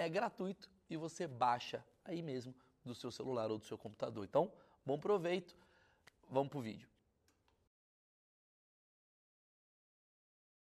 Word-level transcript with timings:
é 0.00 0.08
gratuito 0.08 0.70
e 0.88 0.96
você 0.96 1.26
baixa 1.26 1.84
aí 2.04 2.22
mesmo 2.22 2.54
do 2.84 2.94
seu 2.94 3.12
celular 3.12 3.50
ou 3.50 3.58
do 3.58 3.66
seu 3.66 3.76
computador. 3.76 4.24
Então, 4.24 4.50
bom 4.84 4.98
proveito. 4.98 5.54
Vamos 6.30 6.48
pro 6.48 6.60
vídeo. 6.60 6.88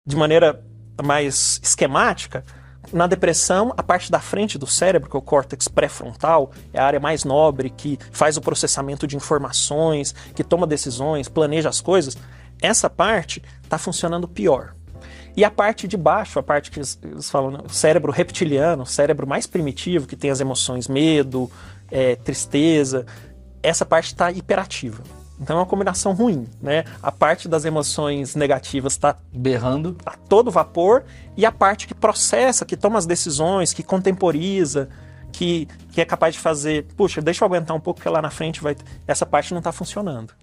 De 0.06 0.16
maneira 0.16 0.64
mais 1.04 1.60
esquemática, 1.64 2.46
na 2.94 3.08
depressão, 3.08 3.74
a 3.76 3.82
parte 3.82 4.12
da 4.12 4.20
frente 4.20 4.60
do 4.60 4.68
cérebro, 4.68 5.10
que 5.10 5.16
é 5.16 5.20
o 5.20 5.22
córtex 5.22 5.68
pré-frontal, 5.68 6.52
é 6.72 6.80
a 6.80 6.86
área 6.86 7.00
mais 7.00 7.24
nobre 7.24 7.72
que 7.72 7.98
faz 8.12 8.38
o 8.38 8.42
processamento 8.42 9.08
de 9.08 9.16
informações, 9.16 10.12
que 10.36 10.44
toma 10.44 10.68
decisões, 10.68 11.28
planeja 11.28 11.68
as 11.68 11.82
coisas. 11.82 12.16
Essa 12.62 12.88
parte 12.92 13.42
está 13.64 13.80
funcionando 13.80 14.28
pior. 14.28 14.76
E 15.36 15.44
a 15.44 15.52
parte 15.52 15.88
de 15.88 15.98
baixo, 15.98 16.40
a 16.40 16.44
parte 16.44 16.72
que 16.72 16.80
eles, 16.80 16.98
falam, 17.30 17.52
né, 17.52 17.60
o 17.66 17.70
cérebro 17.70 18.12
reptiliano, 18.12 18.84
o 18.84 18.86
cérebro 18.86 19.28
mais 19.28 19.46
primitivo, 19.46 20.08
que 20.08 20.16
tem 20.16 20.32
as 20.32 20.40
emoções 20.40 20.88
medo, 20.88 21.52
é, 21.92 22.16
tristeza, 22.16 23.06
essa 23.62 23.86
parte 23.86 24.08
está 24.08 24.32
hiperativa. 24.32 25.04
Então 25.40 25.58
é 25.58 25.60
uma 25.60 25.66
combinação 25.66 26.14
ruim, 26.14 26.48
né? 26.62 26.86
A 27.04 27.12
parte 27.12 27.50
das 27.50 27.66
emoções 27.66 28.36
negativas 28.36 28.94
está 28.94 29.18
berrando 29.34 29.98
a 30.06 30.12
todo 30.12 30.50
vapor 30.50 31.04
e 31.36 31.46
a 31.46 31.52
parte 31.52 31.88
que 31.88 31.94
processa, 31.94 32.66
que 32.66 32.78
toma 32.78 32.98
as 32.98 33.06
decisões, 33.06 33.74
que 33.74 33.84
contemporiza, 33.84 34.88
que, 35.34 35.68
que 35.92 36.00
é 36.00 36.06
capaz 36.06 36.36
de 36.36 36.40
fazer, 36.40 36.86
puxa, 36.96 37.22
deixa 37.22 37.44
eu 37.44 37.48
aguentar 37.48 37.76
um 37.76 37.82
pouco 37.82 38.00
que 38.00 38.08
lá 38.08 38.22
na 38.22 38.30
frente 38.30 38.62
vai. 38.62 38.78
Essa 39.06 39.26
parte 39.26 39.52
não 39.52 39.60
está 39.60 39.74
funcionando. 39.74 40.34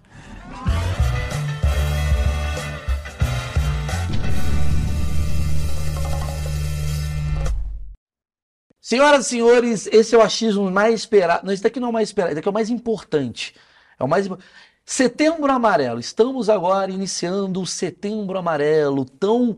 Senhoras 8.85 9.27
e 9.27 9.29
senhores, 9.29 9.87
esse 9.93 10.13
é 10.13 10.17
o 10.17 10.21
achismo 10.21 10.69
mais 10.69 10.93
esperado. 10.95 11.45
Não, 11.45 11.53
esse 11.53 11.63
daqui 11.63 11.79
não 11.79 11.87
é 11.87 11.89
o 11.89 11.93
mais 11.93 12.09
esperado, 12.09 12.31
esse 12.31 12.35
daqui 12.35 12.49
é 12.49 12.51
o 12.51 12.53
mais 12.53 12.69
importante. 12.69 13.55
É 13.97 14.03
o 14.03 14.09
mais 14.09 14.27
Setembro 14.85 15.49
Amarelo. 15.49 16.01
Estamos 16.01 16.49
agora 16.49 16.91
iniciando 16.91 17.61
o 17.61 17.65
Setembro 17.65 18.37
Amarelo, 18.37 19.05
tão 19.05 19.57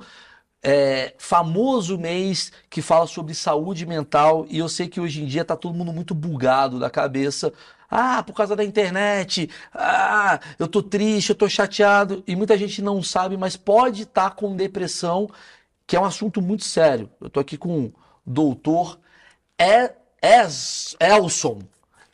é, 0.61 1.15
famoso 1.17 1.97
mês 1.97 2.51
que 2.69 2.83
fala 2.83 3.07
sobre 3.07 3.33
saúde 3.33 3.83
mental. 3.87 4.45
E 4.47 4.59
eu 4.59 4.69
sei 4.69 4.87
que 4.87 5.01
hoje 5.01 5.23
em 5.23 5.25
dia 5.25 5.41
está 5.41 5.55
todo 5.55 5.73
mundo 5.73 5.91
muito 5.91 6.13
bugado 6.13 6.79
da 6.79 6.91
cabeça. 6.91 7.51
Ah, 7.89 8.21
por 8.21 8.33
causa 8.33 8.55
da 8.55 8.63
internet. 8.63 9.49
Ah, 9.73 10.39
eu 10.59 10.67
tô 10.67 10.83
triste, 10.83 11.31
eu 11.31 11.35
tô 11.35 11.49
chateado. 11.49 12.23
E 12.27 12.35
muita 12.35 12.55
gente 12.55 12.79
não 12.79 13.01
sabe, 13.01 13.37
mas 13.37 13.57
pode 13.57 14.03
estar 14.03 14.29
tá 14.29 14.35
com 14.35 14.55
depressão, 14.55 15.27
que 15.87 15.95
é 15.95 15.99
um 15.99 16.05
assunto 16.05 16.43
muito 16.43 16.63
sério. 16.63 17.09
Eu 17.19 17.29
tô 17.31 17.39
aqui 17.39 17.57
com 17.57 17.85
o 17.85 17.93
doutor 18.23 18.99
é, 19.57 19.93
es, 20.21 20.95
Elson. 20.99 21.59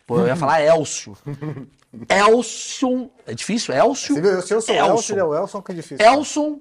Pô, 0.06 0.20
eu 0.20 0.28
ia 0.28 0.36
falar 0.36 0.62
Elcio. 0.62 1.18
Elson. 2.10 3.10
É 3.26 3.34
difícil? 3.34 3.74
Elcio? 3.74 4.16
Se 4.44 4.54
eu 4.54 4.62
sou 4.62 4.76
Elson, 4.76 5.16
é 5.16 5.24
o 5.24 5.36
Elson 5.36 5.62
que 5.62 5.72
é 5.72 5.76
difícil. 5.76 6.06
Elson 6.06 6.60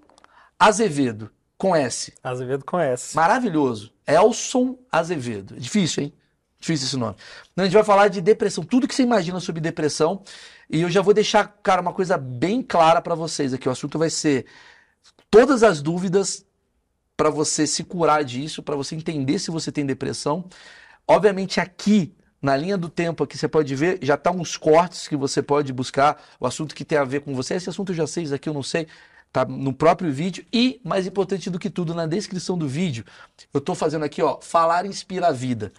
Azevedo. 0.59 1.31
Com 1.57 1.77
S. 1.77 2.13
Azevedo 2.23 2.65
com 2.65 2.79
S. 2.79 3.15
Maravilhoso. 3.15 3.93
Elson 4.07 4.79
Azevedo. 4.91 5.57
É 5.57 5.59
difícil, 5.59 6.05
hein? 6.05 6.13
Difícil 6.59 6.87
esse 6.87 6.97
nome. 6.97 7.17
Então, 7.53 7.63
a 7.63 7.67
gente 7.67 7.75
vai 7.75 7.85
falar 7.85 8.09
de 8.09 8.21
depressão, 8.21 8.63
tudo 8.65 8.87
que 8.87 8.95
você 8.95 9.03
imagina 9.03 9.41
sobre 9.41 9.61
depressão. 9.61 10.23
E 10.69 10.83
eu 10.83 10.91
já 10.91 11.01
vou 11.01 11.15
deixar, 11.15 11.47
cara, 11.63 11.81
uma 11.81 11.93
coisa 11.93 12.19
bem 12.19 12.63
clara 12.63 13.01
para 13.01 13.15
vocês 13.15 13.53
aqui. 13.55 13.69
O 13.69 13.73
assunto 13.73 13.99
vai 13.99 14.11
ser 14.11 14.47
todas 15.31 15.63
as 15.63 15.81
dúvidas 15.81 16.45
para 17.21 17.29
você 17.29 17.67
se 17.67 17.85
curar 17.85 18.25
disso, 18.25 18.63
para 18.63 18.75
você 18.75 18.97
entender 18.97 19.39
se 19.39 19.51
você 19.51 19.71
tem 19.71 19.85
depressão. 19.85 20.43
Obviamente 21.07 21.61
aqui 21.61 22.15
na 22.41 22.57
linha 22.57 22.79
do 22.79 22.89
tempo 22.89 23.23
aqui 23.23 23.37
você 23.37 23.47
pode 23.47 23.77
ver, 23.77 23.99
já 24.01 24.17
tá 24.17 24.31
uns 24.31 24.57
cortes 24.57 25.07
que 25.07 25.15
você 25.15 25.43
pode 25.43 25.71
buscar, 25.71 26.19
o 26.41 26.47
assunto 26.47 26.75
que 26.75 26.83
tem 26.83 26.97
a 26.97 27.05
ver 27.05 27.21
com 27.21 27.35
você. 27.35 27.57
Esse 27.57 27.69
assunto 27.69 27.93
eu 27.93 27.97
já 27.97 28.07
sei, 28.07 28.25
isso 28.25 28.35
aqui 28.35 28.49
eu 28.49 28.55
não 28.55 28.63
sei, 28.63 28.87
tá 29.31 29.45
no 29.45 29.71
próprio 29.71 30.11
vídeo 30.11 30.47
e 30.51 30.81
mais 30.83 31.07
importante 31.07 31.51
do 31.51 31.59
que 31.59 31.69
tudo, 31.69 31.93
na 31.95 32.07
descrição 32.07 32.57
do 32.57 32.67
vídeo, 32.67 33.05
eu 33.53 33.59
estou 33.59 33.75
fazendo 33.75 34.07
aqui, 34.07 34.23
ó, 34.23 34.41
falar 34.41 34.87
inspira 34.87 35.27
a 35.27 35.31
vida. 35.31 35.75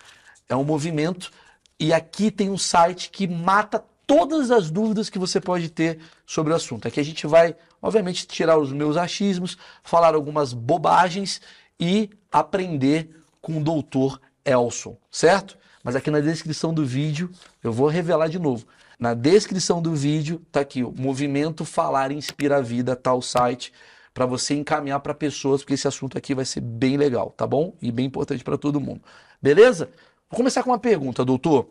É 0.48 0.56
um 0.56 0.64
movimento 0.64 1.32
e 1.80 1.92
aqui 1.92 2.30
tem 2.30 2.52
um 2.52 2.58
site 2.58 3.10
que 3.10 3.28
mata 3.28 3.84
todas 4.12 4.52
as 4.52 4.70
dúvidas 4.70 5.10
que 5.10 5.18
você 5.18 5.40
pode 5.40 5.70
ter 5.70 5.98
sobre 6.26 6.52
o 6.52 6.56
assunto. 6.58 6.86
Aqui 6.86 7.00
a 7.00 7.04
gente 7.04 7.26
vai, 7.26 7.56
obviamente, 7.82 8.28
tirar 8.28 8.58
os 8.58 8.70
meus 8.74 8.98
achismos, 8.98 9.58
falar 9.82 10.14
algumas 10.14 10.52
bobagens 10.52 11.40
e 11.80 12.10
aprender 12.30 13.10
com 13.42 13.58
o 13.58 13.64
doutor 13.64 14.20
Elson, 14.44 14.98
certo? 15.10 15.58
Mas 15.82 15.96
aqui 15.96 16.12
na 16.12 16.20
descrição 16.20 16.74
do 16.74 16.86
vídeo, 16.86 17.32
eu 17.64 17.72
vou 17.72 17.88
revelar 17.88 18.28
de 18.28 18.38
novo. 18.38 18.68
Na 19.00 19.14
descrição 19.14 19.82
do 19.82 19.96
vídeo 19.96 20.42
tá 20.52 20.60
aqui 20.60 20.84
o 20.84 20.92
Movimento 20.92 21.64
Falar 21.64 22.12
Inspira 22.12 22.58
a 22.58 22.62
Vida, 22.62 22.98
tal 22.98 23.22
site, 23.22 23.72
para 24.14 24.26
você 24.26 24.56
encaminhar 24.56 25.00
para 25.00 25.14
pessoas, 25.14 25.62
porque 25.62 25.76
esse 25.76 25.88
assunto 25.88 26.18
aqui 26.18 26.36
vai 26.36 26.44
ser 26.44 26.60
bem 26.60 26.98
legal, 26.98 27.32
tá 27.32 27.48
bom? 27.48 27.74
E 27.82 27.90
bem 27.94 28.08
importante 28.08 28.44
para 28.44 28.58
todo 28.58 28.82
mundo. 28.82 29.02
Beleza? 29.42 29.90
Vou 30.30 30.36
começar 30.36 30.64
com 30.64 30.70
uma 30.70 30.80
pergunta, 30.80 31.24
doutor. 31.24 31.70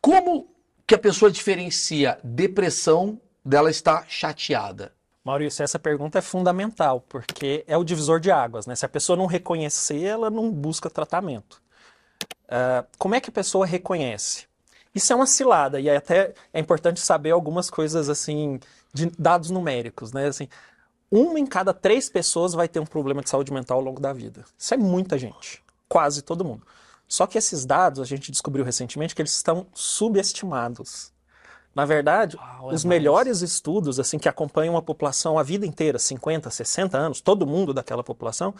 Como 0.00 0.52
que 0.86 0.94
a 0.94 0.98
pessoa 0.98 1.30
diferencia 1.30 2.18
depressão 2.22 3.20
dela 3.44 3.70
estar 3.70 4.06
chateada? 4.08 4.92
Maurício, 5.24 5.62
essa 5.62 5.78
pergunta 5.78 6.18
é 6.18 6.22
fundamental, 6.22 7.00
porque 7.08 7.64
é 7.68 7.76
o 7.76 7.84
divisor 7.84 8.18
de 8.18 8.30
águas. 8.30 8.66
Né? 8.66 8.74
Se 8.74 8.84
a 8.84 8.88
pessoa 8.88 9.16
não 9.16 9.26
reconhecer, 9.26 10.02
ela 10.02 10.28
não 10.28 10.50
busca 10.50 10.90
tratamento. 10.90 11.62
Uh, 12.44 12.84
como 12.98 13.14
é 13.14 13.20
que 13.20 13.30
a 13.30 13.32
pessoa 13.32 13.64
reconhece? 13.64 14.46
Isso 14.94 15.12
é 15.12 15.16
uma 15.16 15.26
cilada, 15.26 15.80
e 15.80 15.88
até 15.88 16.34
é 16.52 16.60
importante 16.60 17.00
saber 17.00 17.30
algumas 17.30 17.70
coisas 17.70 18.08
assim, 18.08 18.60
de 18.92 19.06
dados 19.18 19.48
numéricos. 19.48 20.12
Né? 20.12 20.26
Assim, 20.26 20.48
uma 21.10 21.38
em 21.38 21.46
cada 21.46 21.72
três 21.72 22.08
pessoas 22.08 22.52
vai 22.52 22.68
ter 22.68 22.80
um 22.80 22.86
problema 22.86 23.22
de 23.22 23.30
saúde 23.30 23.52
mental 23.52 23.78
ao 23.78 23.84
longo 23.84 24.00
da 24.00 24.12
vida. 24.12 24.44
Isso 24.58 24.74
é 24.74 24.76
muita 24.76 25.16
gente, 25.16 25.62
quase 25.88 26.20
todo 26.20 26.44
mundo. 26.44 26.66
Só 27.12 27.26
que 27.26 27.36
esses 27.36 27.66
dados, 27.66 28.00
a 28.00 28.06
gente 28.06 28.32
descobriu 28.32 28.64
recentemente 28.64 29.14
que 29.14 29.20
eles 29.20 29.36
estão 29.36 29.66
subestimados. 29.74 31.12
Na 31.74 31.84
verdade, 31.84 32.38
Uau, 32.38 32.70
é 32.70 32.74
os 32.74 32.84
mais. 32.84 32.84
melhores 32.84 33.42
estudos 33.42 34.00
assim 34.00 34.18
que 34.18 34.30
acompanham 34.30 34.78
a 34.78 34.82
população 34.82 35.38
a 35.38 35.42
vida 35.42 35.66
inteira, 35.66 35.98
50, 35.98 36.48
60 36.48 36.96
anos, 36.96 37.20
todo 37.20 37.46
mundo 37.46 37.74
daquela 37.74 38.02
população, 38.02 38.54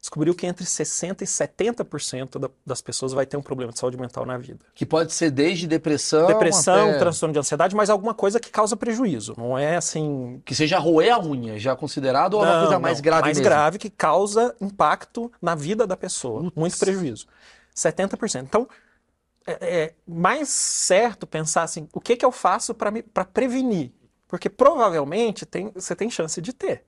descobriu 0.00 0.34
que 0.34 0.46
entre 0.46 0.64
60% 0.64 1.20
e 1.20 1.26
70% 1.26 2.50
das 2.64 2.80
pessoas 2.80 3.12
vai 3.12 3.26
ter 3.26 3.36
um 3.36 3.42
problema 3.42 3.72
de 3.74 3.78
saúde 3.78 3.98
mental 3.98 4.24
na 4.24 4.38
vida. 4.38 4.60
Que 4.74 4.86
pode 4.86 5.12
ser 5.12 5.30
desde 5.30 5.66
depressão. 5.66 6.28
Depressão, 6.28 6.88
até... 6.88 6.98
transtorno 7.00 7.34
de 7.34 7.40
ansiedade, 7.40 7.76
mas 7.76 7.90
alguma 7.90 8.14
coisa 8.14 8.40
que 8.40 8.48
causa 8.48 8.74
prejuízo. 8.74 9.34
Não 9.36 9.58
é 9.58 9.76
assim. 9.76 10.40
Que 10.46 10.54
seja 10.54 10.78
roer 10.78 11.12
a 11.12 11.20
unha, 11.22 11.58
já 11.58 11.76
considerado, 11.76 12.38
ou 12.38 12.42
não, 12.42 12.52
uma 12.52 12.60
coisa 12.60 12.78
mais 12.78 13.00
grave? 13.02 13.22
Mais 13.24 13.36
mesmo? 13.36 13.50
grave 13.50 13.76
que 13.76 13.90
causa 13.90 14.56
impacto 14.62 15.30
na 15.42 15.54
vida 15.54 15.86
da 15.86 15.94
pessoa. 15.94 16.44
Putz. 16.44 16.56
Muito 16.56 16.78
prejuízo. 16.78 17.26
70%. 17.78 18.42
Então, 18.42 18.68
é, 19.46 19.82
é 19.82 19.94
mais 20.06 20.48
certo 20.48 21.26
pensar 21.26 21.62
assim, 21.62 21.88
o 21.92 22.00
que, 22.00 22.16
que 22.16 22.24
eu 22.24 22.32
faço 22.32 22.74
para 22.74 23.24
prevenir? 23.24 23.92
Porque 24.26 24.50
provavelmente 24.50 25.46
tem, 25.46 25.70
você 25.74 25.96
tem 25.96 26.10
chance 26.10 26.40
de 26.42 26.52
ter. 26.52 26.84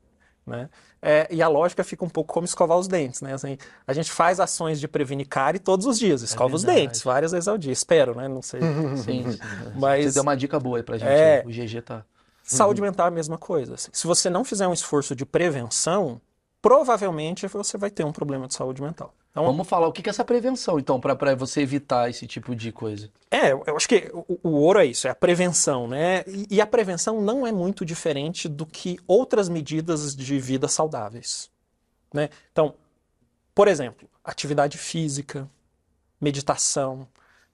né? 0.46 0.68
É, 1.02 1.26
e 1.30 1.40
a 1.40 1.48
lógica 1.48 1.82
fica 1.82 2.04
um 2.04 2.08
pouco 2.08 2.34
como 2.34 2.44
escovar 2.44 2.76
os 2.76 2.86
dentes, 2.86 3.22
né? 3.22 3.32
Assim, 3.32 3.56
a 3.86 3.94
gente 3.94 4.12
faz 4.12 4.38
ações 4.38 4.78
de 4.78 4.86
prevenir 4.86 5.26
cárie 5.26 5.58
todos 5.58 5.86
os 5.86 5.98
dias, 5.98 6.20
escova 6.20 6.52
é 6.52 6.56
os 6.56 6.62
dentes 6.62 7.02
várias 7.02 7.32
vezes 7.32 7.48
ao 7.48 7.56
dia, 7.56 7.72
espero, 7.72 8.14
né? 8.14 8.28
Não 8.28 8.42
sei. 8.42 8.60
Sim, 9.02 9.24
Mas 9.76 10.04
você 10.04 10.12
deu 10.12 10.22
uma 10.22 10.36
dica 10.36 10.60
boa 10.60 10.76
aí 10.76 10.82
pra 10.82 10.98
gente. 10.98 11.08
É... 11.08 11.42
O 11.46 11.48
GG 11.48 11.80
tá. 11.82 12.04
Saúde 12.42 12.82
mental 12.82 13.06
é 13.06 13.08
a 13.08 13.12
mesma 13.12 13.38
coisa. 13.38 13.74
Assim. 13.74 13.90
Se 13.92 14.06
você 14.06 14.28
não 14.28 14.44
fizer 14.44 14.66
um 14.66 14.72
esforço 14.72 15.14
de 15.14 15.24
prevenção, 15.24 16.20
provavelmente 16.60 17.46
você 17.46 17.78
vai 17.78 17.90
ter 17.90 18.04
um 18.04 18.12
problema 18.12 18.46
de 18.48 18.54
saúde 18.54 18.82
mental. 18.82 19.14
Então, 19.30 19.44
Vamos 19.44 19.68
falar 19.68 19.86
o 19.86 19.92
que 19.92 20.08
é 20.08 20.10
essa 20.10 20.24
prevenção, 20.24 20.78
então, 20.78 21.00
para 21.00 21.36
você 21.36 21.60
evitar 21.60 22.10
esse 22.10 22.26
tipo 22.26 22.54
de 22.54 22.72
coisa. 22.72 23.08
É, 23.30 23.52
eu 23.52 23.76
acho 23.76 23.88
que 23.88 24.10
o, 24.12 24.40
o 24.42 24.50
ouro 24.50 24.80
é 24.80 24.86
isso, 24.86 25.06
é 25.06 25.10
a 25.10 25.14
prevenção, 25.14 25.86
né? 25.86 26.24
E, 26.26 26.56
e, 26.56 26.60
a 26.60 26.66
prevenção 26.66 27.20
não 27.20 27.46
é 27.46 27.52
muito 27.52 27.84
diferente 27.84 28.48
do 28.48 28.66
que 28.66 28.98
outras 29.06 29.48
medidas 29.48 30.16
de 30.16 30.38
vida 30.40 30.66
saudáveis, 30.66 31.48
né? 32.12 32.28
Então, 32.50 32.74
por 33.54 33.68
exemplo, 33.68 34.08
atividade 34.24 34.76
física, 34.76 35.48
meditação, 36.20 37.06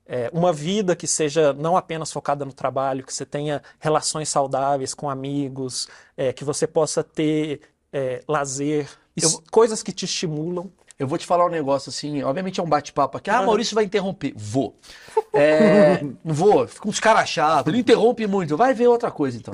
é, 0.07 0.31
uma 0.33 0.53
vida 0.53 0.95
que 0.95 1.07
seja 1.07 1.53
não 1.53 1.77
apenas 1.77 2.13
focada 2.13 2.45
no 2.45 2.53
trabalho, 2.53 3.05
que 3.05 3.13
você 3.13 3.27
tenha 3.27 3.63
relações 3.79 4.29
saudáveis 4.29 4.95
com 4.95 5.11
amigos, 5.11 5.89
é, 6.17 6.33
que 6.33 6.45
você 6.45 6.67
possa 6.67 7.03
ter 7.03 7.61
é, 7.93 8.23
lazer, 8.27 8.89
eu... 9.17 9.43
coisas 9.51 9.83
que 9.83 9.93
te 9.93 10.05
estimulam. 10.05 10.71
Eu 10.99 11.07
vou 11.07 11.19
te 11.19 11.27
falar 11.27 11.45
um 11.45 11.51
negócio 11.51 11.91
assim, 11.91 12.23
obviamente 12.23 12.59
é 12.59 12.63
um 12.63 12.69
bate-papo 12.69 13.19
aqui. 13.19 13.29
Ah, 13.29 13.43
Maurício 13.43 13.75
vai 13.75 13.85
interromper. 13.85 14.33
Vou. 14.37 14.75
É, 15.39 16.01
vou, 16.25 16.67
fica 16.67 16.89
uns 16.89 16.99
caras 16.99 17.29
chatos, 17.29 17.71
ele 17.71 17.81
interrompe 17.81 18.27
muito. 18.27 18.57
Vai 18.57 18.73
ver 18.73 18.87
outra 18.87 19.11
coisa 19.11 19.37
então. 19.37 19.53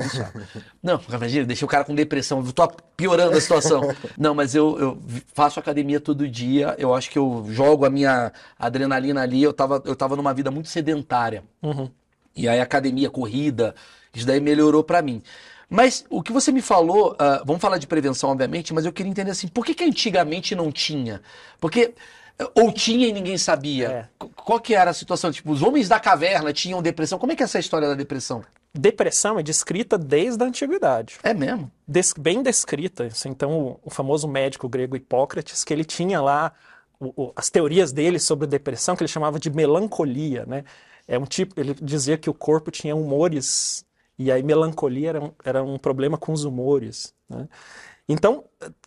Não, 0.81 1.01
imagina, 1.13 1.45
deixei 1.45 1.65
o 1.67 1.69
cara 1.69 1.83
com 1.83 1.93
depressão, 1.93 2.39
eu 2.39 2.53
tô 2.53 2.69
piorando 2.97 3.37
a 3.37 3.41
situação. 3.41 3.83
Não, 4.17 4.33
mas 4.33 4.55
eu, 4.55 4.79
eu, 4.79 4.99
faço 5.35 5.59
academia 5.59 5.99
todo 5.99 6.29
dia, 6.29 6.77
eu 6.79 6.95
acho 6.95 7.11
que 7.11 7.19
eu 7.19 7.47
jogo 7.49 7.85
a 7.85 7.91
minha 7.91 8.33
adrenalina 8.57 9.23
ali. 9.23 9.43
Eu 9.43 9.53
tava, 9.53 9.83
eu 9.85 9.97
tava 9.97 10.15
numa 10.15 10.33
vida 10.33 10.53
muito 10.53 10.69
sedentária. 10.69 11.43
Uhum. 11.61 11.91
E 12.37 12.49
aí 12.49 12.61
academia, 12.61 13.11
corrida, 13.11 13.75
isso 14.15 14.27
daí 14.27 14.41
melhorou 14.41 14.85
para 14.85 15.03
mim. 15.03 15.21
Mas 15.73 16.05
o 16.11 16.23
que 16.23 16.33
você 16.33 16.53
me 16.53 16.61
falou, 16.61 17.13
uh, 17.13 17.43
vamos 17.47 17.63
falar 17.63 17.79
de 17.79 17.87
prevenção, 17.87 18.29
obviamente, 18.29 18.75
mas 18.75 18.85
eu 18.85 18.93
queria 18.93 19.11
entender 19.11 19.31
assim, 19.31 19.49
por 19.49 19.65
que, 19.65 19.73
que 19.73 19.83
antigamente 19.83 20.55
não 20.55 20.71
tinha? 20.71 21.23
Porque 21.59 21.95
ou 22.55 22.71
tinha 22.71 23.09
e 23.09 23.13
ninguém 23.13 23.39
sabia. 23.39 23.89
É. 23.89 24.27
Qual 24.37 24.61
que 24.61 24.75
era 24.75 24.91
a 24.91 24.95
situação? 24.95 25.33
Tipo, 25.33 25.51
os 25.51 25.63
homens 25.63 25.89
da 25.89 25.99
caverna 25.99 26.53
tinham 26.53 26.83
depressão. 26.83 27.19
Como 27.19 27.33
é 27.33 27.37
que 27.37 27.43
é 27.43 27.45
essa 27.45 27.59
história 27.59 27.89
da 27.89 27.95
depressão? 27.95 28.45
Depressão 28.75 29.39
é 29.39 29.43
descrita 29.43 29.97
desde 29.97 30.43
a 30.43 30.47
antiguidade. 30.47 31.19
É 31.23 31.33
mesmo? 31.33 31.71
Des 31.89 32.13
bem 32.19 32.43
descrita. 32.43 33.09
Então, 33.25 33.59
o, 33.59 33.81
o, 33.85 33.91
famoso 33.91 34.29
médico 34.29 34.69
grego 34.69 34.97
Hipócrates, 34.97 35.65
que 35.65 35.73
ele 35.73 35.85
tinha 35.85 36.21
lá 36.21 36.53
o, 37.01 37.13
o, 37.17 37.33
as 37.35 37.49
teorias 37.49 37.93
dele 37.93 38.19
sobre 38.19 38.47
depressão, 38.47 38.95
que 38.95 39.03
ele 39.03 39.09
chamava 39.09 39.39
de 39.39 39.51
melancolia, 39.51 40.45
né? 40.47 40.65
É 41.07 41.19
um 41.19 41.25
tipo, 41.25 41.59
ele 41.59 41.75
dizia 41.81 42.17
que 42.17 42.31
o 42.31 42.35
corpo 42.35 42.71
tinha 42.71 42.95
humores 42.95 43.85
e 44.19 44.31
aí 44.31 44.43
melancolia 44.43 45.11
era 45.11 45.25
um, 45.25 45.33
era 45.45 45.63
um 45.63 45.79
problema 45.79 46.17
com 46.19 46.33
os 46.33 46.45
humores. 46.45 47.15
Né? 47.29 47.49
Então, 48.09 48.45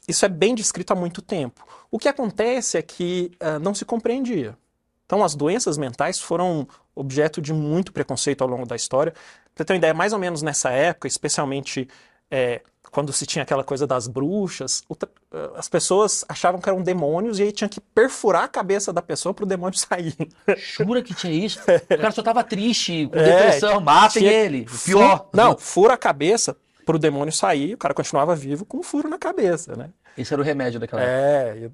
isso 0.08 0.26
é 0.26 0.30
bem 0.30 0.54
descrito 0.54 0.94
há 0.94 0.96
muito 0.96 1.22
tempo. 1.22 1.66
O 1.90 1.98
que 1.98 2.08
acontece 2.08 2.78
é 2.78 2.82
que 2.82 3.32
uh, 3.42 3.60
não 3.60 3.74
se 3.74 3.86
compreendia. 3.86 4.58
Então, 5.06 5.24
as 5.24 5.36
doenças 5.36 5.78
mentais 5.78 6.20
foram 6.20 6.68
objeto 6.94 7.42
de 7.42 7.54
muito 7.54 7.94
preconceito 7.94 8.42
ao 8.42 8.48
longo 8.48 8.66
da 8.66 8.76
história. 8.76 9.14
Para 9.54 9.66
ter 9.66 9.74
uma 9.74 9.78
ideia, 9.78 9.94
mais 9.94 10.14
ou 10.14 10.20
menos 10.20 10.42
nessa 10.42 10.72
época, 10.72 11.08
especialmente 11.08 11.88
é, 12.30 12.62
quando 12.96 13.12
se 13.12 13.26
tinha 13.26 13.44
aquela 13.44 13.62
coisa 13.64 13.86
das 13.86 14.08
bruxas, 14.08 14.82
eh, 14.90 15.50
as 15.56 15.68
pessoas 15.68 16.24
achavam 16.30 16.62
que 16.62 16.70
eram 16.70 16.82
demônios 16.82 17.40
e 17.40 17.44
aí 17.44 17.52
tinha 17.52 17.68
que 17.68 17.82
perfurar 17.82 18.44
a 18.44 18.48
cabeça 18.48 18.94
da 18.94 19.02
pessoa 19.02 19.34
para 19.34 19.44
o 19.44 19.48
demônio 19.48 19.76
sair. 19.78 20.16
Jura 20.58 21.04
que 21.04 21.14
tinha 21.14 21.34
isso? 21.34 21.60
O 21.60 21.98
cara 21.98 22.12
só 22.12 22.24
tava 22.24 22.42
triste, 22.42 23.08
com 23.12 23.20
é, 23.20 23.24
depressão, 23.24 23.82
matem 23.82 24.24
tinha... 24.24 24.32
ele. 24.32 24.66
Pior. 24.86 25.28
Não, 25.34 25.58
fura 25.58 25.96
a 25.96 25.98
cabeça 25.98 26.56
para 26.86 26.96
o 26.96 27.00
demônio 27.00 27.34
sair, 27.34 27.74
o 27.74 27.78
cara 27.78 27.94
continuava 27.94 28.34
vivo 28.34 28.64
com 28.64 28.78
um 28.78 28.84
furo 28.84 29.10
na 29.10 29.18
cabeça, 29.18 29.76
né? 29.76 29.90
Esse 30.18 30.34
era 30.34 30.42
o 30.42 30.46
remédio 30.46 30.80
daquela 30.80 31.02
época. 31.02 31.66
É. 31.66 31.70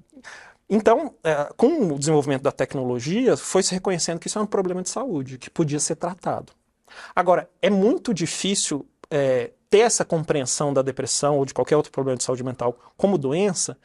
Então, 0.68 1.14
é, 1.22 1.48
com 1.56 1.92
o 1.92 1.98
desenvolvimento 2.00 2.42
da 2.42 2.50
tecnologia, 2.50 3.36
foi 3.36 3.62
se 3.62 3.72
reconhecendo 3.72 4.18
que 4.18 4.26
isso 4.26 4.40
é 4.40 4.42
um 4.42 4.46
problema 4.46 4.82
de 4.82 4.88
saúde, 4.88 5.38
que 5.38 5.50
podia 5.50 5.78
ser 5.78 5.94
tratado. 5.94 6.52
Agora, 7.14 7.48
é 7.60 7.70
muito 7.70 8.12
difícil 8.12 8.84
é, 9.08 9.50
ter 9.72 9.78
essa 9.78 10.04
compreensão 10.04 10.70
da 10.70 10.82
depressão 10.82 11.38
ou 11.38 11.46
de 11.46 11.54
qualquer 11.54 11.78
outro 11.78 11.90
problema 11.90 12.18
de 12.18 12.22
saúde 12.22 12.44
mental 12.44 12.78
como 12.94 13.16
doença, 13.16 13.78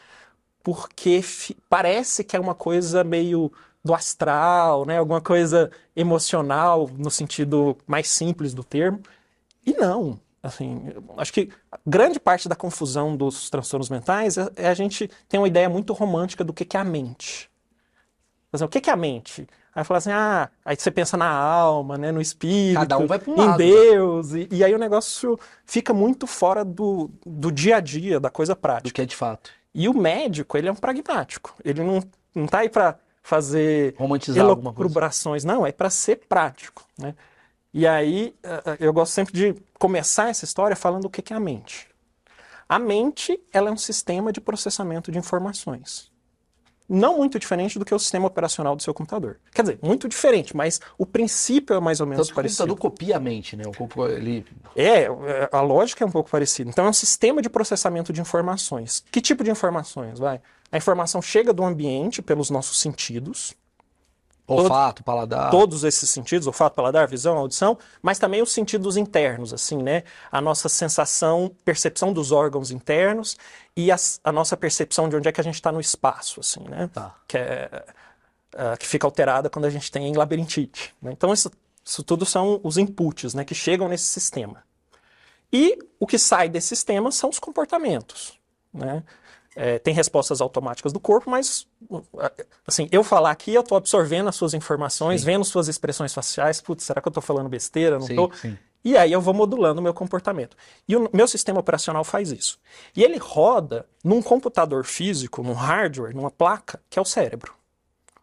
porque 0.61 1.23
parece 1.69 2.25
que 2.25 2.35
é 2.35 2.39
uma 2.39 2.53
coisa 2.53 3.05
meio 3.05 3.49
do 3.81 3.93
astral, 3.93 4.85
né? 4.85 4.97
alguma 4.97 5.21
coisa 5.21 5.71
emocional 5.95 6.89
no 6.97 7.09
sentido 7.09 7.77
mais 7.87 8.09
simples 8.09 8.53
do 8.53 8.65
termo. 8.65 8.99
E 9.65 9.71
não. 9.75 10.19
Assim, 10.43 10.93
acho 11.15 11.31
que 11.31 11.49
grande 11.85 12.19
parte 12.19 12.49
da 12.49 12.55
confusão 12.55 13.15
dos 13.15 13.49
transtornos 13.49 13.89
mentais 13.89 14.37
é, 14.37 14.51
é 14.57 14.67
a 14.67 14.73
gente 14.73 15.09
ter 15.29 15.37
uma 15.37 15.47
ideia 15.47 15.69
muito 15.69 15.93
romântica 15.93 16.43
do 16.43 16.51
que, 16.51 16.65
que 16.65 16.75
é 16.75 16.81
a 16.81 16.83
mente. 16.83 17.49
Mas, 18.51 18.61
o 18.61 18.67
que, 18.67 18.81
que 18.81 18.89
é 18.89 18.93
a 18.93 18.97
mente? 18.97 19.47
Aí 19.77 19.83
fala 19.83 19.99
assim, 19.99 20.09
ah, 20.09 20.49
aí 20.65 20.75
você 20.75 20.89
pensa 20.89 21.15
na 21.15 21.29
alma, 21.29 21.99
né, 21.99 22.11
no 22.11 22.19
espírito, 22.19 22.79
Cada 22.79 22.97
um 22.97 23.05
vai 23.05 23.21
um 23.27 23.33
em 23.35 23.45
lado, 23.45 23.57
Deus, 23.59 24.33
e, 24.33 24.47
e, 24.51 24.63
aí 24.63 24.73
o 24.73 24.79
negócio 24.79 25.39
fica 25.67 25.93
muito 25.93 26.25
fora 26.25 26.65
do, 26.65 27.11
do 27.23 27.51
dia 27.51 27.75
a 27.75 27.79
dia, 27.79 28.19
da 28.19 28.31
coisa 28.31 28.55
prática. 28.55 28.89
Do 28.89 28.91
que 28.91 29.01
é 29.03 29.05
de 29.05 29.15
fato. 29.15 29.51
E 29.75 29.87
o 29.87 29.93
médico, 29.93 30.57
ele 30.57 30.67
é 30.67 30.71
um 30.71 30.75
pragmático. 30.75 31.53
Ele 31.63 31.83
não, 31.83 32.01
não 32.33 32.47
tá 32.47 32.61
aí 32.61 32.69
para 32.69 32.97
fazer 33.21 33.93
romantizar 33.99 34.43
elucubrações, 34.43 35.43
não, 35.43 35.63
é 35.63 35.71
para 35.71 35.91
ser 35.91 36.21
prático, 36.27 36.83
né? 36.97 37.13
E 37.71 37.85
aí 37.85 38.33
eh, 38.41 38.63
eh, 38.65 38.77
eu 38.79 38.91
gosto 38.91 39.11
sempre 39.11 39.31
de 39.31 39.55
começar 39.77 40.29
essa 40.29 40.43
história 40.43 40.75
falando 40.75 41.05
o 41.05 41.09
que 41.11 41.31
é 41.31 41.35
a 41.35 41.39
mente. 41.39 41.87
A 42.67 42.79
mente, 42.79 43.39
ela 43.53 43.69
é 43.69 43.71
um 43.71 43.77
sistema 43.77 44.33
de 44.33 44.41
processamento 44.41 45.11
de 45.11 45.19
informações 45.19 46.11
não 46.87 47.17
muito 47.17 47.37
diferente 47.37 47.77
do 47.77 47.85
que 47.85 47.93
o 47.93 47.99
sistema 47.99 48.27
operacional 48.27 48.75
do 48.75 48.81
seu 48.81 48.93
computador. 48.93 49.37
Quer 49.53 49.61
dizer, 49.63 49.79
muito 49.81 50.07
diferente, 50.07 50.55
mas 50.55 50.79
o 50.97 51.05
princípio 51.05 51.75
é 51.75 51.79
mais 51.79 51.99
ou 51.99 52.07
menos 52.07 52.27
Tanto 52.27 52.35
parecido. 52.35 52.63
O 52.63 52.75
computador 52.75 52.91
copia 52.91 53.17
a 53.17 53.19
mente, 53.19 53.55
né? 53.55 53.63
O 53.65 53.71
computador, 53.75 54.17
ele... 54.17 54.45
É, 54.75 55.03
é, 55.03 55.49
a 55.51 55.61
lógica 55.61 56.03
é 56.03 56.07
um 56.07 56.11
pouco 56.11 56.29
parecida. 56.29 56.69
Então 56.69 56.85
é 56.85 56.89
um 56.89 56.93
sistema 56.93 57.41
de 57.41 57.49
processamento 57.49 58.13
de 58.13 58.21
informações. 58.21 59.03
Que 59.11 59.19
tipo 59.19 59.43
de 59.43 59.51
informações? 59.51 60.19
Vai? 60.19 60.39
A 60.71 60.77
informação 60.77 61.21
chega 61.21 61.53
do 61.53 61.63
ambiente 61.63 62.21
pelos 62.21 62.49
nossos 62.49 62.79
sentidos, 62.79 63.53
Olfato, 64.47 65.03
paladar. 65.03 65.51
Todos 65.51 65.83
esses 65.83 66.09
sentidos, 66.09 66.47
olfato, 66.47 66.73
paladar, 66.73 67.05
visão, 67.05 67.37
audição, 67.37 67.77
mas 68.01 68.17
também 68.17 68.41
os 68.41 68.53
sentidos 68.53 68.95
internos, 68.95 69.53
assim, 69.53 69.77
né? 69.77 70.03
A 70.31 70.39
nossa 70.39 70.69
sensação, 70.69 71.51
percepção 71.65 72.13
dos 72.13 72.31
órgãos 72.31 72.71
internos 72.71 73.37
e 73.75 73.91
a, 73.91 73.97
a 74.23 74.31
nossa 74.31 74.55
percepção 74.55 75.09
de 75.09 75.17
onde 75.17 75.27
é 75.27 75.33
que 75.33 75.41
a 75.41 75.43
gente 75.43 75.55
está 75.55 75.69
no 75.69 75.81
espaço, 75.81 76.39
assim, 76.39 76.61
né? 76.61 76.89
Tá. 76.93 77.13
Que, 77.27 77.37
é, 77.37 77.85
uh, 78.53 78.77
que 78.79 78.87
fica 78.87 79.05
alterada 79.05 79.49
quando 79.49 79.65
a 79.65 79.69
gente 79.69 79.91
tem 79.91 80.15
labirintite. 80.15 80.95
Né? 81.01 81.11
Então, 81.11 81.33
isso, 81.33 81.51
isso 81.83 82.01
tudo 82.01 82.25
são 82.25 82.61
os 82.63 82.77
inputs, 82.77 83.33
né? 83.33 83.43
Que 83.43 83.53
chegam 83.53 83.89
nesse 83.89 84.05
sistema. 84.05 84.63
E 85.51 85.77
o 85.99 86.07
que 86.07 86.17
sai 86.17 86.47
desse 86.47 86.69
sistema 86.69 87.11
são 87.11 87.29
os 87.29 87.39
comportamentos, 87.39 88.39
né? 88.73 89.03
É, 89.59 89.79
tem 89.79 89.91
respostas 89.91 90.39
automáticas 90.39 90.93
do 90.93 90.99
corpo, 90.99 91.31
mas 91.31 91.65
assim, 92.65 92.87
eu 92.91 93.03
falar 93.03 93.31
aqui, 93.31 93.51
eu 93.51 93.61
estou 93.61 93.75
absorvendo 93.75 94.29
as 94.29 94.35
suas 94.35 94.53
informações, 94.53 95.21
sim. 95.21 95.25
vendo 95.25 95.43
suas 95.43 95.67
expressões 95.67 96.13
faciais, 96.13 96.61
putz, 96.61 96.83
será 96.83 97.01
que 97.01 97.07
eu 97.07 97.09
estou 97.09 97.23
falando 97.23 97.49
besteira? 97.49 97.97
Não 97.97 98.07
estou? 98.07 98.31
E 98.85 98.95
aí 98.95 99.11
eu 99.11 99.19
vou 99.19 99.33
modulando 99.33 99.81
o 99.81 99.83
meu 99.83 99.95
comportamento. 99.95 100.55
E 100.87 100.95
o 100.95 101.09
meu 101.11 101.27
sistema 101.27 101.59
operacional 101.59 102.03
faz 102.03 102.31
isso. 102.31 102.59
E 102.95 103.03
ele 103.03 103.17
roda 103.17 103.87
num 104.03 104.21
computador 104.21 104.85
físico, 104.85 105.41
num 105.41 105.53
hardware, 105.53 106.15
numa 106.15 106.29
placa, 106.29 106.79
que 106.87 106.99
é 106.99 107.01
o 107.01 107.05
cérebro. 107.05 107.53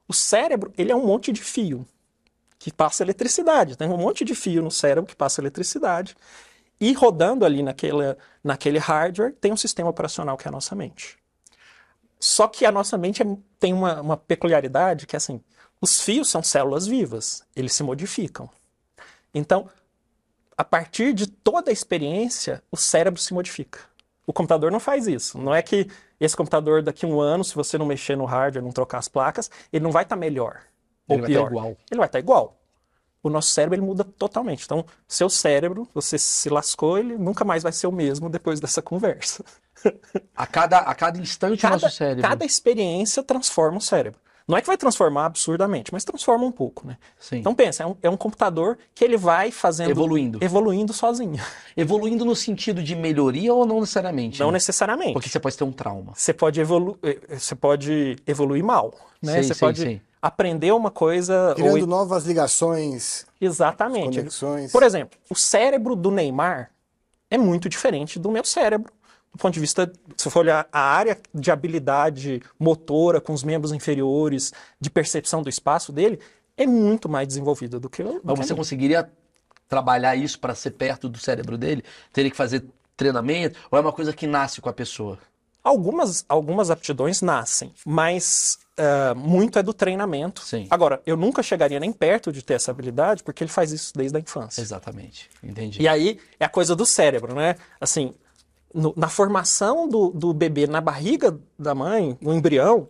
O 0.06 0.14
cérebro, 0.14 0.72
ele 0.78 0.92
é 0.92 0.96
um 0.96 1.04
monte 1.04 1.32
de 1.32 1.42
fio 1.42 1.84
que 2.60 2.72
passa 2.72 3.02
eletricidade. 3.02 3.76
Tem 3.76 3.88
um 3.88 3.98
monte 3.98 4.24
de 4.24 4.36
fio 4.36 4.62
no 4.62 4.70
cérebro 4.70 5.10
que 5.10 5.16
passa 5.16 5.40
eletricidade. 5.40 6.16
E 6.80 6.92
rodando 6.92 7.44
ali 7.44 7.60
naquele, 7.62 8.16
naquele 8.42 8.78
hardware, 8.78 9.34
tem 9.40 9.52
um 9.52 9.56
sistema 9.56 9.90
operacional 9.90 10.36
que 10.36 10.46
é 10.46 10.48
a 10.48 10.52
nossa 10.52 10.76
mente. 10.76 11.18
Só 12.24 12.48
que 12.48 12.64
a 12.64 12.72
nossa 12.72 12.96
mente 12.96 13.22
é, 13.22 13.26
tem 13.60 13.74
uma, 13.74 14.00
uma 14.00 14.16
peculiaridade 14.16 15.06
que 15.06 15.14
é 15.14 15.18
assim: 15.18 15.42
os 15.78 16.00
fios 16.00 16.30
são 16.30 16.42
células 16.42 16.86
vivas, 16.86 17.44
eles 17.54 17.74
se 17.74 17.82
modificam. 17.82 18.48
Então, 19.34 19.68
a 20.56 20.64
partir 20.64 21.12
de 21.12 21.26
toda 21.26 21.70
a 21.70 21.72
experiência, 21.72 22.62
o 22.72 22.78
cérebro 22.78 23.20
se 23.20 23.34
modifica. 23.34 23.80
O 24.26 24.32
computador 24.32 24.72
não 24.72 24.80
faz 24.80 25.06
isso. 25.06 25.36
Não 25.36 25.54
é 25.54 25.60
que 25.60 25.86
esse 26.18 26.34
computador 26.34 26.82
daqui 26.82 27.04
a 27.04 27.08
um 27.10 27.20
ano, 27.20 27.44
se 27.44 27.54
você 27.54 27.76
não 27.76 27.84
mexer 27.84 28.16
no 28.16 28.24
hardware, 28.24 28.64
não 28.64 28.72
trocar 28.72 29.00
as 29.00 29.08
placas, 29.08 29.50
ele 29.70 29.84
não 29.84 29.92
vai 29.92 30.04
estar 30.04 30.16
tá 30.16 30.20
melhor. 30.20 30.62
Ele 31.06 31.20
ou 31.20 31.26
pior. 31.26 31.42
vai 31.42 31.50
igual. 31.50 31.76
Ele 31.90 31.98
vai 31.98 32.06
estar 32.06 32.16
tá 32.16 32.20
igual. 32.20 32.56
O 33.22 33.28
nosso 33.28 33.48
cérebro 33.48 33.74
ele 33.74 33.84
muda 33.84 34.02
totalmente. 34.02 34.64
Então, 34.64 34.86
seu 35.06 35.28
cérebro, 35.28 35.86
você 35.92 36.16
se 36.16 36.48
lascou, 36.48 36.96
ele 36.96 37.18
nunca 37.18 37.44
mais 37.44 37.62
vai 37.62 37.72
ser 37.72 37.86
o 37.86 37.92
mesmo 37.92 38.30
depois 38.30 38.60
dessa 38.60 38.80
conversa. 38.82 39.44
A 40.36 40.46
cada, 40.46 40.78
a 40.78 40.94
cada 40.94 41.18
instante 41.18 41.60
cada, 41.60 41.76
o 41.76 41.80
nosso 41.80 41.96
cérebro. 41.96 42.22
Cada 42.22 42.44
experiência 42.44 43.22
transforma 43.22 43.78
o 43.78 43.80
cérebro. 43.80 44.18
Não 44.46 44.58
é 44.58 44.60
que 44.60 44.66
vai 44.66 44.76
transformar 44.76 45.24
absurdamente, 45.24 45.90
mas 45.90 46.04
transforma 46.04 46.44
um 46.44 46.52
pouco, 46.52 46.86
né? 46.86 46.98
Sim. 47.18 47.38
Então 47.38 47.54
pensa, 47.54 47.82
é 47.82 47.86
um, 47.86 47.96
é 48.02 48.10
um 48.10 48.16
computador 48.16 48.76
que 48.94 49.02
ele 49.02 49.16
vai 49.16 49.50
fazendo... 49.50 49.90
Evoluindo. 49.90 50.38
Evoluindo 50.42 50.92
sozinho. 50.92 51.42
Evoluindo 51.74 52.26
no 52.26 52.36
sentido 52.36 52.82
de 52.82 52.94
melhoria 52.94 53.54
ou 53.54 53.64
não 53.64 53.80
necessariamente? 53.80 54.40
Não 54.40 54.48
né? 54.48 54.54
necessariamente. 54.54 55.14
Porque 55.14 55.30
você 55.30 55.40
pode 55.40 55.56
ter 55.56 55.64
um 55.64 55.72
trauma. 55.72 56.12
Você 56.14 56.34
pode, 56.34 56.60
evolu 56.60 56.98
eh, 57.02 57.38
você 57.38 57.54
pode 57.54 58.16
evoluir 58.26 58.62
mal, 58.62 58.92
né? 59.22 59.36
Sim, 59.36 59.48
você 59.48 59.54
sim, 59.54 59.60
pode 59.60 59.80
sim. 59.80 60.00
aprender 60.20 60.72
uma 60.72 60.90
coisa... 60.90 61.54
Criando 61.56 61.80
ou... 61.80 61.86
novas 61.86 62.26
ligações, 62.26 63.24
Exatamente. 63.40 64.18
conexões. 64.18 64.70
Por 64.70 64.82
exemplo, 64.82 65.18
o 65.30 65.34
cérebro 65.34 65.96
do 65.96 66.10
Neymar 66.10 66.70
é 67.30 67.38
muito 67.38 67.66
diferente 67.66 68.18
do 68.18 68.30
meu 68.30 68.44
cérebro. 68.44 68.92
Do 69.34 69.38
ponto 69.38 69.52
de 69.52 69.60
vista, 69.60 69.92
se 70.16 70.30
for 70.30 70.40
olhar 70.40 70.68
a 70.70 70.80
área 70.80 71.18
de 71.34 71.50
habilidade 71.50 72.40
motora 72.58 73.20
com 73.20 73.32
os 73.32 73.42
membros 73.42 73.72
inferiores, 73.72 74.52
de 74.80 74.88
percepção 74.88 75.42
do 75.42 75.48
espaço 75.48 75.92
dele, 75.92 76.20
é 76.56 76.66
muito 76.66 77.08
mais 77.08 77.26
desenvolvida 77.26 77.80
do 77.80 77.90
que 77.90 78.00
eu. 78.00 78.20
Mas 78.22 78.38
você 78.38 78.54
conseguiria 78.54 79.10
trabalhar 79.68 80.14
isso 80.14 80.38
para 80.38 80.54
ser 80.54 80.70
perto 80.70 81.08
do 81.08 81.18
cérebro 81.18 81.58
dele? 81.58 81.82
Teria 82.12 82.30
que 82.30 82.36
fazer 82.36 82.64
treinamento? 82.96 83.58
Ou 83.72 83.78
é 83.78 83.82
uma 83.82 83.92
coisa 83.92 84.12
que 84.12 84.24
nasce 84.24 84.60
com 84.60 84.68
a 84.68 84.72
pessoa? 84.72 85.18
Algumas, 85.64 86.24
algumas 86.28 86.70
aptidões 86.70 87.22
nascem, 87.22 87.72
mas 87.86 88.58
uh, 88.78 89.18
muito 89.18 89.58
é 89.58 89.62
do 89.62 89.72
treinamento. 89.72 90.42
Sim. 90.42 90.66
Agora, 90.70 91.00
eu 91.06 91.16
nunca 91.16 91.42
chegaria 91.42 91.80
nem 91.80 91.90
perto 91.90 92.30
de 92.30 92.42
ter 92.42 92.54
essa 92.54 92.70
habilidade, 92.70 93.22
porque 93.22 93.42
ele 93.42 93.50
faz 93.50 93.72
isso 93.72 93.90
desde 93.96 94.16
a 94.16 94.20
infância. 94.20 94.60
Exatamente. 94.60 95.30
Entendi. 95.42 95.80
E 95.80 95.88
aí 95.88 96.20
é 96.38 96.44
a 96.44 96.50
coisa 96.50 96.76
do 96.76 96.84
cérebro, 96.84 97.34
né? 97.34 97.56
Assim, 97.80 98.14
no, 98.74 98.92
na 98.96 99.08
formação 99.08 99.88
do, 99.88 100.10
do 100.10 100.34
bebê 100.34 100.66
na 100.66 100.80
barriga 100.80 101.38
da 101.58 101.74
mãe, 101.74 102.18
no 102.20 102.34
embrião, 102.34 102.88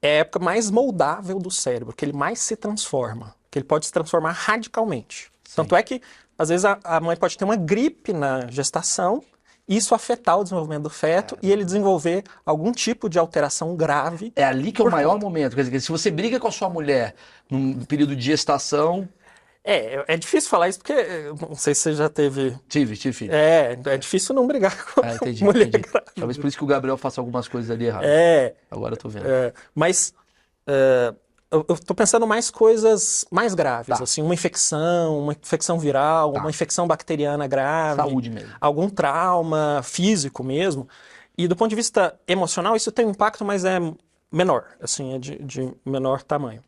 é 0.00 0.08
a 0.08 0.20
época 0.20 0.38
mais 0.38 0.70
moldável 0.70 1.38
do 1.38 1.50
cérebro, 1.50 1.94
que 1.94 2.04
ele 2.04 2.12
mais 2.12 2.38
se 2.38 2.56
transforma, 2.56 3.34
que 3.50 3.58
ele 3.58 3.66
pode 3.66 3.86
se 3.86 3.92
transformar 3.92 4.32
radicalmente. 4.32 5.30
Sim. 5.44 5.56
Tanto 5.56 5.76
é 5.76 5.82
que, 5.82 6.00
às 6.38 6.48
vezes, 6.48 6.64
a, 6.64 6.78
a 6.84 7.00
mãe 7.00 7.16
pode 7.16 7.36
ter 7.36 7.44
uma 7.44 7.56
gripe 7.56 8.12
na 8.12 8.46
gestação 8.46 9.22
isso 9.70 9.94
afetar 9.94 10.36
o 10.36 10.42
desenvolvimento 10.42 10.82
do 10.82 10.90
feto 10.90 11.36
é. 11.36 11.46
e 11.46 11.52
ele 11.52 11.64
desenvolver 11.64 12.24
algum 12.44 12.72
tipo 12.72 13.08
de 13.08 13.20
alteração 13.20 13.76
grave. 13.76 14.32
É 14.34 14.42
ali 14.42 14.72
que 14.72 14.82
é 14.82 14.84
o 14.84 14.90
maior 14.90 15.12
conta. 15.12 15.24
momento. 15.24 15.54
Quer 15.54 15.62
dizer, 15.62 15.80
se 15.80 15.92
você 15.92 16.10
briga 16.10 16.40
com 16.40 16.48
a 16.48 16.50
sua 16.50 16.68
mulher 16.68 17.14
num 17.48 17.84
período 17.84 18.16
de 18.16 18.22
gestação. 18.22 19.08
É, 19.62 20.04
é 20.14 20.16
difícil 20.16 20.48
falar 20.48 20.68
isso 20.68 20.78
porque 20.78 20.94
não 21.48 21.54
sei 21.54 21.74
se 21.74 21.82
você 21.82 21.94
já 21.94 22.08
teve. 22.08 22.56
Tive, 22.68 22.96
tive 22.96 23.12
filho. 23.12 23.32
É, 23.34 23.78
é 23.86 23.98
difícil 23.98 24.34
não 24.34 24.46
brigar 24.46 24.74
com 24.94 25.04
é, 25.04 25.14
entendi, 25.16 25.44
mulher 25.44 25.66
entendi. 25.68 25.84
Talvez 26.16 26.38
por 26.38 26.46
isso 26.46 26.56
que 26.56 26.64
o 26.64 26.66
Gabriel 26.66 26.96
faça 26.96 27.20
algumas 27.20 27.46
coisas 27.46 27.70
ali 27.70 27.84
erradas. 27.86 28.08
É. 28.08 28.54
Agora 28.70 28.94
eu 28.94 28.98
tô 28.98 29.08
vendo. 29.08 29.26
É, 29.28 29.52
mas 29.74 30.14
é, 30.66 31.12
eu, 31.50 31.66
eu 31.68 31.76
tô 31.78 31.94
pensando 31.94 32.26
mais 32.26 32.50
coisas 32.50 33.24
mais 33.30 33.54
graves, 33.54 33.98
Tá. 33.98 34.02
assim, 34.02 34.22
uma 34.22 34.32
infecção, 34.32 35.18
uma 35.18 35.32
infecção 35.34 35.78
viral, 35.78 36.32
Tá. 36.32 36.40
uma 36.40 36.48
infecção 36.50 36.86
bacteriana 36.86 37.46
grave. 37.46 37.96
Saúde 37.96 38.30
mesmo. 38.30 38.48
algum 38.60 38.88
trauma 38.88 39.82
físico 39.84 40.42
mesmo. 40.42 40.88
E 41.36 41.46
do 41.46 41.54
ponto 41.54 41.68
de 41.68 41.76
vista 41.76 42.18
emocional, 42.26 42.76
isso 42.76 42.90
tem 42.90 43.04
um 43.06 43.10
impacto, 43.10 43.44
mas 43.44 43.64
é 43.64 43.78
menor, 44.32 44.64
assim, 44.80 45.14
é 45.14 45.18
de, 45.18 45.38
de 45.42 45.72
menor 45.84 46.22
tamanho. 46.22 46.62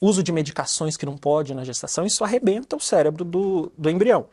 Uso 0.00 0.22
de 0.22 0.30
medicações 0.32 0.96
que 0.96 1.06
não 1.06 1.16
pode 1.16 1.54
na 1.54 1.64
gestação, 1.64 2.04
isso 2.04 2.22
arrebenta 2.22 2.76
o 2.76 2.80
cérebro 2.80 3.24
do, 3.24 3.72
do 3.76 3.90
embrião. 3.90 4.28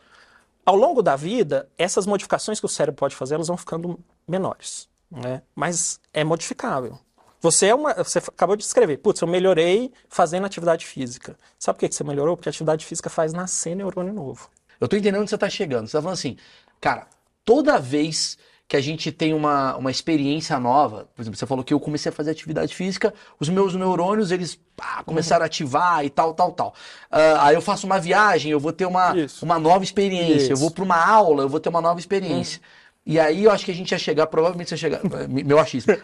Ao 0.65 0.75
longo 0.75 1.01
da 1.01 1.15
vida, 1.15 1.69
essas 1.77 2.05
modificações 2.05 2.59
que 2.59 2.65
o 2.65 2.69
cérebro 2.69 2.99
pode 2.99 3.15
fazer, 3.15 3.35
elas 3.35 3.47
vão 3.47 3.57
ficando 3.57 3.99
menores, 4.27 4.89
né? 5.11 5.41
Mas 5.55 5.99
é 6.13 6.23
modificável. 6.23 6.99
Você 7.41 7.67
é 7.67 7.75
uma, 7.75 7.93
você 7.93 8.19
acabou 8.19 8.55
de 8.55 8.63
descrever, 8.63 8.97
putz, 8.97 9.19
eu 9.19 9.27
melhorei 9.27 9.91
fazendo 10.07 10.45
atividade 10.45 10.85
física. 10.85 11.37
Sabe 11.59 11.75
por 11.75 11.81
que 11.81 11.89
que 11.89 11.95
você 11.95 12.03
melhorou? 12.03 12.37
Porque 12.37 12.47
a 12.47 12.51
atividade 12.51 12.85
física 12.85 13.09
faz 13.09 13.33
nascer 13.33 13.75
neurônio 13.75 14.13
novo. 14.13 14.49
Eu 14.79 14.87
tô 14.87 14.95
entendendo 14.95 15.21
onde 15.21 15.29
você 15.29 15.37
tá 15.37 15.49
chegando. 15.49 15.87
Você 15.87 15.97
tá 15.97 16.01
falando 16.01 16.13
assim, 16.13 16.37
cara, 16.79 17.07
toda 17.43 17.77
vez 17.79 18.37
que 18.67 18.77
a 18.77 18.81
gente 18.81 19.11
tem 19.11 19.33
uma, 19.33 19.75
uma 19.75 19.91
experiência 19.91 20.59
nova, 20.59 21.07
por 21.13 21.21
exemplo, 21.21 21.37
você 21.37 21.45
falou 21.45 21.63
que 21.63 21.73
eu 21.73 21.79
comecei 21.79 22.09
a 22.09 22.13
fazer 22.13 22.31
atividade 22.31 22.73
física, 22.73 23.13
os 23.39 23.49
meus 23.49 23.75
neurônios, 23.75 24.31
eles 24.31 24.59
pá, 24.75 25.03
começaram 25.03 25.43
a 25.43 25.45
ativar 25.45 26.03
e 26.03 26.09
tal, 26.09 26.33
tal, 26.33 26.51
tal. 26.53 26.73
Ah, 27.11 27.47
aí 27.47 27.55
eu 27.55 27.61
faço 27.61 27.85
uma 27.85 27.99
viagem, 27.99 28.51
eu 28.51 28.59
vou 28.59 28.73
ter 28.73 28.85
uma, 28.85 29.15
Isso. 29.17 29.45
uma 29.45 29.59
nova 29.59 29.83
experiência. 29.83 30.49
Eu 30.49 30.53
Isso. 30.53 30.61
vou 30.61 30.71
para 30.71 30.83
uma 30.83 30.97
aula, 30.97 31.43
eu 31.43 31.49
vou 31.49 31.59
ter 31.59 31.69
uma 31.69 31.81
nova 31.81 31.99
experiência. 31.99 32.61
E 33.05 33.19
aí 33.19 33.43
eu 33.43 33.51
acho 33.51 33.65
que 33.65 33.71
a 33.71 33.75
gente 33.75 33.91
ia 33.91 33.99
chegar, 33.99 34.27
provavelmente 34.27 34.69
você 34.69 34.75
ia 34.75 34.79
chegar, 34.79 35.01
meu 35.27 35.59
achismo, 35.59 35.95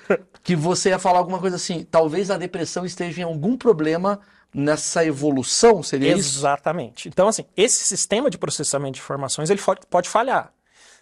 que 0.44 0.56
você 0.56 0.90
ia 0.90 1.00
falar 1.00 1.20
alguma 1.20 1.40
coisa 1.40 1.56
assim, 1.56 1.88
talvez 1.90 2.30
a 2.30 2.38
depressão 2.38 2.86
esteja 2.86 3.22
em 3.22 3.24
algum 3.24 3.56
problema 3.56 4.20
nessa 4.54 5.06
evolução, 5.06 5.82
seria 5.82 6.12
isso? 6.12 6.40
Exatamente. 6.40 7.08
Então, 7.08 7.28
assim, 7.28 7.46
esse 7.56 7.84
sistema 7.84 8.30
de 8.30 8.38
processamento 8.38 8.96
de 8.96 9.00
informações 9.00 9.50
ele 9.50 9.62
pode 9.90 10.10
falhar. 10.10 10.52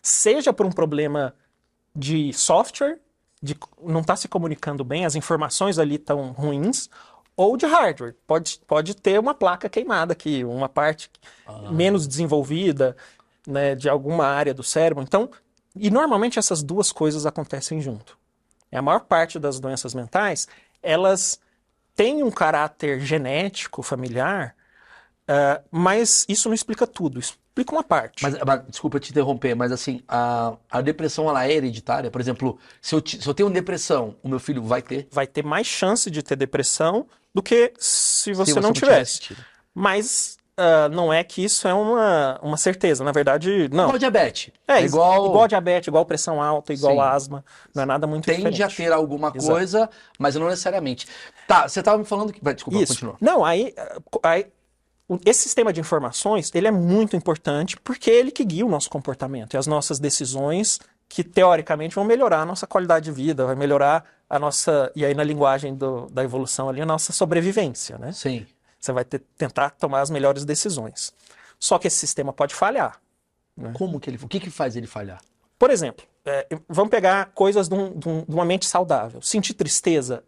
Seja 0.02 0.54
por 0.54 0.66
um 0.66 0.72
problema 0.72 1.34
de 1.98 2.32
software, 2.32 3.00
de 3.42 3.58
não 3.82 4.02
estar 4.02 4.16
se 4.16 4.28
comunicando 4.28 4.84
bem, 4.84 5.06
as 5.06 5.16
informações 5.16 5.80
ali 5.80 5.96
estão 5.96 6.32
ruins, 6.32 6.90
ou 7.36 7.58
de 7.58 7.66
hardware. 7.66 8.16
Pode, 8.26 8.60
pode 8.68 8.96
ter 8.96 9.20
uma 9.20 9.34
placa 9.34 9.68
queimada 9.68 10.14
aqui, 10.14 10.44
uma 10.44 10.70
parte 10.70 11.10
menos 11.72 12.08
desenvolvida 12.08 12.96
né, 13.48 13.76
de 13.76 13.90
alguma 13.90 14.26
área 14.26 14.54
do 14.54 14.64
cérebro. 14.64 15.04
Então, 15.04 15.30
e 15.76 15.90
normalmente 15.90 16.40
essas 16.40 16.64
duas 16.64 16.92
coisas 16.92 17.26
acontecem 17.26 17.82
junto. 17.82 18.18
A 18.72 18.82
maior 18.82 19.02
parte 19.02 19.40
das 19.40 19.60
doenças 19.60 19.94
mentais, 19.94 20.48
elas 20.84 21.40
têm 21.96 22.22
um 22.22 22.30
caráter 22.30 23.00
genético, 23.00 23.82
familiar, 23.82 24.56
ah, 25.28 25.62
mas 25.72 26.26
isso 26.30 26.48
não 26.48 26.56
explica 26.56 26.88
tudo, 26.88 27.20
explica 27.62 27.74
uma 27.76 27.84
parte. 27.84 28.24
Mas, 28.24 28.36
mas, 28.46 28.62
desculpa 28.68 29.00
te 29.00 29.12
interromper, 29.12 29.56
mas 29.56 29.72
assim, 29.72 30.02
a, 30.08 30.54
a 30.70 30.82
depressão 30.82 31.30
ela 31.30 31.46
é 31.46 31.54
hereditária? 31.54 32.12
Por 32.12 32.22
exemplo, 32.22 32.58
se 32.82 32.94
eu, 32.96 33.02
se 33.06 33.28
eu 33.28 33.34
tenho 33.34 33.50
depressão, 33.50 34.16
o 34.24 34.30
meu 34.30 34.40
filho 34.40 34.62
vai 34.64 34.82
ter? 34.82 35.08
Vai 35.12 35.28
ter 35.28 35.44
mais 35.44 35.68
chance 35.68 36.10
de 36.12 36.22
ter 36.22 36.36
depressão 36.36 37.08
do 37.34 37.42
que 37.42 37.74
se 37.78 38.34
você, 38.34 38.54
Se 38.54 38.60
não 38.60 38.74
tivesse 38.74 39.20
tivesse. 39.20 39.20
tido. 39.22 39.46
Mas 39.74 40.38
ah, 40.60 40.90
não 40.90 41.14
é 41.14 41.24
que 41.24 41.44
isso 41.44 41.68
é 41.68 41.74
uma, 41.74 42.40
uma 42.42 42.58
certeza. 42.58 43.04
Na 43.04 43.12
verdade, 43.12 43.70
não. 43.72 43.86
Igual 43.86 44.00
diabetes. 44.00 44.52
É, 44.68 44.82
igual, 44.84 45.28
igual 45.28 45.48
diabetes, 45.48 45.88
igual 45.88 46.04
pressão 46.04 46.42
alta, 46.42 46.74
igual 46.74 46.94
Sim. 46.96 47.00
asma. 47.00 47.46
Não 47.76 47.84
é 47.84 47.86
nada 47.86 48.08
muito 48.08 48.26
tende 48.26 48.50
diferente. 48.50 48.64
a 48.64 48.68
ter 48.70 48.92
alguma 48.92 49.32
Exato. 49.36 49.54
coisa, 49.54 49.90
mas 50.18 50.34
não 50.36 50.48
necessariamente. 50.48 51.08
Tá, 51.48 51.68
você 51.68 51.84
tava 51.84 52.00
me 52.00 52.06
falando 52.06 52.34
que. 52.34 52.42
Desculpa, 52.44 52.80
Isso. 52.80 52.94
continua. 52.94 53.16
Não, 53.22 53.46
aí, 53.46 53.72
aí 54.24 54.42
o- 54.42 54.57
esse 55.26 55.42
sistema 55.44 55.72
de 55.72 55.80
informações, 55.80 56.52
ele 56.54 56.68
é 56.68 56.72
muito 56.72 57.16
importante 57.16 57.78
porque 57.80 58.12
é 58.12 58.16
ele 58.16 58.32
que 58.32 58.44
guia 58.44 58.66
o 58.66 58.70
nosso 58.70 58.90
comportamento 58.90 59.54
e 59.54 59.58
as 59.58 59.66
nossas 59.68 60.00
decisões 60.00 60.80
que 61.08 61.24
teoricamente 61.24 61.96
vão 61.96 62.04
melhorar 62.04 62.42
a 62.42 62.46
nossa 62.46 62.68
qualidade 62.68 63.06
de 63.06 63.12
vida, 63.12 63.46
vai 63.46 63.56
melhorar 63.56 64.04
a 64.30 64.38
nossa, 64.38 64.92
e 64.94 65.06
aí 65.06 65.14
na 65.14 65.24
linguagem 65.24 65.74
do- 65.74 66.08
da 66.08 66.22
evolução 66.24 66.68
ali, 66.68 66.82
a 66.82 66.86
nossa 66.86 67.14
sobrevivência, 67.14 67.98
né? 67.98 68.12
Sim. 68.12 68.46
Você 68.78 68.92
vai 68.92 69.06
ter- 69.06 69.24
tentar 69.38 69.70
tomar 69.72 70.02
as 70.02 70.10
melhores 70.10 70.44
decisões. 70.44 71.14
Só 71.58 71.80
que 71.80 71.88
esse 71.88 71.96
sistema 71.98 72.34
pode 72.34 72.54
falhar. 72.54 73.00
Como 73.74 74.00
que 74.00 74.10
ele. 74.10 74.20
O 74.22 74.28
que 74.28 74.40
que 74.40 74.52
faz 74.52 74.76
ele 74.76 74.86
falhar? 74.86 75.20
Por 75.58 75.72
exemplo, 75.72 76.06
é, 76.26 76.46
vamos 76.70 76.92
pegar 76.92 77.32
coisas 77.34 77.68
de, 77.70 77.74
um- 77.74 77.98
de 77.98 78.08
um- 78.10 78.24
de 78.28 78.36
uma 78.36 78.46
mente 78.46 78.66
saudável. 78.68 79.22
Sentir 79.22 79.54
tristeza 79.54 80.24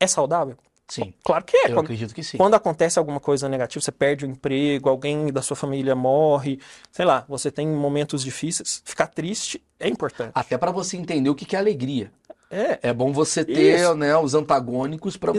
é 0.00 0.06
saudável? 0.06 0.56
Sim. 0.88 1.12
Claro 1.24 1.44
que 1.44 1.56
é. 1.56 1.64
Eu 1.70 1.74
Quando- 1.74 1.84
acredito 1.86 2.14
que 2.14 2.22
sim. 2.22 2.36
Quando 2.38 2.54
acontece 2.54 2.98
alguma 2.98 3.18
coisa 3.18 3.48
negativa, 3.48 3.82
você 3.82 3.90
perde 3.90 4.24
o 4.24 4.28
emprego, 4.28 4.88
alguém 4.88 5.32
da 5.32 5.42
sua 5.42 5.56
família 5.56 5.94
morre, 5.96 6.60
sei 6.92 7.04
lá, 7.04 7.24
você 7.28 7.50
tem 7.50 7.66
momentos 7.66 8.22
difíceis, 8.22 8.82
ficar 8.84 9.08
triste 9.08 9.62
é 9.80 9.88
importante. 9.88 10.30
Até 10.34 10.56
pra 10.56 10.70
você 10.70 10.96
entender 10.96 11.28
o 11.28 11.34
que 11.34 11.44
que 11.44 11.56
é 11.56 11.58
alegria. 11.58 12.12
É, 12.48 12.78
É 12.90 12.92
bom 12.92 13.12
você 13.12 13.44
ter 13.44 13.80
Isso. 13.80 13.94
né, 13.96 14.16
os 14.16 14.32
antagônicos 14.34 15.16
para 15.16 15.32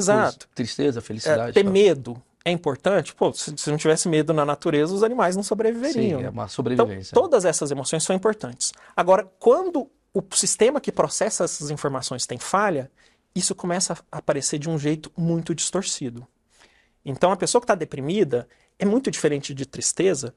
tristeza, 0.53 0.99
é, 0.99 1.01
felicidade. 1.01 1.53
ter 1.53 1.63
tal. 1.63 1.71
medo 1.71 2.21
é 2.43 2.51
importante. 2.51 3.15
Pô, 3.15 3.31
se, 3.31 3.53
se 3.57 3.69
não 3.69 3.77
tivesse 3.77 4.09
medo 4.09 4.33
na 4.33 4.43
natureza, 4.45 4.93
os 4.93 5.01
animais 5.03 5.33
não 5.37 5.43
sobreviveriam. 5.43 6.19
Sim, 6.19 6.25
é 6.25 6.29
uma 6.29 6.43
Então, 6.43 6.47
sobrevivência. 6.49 7.13
todas 7.13 7.45
essas 7.45 7.71
emoções 7.71 8.03
são 8.03 8.13
importantes. 8.13 8.73
Agora, 8.95 9.25
quando 9.39 9.89
o 10.13 10.21
sistema 10.35 10.81
que 10.81 10.91
processa 10.91 11.45
essas 11.45 11.69
informações 11.69 12.25
tem 12.25 12.37
falha, 12.37 12.91
isso 13.37 13.55
começa 13.55 13.97
a 14.11 14.17
aparecer 14.17 14.59
de 14.59 14.69
um 14.69 14.77
jeito 14.77 15.11
muito 15.15 15.53
distorcido. 15.53 16.27
Então, 17.05 17.31
a 17.31 17.37
pessoa 17.37 17.61
que 17.61 17.65
está 17.65 17.75
deprimida 17.75 18.47
é 18.77 18.85
muito 18.85 19.09
diferente 19.09 19.53
de 19.53 19.65
tristeza, 19.65 20.33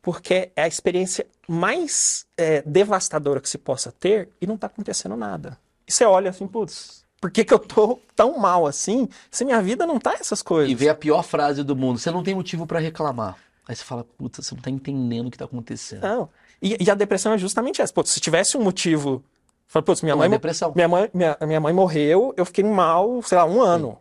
porque 0.00 0.50
é 0.54 0.62
a 0.62 0.68
experiência 0.68 1.26
mais 1.48 2.26
é, 2.36 2.62
devastadora 2.62 3.40
que 3.40 3.48
se 3.48 3.58
possa 3.58 3.92
ter 3.92 4.28
e 4.40 4.46
não 4.46 4.56
está 4.56 4.66
acontecendo 4.66 5.16
nada. 5.16 5.58
E 5.86 5.92
você 5.92 6.04
olha 6.04 6.30
assim, 6.30 6.46
putz, 6.46 7.04
por 7.20 7.30
que, 7.30 7.44
que 7.44 7.54
eu 7.54 7.58
tô 7.58 8.00
tão 8.16 8.38
mal 8.38 8.66
assim 8.66 9.08
se 9.30 9.44
minha 9.44 9.62
vida 9.62 9.86
não 9.86 9.98
tá 9.98 10.14
essas 10.14 10.42
coisas? 10.42 10.70
E 10.70 10.74
vê 10.74 10.88
a 10.88 10.94
pior 10.94 11.22
frase 11.22 11.62
do 11.62 11.76
mundo. 11.76 11.98
Você 11.98 12.10
não 12.10 12.22
tem 12.22 12.34
motivo 12.34 12.66
pra 12.66 12.80
reclamar. 12.80 13.36
Aí 13.66 13.76
você 13.76 13.84
fala, 13.84 14.04
puta, 14.04 14.42
você 14.42 14.54
não 14.54 14.62
tá 14.62 14.70
entendendo 14.70 15.28
o 15.28 15.30
que 15.30 15.38
tá 15.38 15.44
acontecendo. 15.44 16.02
Não. 16.02 16.28
E, 16.60 16.76
e 16.80 16.90
a 16.90 16.94
depressão 16.94 17.32
é 17.32 17.38
justamente 17.38 17.80
essa. 17.80 17.92
Pô, 17.92 18.04
se 18.04 18.20
tivesse 18.20 18.56
um 18.56 18.62
motivo 18.62 19.24
Falei, 19.72 19.86
putz, 19.86 20.02
minha 20.02 20.14
Uma 20.14 20.24
mãe, 20.24 20.30
depressão. 20.30 20.70
minha, 20.76 20.86
mãe, 20.86 21.10
minha, 21.14 21.34
minha 21.46 21.58
mãe 21.58 21.72
morreu, 21.72 22.34
eu 22.36 22.44
fiquei 22.44 22.62
mal, 22.62 23.22
sei 23.22 23.38
lá, 23.38 23.46
um 23.46 23.62
ano. 23.62 23.98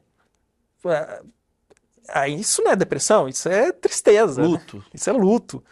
É, 0.86 1.22
Aí 2.10 2.38
isso 2.42 2.62
não 2.62 2.72
é 2.72 2.75
depressão, 2.75 3.30
isso 3.30 3.48
é 3.48 3.72
tristeza. 3.72 4.42
né? 4.42 4.48
Luto. 4.50 4.84
Isso 4.94 5.10
é 5.10 5.13
luto. 5.13 5.63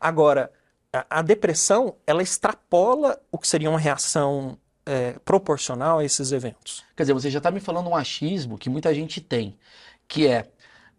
Agora, 0.00 0.52
a, 0.92 1.18
a 1.18 1.22
depressão, 1.22 1.96
ela 2.06 2.22
extrapola 2.22 3.20
o 3.32 3.38
que 3.38 3.48
seria 3.48 3.68
uma 3.68 3.80
reação 3.80 4.56
é, 4.86 5.14
proporcional 5.24 5.98
a 5.98 6.04
esses 6.04 6.30
eventos. 6.30 6.84
Quer 6.94 7.02
dizer, 7.02 7.14
você 7.14 7.28
já 7.28 7.38
está 7.38 7.50
me 7.50 7.58
falando 7.58 7.88
um 7.88 7.96
achismo 7.96 8.56
que 8.56 8.70
muita 8.70 8.94
gente 8.94 9.20
tem, 9.20 9.58
que 10.06 10.24
é 10.28 10.48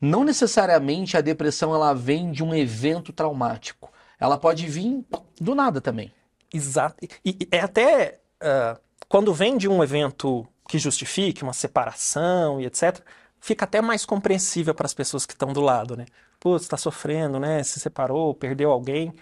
não 0.01 0.25
necessariamente 0.25 1.15
a 1.15 1.21
depressão 1.21 1.73
ela 1.73 1.93
vem 1.93 2.29
de 2.29 2.43
um 2.43 2.53
evento 2.53 3.13
traumático. 3.13 3.89
Ela 4.19 4.37
pode 4.37 4.67
vir 4.67 5.05
do 5.39 5.55
nada 5.55 5.79
também. 5.79 6.11
Exato. 6.53 6.97
E, 7.23 7.37
e 7.39 7.47
é 7.51 7.61
até 7.61 8.19
ah, 8.41 8.79
quando 9.07 9.33
vem 9.33 9.57
de 9.57 9.67
um 9.67 9.83
evento 9.83 10.47
que 10.67 10.77
justifique 10.77 11.43
uma 11.43 11.53
separação 11.53 12.61
e 12.61 12.65
etc., 12.65 12.99
fica 13.39 13.65
até 13.65 13.81
mais 13.81 14.05
compreensível 14.05 14.73
para 14.73 14.85
as 14.85 14.93
pessoas 14.93 15.25
que 15.25 15.33
estão 15.33 15.51
do 15.51 15.61
lado, 15.61 15.97
né? 15.97 16.05
Putz, 16.39 16.63
está 16.63 16.77
sofrendo, 16.77 17.39
né? 17.39 17.63
Se 17.63 17.79
separou, 17.79 18.33
perdeu 18.33 18.71
alguém. 18.71 19.13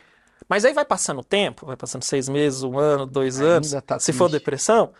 Mas 0.47 0.65
aí 0.65 0.73
vai 0.73 0.85
passando 0.85 1.19
o 1.19 1.23
tempo, 1.23 1.65
vai 1.65 1.75
passando 1.75 2.03
seis 2.03 2.29
meses, 2.29 2.63
um 2.63 2.77
ano, 2.77 3.05
dois 3.05 3.39
Ainda 3.39 3.55
anos. 3.57 3.75
tá 3.85 3.99
se 3.99 4.13
for 4.13 4.29
depressão, 4.29 4.93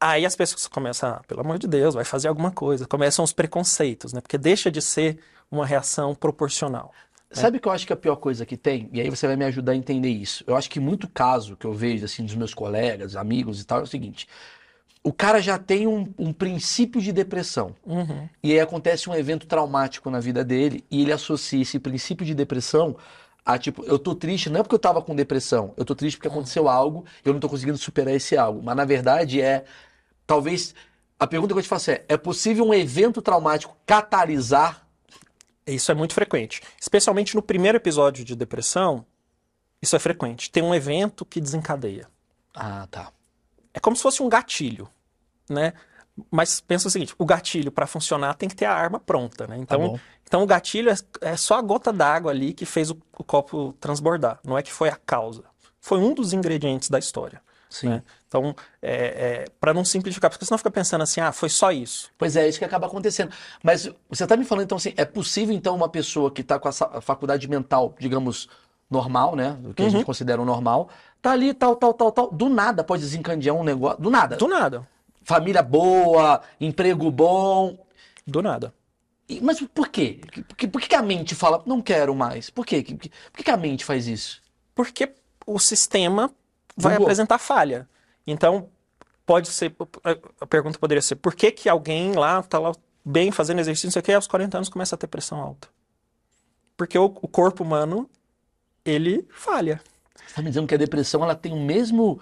aí 0.00 0.24
as 0.24 0.36
pessoas 0.36 0.66
começam, 0.66 1.10
ah, 1.10 1.22
pelo 1.26 1.40
amor 1.40 1.58
de 1.58 1.66
Deus, 1.66 1.94
vai 1.94 2.04
fazer 2.04 2.28
alguma 2.28 2.50
coisa. 2.50 2.86
Começam 2.86 3.24
os 3.24 3.32
preconceitos, 3.32 4.12
né? 4.12 4.20
Porque 4.20 4.38
deixa 4.38 4.70
de 4.70 4.80
ser 4.82 5.18
uma 5.50 5.66
reação 5.66 6.14
proporcional. 6.14 6.92
Sabe 7.32 7.58
o 7.58 7.60
que 7.60 7.68
eu 7.68 7.72
acho 7.72 7.86
que 7.86 7.92
é 7.92 7.94
a 7.94 7.96
pior 7.96 8.16
coisa 8.16 8.44
que 8.44 8.56
tem? 8.56 8.90
E 8.92 9.00
aí 9.00 9.08
você 9.08 9.26
vai 9.26 9.36
me 9.36 9.44
ajudar 9.44 9.72
a 9.72 9.76
entender 9.76 10.08
isso. 10.08 10.42
Eu 10.46 10.56
acho 10.56 10.68
que 10.68 10.80
muito 10.80 11.08
caso 11.08 11.56
que 11.56 11.64
eu 11.64 11.72
vejo 11.72 12.04
assim 12.04 12.24
dos 12.24 12.34
meus 12.34 12.52
colegas, 12.52 13.14
amigos 13.14 13.60
e 13.60 13.64
tal 13.64 13.80
é 13.80 13.82
o 13.82 13.86
seguinte: 13.86 14.26
o 15.02 15.12
cara 15.12 15.40
já 15.40 15.56
tem 15.56 15.86
um, 15.86 16.12
um 16.18 16.32
princípio 16.32 17.00
de 17.00 17.12
depressão. 17.12 17.74
Uhum. 17.86 18.28
E 18.42 18.52
aí 18.52 18.60
acontece 18.60 19.08
um 19.08 19.14
evento 19.14 19.46
traumático 19.46 20.10
na 20.10 20.18
vida 20.18 20.44
dele 20.44 20.84
e 20.90 21.02
ele 21.02 21.12
associa 21.12 21.62
esse 21.62 21.78
princípio 21.78 22.26
de 22.26 22.34
depressão 22.34 22.96
a 23.44 23.56
tipo, 23.56 23.82
eu 23.84 23.98
tô 23.98 24.14
triste 24.14 24.50
não 24.50 24.60
é 24.60 24.62
porque 24.62 24.74
eu 24.74 24.78
tava 24.78 25.00
com 25.00 25.14
depressão, 25.14 25.72
eu 25.76 25.84
tô 25.84 25.94
triste 25.94 26.16
porque 26.16 26.28
aconteceu 26.28 26.68
algo 26.68 27.04
e 27.24 27.28
eu 27.28 27.32
não 27.32 27.40
tô 27.40 27.48
conseguindo 27.48 27.78
superar 27.78 28.14
esse 28.14 28.36
algo. 28.36 28.60
Mas 28.62 28.76
na 28.76 28.84
verdade 28.84 29.40
é, 29.40 29.64
talvez, 30.26 30.74
a 31.18 31.26
pergunta 31.26 31.54
que 31.54 31.58
eu 31.58 31.62
te 31.62 31.68
faço 31.68 31.90
é, 31.90 32.04
é 32.08 32.16
possível 32.16 32.66
um 32.66 32.74
evento 32.74 33.22
traumático 33.22 33.76
catalisar? 33.86 34.86
Isso 35.72 35.90
é 35.90 35.94
muito 35.94 36.14
frequente. 36.14 36.60
Especialmente 36.80 37.34
no 37.34 37.42
primeiro 37.42 37.76
episódio 37.76 38.24
de 38.24 38.34
depressão, 38.36 39.04
isso 39.80 39.96
é 39.96 39.98
frequente. 39.98 40.50
Tem 40.50 40.62
um 40.62 40.74
evento 40.74 41.24
que 41.24 41.40
desencadeia. 41.40 42.08
Ah, 42.54 42.86
tá. 42.90 43.12
É 43.72 43.80
como 43.80 43.96
se 43.96 44.02
fosse 44.02 44.22
um 44.22 44.28
gatilho, 44.28 44.88
né? 45.48 45.72
Mas 46.30 46.60
pensa 46.60 46.88
o 46.88 46.90
seguinte, 46.90 47.14
o 47.16 47.24
gatilho 47.24 47.70
para 47.72 47.86
funcionar 47.86 48.34
tem 48.34 48.48
que 48.48 48.56
ter 48.56 48.66
a 48.66 48.74
arma 48.74 48.98
pronta, 49.00 49.46
né? 49.46 49.56
Tá 49.56 49.62
Então, 49.62 49.80
bom. 49.80 49.98
então 50.26 50.42
o 50.42 50.46
gatilho 50.46 50.90
é, 50.90 50.94
é 51.22 51.36
só 51.36 51.56
a 51.56 51.62
gota 51.62 51.92
d'água 51.92 52.30
ali 52.30 52.52
que 52.52 52.66
fez 52.66 52.90
o, 52.90 52.98
o 53.16 53.24
copo 53.24 53.72
transbordar. 53.80 54.38
Não 54.44 54.58
é 54.58 54.62
que 54.62 54.72
foi 54.72 54.88
a 54.88 54.96
causa. 54.96 55.44
Foi 55.80 55.98
um 55.98 56.12
dos 56.12 56.32
ingredientes 56.32 56.90
da 56.90 56.98
história. 56.98 57.40
Sim. 57.70 57.88
né? 57.88 58.02
Então, 58.26 58.54
é, 58.82 59.44
para 59.60 59.72
não 59.72 59.84
simplificar, 59.84 60.28
porque 60.28 60.44
senão 60.44 60.58
fica 60.58 60.70
pensando 60.70 61.02
assim, 61.02 61.20
ah, 61.20 61.30
foi 61.32 61.48
só 61.48 61.70
isso. 61.70 62.10
Pois 62.18 62.34
é, 62.36 62.48
isso 62.48 62.58
que 62.58 62.64
acaba 62.64 62.86
acontecendo. 62.88 63.32
Mas 63.62 63.88
você 64.08 64.26
tá 64.26 64.36
me 64.36 64.44
falando 64.44 64.64
então 64.64 64.76
assim, 64.76 64.92
é 64.96 65.04
possível 65.04 65.54
então 65.54 65.74
uma 65.74 65.88
pessoa 65.88 66.30
que 66.30 66.42
tá 66.42 66.58
com 66.58 66.68
a 66.68 67.00
faculdade 67.00 67.48
mental, 67.48 67.94
digamos, 67.98 68.48
normal, 68.90 69.36
né? 69.36 69.56
O 69.64 69.72
que 69.72 69.82
a 69.84 69.88
gente 69.88 70.04
considera 70.04 70.42
o 70.42 70.44
normal, 70.44 70.88
tá 71.22 71.30
ali, 71.30 71.54
tal, 71.54 71.76
tal, 71.76 71.94
tal, 71.94 72.10
tal, 72.10 72.30
do 72.30 72.48
nada 72.48 72.82
pode 72.82 73.02
desencadear 73.02 73.54
um 73.54 73.62
negócio, 73.62 74.02
do 74.02 74.10
nada. 74.10 74.36
Do 74.36 74.48
nada. 74.48 74.86
Família 75.22 75.62
boa, 75.62 76.40
emprego 76.60 77.08
bom. 77.10 77.78
Do 78.26 78.42
nada. 78.42 78.74
E- 79.28 79.40
Mas 79.40 79.60
por 79.60 79.88
quê? 79.88 80.20
Por 80.48 80.56
que, 80.56 80.66
por 80.66 80.80
que 80.80 80.94
a 80.94 81.02
mente 81.02 81.36
fala, 81.36 81.62
não 81.64 81.80
quero 81.80 82.14
mais? 82.16 82.50
Por 82.50 82.66
quê? 82.66 82.82
Por 82.82 82.98
que, 82.98 83.10
por 83.32 83.44
que 83.44 83.50
a 83.50 83.56
mente 83.56 83.84
faz 83.84 84.08
isso? 84.08 84.42
Porque 84.74 85.12
o 85.46 85.58
sistema 85.60 86.32
vai 86.76 86.96
apresentar 86.96 87.38
falha. 87.38 87.88
Então, 88.26 88.68
pode 89.26 89.48
ser. 89.48 89.74
A 90.40 90.46
pergunta 90.46 90.78
poderia 90.78 91.02
ser: 91.02 91.16
por 91.16 91.34
que, 91.34 91.50
que 91.50 91.68
alguém 91.68 92.12
lá 92.12 92.40
está 92.40 92.58
lá 92.58 92.72
bem 93.04 93.30
fazendo 93.30 93.60
exercício, 93.60 93.86
não 93.86 93.92
sei 93.92 94.00
o 94.00 94.02
quê, 94.02 94.12
aos 94.12 94.26
40 94.26 94.56
anos 94.58 94.68
começa 94.68 94.94
a 94.94 94.98
ter 94.98 95.06
pressão 95.06 95.40
alta? 95.40 95.68
Porque 96.76 96.98
o, 96.98 97.04
o 97.04 97.28
corpo 97.28 97.62
humano, 97.62 98.08
ele 98.84 99.26
falha. 99.30 99.80
Você 100.26 100.34
tá 100.34 100.42
me 100.42 100.48
dizendo 100.48 100.66
que 100.66 100.74
a 100.74 100.78
depressão 100.78 101.22
ela 101.22 101.34
tem 101.34 101.52
o 101.52 101.60
mesmo. 101.60 102.20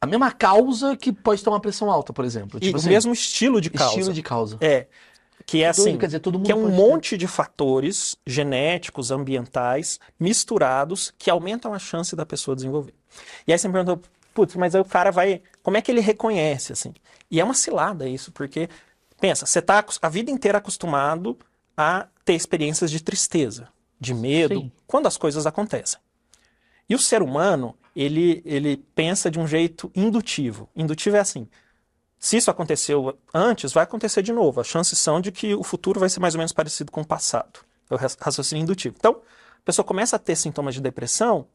A 0.00 0.06
mesma 0.06 0.30
causa 0.30 0.96
que 0.96 1.12
pode 1.12 1.42
ter 1.42 1.50
uma 1.50 1.60
pressão 1.60 1.90
alta, 1.90 2.12
por 2.12 2.24
exemplo. 2.24 2.58
E 2.58 2.60
Tipo 2.60 2.76
o 2.76 2.80
assim, 2.80 2.88
mesmo 2.88 3.12
estilo 3.12 3.60
de 3.60 3.68
causa. 3.70 3.98
estilo 3.98 4.14
de 4.14 4.22
causa. 4.22 4.56
É. 4.60 4.86
Que 5.48 5.64
é 5.64 5.72
doido, 5.72 5.80
assim, 5.80 5.96
dizer, 5.96 6.20
que 6.20 6.52
é 6.52 6.54
um 6.54 6.64
pode 6.64 6.76
ter. 6.76 6.82
monte 6.82 7.16
de 7.16 7.26
fatores 7.26 8.18
genéticos, 8.26 9.10
ambientais, 9.10 9.98
misturados, 10.20 11.10
que 11.16 11.30
aumentam 11.30 11.72
a 11.72 11.78
chance 11.78 12.14
da 12.14 12.26
pessoa 12.26 12.54
desenvolver. 12.54 12.92
E 13.46 13.52
aí 13.52 13.58
você 13.58 13.66
me 13.66 13.72
perguntou, 13.72 14.02
putz, 14.34 14.54
mas 14.56 14.74
aí 14.74 14.80
o 14.82 14.84
cara 14.84 15.10
vai. 15.10 15.40
Como 15.62 15.78
é 15.78 15.80
que 15.80 15.90
ele 15.90 16.02
reconhece, 16.02 16.74
assim? 16.74 16.92
E 17.30 17.40
é 17.40 17.44
uma 17.44 17.54
cilada 17.54 18.06
isso, 18.06 18.30
porque, 18.30 18.68
pensa, 19.18 19.46
você 19.46 19.60
está 19.60 19.82
a 20.02 20.08
vida 20.10 20.30
inteira 20.30 20.58
acostumado 20.58 21.38
a 21.74 22.08
ter 22.26 22.34
experiências 22.34 22.90
de 22.90 23.02
tristeza, 23.02 23.68
de 23.98 24.12
medo, 24.12 24.60
Sim. 24.60 24.72
quando 24.86 25.06
as 25.06 25.16
coisas 25.16 25.46
acontecem. 25.46 25.98
E 26.86 26.94
o 26.94 26.98
ser 26.98 27.22
humano, 27.22 27.74
ele, 27.96 28.42
ele 28.44 28.76
pensa 28.94 29.30
de 29.30 29.40
um 29.40 29.46
jeito 29.46 29.90
indutivo. 29.94 30.68
Indutivo 30.76 31.16
é 31.16 31.20
assim: 31.20 31.48
se 32.18 32.36
isso 32.36 32.50
aconteceu 32.50 33.16
antes, 33.32 33.72
vai 33.72 33.84
acontecer 33.84 34.22
de 34.22 34.32
novo. 34.32 34.60
As 34.60 34.66
chances 34.66 34.98
são 34.98 35.20
de 35.20 35.30
que 35.32 35.54
o 35.54 35.62
futuro 35.62 36.00
vai 36.00 36.08
ser 36.08 36.20
mais 36.20 36.34
ou 36.34 36.38
menos 36.38 36.52
parecido 36.52 36.90
com 36.92 37.00
o 37.02 37.06
passado. 37.06 37.60
É 37.90 37.94
o 37.94 37.96
raci- 37.98 38.16
raciocínio 38.20 38.62
indutivo. 38.62 38.96
Então, 38.98 39.12
a 39.58 39.62
pessoa 39.64 39.84
começa 39.84 40.16
a 40.16 40.18
ter 40.18 40.36
sintomas 40.36 40.74
de 40.74 40.80
depressão 40.80 41.46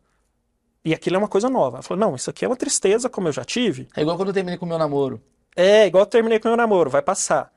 e 0.86 0.94
aquilo 0.94 1.16
é 1.16 1.20
uma 1.20 1.28
coisa 1.28 1.50
nova. 1.50 1.78
Ela 1.78 1.84
falou: 1.84 2.00
não, 2.10 2.16
isso 2.16 2.30
aqui 2.30 2.46
é 2.46 2.48
uma 2.48 2.56
tristeza, 2.58 3.10
como 3.10 3.28
eu 3.28 3.32
já 3.34 3.44
tive. 3.46 3.88
É 3.96 4.02
igual 4.02 4.16
quando 4.18 4.30
eu 4.30 4.34
terminei 4.34 4.58
com 4.58 4.66
o 4.66 4.70
meu 4.70 4.78
namoro. 4.78 5.22
É, 5.56 5.86
igual 5.88 6.04
eu 6.04 6.08
terminei 6.10 6.40
com 6.40 6.48
o 6.48 6.52
meu 6.52 6.58
namoro, 6.58 6.90
vai 6.90 7.02
passar. 7.02 7.54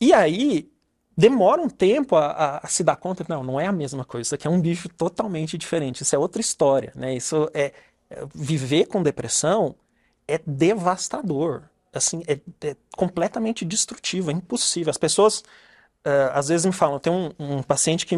E 0.00 0.12
aí, 0.12 0.70
demora 1.16 1.60
um 1.60 1.68
tempo 1.68 2.14
a, 2.16 2.26
a- 2.26 2.58
a 2.62 2.66
se 2.68 2.84
dar 2.84 2.96
conta 2.96 3.24
que 3.24 3.30
não, 3.30 3.42
não 3.42 3.58
é 3.60 3.66
a 3.66 3.72
mesma 3.72 4.04
coisa. 4.04 4.22
Isso 4.28 4.34
aqui 4.34 4.46
é 4.46 4.50
um 4.50 4.60
bicho 4.60 4.88
totalmente 4.88 5.58
diferente. 5.58 6.02
Isso 6.02 6.14
é 6.14 6.18
outra 6.18 6.40
história, 6.40 6.92
né? 6.94 7.14
Isso 7.16 7.50
é, 7.54 7.72
é- 8.10 8.26
viver 8.34 8.86
com 8.86 9.02
depressão 9.02 9.74
é 10.26 10.38
devastador. 10.46 11.64
Assim, 11.98 12.22
é, 12.26 12.40
é 12.66 12.76
completamente 12.96 13.64
destrutivo, 13.64 14.30
é 14.30 14.34
impossível. 14.34 14.90
As 14.90 14.98
pessoas 14.98 15.42
eh, 16.04 16.30
às 16.32 16.48
vezes 16.48 16.66
me 16.66 16.72
falam, 16.72 16.98
tem 16.98 17.12
um, 17.12 17.30
um 17.38 17.62
paciente 17.62 18.06
que 18.06 18.16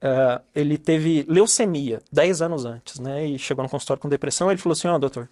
eh, 0.00 0.40
ele 0.54 0.78
teve 0.78 1.24
leucemia 1.28 2.00
10 2.12 2.42
anos 2.42 2.64
antes, 2.64 2.98
né? 3.00 3.26
E 3.26 3.38
chegou 3.38 3.62
no 3.64 3.70
consultório 3.70 4.00
com 4.00 4.08
depressão, 4.08 4.50
ele 4.50 4.60
falou 4.60 4.74
assim, 4.74 4.88
ó, 4.88 4.98
doutor, 4.98 5.28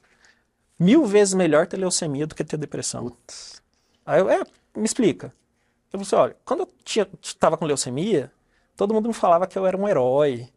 mil 0.79 1.05
vezes 1.07 1.35
melhor 1.35 1.67
ter 1.67 1.77
leucemia 1.77 2.27
do 2.27 2.35
que 2.35 2.45
ter 2.45 2.57
depressão. 2.57 3.17
Aí 4.05 4.21
eu, 4.21 4.31
é, 4.31 4.45
me 4.77 4.85
explica. 4.85 5.27
Eu 5.93 6.01
falei 6.01 6.07
assim, 6.07 6.17
olha, 6.17 6.37
quando 6.45 6.61
eu 6.61 6.69
tinha, 6.85 7.07
tava 7.39 7.57
com 7.57 7.65
leucemia, 7.67 8.33
todo 8.77 8.95
mundo 8.95 9.09
me 9.09 9.15
falava 9.15 9.47
que 9.47 9.59
eu 9.59 9.67
era 9.67 9.77
um 9.77 9.89
herói, 9.89 10.49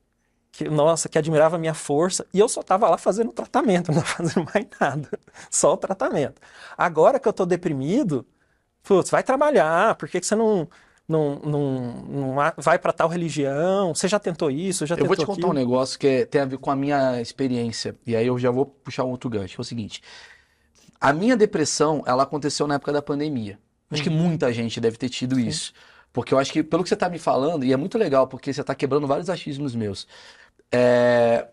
que, 0.51 0.65
nossa, 0.69 1.07
que 1.09 1.17
admirava 1.17 1.55
a 1.55 1.59
minha 1.59 1.73
força, 1.73 2.25
e 2.33 2.39
eu 2.39 2.49
só 2.49 2.61
tava 2.63 2.89
lá 2.89 2.97
fazendo 2.97 3.31
tratamento, 3.31 3.91
não 3.93 4.01
fazendo 4.01 4.45
mais 4.53 4.67
nada, 4.79 5.09
só 5.49 5.73
o 5.73 5.77
tratamento. 5.77 6.41
Agora 6.77 7.19
que 7.19 7.27
eu 7.27 7.33
tô 7.33 7.45
deprimido, 7.45 8.25
putz, 8.83 9.09
vai 9.11 9.23
trabalhar, 9.23 9.95
por 9.95 10.09
que 10.09 10.19
que 10.19 10.27
você 10.27 10.35
não, 10.35 10.69
não, 11.07 11.35
não, 11.39 11.81
não 12.03 12.35
vai 12.57 12.79
para 12.79 12.93
tal 12.93 13.09
religião? 13.09 13.93
Você 13.95 14.07
já 14.07 14.19
tentou 14.19 14.51
isso, 14.51 14.85
já 14.87 14.95
Eu 14.95 15.05
vou 15.05 15.15
te 15.15 15.19
tentou 15.19 15.25
contar 15.25 15.47
um 15.47 15.53
aquilo? 15.53 15.53
negócio 15.53 15.97
que 15.99 16.07
é- 16.07 16.25
tem 16.25 16.41
a 16.41 16.45
ver 16.45 16.57
com 16.57 16.71
a 16.71 16.75
minha 16.75 17.21
experiência. 17.21 17.97
E 18.05 18.15
aí 18.15 18.27
eu 18.27 18.37
já 18.39 18.51
vou 18.51 18.65
puxar 18.65 19.03
um 19.05 19.09
outro 19.11 19.29
gancho. 19.29 19.55
que 19.55 19.61
É 19.61 19.63
o 19.63 19.65
seguinte. 19.65 20.01
A 20.99 21.13
minha 21.13 21.37
depressão, 21.37 22.03
ela 22.05 22.23
aconteceu 22.23 22.67
na 22.67 22.75
época 22.75 22.91
da 22.91 23.01
pandemia. 23.01 23.59
Acho 23.91 24.03
que 24.03 24.09
muita 24.09 24.51
gente 24.53 24.79
deve 24.81 24.97
ter 24.97 25.09
tido 25.09 25.39
isso. 25.39 25.73
Porque 26.11 26.33
eu 26.33 26.39
acho 26.39 26.51
que, 26.51 26.63
pelo 26.63 26.83
que 26.83 26.89
você 26.89 26.95
está 26.95 27.09
me 27.09 27.19
falando, 27.19 27.63
e 27.63 27.71
é 27.73 27.77
muito 27.77 27.97
legal, 27.97 28.27
porque 28.27 28.51
você 28.53 28.61
está 28.61 28.75
quebrando 28.75 29.07
vários 29.07 29.29
achismos 29.29 29.75
meus. 29.75 30.07
É, 30.71 31.47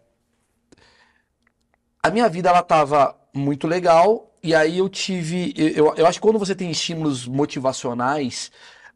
A 2.03 2.11
minha 2.11 2.29
vida, 2.29 2.49
ela 2.49 2.61
estava 2.61 3.17
muito 3.35 3.67
legal, 3.67 4.31
e 4.43 4.55
aí 4.55 4.79
eu 4.79 4.89
tive. 4.89 5.53
Eu, 5.57 5.95
eu- 5.97 6.07
acho 6.07 6.19
que 6.21 6.23
quando 6.27 6.39
você 6.39 6.55
tem 6.55 6.71
estímulos 6.71 7.27
motivacionais, 7.27 8.51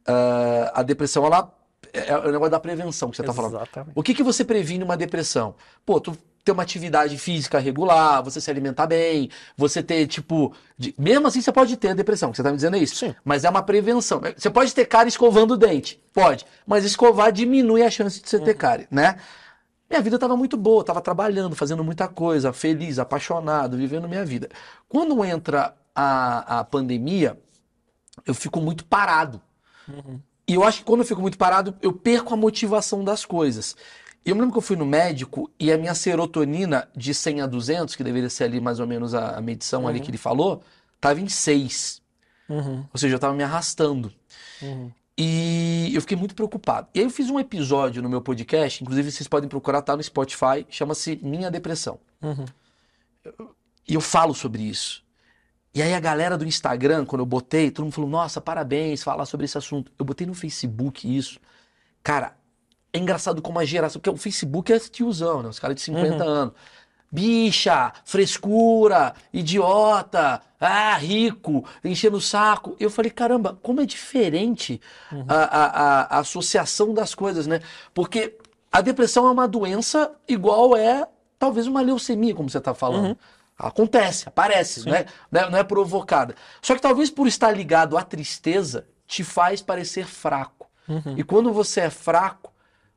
ah, 0.06 0.72
a 0.76 0.82
depressão, 0.82 1.24
ela. 1.26 1.52
É 1.92 2.16
o 2.16 2.30
negócio 2.30 2.52
da 2.52 2.60
prevenção 2.60 3.10
que 3.10 3.16
você 3.16 3.22
está 3.22 3.32
falando. 3.34 3.58
O 3.96 4.02
que 4.02 4.14
que 4.14 4.22
você 4.22 4.44
previne 4.44 4.84
uma 4.84 4.96
depressão? 4.96 5.56
Pô, 5.84 5.98
tu 6.00 6.16
ter 6.44 6.52
uma 6.52 6.62
atividade 6.62 7.18
física 7.18 7.58
regular, 7.58 8.22
você 8.22 8.40
se 8.40 8.48
alimentar 8.48 8.86
bem, 8.86 9.28
você 9.56 9.82
ter, 9.82 10.06
tipo. 10.06 10.54
de- 10.78 10.94
Mesmo 10.96 11.26
assim, 11.26 11.40
você 11.40 11.50
pode 11.50 11.76
ter 11.76 11.88
a 11.88 11.94
depressão, 11.94 12.30
que 12.30 12.36
você 12.36 12.44
tá 12.44 12.50
me 12.50 12.54
dizendo 12.56 12.76
é 12.76 12.78
isso. 12.78 12.94
Sim. 12.94 13.12
Mas 13.24 13.44
é 13.44 13.50
uma 13.50 13.62
prevenção. 13.62 14.20
Você 14.36 14.48
pode 14.48 14.72
ter 14.72 14.84
cárie 14.84 15.08
escovando 15.08 15.54
o 15.54 15.56
dente. 15.56 16.00
Pode. 16.12 16.46
Mas 16.64 16.84
escovar 16.84 17.32
diminui 17.32 17.82
a 17.82 17.90
chance 17.90 18.22
de 18.22 18.28
você 18.30 18.38
ter 18.38 18.54
cárie, 18.54 18.86
né? 18.88 19.16
Minha 19.90 20.02
vida 20.02 20.16
estava 20.16 20.36
muito 20.36 20.56
boa, 20.56 20.82
estava 20.82 21.00
trabalhando, 21.00 21.56
fazendo 21.56 21.82
muita 21.82 22.06
coisa, 22.06 22.52
feliz, 22.52 23.00
apaixonado, 23.00 23.76
vivendo 23.76 24.08
minha 24.08 24.24
vida. 24.24 24.48
Quando 24.88 25.24
entra 25.24 25.74
a, 25.92 26.60
a 26.60 26.64
pandemia, 26.64 27.36
eu 28.24 28.32
fico 28.32 28.60
muito 28.60 28.84
parado. 28.84 29.40
Uhum. 29.88 30.20
E 30.46 30.54
eu 30.54 30.62
acho 30.62 30.78
que 30.78 30.84
quando 30.84 31.00
eu 31.00 31.06
fico 31.06 31.20
muito 31.20 31.36
parado, 31.36 31.76
eu 31.82 31.92
perco 31.92 32.32
a 32.32 32.36
motivação 32.36 33.02
das 33.02 33.24
coisas. 33.24 33.76
Eu 34.24 34.36
me 34.36 34.42
lembro 34.42 34.52
que 34.52 34.58
eu 34.58 34.62
fui 34.62 34.76
no 34.76 34.86
médico 34.86 35.50
e 35.58 35.72
a 35.72 35.78
minha 35.78 35.94
serotonina 35.94 36.88
de 36.94 37.12
100 37.12 37.40
a 37.40 37.46
200, 37.46 37.96
que 37.96 38.04
deveria 38.04 38.30
ser 38.30 38.44
ali 38.44 38.60
mais 38.60 38.78
ou 38.78 38.86
menos 38.86 39.12
a, 39.12 39.38
a 39.38 39.40
medição 39.40 39.82
uhum. 39.82 39.88
ali 39.88 39.98
que 39.98 40.10
ele 40.10 40.18
falou, 40.18 40.62
estava 40.94 41.20
em 41.20 41.28
6. 41.28 42.00
Uhum. 42.48 42.84
Ou 42.92 42.98
seja, 42.98 43.14
eu 43.14 43.16
estava 43.16 43.34
me 43.34 43.42
arrastando. 43.42 44.12
Uhum. 44.62 44.92
E 45.16 45.90
eu 45.94 46.00
fiquei 46.00 46.16
muito 46.16 46.34
preocupado. 46.34 46.88
E 46.94 47.00
aí 47.00 47.04
eu 47.04 47.10
fiz 47.10 47.28
um 47.28 47.38
episódio 47.38 48.02
no 48.02 48.08
meu 48.08 48.22
podcast, 48.22 48.82
inclusive 48.82 49.10
vocês 49.10 49.28
podem 49.28 49.48
procurar, 49.48 49.82
tá 49.82 49.96
no 49.96 50.02
Spotify, 50.02 50.66
chama-se 50.68 51.18
Minha 51.22 51.50
Depressão. 51.50 51.98
Uhum. 52.22 52.46
E 53.86 53.94
eu 53.94 54.00
falo 54.00 54.34
sobre 54.34 54.62
isso. 54.62 55.04
E 55.74 55.82
aí 55.82 55.94
a 55.94 56.00
galera 56.00 56.36
do 56.36 56.46
Instagram, 56.46 57.04
quando 57.04 57.20
eu 57.20 57.26
botei, 57.26 57.70
todo 57.70 57.84
mundo 57.84 57.92
falou, 57.92 58.10
nossa, 58.10 58.40
parabéns, 58.40 59.02
falar 59.02 59.26
sobre 59.26 59.44
esse 59.44 59.56
assunto. 59.56 59.92
Eu 59.98 60.04
botei 60.04 60.26
no 60.26 60.34
Facebook 60.34 61.16
isso. 61.16 61.38
Cara, 62.02 62.36
é 62.92 62.98
engraçado 62.98 63.40
como 63.40 63.58
a 63.58 63.64
geração, 63.64 64.00
porque 64.00 64.10
o 64.10 64.16
Facebook 64.16 64.72
é 64.72 64.78
tiozão, 64.78 65.42
né? 65.42 65.48
Os 65.48 65.58
caras 65.58 65.76
de 65.76 65.82
50 65.82 66.16
uhum. 66.16 66.30
anos 66.30 66.54
bicha, 67.10 67.92
frescura, 68.04 69.14
idiota, 69.32 70.40
ah, 70.60 70.94
rico, 70.94 71.64
enchendo 71.84 72.18
o 72.18 72.20
saco. 72.20 72.76
Eu 72.78 72.90
falei, 72.90 73.10
caramba, 73.10 73.58
como 73.62 73.80
é 73.80 73.86
diferente 73.86 74.80
uhum. 75.10 75.24
a, 75.28 75.34
a, 75.34 76.16
a, 76.16 76.18
associação 76.20 76.94
das 76.94 77.14
coisas, 77.14 77.46
né? 77.46 77.60
Porque 77.92 78.36
a 78.70 78.80
depressão 78.80 79.26
é 79.26 79.30
uma 79.30 79.48
doença 79.48 80.12
igual 80.28 80.76
é 80.76 81.06
talvez 81.38 81.66
uma 81.66 81.80
leucemia, 81.80 82.34
como 82.34 82.48
você 82.48 82.58
está 82.58 82.74
falando. 82.74 83.08
Uhum. 83.08 83.16
Acontece, 83.58 84.28
aparece, 84.28 84.88
né? 84.88 85.04
não 85.30 85.40
é, 85.40 85.50
não 85.50 85.58
é 85.58 85.64
provocada. 85.64 86.34
Só 86.62 86.74
que 86.74 86.80
talvez 86.80 87.10
por 87.10 87.26
estar 87.26 87.50
ligado 87.50 87.98
à 87.98 88.02
tristeza, 88.02 88.86
te 89.06 89.24
faz 89.24 89.60
parecer 89.60 90.06
fraco. 90.06 90.66
Uhum. 90.88 91.14
E 91.16 91.22
quando 91.22 91.52
você 91.52 91.82
é 91.82 91.90
fraco, 91.90 92.39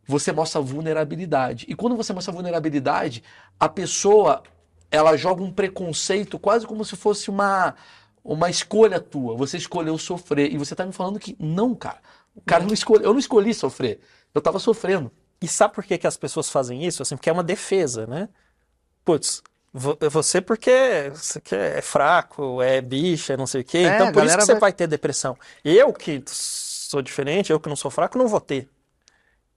você 0.05 0.31
mostra 0.31 0.61
vulnerabilidade. 0.61 1.65
E 1.67 1.75
quando 1.75 1.95
você 1.95 2.13
mostra 2.13 2.33
vulnerabilidade, 2.33 3.23
a 3.59 3.69
pessoa 3.69 4.43
ela 4.91 5.17
joga 5.17 5.41
um 5.41 5.51
preconceito 5.51 6.37
quase 6.37 6.67
como 6.67 6.85
se 6.85 6.95
fosse 6.95 7.29
uma 7.29 7.75
uma 8.23 8.49
escolha 8.49 8.99
tua. 8.99 9.35
Você 9.35 9.57
escolheu 9.57 9.97
sofrer 9.97 10.51
e 10.51 10.57
você 10.57 10.75
tá 10.75 10.85
me 10.85 10.93
falando 10.93 11.19
que 11.19 11.35
não, 11.39 11.75
cara. 11.75 11.99
O 12.33 12.41
cara 12.41 12.63
não 12.63 12.73
escolheu, 12.73 13.05
eu 13.05 13.11
não 13.11 13.19
escolhi 13.19 13.53
sofrer. 13.53 13.99
Eu 14.33 14.41
tava 14.41 14.59
sofrendo. 14.59 15.11
E 15.41 15.47
sabe 15.47 15.73
por 15.73 15.83
que, 15.83 15.97
que 15.97 16.07
as 16.07 16.15
pessoas 16.15 16.49
fazem 16.49 16.85
isso? 16.85 17.01
Assim, 17.01 17.17
porque 17.17 17.29
é 17.29 17.33
uma 17.33 17.43
defesa, 17.43 18.07
né? 18.07 18.29
Putz, 19.03 19.43
você 19.73 20.39
porque 20.39 21.11
você 21.13 21.41
é 21.51 21.81
fraco, 21.81 22.61
é 22.61 22.79
bicha, 22.79 23.35
não 23.35 23.45
sei 23.45 23.61
o 23.61 23.63
quê. 23.63 23.79
É, 23.79 23.95
então 23.95 24.11
por 24.11 24.23
isso 24.23 24.37
que 24.37 24.45
você 24.45 24.53
vai... 24.53 24.61
vai 24.61 24.73
ter 24.73 24.87
depressão. 24.87 25.37
Eu 25.65 25.91
que 25.91 26.23
sou 26.27 27.01
diferente, 27.01 27.51
eu 27.51 27.59
que 27.59 27.67
não 27.67 27.75
sou 27.75 27.91
fraco, 27.91 28.17
não 28.17 28.27
vou 28.27 28.39
ter. 28.39 28.69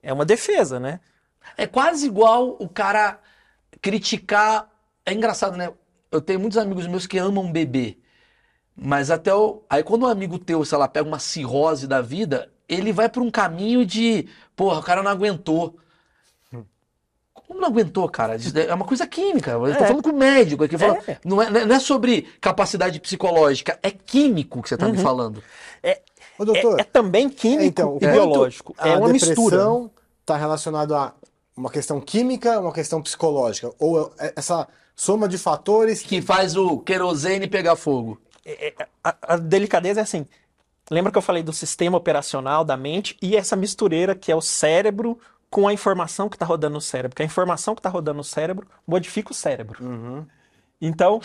É 0.06 0.12
uma 0.12 0.24
defesa, 0.24 0.78
né? 0.78 1.00
É 1.56 1.66
quase 1.66 2.06
igual 2.06 2.56
o 2.60 2.68
cara 2.68 3.18
criticar. 3.82 4.70
É 5.04 5.12
engraçado, 5.12 5.56
né? 5.56 5.72
Eu 6.12 6.20
tenho 6.20 6.38
muitos 6.38 6.56
amigos 6.56 6.86
meus 6.86 7.08
que 7.08 7.18
amam 7.18 7.50
beber. 7.50 8.00
Mas 8.76 9.10
até 9.10 9.34
o. 9.34 9.64
Aí 9.68 9.82
quando 9.82 10.04
um 10.04 10.08
amigo 10.08 10.38
teu, 10.38 10.64
sei 10.64 10.78
lá, 10.78 10.86
pega 10.86 11.08
uma 11.08 11.18
cirrose 11.18 11.88
da 11.88 12.00
vida, 12.00 12.48
ele 12.68 12.92
vai 12.92 13.08
por 13.08 13.20
um 13.20 13.32
caminho 13.32 13.84
de. 13.84 14.28
Porra, 14.54 14.78
o 14.78 14.82
cara 14.82 15.02
não 15.02 15.10
aguentou. 15.10 15.76
Como 17.34 17.60
não 17.60 17.68
aguentou, 17.68 18.08
cara? 18.08 18.36
É 18.36 18.74
uma 18.74 18.84
coisa 18.84 19.08
química. 19.08 19.52
Eu 19.52 19.60
tô 19.60 19.66
é. 19.84 19.86
falando 19.86 20.02
com 20.02 20.10
o 20.10 20.16
médico 20.16 20.62
aqui. 20.62 20.76
É. 20.76 21.18
Não, 21.24 21.42
é, 21.42 21.50
não 21.66 21.74
é 21.74 21.80
sobre 21.80 22.22
capacidade 22.40 23.00
psicológica, 23.00 23.78
é 23.82 23.90
químico 23.90 24.62
que 24.62 24.68
você 24.68 24.76
tá 24.76 24.86
uhum. 24.86 24.92
me 24.92 24.98
falando. 24.98 25.42
É, 25.82 26.00
Ô, 26.38 26.44
doutor, 26.44 26.79
é, 26.79 26.83
é, 26.83 26.85
também 26.85 27.29
químico 27.29 27.64
então, 27.64 27.99
e 28.01 28.07
biológico. 28.07 28.75
É 28.79 28.96
uma 28.96 29.09
mistura 29.09 29.90
está 30.27 30.37
relacionado 30.37 30.94
a 30.94 31.14
uma 31.57 31.70
questão 31.70 32.01
química, 32.01 32.59
uma 32.61 32.72
questão 32.72 33.01
psicológica? 33.01 33.72
Ou 33.79 34.12
é 34.18 34.33
essa 34.37 34.66
soma 34.94 35.29
de 35.29 35.38
fatores 35.38 36.03
que 36.03 36.20
faz 36.20 36.57
o 36.57 36.79
querosene 36.79 37.46
pegar 37.46 37.77
fogo? 37.77 38.20
É, 38.44 38.68
é, 38.68 38.87
a, 39.03 39.16
a 39.22 39.37
delicadeza 39.37 40.01
é 40.01 40.03
assim. 40.03 40.27
Lembra 40.90 41.11
que 41.11 41.18
eu 41.18 41.22
falei 41.22 41.42
do 41.42 41.53
sistema 41.53 41.96
operacional 41.96 42.64
da 42.64 42.77
mente 42.77 43.16
e 43.22 43.37
essa 43.37 43.57
mistureira 43.57 44.14
que 44.14 44.31
é 44.31 44.37
o 44.37 44.40
cérebro 44.40 45.18
com 45.49 45.66
a 45.66 45.72
informação 45.72 46.29
que 46.29 46.37
está 46.37 46.44
rodando 46.44 46.75
no 46.75 46.81
cérebro? 46.81 47.11
Porque 47.11 47.22
a 47.22 47.27
informação 47.27 47.75
que 47.75 47.81
está 47.81 47.88
rodando 47.88 48.18
no 48.18 48.25
cérebro 48.25 48.66
modifica 48.87 49.33
o 49.33 49.35
cérebro. 49.35 49.83
Uhum. 49.83 50.27
Então, 50.81 51.20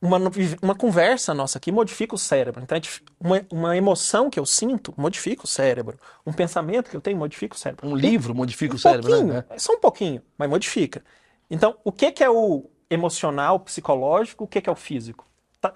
uma, 0.00 0.18
uma 0.62 0.74
conversa 0.74 1.32
nossa 1.32 1.58
aqui 1.58 1.72
modifica 1.72 2.14
o 2.14 2.18
cérebro. 2.18 2.62
Então, 2.62 2.78
uma, 3.18 3.46
uma 3.50 3.76
emoção 3.76 4.28
que 4.28 4.38
eu 4.38 4.46
sinto 4.46 4.92
modifica 4.96 5.44
o 5.44 5.46
cérebro. 5.46 5.98
Um 6.26 6.32
pensamento 6.32 6.90
que 6.90 6.96
eu 6.96 7.00
tenho 7.00 7.16
modifica 7.16 7.54
o 7.54 7.58
cérebro. 7.58 7.88
Um 7.88 7.96
livro 7.96 8.34
modifica 8.34 8.74
um 8.74 8.76
o 8.76 8.78
cérebro, 8.78 9.24
né? 9.24 9.44
É 9.50 9.58
só 9.58 9.72
um 9.72 9.80
pouquinho, 9.80 10.22
mas 10.36 10.48
modifica. 10.48 11.02
Então, 11.50 11.76
o 11.84 11.92
que, 11.92 12.12
que 12.12 12.22
é 12.22 12.30
o 12.30 12.68
emocional, 12.90 13.60
psicológico, 13.60 14.44
o 14.44 14.46
que, 14.46 14.60
que 14.60 14.68
é 14.68 14.72
o 14.72 14.76
físico? 14.76 15.26
Tá, 15.60 15.72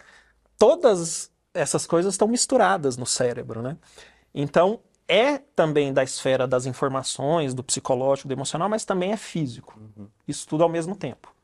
todas 0.59 1.31
essas 1.55 1.87
coisas 1.87 2.15
estão 2.15 2.29
misturadas 2.29 2.97
no 2.97 3.07
cérebro, 3.07 3.63
né? 3.63 3.77
Então, 4.35 4.81
é 5.09 5.39
também 5.39 5.93
da 5.93 6.05
esfera 6.05 6.47
das 6.47 6.67
informações, 6.67 7.53
do 7.53 7.65
psicológico, 7.65 8.29
do 8.29 8.33
emocional, 8.33 8.69
mas 8.69 8.85
também 8.85 9.13
é 9.13 9.17
físico. 9.17 9.81
Uhum. 9.97 10.07
Isso 10.29 10.47
tudo 10.47 10.63
ao 10.63 10.69
mesmo 10.69 10.95
tempo. 10.95 11.35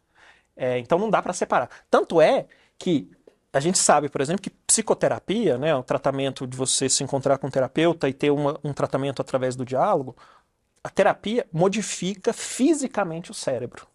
É, 0.56 0.78
então 0.78 0.98
não 0.98 1.10
dá 1.10 1.20
para 1.20 1.32
separar. 1.32 1.68
Tanto 1.90 2.20
é 2.20 2.46
que 2.78 3.10
a 3.52 3.60
gente 3.60 3.78
sabe, 3.78 4.08
por 4.08 4.20
exemplo, 4.20 4.42
que 4.42 4.50
psicoterapia, 4.50 5.56
né, 5.56 5.74
o 5.74 5.82
tratamento 5.82 6.46
de 6.46 6.56
você 6.56 6.88
se 6.88 7.02
encontrar 7.02 7.38
com 7.38 7.46
um 7.46 7.50
terapeuta 7.50 8.08
e 8.08 8.12
ter 8.12 8.30
uma, 8.30 8.58
um 8.62 8.72
tratamento 8.72 9.22
através 9.22 9.56
do 9.56 9.64
diálogo, 9.64 10.14
a 10.84 10.90
terapia 10.90 11.46
modifica 11.52 12.32
fisicamente 12.32 13.30
o 13.30 13.34
cérebro. 13.34 13.86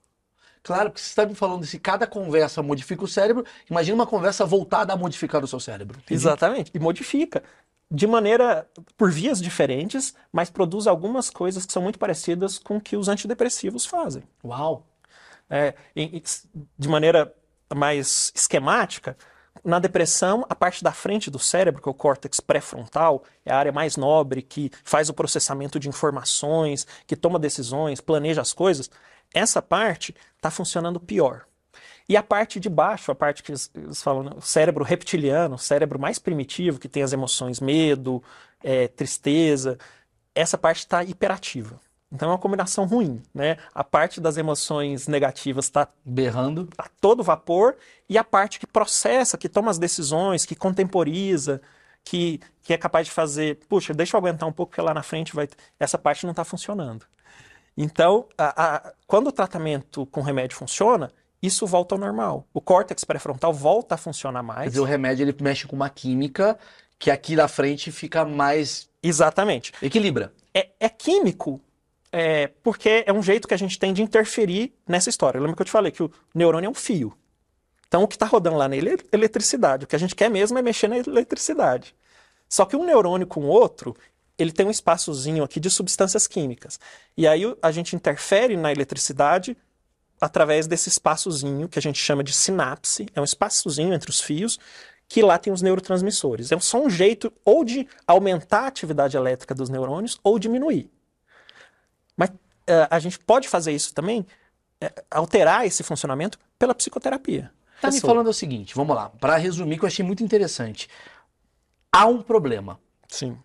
Claro, 0.63 0.89
porque 0.89 1.01
você 1.01 1.09
está 1.09 1.25
me 1.25 1.33
falando 1.33 1.65
se 1.65 1.79
cada 1.79 2.05
conversa 2.05 2.61
modifica 2.61 3.03
o 3.03 3.07
cérebro, 3.07 3.45
imagina 3.69 3.95
uma 3.95 4.07
conversa 4.07 4.45
voltada 4.45 4.93
a 4.93 4.97
modificar 4.97 5.43
o 5.43 5.47
seu 5.47 5.59
cérebro. 5.59 5.97
Entendi? 5.99 6.13
Exatamente, 6.13 6.71
e 6.73 6.79
modifica. 6.79 7.43
De 7.89 8.07
maneira, 8.07 8.67
por 8.95 9.11
vias 9.11 9.41
diferentes, 9.41 10.15
mas 10.31 10.49
produz 10.49 10.87
algumas 10.87 11.29
coisas 11.29 11.65
que 11.65 11.73
são 11.73 11.81
muito 11.81 11.99
parecidas 11.99 12.57
com 12.57 12.77
o 12.77 12.81
que 12.81 12.95
os 12.95 13.09
antidepressivos 13.09 13.85
fazem. 13.85 14.23
Uau! 14.43 14.87
É, 15.49 15.75
de 16.77 16.87
maneira 16.87 17.33
mais 17.75 18.31
esquemática, 18.35 19.17
na 19.63 19.79
depressão, 19.79 20.45
a 20.49 20.55
parte 20.55 20.83
da 20.83 20.91
frente 20.91 21.29
do 21.29 21.37
cérebro, 21.37 21.81
que 21.81 21.87
é 21.87 21.91
o 21.91 21.95
córtex 21.95 22.39
pré-frontal, 22.39 23.23
é 23.45 23.51
a 23.51 23.57
área 23.57 23.71
mais 23.71 23.95
nobre 23.95 24.41
que 24.41 24.71
faz 24.83 25.07
o 25.09 25.13
processamento 25.13 25.79
de 25.79 25.87
informações, 25.87 26.87
que 27.05 27.15
toma 27.15 27.37
decisões, 27.37 28.01
planeja 28.01 28.41
as 28.41 28.53
coisas. 28.53 28.89
Essa 29.33 29.61
parte 29.61 30.15
está 30.35 30.49
funcionando 30.49 30.99
pior. 30.99 31.45
E 32.09 32.17
a 32.17 32.23
parte 32.23 32.59
de 32.59 32.69
baixo, 32.69 33.11
a 33.11 33.15
parte 33.15 33.43
que 33.43 33.51
eles, 33.51 33.71
falam, 34.01 34.23
né, 34.23 34.31
o 34.35 34.41
cérebro 34.41 34.83
reptiliano, 34.83 35.55
o 35.55 35.59
cérebro 35.59 35.99
mais 35.99 36.17
primitivo, 36.17 36.79
que 36.79 36.89
tem 36.89 37.03
as 37.03 37.13
emoções 37.13 37.59
medo, 37.59 38.23
é, 38.63 38.87
tristeza, 38.87 39.77
essa 40.33 40.57
parte 40.57 40.79
está 40.79 41.03
hiperativa. 41.03 41.79
Então 42.11 42.29
é 42.29 42.31
uma 42.33 42.37
combinação 42.37 42.85
ruim, 42.85 43.21
né? 43.33 43.57
A 43.73 43.83
parte 43.83 44.19
das 44.19 44.35
emoções 44.35 45.07
negativas 45.07 45.65
está 45.65 45.87
berrando, 46.03 46.67
a 46.77 46.89
todo 46.99 47.23
vapor, 47.23 47.75
e 48.09 48.17
a 48.17 48.23
parte 48.23 48.59
que 48.59 48.67
processa, 48.67 49.37
que 49.37 49.47
toma 49.47 49.71
as 49.71 49.77
decisões, 49.77 50.45
que 50.45 50.55
contemporiza, 50.55 51.61
que, 52.03 52.41
que 52.63 52.73
é 52.73 52.77
capaz 52.77 53.07
de 53.07 53.13
fazer, 53.13 53.59
puxa, 53.69 53.93
deixa 53.93 54.17
eu 54.17 54.19
aguentar 54.19 54.47
um 54.47 54.51
pouco, 54.51 54.71
porque 54.71 54.81
lá 54.81 54.93
na 54.93 55.03
frente 55.03 55.33
vai. 55.33 55.47
Essa 55.79 55.97
parte 55.97 56.25
não 56.25 56.31
está 56.31 56.43
funcionando. 56.43 57.05
Então, 57.77 58.27
a, 58.37 58.65
a, 58.65 58.93
quando 59.07 59.27
o 59.27 59.31
tratamento 59.31 60.05
com 60.07 60.21
remédio 60.21 60.57
funciona, 60.57 61.11
isso 61.41 61.65
volta 61.65 61.95
ao 61.95 61.99
normal. 61.99 62.45
O 62.53 62.59
córtex 62.59 63.03
pré-frontal 63.05 63.53
volta 63.53 63.95
a 63.95 63.97
funcionar 63.97 64.43
mais. 64.43 64.63
Quer 64.63 64.69
dizer, 64.69 64.81
o 64.81 64.85
remédio 64.85 65.23
ele 65.23 65.35
mexe 65.39 65.65
com 65.65 65.75
uma 65.75 65.89
química 65.89 66.59
que 66.99 67.09
aqui 67.09 67.35
na 67.35 67.47
frente 67.47 67.91
fica 67.91 68.25
mais. 68.25 68.89
Exatamente. 69.01 69.71
Equilibra. 69.81 70.33
É, 70.53 70.69
é 70.79 70.89
químico 70.89 71.61
é, 72.11 72.47
porque 72.61 73.03
é 73.05 73.13
um 73.13 73.23
jeito 73.23 73.47
que 73.47 73.53
a 73.53 73.57
gente 73.57 73.79
tem 73.79 73.93
de 73.93 74.01
interferir 74.01 74.73
nessa 74.87 75.09
história. 75.09 75.39
Lembra 75.39 75.55
que 75.55 75.61
eu 75.61 75.65
te 75.65 75.71
falei 75.71 75.91
que 75.91 76.03
o 76.03 76.11
neurônio 76.35 76.67
é 76.67 76.69
um 76.69 76.73
fio. 76.73 77.15
Então 77.87 78.03
o 78.03 78.07
que 78.07 78.15
está 78.15 78.25
rodando 78.25 78.57
lá 78.57 78.67
nele 78.67 78.91
é 78.91 78.97
eletricidade. 79.11 79.85
O 79.85 79.87
que 79.87 79.95
a 79.95 79.99
gente 79.99 80.15
quer 80.15 80.29
mesmo 80.29 80.57
é 80.57 80.61
mexer 80.61 80.87
na 80.87 80.97
eletricidade. 80.97 81.95
Só 82.49 82.65
que 82.65 82.75
um 82.75 82.85
neurônio 82.85 83.25
com 83.25 83.41
o 83.41 83.47
outro, 83.47 83.95
ele 84.37 84.51
tem 84.51 84.65
um 84.65 84.71
espaçozinho 84.71 85.43
aqui 85.43 85.59
de 85.59 85.69
substâncias 85.69 86.27
químicas. 86.27 86.79
E 87.15 87.27
aí 87.27 87.43
a 87.61 87.71
gente 87.71 87.95
interfere 87.95 88.57
na 88.57 88.71
eletricidade 88.71 89.55
através 90.19 90.67
desse 90.67 90.89
espaçozinho 90.89 91.67
que 91.67 91.79
a 91.79 91.81
gente 91.81 91.97
chama 91.97 92.23
de 92.23 92.33
sinapse. 92.33 93.07
É 93.15 93.21
um 93.21 93.25
espaçozinho 93.25 93.93
entre 93.93 94.09
os 94.09 94.21
fios 94.21 94.59
que 95.07 95.21
lá 95.21 95.37
tem 95.37 95.51
os 95.51 95.61
neurotransmissores. 95.61 96.51
É 96.51 96.59
só 96.59 96.81
um 96.81 96.89
jeito 96.89 97.31
ou 97.43 97.65
de 97.65 97.87
aumentar 98.07 98.61
a 98.61 98.67
atividade 98.67 99.17
elétrica 99.17 99.53
dos 99.53 99.69
neurônios 99.69 100.17
ou 100.23 100.39
diminuir. 100.39 100.89
Eh, 102.67 102.87
a 102.89 102.99
gente 102.99 103.19
pode 103.19 103.47
fazer 103.47 103.71
isso 103.71 103.93
também, 103.93 104.25
eh, 104.79 104.93
alterar 105.09 105.65
esse 105.65 105.83
funcionamento 105.83 106.39
pela 106.57 106.75
psicoterapia. 106.75 107.51
Tá 107.81 107.87
me 107.87 107.93
Pessoa. 107.93 108.13
falando 108.13 108.27
o 108.27 108.33
seguinte, 108.33 108.75
vamos 108.75 108.95
lá, 108.95 109.09
para 109.09 109.35
resumir 109.37 109.77
que 109.77 109.83
eu 109.83 109.87
achei 109.87 110.05
muito 110.05 110.23
interessante. 110.23 110.87
Há 111.91 112.05
um 112.05 112.21
problema. 112.21 112.79
Sim. 113.07 113.37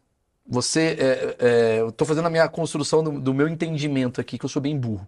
Você, 0.49 0.97
é, 1.01 1.37
é, 1.39 1.81
eu 1.81 1.91
tô 1.91 2.05
fazendo 2.05 2.27
a 2.27 2.31
minha 2.31 2.49
construção 2.49 3.03
do, 3.03 3.21
do 3.21 3.35
meu 3.35 3.49
entendimento 3.49 4.21
aqui, 4.21 4.39
que 4.39 4.45
eu 4.45 4.49
sou 4.49 4.63
bem 4.63 4.79
burro. 4.79 5.07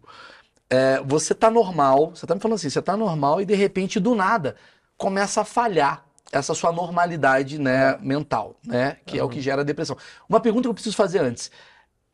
É, 0.68 1.00
você 1.04 1.34
tá 1.34 1.50
normal, 1.50 2.10
você 2.14 2.26
tá 2.26 2.34
me 2.34 2.40
falando 2.40 2.56
assim, 2.56 2.68
você 2.68 2.82
tá 2.82 2.96
normal 2.96 3.40
e 3.40 3.44
de 3.44 3.54
repente, 3.54 4.00
do 4.00 4.14
nada, 4.14 4.56
começa 4.96 5.42
a 5.42 5.44
falhar 5.44 6.04
essa 6.32 6.54
sua 6.54 6.72
normalidade, 6.72 7.58
né, 7.58 7.96
mental, 8.02 8.56
né, 8.66 8.98
que 9.06 9.18
é 9.18 9.24
o 9.24 9.28
que 9.28 9.40
gera 9.40 9.62
a 9.62 9.64
depressão. 9.64 9.96
Uma 10.28 10.40
pergunta 10.40 10.64
que 10.64 10.68
eu 10.68 10.74
preciso 10.74 10.96
fazer 10.96 11.20
antes. 11.20 11.50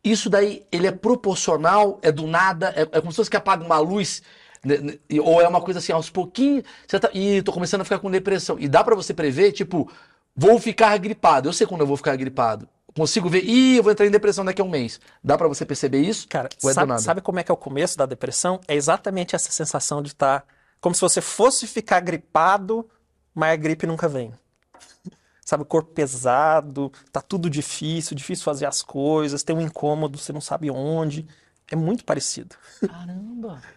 Isso 0.04 0.28
daí, 0.28 0.66
ele 0.70 0.86
é 0.86 0.92
proporcional, 0.92 1.98
é 2.02 2.12
do 2.12 2.26
nada, 2.26 2.72
é, 2.76 2.82
é 2.82 3.00
como 3.00 3.10
se 3.10 3.16
fosse 3.16 3.30
que 3.30 3.36
apaga 3.36 3.64
uma 3.64 3.78
luz, 3.78 4.22
né, 4.64 4.76
né, 4.78 4.98
e- 5.08 5.18
ou 5.18 5.40
é 5.40 5.48
uma 5.48 5.60
coisa 5.62 5.78
assim, 5.78 5.92
aos 5.92 6.10
pouquinhos, 6.10 6.64
você 6.86 7.00
tá, 7.00 7.10
ih, 7.14 7.42
tô 7.42 7.52
começando 7.52 7.80
a 7.80 7.84
ficar 7.84 7.98
com 7.98 8.10
depressão. 8.10 8.56
E 8.58 8.68
dá 8.68 8.84
pra 8.84 8.94
você 8.94 9.14
prever, 9.14 9.52
tipo, 9.52 9.90
vou 10.36 10.58
ficar 10.60 10.96
gripado. 10.98 11.48
Eu 11.48 11.52
sei 11.52 11.66
quando 11.66 11.80
eu 11.82 11.86
vou 11.86 11.96
ficar 11.96 12.14
gripado. 12.16 12.68
Consigo 12.96 13.28
ver, 13.28 13.44
ih, 13.44 13.78
eu 13.78 13.82
vou 13.82 13.90
entrar 13.90 14.06
em 14.06 14.10
depressão 14.10 14.44
daqui 14.44 14.60
a 14.62 14.64
um 14.64 14.68
mês. 14.68 15.00
Dá 15.22 15.36
pra 15.36 15.48
você 15.48 15.64
perceber 15.66 16.00
isso? 16.00 16.28
Cara, 16.28 16.48
é 16.48 16.72
sabe, 16.72 16.92
sabe 17.02 17.20
como 17.20 17.40
é 17.40 17.42
que 17.42 17.50
é 17.50 17.54
o 17.54 17.56
começo 17.56 17.96
da 17.98 18.06
depressão? 18.06 18.60
É 18.68 18.74
exatamente 18.74 19.34
essa 19.34 19.50
sensação 19.50 20.00
de 20.02 20.08
estar 20.10 20.44
como 20.80 20.94
se 20.94 21.00
você 21.00 21.20
fosse 21.20 21.66
ficar 21.66 21.98
gripado, 22.00 22.88
mas 23.34 23.52
a 23.52 23.56
gripe 23.56 23.86
nunca 23.86 24.06
vem. 24.06 24.32
Sabe, 25.44 25.62
o 25.62 25.66
corpo 25.66 25.90
pesado, 25.92 26.90
tá 27.12 27.20
tudo 27.20 27.50
difícil, 27.50 28.16
difícil 28.16 28.44
fazer 28.44 28.66
as 28.66 28.82
coisas, 28.82 29.42
tem 29.42 29.54
um 29.54 29.60
incômodo, 29.60 30.16
você 30.16 30.32
não 30.32 30.40
sabe 30.40 30.70
onde. 30.70 31.26
É 31.70 31.76
muito 31.76 32.04
parecido. 32.04 32.56
Caramba. 32.86 33.62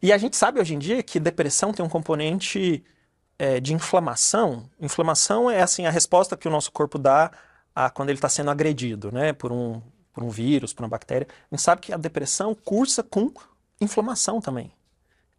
E 0.00 0.12
a 0.12 0.18
gente 0.18 0.36
sabe 0.36 0.60
hoje 0.60 0.74
em 0.74 0.78
dia 0.78 1.02
que 1.02 1.18
depressão 1.18 1.72
tem 1.72 1.84
um 1.84 1.88
componente 1.88 2.84
é, 3.36 3.58
de 3.58 3.74
inflamação. 3.74 4.70
Inflamação 4.78 5.50
é 5.50 5.60
assim 5.60 5.86
a 5.86 5.90
resposta 5.90 6.36
que 6.36 6.46
o 6.46 6.50
nosso 6.50 6.70
corpo 6.70 6.98
dá 6.98 7.32
a 7.74 7.90
quando 7.90 8.10
ele 8.10 8.18
está 8.18 8.28
sendo 8.28 8.50
agredido, 8.50 9.10
né, 9.10 9.32
por 9.32 9.50
um, 9.50 9.80
por 10.12 10.22
um 10.22 10.28
vírus, 10.28 10.72
por 10.72 10.84
uma 10.84 10.90
bactéria. 10.90 11.26
A 11.50 11.54
gente 11.56 11.62
sabe 11.62 11.80
que 11.80 11.92
a 11.92 11.96
depressão 11.96 12.54
cursa 12.54 13.02
com 13.02 13.32
inflamação 13.80 14.40
também. 14.40 14.72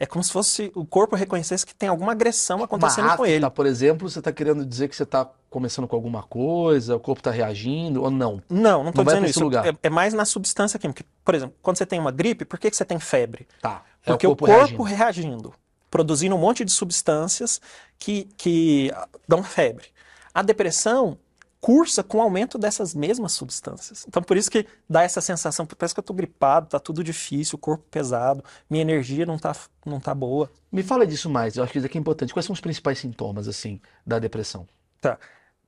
É 0.02 0.08
como 0.08 0.24
se 0.24 0.32
fosse 0.32 0.72
o 0.74 0.84
corpo 0.84 1.16
reconhecesse 1.16 1.64
que 1.64 1.76
tem 1.76 1.88
alguma 1.88 2.14
agressão 2.14 2.64
acontecendo 2.64 3.06
Uma 3.06 3.18
com 3.18 3.24
ele. 3.24 3.46
afta, 3.46 3.52
por 3.52 3.68
exemplo, 3.68 4.10
você 4.10 4.20
tá 4.20 4.32
querendo 4.32 4.66
dizer 4.66 4.88
que 4.88 4.96
você 4.96 5.06
tá 5.06 5.30
começando 5.48 5.88
com 5.88 5.96
alguma 5.96 6.24
coisa, 6.24 6.96
o 6.96 7.00
corpo 7.00 7.22
tá 7.22 7.30
reagindo, 7.30 8.02
ou 8.02 8.10
não? 8.10 8.42
Não, 8.50 8.82
não 8.82 8.90
estou 8.90 9.06
dizendo 9.06 9.28
isso. 9.28 9.44
lugar. 9.44 9.64
É, 9.64 9.78
é 9.84 9.90
mais 9.92 10.12
na 10.16 10.26
substância 10.26 10.80
química. 10.80 11.06
Por 11.24 11.36
exemplo, 11.36 11.56
quando 11.62 11.78
você 11.78 11.86
tem 11.86 12.00
uma 12.00 12.10
gripe, 12.10 12.46
por 12.46 12.58
que, 12.58 12.72
que 12.72 12.76
você 12.76 12.84
tem 12.84 13.00
febre? 13.00 13.48
Tá. 13.62 13.84
É 14.04 14.10
Porque 14.10 14.26
o 14.26 14.36
corpo, 14.36 14.82
reagindo. 14.82 15.54
produzindo 15.92 16.36
um 16.36 16.40
monte 16.40 16.66
de 16.66 16.72
substâncias 16.72 17.62
que, 18.00 18.24
que 18.36 18.92
dão 19.28 19.44
febre. 19.44 19.86
A 20.34 20.42
depressão 20.42 21.16
cursa 21.62 22.04
com 22.04 22.18
o 22.18 22.22
aumento 22.22 22.58
dessas 22.58 22.94
mesmas 22.96 23.34
substâncias. 23.34 24.04
Então, 24.08 24.22
por 24.24 24.36
isso 24.36 24.50
que 24.50 24.66
dá 24.90 25.04
essa 25.04 25.22
sensação, 25.22 25.66
parece 25.66 25.94
que 25.94 26.00
eu 26.00 26.04
tô 26.04 26.14
gripado, 26.14 26.68
tá 26.68 26.80
tudo 26.80 27.04
difícil, 27.04 27.56
o 27.56 27.60
corpo 27.60 27.86
pesado, 27.90 28.44
minha 28.70 28.82
energia 28.82 29.26
não 29.28 29.38
tá, 29.38 29.56
não 29.86 30.00
tá 30.00 30.14
boa. 30.16 30.52
Me 30.72 30.82
fala 30.82 31.06
disso 31.06 31.30
mais, 31.30 31.56
eu 31.56 31.64
acho 31.64 31.72
que 31.72 31.78
isso 31.78 31.86
aqui 31.86 31.98
é 31.98 32.02
importante. 32.02 32.34
Quais 32.34 32.46
são 32.46 32.54
os 32.54 32.60
principais 32.62 32.98
sintomas, 33.00 33.48
assim, 33.48 33.80
da 34.06 34.18
depressão? 34.18 34.68
Tá. 35.00 35.20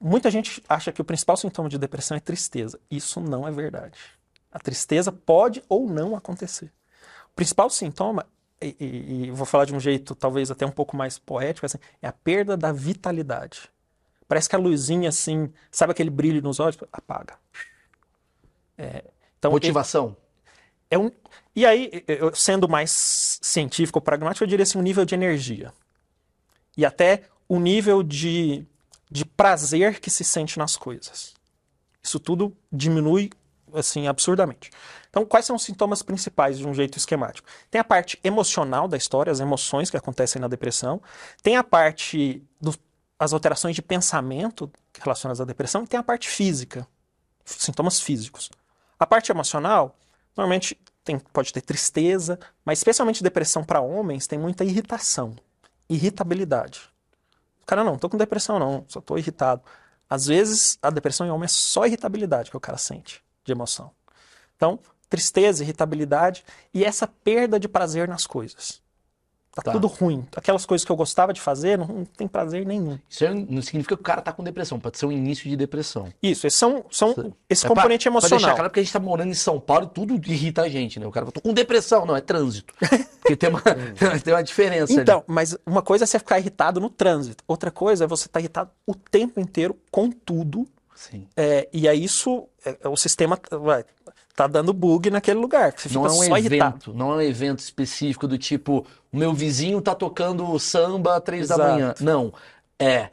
Muita 0.02 0.30
gente 0.32 0.62
acha 0.68 0.92
que 0.92 1.00
o 1.02 1.06
principal 1.06 1.38
sintoma 1.38 1.70
de 1.70 1.78
depressão 1.78 2.18
é 2.18 2.20
tristeza. 2.20 2.80
Isso 2.92 3.22
não 3.22 3.48
é 3.48 3.52
verdade. 3.52 3.98
A 4.52 4.60
tristeza 4.60 5.12
pode 5.12 5.64
ou 5.70 5.88
não 5.88 6.16
acontecer. 6.16 6.72
O 7.32 7.36
principal 7.36 7.70
sintoma, 7.70 8.26
e, 8.62 8.76
e- 8.80 9.24
e 9.28 9.32
vou 9.32 9.46
falar 9.46 9.66
de 9.66 9.74
um 9.76 9.80
jeito 9.80 10.16
talvez 10.16 10.50
até 10.52 10.66
um 10.66 10.72
pouco 10.72 10.98
mais 10.98 11.18
poético, 11.20 11.66
assim, 11.66 11.78
é 12.02 12.08
a 12.08 12.12
perda 12.12 12.58
da 12.58 12.72
vitalidade. 12.72 13.70
Parece 14.28 14.50
que 14.50 14.56
a 14.56 14.60
luzinha, 14.60 15.10
assim, 15.10 15.52
sabe 15.72 15.92
aquele 15.92 16.10
brilho 16.10 16.42
nos 16.42 16.60
olhos? 16.60 16.78
Apaga. 16.92 17.36
É, 18.78 19.04
então, 19.38 19.52
Motivação? 19.52 20.16
é 20.90 20.98
um... 20.98 21.12
E 21.56 21.66
aí, 21.66 22.04
eu- 22.08 22.34
sendo 22.34 22.68
mais 22.68 23.40
científico 23.42 24.00
ou 24.00 24.02
pragmático, 24.02 24.44
eu 24.44 24.48
diria 24.48 24.64
assim, 24.64 24.78
um 24.80 24.82
nível 24.82 25.06
de 25.06 25.14
energia. 25.14 25.72
E 26.76 26.84
até 26.86 27.24
o 27.48 27.60
nível 27.60 28.02
de, 28.02 28.66
de 29.12 29.24
prazer 29.24 30.00
que 30.00 30.10
se 30.10 30.24
sente 30.24 30.58
nas 30.58 30.76
coisas. 30.76 31.34
Isso 32.02 32.20
tudo 32.20 32.56
diminui, 32.72 33.30
assim, 33.74 34.08
absurdamente. 34.08 34.72
Então, 35.10 35.26
quais 35.26 35.46
são 35.46 35.56
os 35.56 35.62
sintomas 35.64 36.02
principais 36.02 36.58
de 36.58 36.68
um 36.68 36.74
jeito 36.74 36.98
esquemático? 36.98 37.48
Tem 37.70 37.80
a 37.80 37.84
parte 37.84 38.20
emocional 38.24 38.88
da 38.88 38.98
história, 38.98 39.32
as 39.32 39.40
emoções 39.40 39.92
que 39.92 39.98
acontecem 39.98 40.42
na 40.42 40.48
depressão. 40.48 41.00
Tem 41.44 41.56
a 41.56 41.64
parte 41.64 42.42
das 43.24 43.34
alterações 43.34 43.76
de 43.76 43.82
pensamento 43.82 44.70
relacionadas 45.00 45.40
à 45.40 45.46
depressão. 45.46 45.84
E 45.84 45.88
tem 45.88 46.00
a 46.00 46.04
parte 46.04 46.28
física, 46.28 46.86
sintomas 47.46 48.00
físicos. 48.00 48.52
A 49.00 49.06
parte 49.06 49.32
emocional, 49.32 49.98
normalmente 50.36 50.78
tem- 51.04 51.18
pode 51.20 51.54
ter 51.54 51.62
tristeza, 51.62 52.38
mas 52.66 52.80
especialmente 52.80 53.24
depressão 53.24 53.64
para 53.64 53.82
homens 53.82 54.28
tem 54.28 54.38
muita 54.38 54.66
irritação, 54.66 55.36
irritabilidade. 55.90 56.82
O 57.62 57.66
cara 57.66 57.84
não, 57.84 57.98
tô 57.98 58.10
com 58.10 58.18
depressão 58.18 58.60
não, 58.60 58.86
só 58.90 59.00
tô 59.00 59.18
irritado. 59.18 59.62
Às 60.10 60.28
vezes 60.28 60.78
a 60.82 60.90
depressão 60.90 61.26
em 61.26 61.32
homem 61.32 61.46
é 61.46 61.48
só 61.48 61.86
irritabilidade 61.86 62.52
que 62.52 62.58
o 62.58 62.60
cara 62.60 62.78
sente 62.78 63.24
de 63.46 63.52
emoção. 63.54 63.92
Então, 64.58 64.80
tristeza, 65.10 65.64
irritabilidade 65.64 66.44
e 66.74 66.84
essa 66.84 67.08
perda 67.08 67.58
de 67.58 67.70
prazer 67.70 68.06
nas 68.08 68.28
coisas. 68.28 68.83
Tá, 69.56 69.62
Tá. 69.62 69.72
tudo 69.72 69.86
ruim. 69.86 70.26
Aquelas 70.36 70.66
coisas 70.66 70.84
que 70.84 70.92
eu 70.92 70.96
gostava 70.96 71.32
de 71.32 71.40
fazer, 71.40 71.78
não, 71.78 71.86
não 71.86 72.06
tem 72.06 72.28
prazer 72.28 72.66
nenhum. 72.66 72.98
Isso 73.08 73.24
aí 73.24 73.46
não 73.48 73.62
significa 73.62 73.96
que 73.96 74.02
o 74.02 74.04
cara 74.04 74.20
tá 74.20 74.34
com 74.34 74.44
depressão, 74.44 74.80
pode 74.80 74.98
ser 74.98 75.06
um 75.06 75.12
início 75.12 75.48
de 75.48 75.56
depressão. 75.56 76.12
Isso, 76.24 76.48
esses 76.48 76.58
são, 76.58 76.84
são 76.90 77.12
esse 77.48 77.64
É 77.64 77.68
pra- 77.70 77.76
componente 77.76 78.04
Pra 78.06 78.12
emocional. 78.12 78.40
deixar 78.40 78.56
claro 78.56 78.70
porque 78.72 78.80
a 78.80 78.84
gente 78.84 78.92
tá 78.92 79.00
morando 79.00 79.30
em 79.30 79.36
São 79.36 79.60
Paulo 79.60 79.86
e 79.86 79.94
tudo 79.94 80.16
irrita 80.16 80.64
a 80.64 80.70
gente, 80.70 81.00
né? 81.00 81.06
O 81.06 81.12
cara 81.12 81.32
tô 81.32 81.40
com 81.40 81.54
depressão. 81.54 82.04
Não, 82.04 82.16
é 82.16 82.22
trânsito. 82.22 82.74
Porque 83.22 83.36
tem 83.38 83.50
uma, 83.50 83.62
tem 84.24 84.34
uma 84.34 84.44
diferença 84.44 84.92
ali. 84.92 85.02
Então, 85.02 85.24
mas 85.28 85.56
uma 85.66 85.82
coisa 85.84 86.04
é 86.04 86.08
você 86.08 86.18
ficar 86.20 86.40
irritado 86.40 86.80
no 86.82 86.90
trânsito, 86.90 87.44
outra 87.48 87.70
coisa 87.72 88.04
é 88.04 88.08
você 88.08 88.26
estar 88.26 88.40
irritado 88.40 88.70
o 88.88 88.94
tempo 88.96 89.40
inteiro 89.40 89.78
com 89.92 90.10
tudo, 90.12 90.68
Sim. 90.96 91.26
é, 91.38 91.70
e 91.72 91.88
aí 91.88 92.04
isso, 92.04 92.46
é, 92.66 92.76
é 92.84 92.90
o 92.90 92.98
sistema 92.98 93.40
vai, 93.52 93.86
tá 94.36 94.48
dando 94.48 94.74
bug 94.74 95.10
naquele 95.10 95.40
lugar, 95.40 95.72
que 95.74 95.82
você 95.82 95.94
Não 95.94 96.06
é 96.06 96.10
um 96.10 96.14
só 96.14 96.38
irritado. 96.38 96.70
evento, 96.76 96.94
não 96.94 97.12
é 97.14 97.16
um 97.18 97.22
evento 97.22 97.60
específico 97.60 98.28
do 98.28 98.38
tipo, 98.38 98.86
o 99.12 99.18
meu 99.18 99.34
vizinho 99.34 99.80
tá 99.82 99.94
tocando 99.94 100.58
samba 100.60 101.18
às 101.18 101.24
três 101.24 101.48
da 101.50 101.58
manhã. 101.58 101.94
Não. 102.00 102.34
É. 102.80 103.10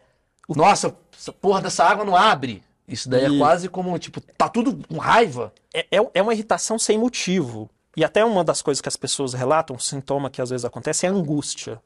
Nossa, 0.48 0.94
essa 1.16 1.32
porra 1.32 1.60
dessa 1.60 1.84
água 1.84 2.04
não 2.04 2.16
abre. 2.16 2.62
Isso 2.88 3.08
daí 3.08 3.24
é 3.24 3.28
E- 3.28 3.38
quase 3.38 3.68
como, 3.68 3.96
tipo, 3.98 4.20
tá 4.20 4.48
tudo 4.48 4.76
com 4.88 4.96
raiva. 4.98 5.52
É, 5.72 5.86
é, 5.92 6.10
é 6.14 6.22
uma 6.22 6.32
irritação 6.34 6.78
sem 6.78 6.98
motivo. 6.98 7.70
E 7.96 8.02
até 8.04 8.24
uma 8.24 8.42
das 8.42 8.62
coisas 8.62 8.80
que 8.80 8.88
as 8.88 8.96
pessoas 8.96 9.32
relatam, 9.34 9.76
um 9.76 9.78
sintoma 9.78 10.30
que 10.30 10.40
às 10.42 10.50
vezes 10.50 10.64
acontece, 10.64 11.06
é 11.06 11.08
a 11.08 11.12
angústia. 11.12 11.80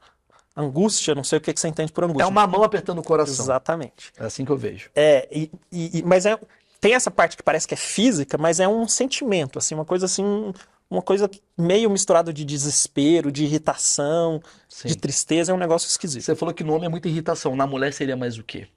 Angústia, 0.56 1.14
não 1.14 1.24
sei 1.24 1.38
o 1.38 1.40
que 1.40 1.52
que 1.52 1.58
você 1.60 1.66
entende 1.66 1.90
por 1.92 2.04
angústia. 2.04 2.22
É 2.22 2.26
uma 2.26 2.46
mão 2.46 2.62
apertando 2.62 2.98
o 3.00 3.02
coração. 3.02 3.44
Exatamente. 3.44 4.12
É 4.16 4.24
assim 4.24 4.44
que 4.44 4.52
eu 4.52 4.56
vejo. 4.56 4.88
É, 4.94 5.26
e- 5.32 5.50
e- 5.72 6.02
mas 6.06 6.24
é, 6.26 6.38
tem 6.84 6.92
essa 6.92 7.10
parte 7.10 7.34
que 7.34 7.42
parece 7.42 7.66
que 7.66 7.72
é 7.72 7.78
física, 7.78 8.36
mas 8.36 8.60
é 8.60 8.68
um 8.68 8.86
sentimento, 8.86 9.58
assim, 9.58 9.74
uma 9.74 9.86
coisa 9.86 10.04
assim, 10.04 10.52
uma 10.90 11.00
coisa 11.00 11.30
meio 11.56 11.88
misturada 11.88 12.30
de 12.30 12.44
desespero, 12.44 13.32
de 13.32 13.42
irritação, 13.42 14.42
Sim. 14.68 14.88
de 14.88 14.98
tristeza, 14.98 15.50
é 15.50 15.54
um 15.54 15.58
negócio 15.58 15.86
esquisito. 15.88 16.22
Você 16.24 16.36
falou 16.36 16.52
que 16.52 16.62
no 16.62 16.74
homem 16.74 16.84
é 16.84 16.88
muita 16.90 17.08
irritação. 17.08 17.56
Na 17.56 17.66
mulher 17.66 17.94
seria 17.94 18.18
mais 18.18 18.36
o 18.36 18.44
quê? 18.44 18.68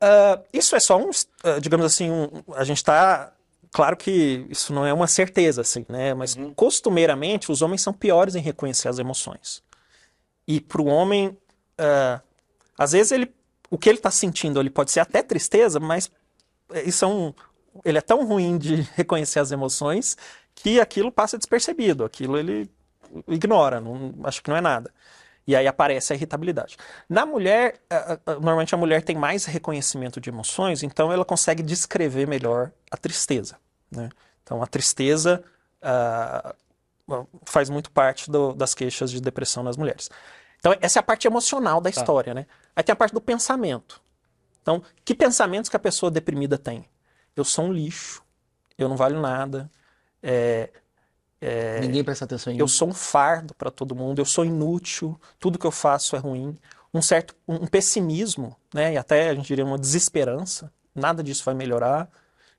Ah, 0.00 0.40
isso 0.52 0.74
é 0.74 0.80
só 0.80 0.98
um, 0.98 1.08
ah, 1.44 1.60
digamos 1.60 1.86
assim, 1.86 2.10
um- 2.10 2.42
a 2.56 2.64
gente 2.64 2.78
está, 2.78 3.32
claro 3.72 3.96
que 3.96 4.44
isso 4.50 4.72
não 4.72 4.84
é 4.84 4.92
uma 4.92 5.06
certeza, 5.06 5.60
assim, 5.60 5.86
né? 5.88 6.14
Mas 6.14 6.36
costumeiramente 6.56 7.52
os 7.52 7.62
homens 7.62 7.80
são 7.80 7.92
piores 7.92 8.34
em 8.34 8.40
reconhecer 8.40 8.88
as 8.88 8.98
emoções. 8.98 9.62
E 10.48 10.60
para 10.60 10.82
o 10.82 10.86
homem, 10.86 11.38
ah, 11.78 12.20
às 12.76 12.90
vezes 12.90 13.12
ele, 13.12 13.32
o 13.70 13.78
que 13.78 13.88
ele 13.88 13.98
está 13.98 14.10
sentindo, 14.10 14.58
ele 14.58 14.68
pode 14.68 14.90
ser 14.90 14.98
até 14.98 15.22
tristeza, 15.22 15.78
mas 15.78 16.10
isso 16.84 17.04
é 17.04 17.08
um, 17.08 17.32
ele 17.84 17.98
é 17.98 18.00
tão 18.02 18.26
ruim 18.26 18.58
de 18.58 18.76
reconhecer 18.94 19.40
as 19.40 19.50
emoções 19.52 20.16
que 20.54 20.80
aquilo 20.80 21.10
passa 21.12 21.38
despercebido, 21.38 22.04
aquilo 22.04 22.36
ele 22.38 22.70
ignora, 23.26 23.80
não, 23.80 24.14
acho 24.24 24.42
que 24.42 24.50
não 24.50 24.56
é 24.56 24.60
nada. 24.60 24.92
E 25.46 25.56
aí 25.56 25.66
aparece 25.66 26.12
a 26.12 26.16
irritabilidade. 26.16 26.76
Na 27.08 27.24
mulher, 27.24 27.80
normalmente 28.26 28.74
a 28.74 28.78
mulher 28.78 29.02
tem 29.02 29.16
mais 29.16 29.46
reconhecimento 29.46 30.20
de 30.20 30.28
emoções, 30.28 30.82
então 30.82 31.10
ela 31.10 31.24
consegue 31.24 31.62
descrever 31.62 32.26
melhor 32.28 32.70
a 32.90 32.96
tristeza. 32.98 33.56
né? 33.90 34.10
Então 34.42 34.62
a 34.62 34.66
tristeza 34.66 35.42
ah, 35.80 36.54
faz 37.46 37.70
muito 37.70 37.90
parte 37.90 38.30
do- 38.30 38.52
das 38.52 38.74
queixas 38.74 39.10
de 39.10 39.20
depressão 39.22 39.62
nas 39.62 39.76
mulheres. 39.78 40.10
Então 40.58 40.74
essa 40.80 40.98
é 40.98 41.00
a 41.00 41.02
parte 41.02 41.26
emocional 41.26 41.80
da 41.80 41.88
história, 41.88 42.34
né? 42.34 42.46
Aí 42.76 42.82
tem 42.82 42.92
a 42.92 42.96
parte 42.96 43.14
do 43.14 43.20
pensamento. 43.20 44.02
Então, 44.68 44.82
que 45.02 45.14
pensamentos 45.14 45.70
que 45.70 45.76
a 45.76 45.78
pessoa 45.80 46.10
deprimida 46.10 46.58
tem? 46.58 46.84
Eu 47.34 47.42
sou 47.42 47.64
um 47.66 47.72
lixo, 47.72 48.22
eu 48.76 48.86
não 48.86 48.96
valho 48.98 49.18
nada, 49.18 49.70
é, 50.22 50.70
Ninguém 51.80 52.04
presta 52.04 52.24
atenção 52.26 52.52
em 52.52 52.56
eu 52.56 52.66
mim. 52.66 52.68
sou 52.68 52.88
um 52.88 52.92
fardo 52.94 53.54
para 53.54 53.70
todo 53.70 53.94
mundo, 53.94 54.18
eu 54.20 54.24
sou 54.24 54.44
inútil, 54.44 55.18
tudo 55.38 55.58
que 55.58 55.66
eu 55.66 55.70
faço 55.70 56.16
é 56.16 56.18
ruim. 56.18 56.56
Um 56.92 57.00
certo 57.02 57.34
um 57.46 57.66
pessimismo, 57.66 58.56
né? 58.74 58.94
E 58.94 58.96
até 58.98 59.30
a 59.30 59.34
gente 59.34 59.46
diria 59.46 59.64
uma 59.64 59.78
desesperança. 59.78 60.72
Nada 60.94 61.22
disso 61.22 61.44
vai 61.44 61.54
melhorar, 61.54 62.10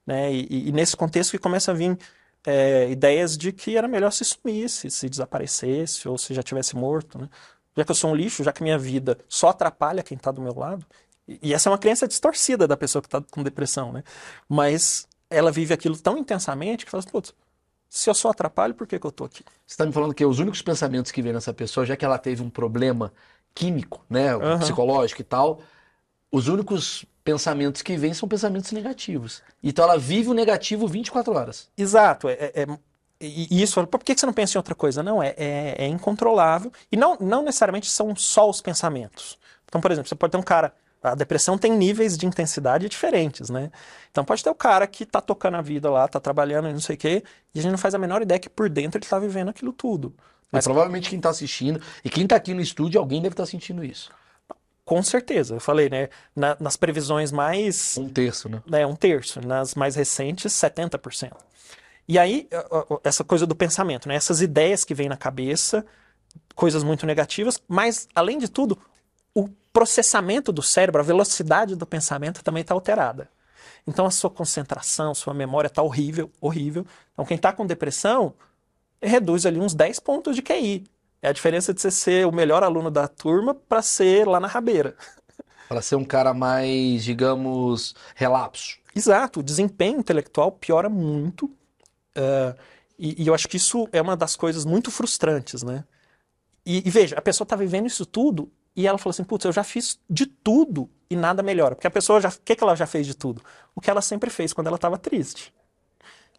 né? 0.06 0.32
E, 0.34 0.48
e- 0.50 0.70
e 0.70 0.72
nesse 0.72 0.96
contexto 0.98 1.32
que 1.32 1.40
começa 1.40 1.72
a 1.72 1.74
vir 1.74 1.98
é, 2.46 2.90
ideias 2.90 3.38
de 3.38 3.52
que 3.52 3.78
era 3.78 3.88
melhor 3.88 4.12
se 4.12 4.24
sumisse, 4.26 4.90
se 4.90 5.10
desaparecesse 5.10 6.08
ou 6.08 6.18
se 6.18 6.34
já 6.34 6.42
tivesse 6.44 6.76
morto, 6.76 7.20
né? 7.20 7.30
Já 7.76 7.86
que 7.86 7.92
eu 7.92 7.96
sou 7.96 8.12
um 8.12 8.16
lixo, 8.16 8.44
já 8.44 8.52
que 8.54 8.64
minha 8.64 8.78
vida 8.78 9.18
só 9.28 9.50
atrapalha 9.50 10.04
quem 10.04 10.16
está 10.18 10.32
do 10.32 10.42
meu 10.42 10.54
lado. 10.58 10.86
E, 11.42 11.54
essa 11.54 11.70
é 11.70 11.72
uma 11.72 11.78
crença 11.78 12.08
distorcida 12.08 12.68
da 12.68 12.76
pessoa 12.78 13.02
que 13.02 13.08
está 13.08 13.22
com 13.22 13.44
depressão, 13.44 13.92
né? 13.92 14.04
Mas 14.48 15.08
ela 15.30 15.52
vive 15.52 15.74
aquilo 15.74 15.98
tão 15.98 16.18
intensamente 16.18 16.86
que 16.86 16.92
fala 16.92 17.00
assim, 17.00 17.12
putz, 17.12 17.34
se 17.90 18.10
eu 18.10 18.14
só 18.14 18.30
atrapalho, 18.30 18.74
por 18.74 18.88
que 18.88 19.00
que 19.00 19.06
eu 19.06 19.12
tô 19.12 19.26
aqui? 19.26 19.44
Você 19.66 19.74
está 19.74 19.86
me 19.86 19.92
falando 19.92 20.14
que 20.14 20.26
os 20.26 20.40
únicos 20.40 20.62
pensamentos 20.62 21.12
que 21.12 21.22
vem 21.22 21.34
nessa 21.34 21.54
pessoa, 21.54 21.86
já 21.86 21.96
que 21.96 22.06
ela 22.06 22.18
teve 22.18 22.42
um 22.42 22.50
problema 22.50 23.14
químico, 23.54 24.06
né, 24.10 24.34
Aham. 24.36 24.60
psicológico 24.60 25.22
e 25.22 25.24
tal, 25.24 25.60
os 26.32 26.48
únicos 26.48 27.06
pensamentos 27.24 27.82
que 27.82 27.98
vêm 27.98 28.14
são 28.14 28.28
pensamentos 28.30 28.72
negativos. 28.72 29.42
Então 29.64 29.86
ela 29.86 29.98
vive 29.98 30.30
o 30.30 30.34
negativo 30.34 30.88
24 30.88 31.34
horas. 31.34 31.70
Exato. 31.78 32.28
É, 32.30 32.34
é- 32.34 32.62
é- 32.64 32.68
e 33.22 33.62
isso, 33.62 33.86
por 33.88 34.02
que 34.02 34.14
que 34.16 34.20
você 34.20 34.26
não 34.26 34.34
pensa 34.34 34.58
em 34.58 34.60
outra 34.60 34.74
coisa? 34.74 35.04
Não, 35.04 35.22
é, 35.22 35.34
é, 35.38 35.76
é 35.80 35.88
incontrolável. 35.88 36.72
E 36.92 36.96
não, 36.96 37.18
não 37.20 37.44
necessariamente 37.44 37.90
são 37.90 38.16
só 38.16 38.50
os 38.50 38.62
pensamentos. 38.62 39.38
Então, 39.66 39.82
por 39.82 39.92
exemplo, 39.92 40.08
você 40.08 40.16
pode 40.16 40.32
ter 40.32 40.38
um 40.38 40.44
cara. 40.44 40.74
A 41.02 41.16
depressão 41.16 41.58
tem 41.58 41.72
níveis 41.72 42.18
de 42.18 42.26
intensidade 42.26 42.90
diferentes, 42.90 43.50
né? 43.50 43.72
Então 44.12 44.26
pode 44.26 44.44
ter 44.44 44.50
o 44.50 44.56
cara 44.56 44.86
que 44.86 45.06
tá 45.06 45.22
tocando 45.22 45.56
a 45.56 45.62
vida 45.62 45.90
lá, 45.90 46.08
tá 46.08 46.20
trabalhando 46.20 46.68
e 46.70 46.74
não 46.74 46.80
sei 46.82 46.96
o 46.96 47.00
quê, 47.00 47.24
e 47.56 47.60
a 47.60 47.62
gente 47.62 47.72
não 47.72 47.78
faz 47.78 47.96
a 47.96 47.98
menor 47.98 48.22
ideia 48.22 48.40
que 48.40 48.50
por 48.50 48.70
dentro 48.70 49.00
ele 49.00 49.06
tá 49.06 49.18
vivendo 49.18 49.50
aquilo 49.50 49.72
tudo. 49.72 50.14
Mas 50.52 50.66
provavelmente 50.66 51.10
quem 51.10 51.20
está 51.20 51.30
assistindo 51.30 51.80
e 52.04 52.10
quem 52.10 52.24
está 52.24 52.36
aqui 52.36 52.54
no 52.54 52.62
estúdio, 52.62 53.00
alguém 53.00 53.22
deve 53.22 53.34
estar 53.34 53.46
sentindo 53.46 53.84
isso. 53.84 54.10
Com 54.84 55.02
certeza, 55.04 55.56
eu 55.56 55.60
falei, 55.60 55.88
né? 55.90 56.10
Na- 56.36 56.58
nas 56.60 56.76
previsões 56.76 57.32
mais 57.32 57.96
Um 57.98 58.10
terço, 58.10 58.50
né? 58.50 58.62
né, 58.66 58.86
um 58.88 58.96
terço, 58.96 59.40
nas 59.46 59.76
mais 59.76 59.96
recentes, 59.96 60.52
70%. 60.52 61.38
E 62.08 62.18
aí, 62.18 62.50
essa 63.04 63.24
coisa 63.24 63.46
do 63.46 63.56
pensamento, 63.56 64.10
né, 64.10 64.16
essas 64.16 64.42
ideias 64.42 64.84
que 64.84 64.96
vêm 64.96 65.08
na 65.08 65.16
cabeça, 65.16 65.86
coisas 66.56 66.84
muito 66.84 67.06
negativas, 67.06 67.62
mas, 67.68 68.08
além 68.16 68.40
de 68.40 68.50
tudo, 68.50 68.80
processamento 69.72 70.52
do 70.52 70.62
cérebro, 70.62 71.02
a 71.02 71.04
velocidade 71.04 71.76
do 71.76 71.86
pensamento 71.86 72.44
também 72.44 72.62
está 72.62 72.74
alterada. 72.74 73.30
Então, 73.88 74.06
a 74.06 74.12
sua 74.12 74.30
concentração, 74.30 75.16
sua 75.16 75.34
memória 75.34 75.68
está 75.68 75.82
horrível, 75.82 76.32
horrível. 76.40 76.86
Então, 77.14 77.26
quem 77.26 77.36
está 77.36 77.52
com 77.52 77.66
depressão, 77.66 78.34
reduz 79.02 79.46
ali 79.46 79.60
uns 79.60 79.74
10 79.74 80.00
pontos 80.00 80.36
de 80.36 80.42
QI. 80.42 80.86
É 81.22 81.30
a 81.30 81.34
diferença 81.34 81.74
de 81.74 81.82
você 81.82 81.92
ser 81.92 82.26
o 82.26 82.32
melhor 82.32 82.64
aluno 82.64 82.90
da 82.90 83.08
turma 83.08 83.54
para 83.54 83.82
ser 83.82 84.28
lá 84.28 84.40
na 84.40 84.48
rabeira. 84.48 84.96
Para 85.68 85.84
ser 85.84 85.96
um 85.96 86.04
cara 86.04 86.34
mais, 86.34 87.04
digamos, 87.04 87.94
relapso. 88.16 88.80
Exato, 88.96 89.40
o 89.40 89.44
desempenho 89.44 90.00
intelectual 90.00 90.52
piora 90.52 90.90
muito. 90.90 91.48
eh, 92.16 92.56
e, 92.98 93.24
e 93.24 93.28
eu 93.28 93.36
acho 93.36 93.48
que 93.48 93.58
isso 93.58 93.88
é 93.92 94.02
uma 94.02 94.18
das 94.18 94.36
coisas 94.36 94.66
muito 94.66 94.90
frustrantes, 94.90 95.62
né? 95.62 95.84
E, 96.66 96.88
e 96.88 96.90
veja, 96.90 97.16
a 97.16 97.22
pessoa 97.22 97.46
está 97.46 97.56
vivendo 97.56 97.86
isso 97.86 98.04
tudo 98.04 98.52
e 98.80 98.88
ela 98.88 98.98
falou 98.98 99.12
assim: 99.12 99.26
putz, 99.26 99.44
eu 99.44 99.52
já 99.52 99.62
fiz 99.62 100.00
de 100.10 100.26
tudo 100.26 100.90
e 101.10 101.16
nada 101.16 101.44
melhora. 101.44 101.76
Porque 101.76 101.88
a 101.88 101.92
pessoa 101.92 102.22
já. 102.22 102.30
O 102.30 102.34
que, 102.46 102.56
que 102.56 102.64
ela 102.64 102.78
já 102.78 102.88
fez 102.88 103.06
de 103.06 103.14
tudo? 103.14 103.42
O 103.76 103.82
que 103.82 103.90
ela 103.90 104.02
sempre 104.02 104.30
fez 104.30 104.54
quando 104.54 104.68
ela 104.68 104.78
estava 104.78 104.98
triste. 104.98 105.54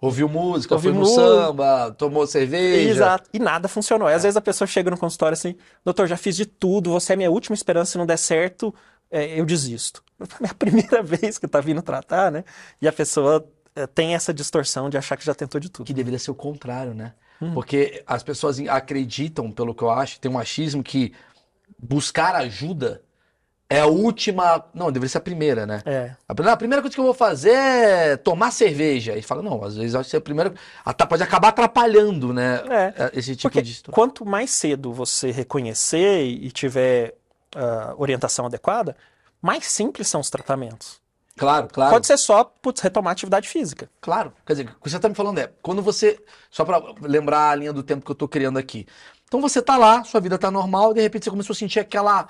Ouviu 0.01 0.27
música, 0.27 0.75
Ouviu 0.75 0.95
foi 0.95 1.01
no 1.01 1.07
samba, 1.07 1.95
tomou 1.99 2.27
cerveja. 2.27 2.91
Exato. 2.91 3.29
E 3.35 3.39
nada 3.39 3.69
funcionou. 3.69 4.09
Aí, 4.09 4.15
às 4.15 4.23
vezes 4.23 4.39
a 4.39 4.41
pessoa 4.41 4.67
chega 4.67 4.91
no 4.91 4.97
consultório 4.97 5.35
assim: 5.35 5.55
doutor, 5.85 6.07
já 6.07 6.17
fiz 6.17 6.35
de 6.35 6.47
tudo, 6.47 6.91
você 6.91 7.13
é 7.13 7.17
minha 7.17 7.31
última 7.31 7.53
esperança, 7.53 7.93
se 7.93 7.99
não 7.99 8.07
der 8.07 8.17
certo, 8.17 8.75
eh, 9.11 9.39
eu 9.39 9.45
desisto. 9.45 10.03
É 10.43 10.49
a 10.49 10.55
primeira 10.55 11.03
vez 11.05 11.37
que 11.37 11.47
tá 11.47 11.61
vindo 11.61 11.83
tratar, 11.83 12.33
né? 12.33 12.43
E 12.81 12.89
a 12.89 12.93
pessoa 12.93 13.47
eh, 13.77 13.87
tem 13.87 14.15
essa 14.15 14.33
distorção 14.33 14.89
de 14.89 14.97
achar 14.97 15.15
que 15.19 15.27
já 15.27 15.35
tentou 15.35 15.61
de 15.61 15.69
tudo. 15.69 15.87
Que 15.87 15.93
deveria 15.93 16.19
ser 16.19 16.31
o 16.31 16.35
contrário, 16.35 16.95
né? 16.95 17.13
Hum. 17.41 17.53
Porque 17.53 18.03
as 18.07 18.23
pessoas 18.23 18.59
acreditam, 18.61 19.51
pelo 19.51 19.75
que 19.75 19.83
eu 19.83 19.91
acho, 19.91 20.21
tem 20.21 20.31
um 20.31 20.39
achismo 20.39 20.83
que 20.83 21.13
buscar 21.81 22.35
ajuda 22.35 23.03
é 23.69 23.81
a 23.81 23.87
última. 23.87 24.65
Não, 24.75 24.91
deveria 24.91 25.09
ser 25.09 25.19
a 25.19 25.21
primeira, 25.21 25.65
né? 25.65 25.81
É. 25.87 26.17
A 26.29 26.35
primeira, 26.35 26.55
a 26.55 26.57
primeira 26.57 26.83
coisa 26.83 26.95
que 26.95 27.01
eu 27.01 27.05
vou 27.05 27.15
fazer 27.15 27.53
é 27.53 28.17
tomar 28.17 28.51
cerveja. 28.51 29.17
E 29.17 29.23
fala, 29.23 29.43
não, 29.43 29.63
às 29.63 29.77
vezes 29.77 29.95
acho 29.95 30.11
que 30.11 30.17
a 30.17 30.21
primeira. 30.21 30.53
Pode 31.09 31.23
acabar 31.23 31.49
atrapalhando, 31.49 32.33
né? 32.33 32.63
É. 32.69 33.11
Esse 33.15 33.37
tipo 33.37 33.43
Porque 33.43 33.63
de 33.63 33.75
situação. 33.75 33.95
quanto 33.95 34.27
mais 34.27 34.51
cedo 34.51 34.93
você 34.93 35.31
reconhecer 35.31 36.25
e 36.25 36.51
tiver 36.51 37.15
ah, 37.55 37.95
orientação 37.97 38.47
adequada, 38.47 38.97
mais 39.41 39.67
simples 39.67 40.09
são 40.09 40.21
os 40.21 40.29
tratamentos. 40.29 41.01
Claro, 41.37 41.69
claro. 41.73 41.93
Pode 41.93 42.07
ser 42.07 42.19
só, 42.19 42.45
putz, 42.45 42.83
retomar 42.83 43.11
a 43.11 43.13
atividade 43.13 43.49
física. 43.49 43.89
Claro, 44.01 44.33
quer 44.45 44.53
dizer, 44.53 44.69
o 44.69 44.83
que 44.83 44.91
você 44.91 44.97
está 44.97 45.09
me 45.09 45.15
falando 45.15 45.39
é, 45.39 45.51
quando 45.63 45.81
você, 45.81 46.23
só 46.51 46.67
para 46.67 46.83
lembrar 47.01 47.51
a 47.51 47.55
linha 47.55 47.73
do 47.73 47.83
tempo 47.83 48.05
que 48.05 48.11
eu 48.11 48.15
estou 48.15 48.29
criando 48.29 48.59
aqui. 48.59 48.87
Então 49.31 49.41
você 49.41 49.63
tá 49.63 49.77
lá, 49.77 50.03
sua 50.03 50.21
vida 50.21 50.37
tá 50.37 50.51
normal, 50.51 50.91
e 50.91 50.95
de 50.95 51.03
repente 51.03 51.23
você 51.23 51.31
começou 51.31 51.53
a 51.53 51.57
sentir 51.57 51.79
aquela 51.79 52.27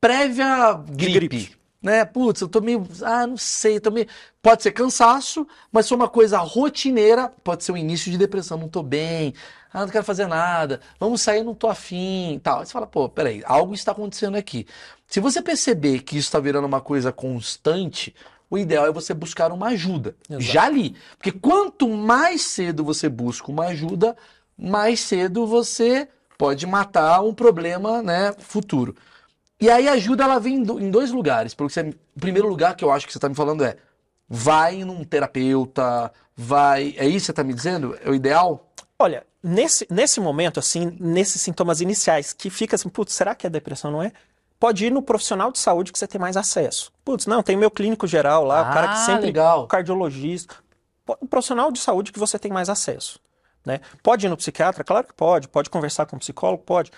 prévia 0.00 0.74
gripe, 0.90 1.12
gripe. 1.14 1.56
né? 1.82 2.04
Putz, 2.04 2.40
eu 2.40 2.46
tô 2.46 2.60
meio, 2.60 2.86
ah, 3.02 3.26
não 3.26 3.36
sei, 3.36 3.80
tô 3.80 3.90
meio, 3.90 4.06
pode 4.40 4.62
ser 4.62 4.70
cansaço, 4.70 5.44
mas 5.72 5.88
foi 5.88 5.96
uma 5.96 6.08
coisa 6.08 6.38
rotineira, 6.38 7.32
pode 7.42 7.64
ser 7.64 7.72
o 7.72 7.76
início 7.76 8.12
de 8.12 8.16
depressão, 8.16 8.56
não 8.56 8.68
tô 8.68 8.80
bem, 8.80 9.34
ah, 9.72 9.80
não 9.80 9.88
quero 9.88 10.04
fazer 10.04 10.28
nada, 10.28 10.80
vamos 11.00 11.20
sair, 11.20 11.42
não 11.42 11.52
tô 11.52 11.66
afim, 11.66 12.40
tal. 12.40 12.60
Aí 12.60 12.66
você 12.66 12.72
fala, 12.72 12.86
pô, 12.86 13.08
peraí, 13.08 13.42
algo 13.44 13.74
está 13.74 13.90
acontecendo 13.90 14.36
aqui. 14.36 14.68
Se 15.08 15.18
você 15.18 15.42
perceber 15.42 16.04
que 16.04 16.16
isso 16.16 16.28
está 16.28 16.38
virando 16.38 16.66
uma 16.66 16.80
coisa 16.80 17.10
constante, 17.10 18.14
o 18.48 18.56
ideal 18.56 18.86
é 18.86 18.92
você 18.92 19.12
buscar 19.12 19.50
uma 19.50 19.66
ajuda. 19.70 20.14
Exato. 20.30 20.44
Já 20.44 20.62
ali. 20.62 20.94
Porque 21.18 21.32
quanto 21.32 21.88
mais 21.88 22.42
cedo 22.42 22.84
você 22.84 23.08
busca 23.08 23.50
uma 23.50 23.66
ajuda, 23.66 24.16
mais 24.56 25.00
cedo 25.00 25.44
você 25.44 26.08
pode 26.38 26.66
matar 26.66 27.20
um 27.22 27.32
problema 27.34 28.02
né, 28.02 28.32
futuro. 28.38 28.94
E 29.60 29.70
aí 29.70 29.88
a 29.88 29.92
ajuda 29.92 30.24
ela 30.24 30.38
vem 30.38 30.56
em 30.56 30.62
do- 30.62 30.78
em 30.80 30.90
dois 30.90 31.10
lugares. 31.10 31.54
Pelo 31.54 31.68
que 31.68 31.74
você, 31.74 31.80
o 32.14 32.20
primeiro 32.20 32.48
lugar 32.48 32.74
que 32.76 32.84
eu 32.84 32.90
acho 32.92 33.06
que 33.06 33.12
você 33.12 33.18
está 33.18 33.28
me 33.28 33.34
falando 33.34 33.64
é 33.64 33.76
vai 34.28 34.84
num 34.84 35.02
terapeuta, 35.04 36.12
vai. 36.36 36.94
É 36.98 37.06
isso 37.06 37.20
que 37.20 37.26
você 37.26 37.32
está 37.32 37.44
me 37.44 37.54
dizendo? 37.54 37.96
É 38.04 38.10
o 38.10 38.14
ideal? 38.14 38.70
Olha, 38.98 39.26
nesse, 39.42 39.86
nesse 39.90 40.20
momento, 40.20 40.58
assim, 40.58 40.96
nesses 41.00 41.40
sintomas 41.40 41.80
iniciais, 41.80 42.32
que 42.32 42.50
fica 42.50 42.76
assim, 42.76 42.88
putz, 42.88 43.12
será 43.14 43.34
que 43.34 43.46
é 43.46 43.50
depressão, 43.50 43.90
não 43.90 44.02
é? 44.02 44.12
Pode 44.58 44.86
ir 44.86 44.90
no 44.90 45.02
profissional 45.02 45.52
de 45.52 45.58
saúde 45.58 45.92
que 45.92 45.98
você 45.98 46.06
tem 46.06 46.18
mais 46.20 46.36
acesso. 46.36 46.90
Putz, 47.04 47.26
não, 47.26 47.42
tem 47.42 47.56
meu 47.56 47.70
clínico 47.70 48.06
geral 48.06 48.42
lá, 48.44 48.62
o 48.62 48.72
cara 48.72 48.88
que 48.88 48.94
Ah, 48.94 49.06
sempre. 49.06 49.26
legal. 49.26 49.64
O 49.64 49.66
cardiologista. 49.66 50.54
O 51.20 51.26
profissional 51.26 51.70
de 51.70 51.78
saúde 51.78 52.10
que 52.10 52.18
você 52.18 52.38
tem 52.38 52.50
mais 52.50 52.68
acesso. 52.68 53.20
Né? 53.66 53.80
Pode 54.02 54.24
ir 54.26 54.28
no 54.30 54.36
psiquiatra? 54.38 54.84
Claro 54.84 55.06
que 55.08 55.12
pode. 55.12 55.48
Pode 55.48 55.68
conversar 55.68 56.06
com 56.06 56.16
o 56.16 56.18
psicólogo? 56.20 56.62
Pode. 56.62 56.90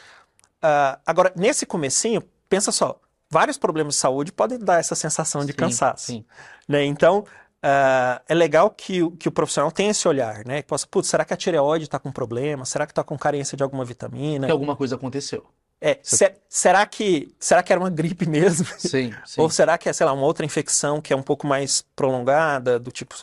Ah, 0.62 0.98
agora, 1.06 1.32
nesse 1.34 1.64
comecinho, 1.66 2.22
pensa 2.48 2.70
só, 2.70 3.00
vários 3.30 3.56
problemas 3.56 3.94
de 3.94 4.00
saúde 4.00 4.30
podem 4.32 4.58
dar 4.58 4.78
essa 4.78 4.94
sensação 4.94 5.44
de 5.44 5.52
Sim, 5.52 5.56
cansaço. 5.58 6.06
sim. 6.06 6.24
né? 6.68 6.84
Então, 6.84 7.24
ah, 7.62 8.20
é 8.28 8.34
legal 8.34 8.70
que, 8.70 9.02
o- 9.02 9.12
que 9.12 9.28
o 9.28 9.32
profissional 9.32 9.72
tenha 9.72 9.90
esse 9.92 10.06
olhar, 10.06 10.44
né? 10.44 10.60
Que 10.62 10.68
possa, 10.68 10.86
putz, 10.86 11.08
será 11.08 11.24
que 11.24 11.32
a 11.32 11.36
tireoide 11.36 11.84
está 11.86 11.98
com 11.98 12.12
problema? 12.12 12.64
Será 12.66 12.86
que 12.86 12.92
está 12.92 13.02
com 13.02 13.16
carência 13.18 13.56
de 13.56 13.62
alguma 13.62 13.84
vitamina? 13.84 14.46
Que 14.46 14.52
alguma 14.52 14.76
coisa 14.76 14.94
aconteceu. 14.96 15.46
É, 15.80 15.98
se- 16.02 16.34
será 16.48 16.84
que 16.86 17.32
será 17.38 17.62
que 17.62 17.72
era 17.72 17.80
uma 17.80 17.88
gripe 17.90 18.26
mesmo? 18.28 18.66
Sim, 18.78 19.12
sim. 19.24 19.40
Ou 19.40 19.48
será 19.48 19.78
que 19.78 19.88
é, 19.88 19.92
sei 19.92 20.04
lá, 20.04 20.12
uma 20.12 20.24
outra 20.26 20.44
infecção 20.44 21.00
que 21.00 21.12
é 21.12 21.16
um 21.16 21.22
pouco 21.22 21.46
mais 21.46 21.82
prolongada, 21.96 22.78
do 22.78 22.90
tipo 22.90 23.14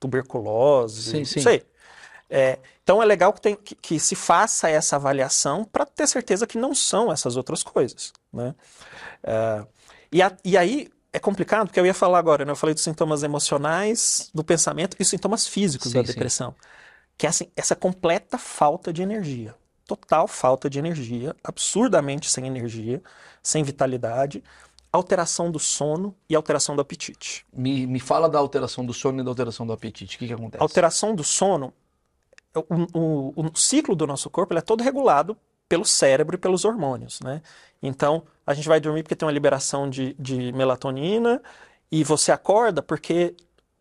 tuberculose? 0.00 1.02
Sim, 1.10 1.18
não 1.18 1.24
sim. 1.24 1.40
sei. 1.40 1.66
É, 2.30 2.58
então 2.88 3.02
é 3.02 3.04
legal 3.04 3.34
que, 3.34 3.40
tem- 3.42 3.54
que- 3.54 3.74
que 3.74 4.00
se 4.00 4.16
faça 4.16 4.66
essa 4.70 4.96
avaliação 4.96 5.62
para 5.62 5.84
ter 5.84 6.06
certeza 6.06 6.46
que 6.46 6.56
não 6.56 6.74
são 6.74 7.12
essas 7.12 7.36
outras 7.36 7.62
coisas, 7.62 8.14
né? 8.32 8.54
É, 9.22 9.66
e, 10.10 10.22
a- 10.22 10.34
e 10.42 10.56
aí 10.56 10.88
é 11.12 11.18
complicado, 11.18 11.66
porque 11.66 11.78
eu 11.78 11.84
ia 11.84 11.92
falar 11.92 12.18
agora, 12.18 12.46
né? 12.46 12.50
Eu 12.52 12.56
falei 12.56 12.72
dos 12.72 12.82
sintomas 12.82 13.22
emocionais, 13.22 14.30
do 14.32 14.42
pensamento 14.42 14.96
e 14.98 15.02
os 15.02 15.08
sintomas 15.08 15.46
físicos 15.46 15.88
Sim, 15.90 15.98
da 15.98 16.00
sim. 16.00 16.14
depressão. 16.14 16.54
Que 17.18 17.26
é 17.26 17.28
assim, 17.28 17.50
essa 17.54 17.76
completa 17.76 18.38
falta 18.38 18.90
de 18.90 19.02
energia. 19.02 19.54
Total 19.86 20.26
falta 20.26 20.70
de 20.70 20.78
energia, 20.78 21.36
absurdamente 21.44 22.30
sem 22.30 22.46
energia, 22.46 23.02
sem 23.42 23.62
vitalidade, 23.62 24.42
alteração 24.90 25.50
do 25.50 25.58
sono 25.58 26.16
e 26.26 26.34
alteração 26.34 26.74
do 26.74 26.80
apetite. 26.80 27.44
Me, 27.52 27.86
me 27.86 28.00
fala 28.00 28.30
da 28.30 28.38
alteração 28.38 28.86
do 28.86 28.94
sono 28.94 29.20
e 29.20 29.24
da 29.24 29.30
alteração 29.30 29.66
do 29.66 29.74
apetite. 29.74 30.16
O 30.16 30.18
que, 30.20 30.26
que 30.26 30.32
acontece? 30.32 30.62
Alteração 30.62 31.14
do 31.14 31.22
sono, 31.22 31.74
o, 32.54 33.32
o- 33.36 33.46
o 33.52 33.56
ciclo 33.58 33.94
do 33.94 34.06
nosso 34.06 34.30
corpo 34.30 34.54
é 34.56 34.60
todo 34.60 34.82
regulado 34.82 35.36
pelo 35.68 35.84
cérebro 35.84 36.36
e 36.36 36.38
pelos 36.38 36.64
hormônios, 36.64 37.20
né? 37.20 37.42
Então, 37.82 38.24
a 38.46 38.54
gente 38.54 38.68
vai 38.68 38.80
dormir 38.80 39.02
porque 39.02 39.14
tem 39.16 39.26
uma 39.26 39.32
liberação 39.32 39.88
de, 39.88 40.14
de 40.18 40.52
melatonina 40.52 41.42
e 41.90 42.02
você 42.04 42.32
acorda 42.32 42.82
porque 42.82 43.34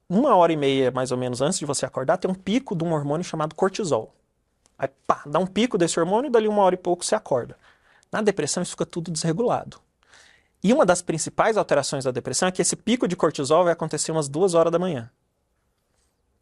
uma 0.10 0.36
hora 0.36 0.54
e 0.54 0.58
meia, 0.58 0.92
mais 0.92 1.12
ou 1.12 1.18
menos, 1.18 1.42
antes 1.42 1.60
de 1.60 1.66
você 1.66 1.86
acordar, 1.86 2.18
tem 2.18 2.30
um 2.30 2.36
pico 2.36 2.76
de 2.76 2.84
um 2.84 2.94
hormônio 2.94 3.24
chamado 3.26 3.56
cortisol. 3.56 4.14
Aí 4.78 4.90
pá, 5.08 5.24
dá 5.26 5.40
um 5.40 5.48
pico 5.48 5.78
desse 5.78 6.00
hormônio 6.00 6.30
e 6.30 6.32
dali 6.32 6.48
uma 6.48 6.62
hora 6.64 6.76
e 6.76 6.78
pouco 6.78 7.06
você 7.06 7.16
acorda. 7.16 7.58
Na 8.12 8.22
depressão 8.22 8.64
isso 8.64 8.72
fica 8.74 8.86
tudo 8.86 9.12
desregulado. 9.12 9.80
E 10.64 10.74
uma 10.74 10.86
das 10.86 11.02
principais 11.02 11.58
alterações 11.58 12.04
da 12.04 12.12
depressão 12.12 12.48
é 12.48 12.52
que 12.52 12.62
esse 12.62 12.76
pico 12.76 13.08
de 13.08 13.16
cortisol 13.16 13.64
vai 13.66 13.74
acontecer 13.74 14.12
umas 14.12 14.28
duas 14.30 14.54
horas 14.54 14.72
da 14.72 14.80
manhã. 14.80 15.10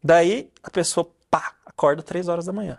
Daí 0.02 0.50
a 0.62 0.70
pessoa, 0.70 1.10
pá, 1.30 1.54
acorda 1.64 2.02
três 2.02 2.28
horas 2.28 2.46
da 2.46 2.52
manhã. 2.52 2.78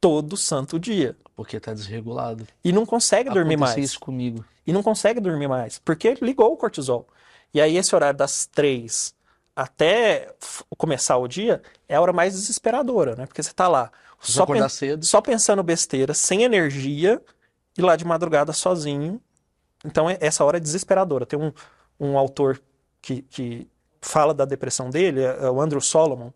Todo 0.00 0.36
santo 0.36 0.78
dia. 0.78 1.16
Porque 1.36 1.60
tá 1.60 1.74
desregulado. 1.74 2.46
E 2.64 2.72
não 2.72 2.86
consegue 2.86 3.30
dormir 3.30 3.56
mais. 3.56 3.76
isso 3.76 4.00
comigo. 4.00 4.44
E 4.66 4.72
não 4.72 4.82
consegue 4.82 5.20
dormir 5.20 5.48
mais, 5.48 5.78
porque 5.78 6.14
ligou 6.22 6.52
o 6.52 6.56
cortisol. 6.56 7.06
E 7.52 7.60
aí 7.60 7.76
esse 7.76 7.94
horário 7.94 8.16
das 8.18 8.46
três 8.46 9.14
até 9.54 10.32
começar 10.78 11.16
o 11.18 11.26
dia 11.28 11.60
é 11.88 11.96
a 11.96 12.00
hora 12.00 12.12
mais 12.12 12.34
desesperadora, 12.34 13.14
né? 13.16 13.26
Porque 13.26 13.42
você 13.42 13.52
tá 13.52 13.68
lá 13.68 13.90
Só 14.20 14.46
pen- 14.46 14.68
cedo. 14.68 15.04
só 15.04 15.20
pensando 15.20 15.62
besteira, 15.62 16.14
sem 16.14 16.44
energia, 16.44 17.20
e 17.76 17.82
lá 17.82 17.96
de 17.96 18.04
madrugada 18.04 18.52
sozinho. 18.52 19.20
Então 19.84 20.08
é- 20.08 20.18
essa 20.20 20.44
hora 20.44 20.56
é 20.58 20.60
desesperadora. 20.60 21.26
Tem 21.26 21.38
um, 21.38 21.52
um 21.98 22.16
autor 22.16 22.60
que, 23.02 23.22
que 23.22 23.68
fala 24.00 24.32
da 24.32 24.44
depressão 24.44 24.88
dele, 24.88 25.20
é 25.22 25.44
é 25.44 25.50
o 25.50 25.60
Andrew 25.60 25.80
Solomon. 25.80 26.30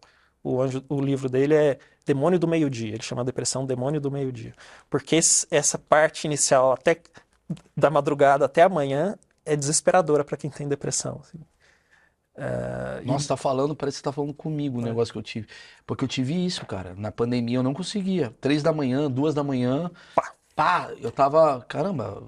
O, 0.45 0.61
anjo- 0.61 0.85
o 0.91 1.01
livro 1.01 1.29
dele 1.29 1.55
é 1.55 1.79
Demônio 2.07 2.39
do 2.39 2.47
Meio-Dia. 2.47 2.95
Ele 2.95 3.03
chama 3.03 3.23
a 3.23 3.25
depressão 3.25 3.65
Demônio 3.65 4.01
do 4.01 4.11
Meio-Dia. 4.11 4.55
Porque 4.91 5.17
esse- 5.17 5.47
essa 5.51 5.79
parte 5.79 6.27
inicial, 6.27 6.71
até 6.73 7.01
da 7.77 7.91
madrugada 7.91 8.45
até 8.45 8.63
amanhã, 8.63 9.17
é 9.45 9.57
desesperadora 9.57 10.23
para 10.23 10.37
quem 10.37 10.51
tem 10.51 10.69
depressão. 10.69 11.21
assim. 11.23 11.39
E- 13.03 13.07
Nossa, 13.07 13.29
tá 13.29 13.37
falando, 13.37 13.77
parece 13.77 13.97
que 13.97 13.99
você 14.01 14.05
tá 14.05 14.13
falando 14.13 14.35
comigo 14.35 14.79
o 14.79 14.81
É. 14.83 14.85
negócio 14.85 15.13
que 15.13 15.19
eu 15.19 15.23
tive. 15.23 15.47
Porque 15.87 16.05
eu 16.05 16.09
tive 16.09 16.35
isso, 16.45 16.67
cara. 16.67 16.95
Na 16.97 17.13
pandemia 17.13 17.59
eu 17.59 17.63
não 17.63 17.73
conseguia. 17.73 18.35
Três 18.41 18.63
da 18.63 18.73
manhã, 18.73 19.11
duas 19.11 19.35
da 19.35 19.43
manhã. 19.45 19.91
Pá. 20.15 20.33
Pá, 20.57 20.91
eu 21.01 21.11
tava. 21.11 21.61
Caramba. 21.69 22.23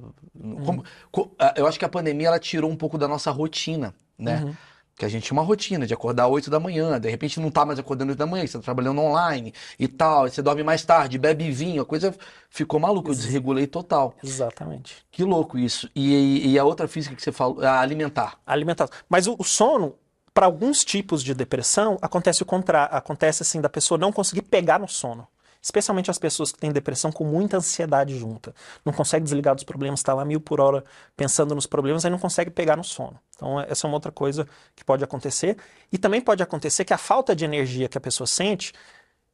como- 0.64 0.84
co- 1.10 1.30
ah, 1.38 1.54
eu 1.56 1.66
acho 1.66 1.78
que 1.78 1.84
a 1.84 1.88
pandemia 1.88 2.26
ela 2.28 2.38
tirou 2.38 2.70
um 2.70 2.76
pouco 2.76 2.98
da 2.98 3.08
nossa 3.08 3.30
rotina, 3.30 3.94
né? 4.18 4.42
Uhum. 4.44 4.54
Que 4.97 5.05
a 5.05 5.09
gente 5.09 5.24
tinha 5.24 5.36
uma 5.36 5.42
rotina 5.42 5.86
de 5.86 5.92
acordar 5.92 6.26
8 6.26 6.51
da 6.51 6.59
manhã, 6.59 6.99
de 6.99 7.11
repente 7.11 7.38
não 7.38 7.51
tá 7.51 7.66
mais 7.66 7.78
acordando 7.78 8.12
8 8.12 8.18
da 8.18 8.26
manhã, 8.26 8.47
você 8.47 8.57
tá 8.57 8.64
trabalhando 8.64 9.01
online 9.01 9.53
e 9.78 9.86
tal, 9.86 10.24
aí 10.24 10.30
você 10.30 10.40
dorme 10.40 10.62
mais 10.62 10.84
tarde, 10.84 11.18
bebe 11.18 11.51
vinho, 11.51 11.82
a 11.82 11.84
coisa 11.84 12.14
ficou 12.49 12.80
maluca, 12.80 13.11
eu 13.11 13.14
desregulei 13.14 13.66
total. 13.66 14.14
Exatamente. 14.24 15.05
Que 15.11 15.22
louco 15.22 15.59
isso. 15.59 15.90
E, 15.94 16.51
e 16.51 16.59
a 16.59 16.64
outra 16.64 16.88
física 16.88 17.14
que 17.14 17.22
você 17.22 17.30
falou, 17.30 17.62
a 17.62 17.80
alimentar. 17.80 18.38
alimentação. 18.47 18.97
Mas 19.07 19.26
o, 19.26 19.36
o 19.38 19.44
sono, 19.44 19.94
para 20.32 20.47
alguns 20.47 20.82
tipos 20.82 21.22
de 21.22 21.34
depressão, 21.34 21.99
acontece 22.01 22.42
o 22.42 22.47
contrário. 22.47 22.97
Acontece 22.97 23.42
assim 23.42 23.61
da 23.61 23.68
pessoa 23.68 23.99
não 23.99 24.11
conseguir 24.11 24.42
pegar 24.42 24.78
no 24.78 24.88
sono. 24.88 25.28
Especialmente 25.66 26.11
as 26.11 26.18
pessoas 26.18 26.53
que 26.53 26.59
têm 26.59 26.70
depressão 26.70 27.11
com 27.11 27.24
muita 27.24 27.57
ansiedade 27.57 28.16
junta. 28.16 28.55
Não 28.84 28.92
consegue 28.92 29.24
desligar 29.24 29.53
dos 29.53 29.64
problemas, 29.64 29.99
está 29.99 30.14
lá 30.14 30.24
mil 30.24 30.40
por 30.40 30.61
hora 30.61 30.84
pensando 31.16 31.55
nos 31.57 31.66
problemas, 31.66 32.05
aí 32.05 32.11
não 32.11 32.20
consegue 32.20 32.51
pegar 32.51 32.76
no 32.76 32.84
sono. 32.84 33.18
Então, 33.37 33.61
essa 33.61 33.87
é 33.87 33.89
uma 33.89 33.97
outra 33.97 34.11
coisa 34.11 34.49
que 34.74 34.82
pode 34.82 35.05
acontecer. 35.05 35.57
E 35.93 35.99
também 35.99 36.20
pode 36.20 36.43
acontecer 36.43 36.84
que 36.84 36.95
a 36.95 36.99
falta 36.99 37.37
de 37.37 37.45
energia 37.45 37.89
que 37.89 37.99
a 37.99 38.01
pessoa 38.01 38.26
sente 38.26 38.72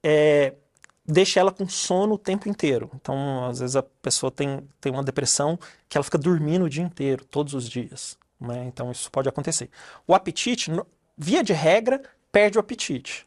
é, 0.03 0.55
deixa 1.07 1.39
ela 1.41 1.53
com 1.53 1.69
sono 1.69 2.15
o 2.15 2.19
tempo 2.19 2.49
inteiro. 2.49 2.91
Então, 2.95 3.47
às 3.47 3.61
vezes 3.61 3.77
a 3.77 3.83
pessoa 3.83 4.31
tem, 4.31 4.69
tem 4.81 4.93
uma 4.93 5.05
depressão 5.05 5.59
que 5.89 5.97
ela 5.97 6.05
fica 6.05 6.19
dormindo 6.19 6.65
o 6.65 6.69
dia 6.69 6.83
inteiro, 6.83 7.25
todos 7.25 7.55
os 7.55 7.69
dias. 7.69 8.19
né? 8.41 8.65
Então, 8.67 8.91
isso 8.91 9.11
pode 9.11 9.29
acontecer. 9.29 9.71
O 10.07 10.15
apetite, 10.15 10.71
via 11.17 11.45
de 11.45 11.53
regra, 11.53 12.03
perde 12.33 12.59
o 12.59 12.61
apetite. 12.61 13.27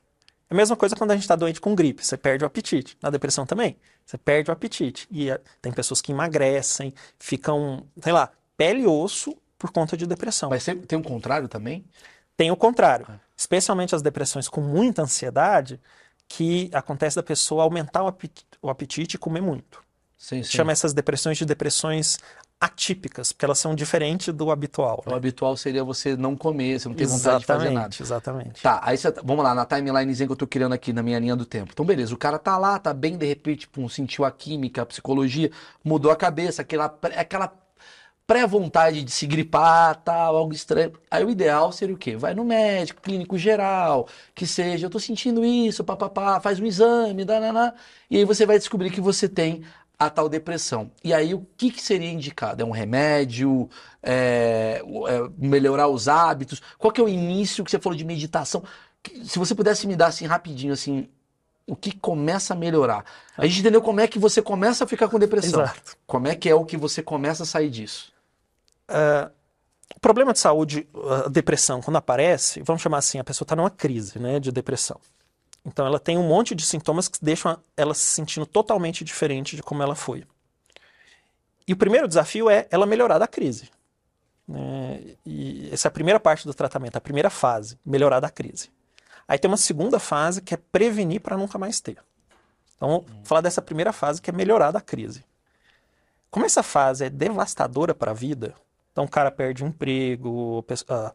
É 0.49 0.53
a 0.53 0.57
mesma 0.57 0.75
coisa 0.75 0.95
quando 0.95 1.11
a 1.11 1.15
gente 1.15 1.23
está 1.23 1.35
doente 1.35 1.59
com 1.61 1.73
gripe, 1.73 2.05
você 2.05 2.17
perde 2.17 2.43
o 2.43 2.47
apetite. 2.47 2.97
Na 3.01 3.09
depressão 3.09 3.45
também, 3.45 3.77
você 4.05 4.17
perde 4.17 4.51
o 4.51 4.53
apetite. 4.53 5.07
E 5.09 5.29
eh, 5.29 5.39
tem 5.61 5.71
pessoas 5.71 6.01
que 6.01 6.11
emagrecem, 6.11 6.93
ficam, 7.17 7.87
sei 8.01 8.13
lá, 8.13 8.31
pele 8.57 8.81
e 8.81 8.87
osso 8.87 9.35
por 9.65 9.71
conta 9.71 9.97
de 9.97 10.05
depressão. 10.05 10.49
Mas 10.49 10.63
tem, 10.63 10.77
tem 10.77 10.99
um 10.99 11.03
contrário 11.03 11.47
também? 11.47 11.83
Tem 12.37 12.51
o 12.51 12.55
contrário, 12.55 13.07
especialmente 13.35 13.95
as 13.95 14.01
depressões 14.01 14.47
com 14.47 14.61
muita 14.61 15.01
ansiedade, 15.01 15.79
que 16.27 16.69
acontece 16.73 17.15
da 17.15 17.23
pessoa 17.23 17.63
aumentar 17.63 18.03
o 18.03 18.07
apetite, 18.07 18.45
o 18.61 18.69
apetite 18.69 19.15
e 19.15 19.17
comer 19.17 19.41
muito. 19.41 19.83
Sim, 20.17 20.43
sim. 20.43 20.51
Chama 20.57 20.71
essas 20.71 20.93
depressões 20.93 21.37
de 21.37 21.45
depressões 21.45 22.17
atípicas, 22.59 23.31
porque 23.31 23.45
elas 23.45 23.59
são 23.59 23.75
diferentes 23.75 24.33
do 24.33 24.49
habitual. 24.49 25.03
O 25.05 25.09
né? 25.09 25.15
habitual 25.15 25.55
seria 25.57 25.83
você 25.83 26.15
não 26.15 26.35
comer, 26.35 26.79
você 26.79 26.87
não 26.87 26.95
ter 26.95 27.05
vontade 27.05 27.39
de 27.39 27.45
fazer 27.45 27.69
nada. 27.69 27.87
Exatamente, 27.87 28.03
exatamente. 28.03 28.61
Tá, 28.61 28.79
aí 28.83 28.97
você, 28.97 29.11
vamos 29.23 29.43
lá, 29.43 29.53
na 29.53 29.65
timelinezinha 29.65 30.27
que 30.27 30.33
eu 30.33 30.37
tô 30.37 30.47
criando 30.47 30.73
aqui 30.73 30.93
na 30.93 31.03
minha 31.03 31.19
linha 31.19 31.35
do 31.35 31.45
tempo. 31.45 31.71
Então, 31.73 31.85
beleza, 31.85 32.13
o 32.13 32.17
cara 32.17 32.39
tá 32.39 32.57
lá, 32.57 32.79
tá 32.79 32.93
bem, 32.93 33.17
de 33.17 33.25
repente, 33.25 33.67
pum, 33.67 33.89
sentiu 33.89 34.25
a 34.25 34.31
química, 34.31 34.81
a 34.81 34.85
psicologia, 34.85 35.51
mudou 35.83 36.11
a 36.11 36.15
cabeça, 36.15 36.61
aquela, 36.61 36.85
aquela 37.15 37.64
pré-vontade 38.27 39.03
de 39.03 39.11
se 39.11 39.27
gripar, 39.27 39.95
tal, 39.97 40.35
algo 40.35 40.53
estranho. 40.53 40.93
Aí 41.09 41.23
o 41.23 41.29
ideal 41.29 41.71
seria 41.71 41.93
o 41.93 41.97
quê? 41.97 42.15
Vai 42.15 42.33
no 42.33 42.43
médico, 42.43 43.01
clínico 43.01 43.37
geral, 43.37 44.07
que 44.33 44.47
seja, 44.47 44.87
eu 44.87 44.89
tô 44.89 44.99
sentindo 44.99 45.45
isso, 45.45 45.83
papapá, 45.83 46.39
faz 46.39 46.59
um 46.59 46.65
exame, 46.65 47.23
dananá, 47.23 47.73
e 48.09 48.17
aí 48.17 48.25
você 48.25 48.45
vai 48.45 48.57
descobrir 48.57 48.89
que 48.89 49.01
você 49.01 49.29
tem 49.29 49.63
a 49.97 50.09
tal 50.09 50.27
depressão. 50.27 50.91
E 51.03 51.13
aí 51.13 51.33
o 51.33 51.45
que, 51.55 51.71
que 51.71 51.81
seria 51.81 52.11
indicado? 52.11 52.61
É 52.61 52.65
um 52.65 52.71
remédio? 52.71 53.69
É, 54.03 54.81
é 54.81 55.29
melhorar 55.37 55.87
os 55.87 56.07
hábitos? 56.07 56.61
Qual 56.77 56.91
que 56.91 56.99
é 56.99 57.03
o 57.03 57.09
início 57.09 57.63
que 57.63 57.71
você 57.71 57.79
falou 57.79 57.97
de 57.97 58.03
meditação? 58.03 58.63
Se 59.23 59.39
você 59.39 59.55
pudesse 59.55 59.87
me 59.87 59.95
dar 59.95 60.07
assim 60.07 60.25
rapidinho, 60.25 60.73
assim, 60.73 61.07
o 61.67 61.75
que 61.75 61.95
começa 61.97 62.53
a 62.53 62.57
melhorar? 62.57 63.05
A 63.37 63.45
gente 63.45 63.61
entendeu 63.61 63.81
como 63.81 63.99
é 63.99 64.07
que 64.07 64.19
você 64.19 64.41
começa 64.41 64.83
a 64.83 64.87
ficar 64.87 65.07
com 65.07 65.17
depressão. 65.17 65.61
Exato. 65.61 65.97
Como 66.05 66.27
é 66.27 66.35
que 66.35 66.49
é 66.49 66.55
o 66.55 66.65
que 66.65 66.77
você 66.77 67.01
começa 67.01 67.43
a 67.43 67.45
sair 67.45 67.69
disso? 67.69 68.14
O 69.95 69.99
problema 69.99 70.33
de 70.33 70.39
saúde, 70.39 70.87
a 71.25 71.29
depressão, 71.29 71.81
quando 71.81 71.97
aparece, 71.97 72.61
vamos 72.61 72.81
chamar 72.81 72.97
assim, 72.97 73.19
a 73.19 73.23
pessoa 73.23 73.45
está 73.45 73.55
numa 73.55 73.69
crise 73.69 74.19
né, 74.19 74.39
de 74.39 74.51
depressão. 74.51 74.99
Então 75.65 75.85
ela 75.85 75.99
tem 75.99 76.17
um 76.17 76.27
monte 76.27 76.53
de 76.53 76.63
sintomas 76.65 77.07
que 77.07 77.17
deixam 77.23 77.57
ela 77.75 77.93
se 77.93 78.01
sentindo 78.05 78.45
totalmente 78.45 79.03
diferente 79.03 79.55
de 79.55 79.63
como 79.63 79.81
ela 79.81 79.95
foi. 79.95 80.23
E 81.67 81.73
o 81.73 81.77
primeiro 81.77 82.07
desafio 82.07 82.49
é 82.49 82.67
ela 82.69 82.85
melhorar 82.85 83.17
da 83.17 83.27
crise. 83.27 83.69
né? 84.47 85.15
E 85.25 85.69
essa 85.71 85.87
é 85.87 85.89
a 85.89 85.91
primeira 85.91 86.19
parte 86.19 86.45
do 86.45 86.53
tratamento, 86.53 86.95
a 86.95 87.01
primeira 87.01 87.31
fase, 87.31 87.79
melhorar 87.83 88.19
da 88.19 88.29
crise. 88.29 88.69
Aí 89.27 89.39
tem 89.39 89.49
uma 89.49 89.57
segunda 89.57 89.97
fase 89.97 90.41
que 90.41 90.53
é 90.53 90.57
prevenir 90.57 91.21
para 91.21 91.35
nunca 91.37 91.57
mais 91.57 91.81
ter. 91.81 91.97
Então, 92.75 92.89
vou 92.89 93.05
falar 93.23 93.41
dessa 93.41 93.61
primeira 93.61 93.91
fase 93.91 94.21
que 94.21 94.29
é 94.29 94.33
melhorar 94.33 94.69
da 94.69 94.81
crise. 94.81 95.23
Como 96.29 96.45
essa 96.45 96.61
fase 96.61 97.05
é 97.05 97.09
devastadora 97.09 97.95
para 97.95 98.11
a 98.11 98.13
vida, 98.13 98.53
então 98.95 99.03
o 99.03 99.09
cara 99.09 99.29
perde 99.29 99.61
o 99.61 99.67
emprego, 99.67 100.59
a 100.59 100.63
pe- 100.63 100.85
a, 100.87 101.13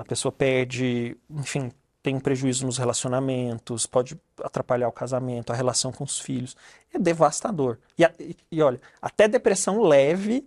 a 0.00 0.04
pessoa 0.04 0.32
perde, 0.32 1.16
enfim, 1.30 1.70
tem 2.02 2.16
um 2.16 2.20
prejuízo 2.20 2.66
nos 2.66 2.78
relacionamentos, 2.78 3.86
pode 3.86 4.20
atrapalhar 4.42 4.88
o 4.88 4.92
casamento, 4.92 5.52
a 5.52 5.54
relação 5.54 5.92
com 5.92 6.02
os 6.02 6.18
filhos. 6.18 6.56
É 6.92 6.98
devastador. 6.98 7.78
E, 7.96 8.04
e- 8.50 8.60
olha, 8.60 8.80
até 9.00 9.28
depressão 9.28 9.82
leve, 9.82 10.44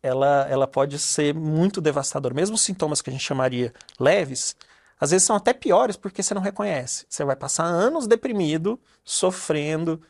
ela, 0.00 0.46
ela 0.48 0.68
pode 0.68 0.96
ser 1.00 1.34
muito 1.34 1.80
devastadora. 1.80 2.32
Mesmo 2.32 2.54
os 2.54 2.62
sintomas 2.62 3.02
que 3.02 3.10
a 3.10 3.12
gente 3.12 3.24
chamaria 3.24 3.74
leves, 3.98 4.54
às 5.00 5.10
vezes 5.10 5.26
são 5.26 5.34
até 5.34 5.52
piores 5.52 5.96
porque 5.96 6.22
você 6.22 6.34
não 6.34 6.40
reconhece. 6.42 7.04
Você 7.08 7.24
vai 7.24 7.34
passar 7.34 7.64
anos 7.64 8.06
deprimido, 8.06 8.78
sofrendo 9.04 10.00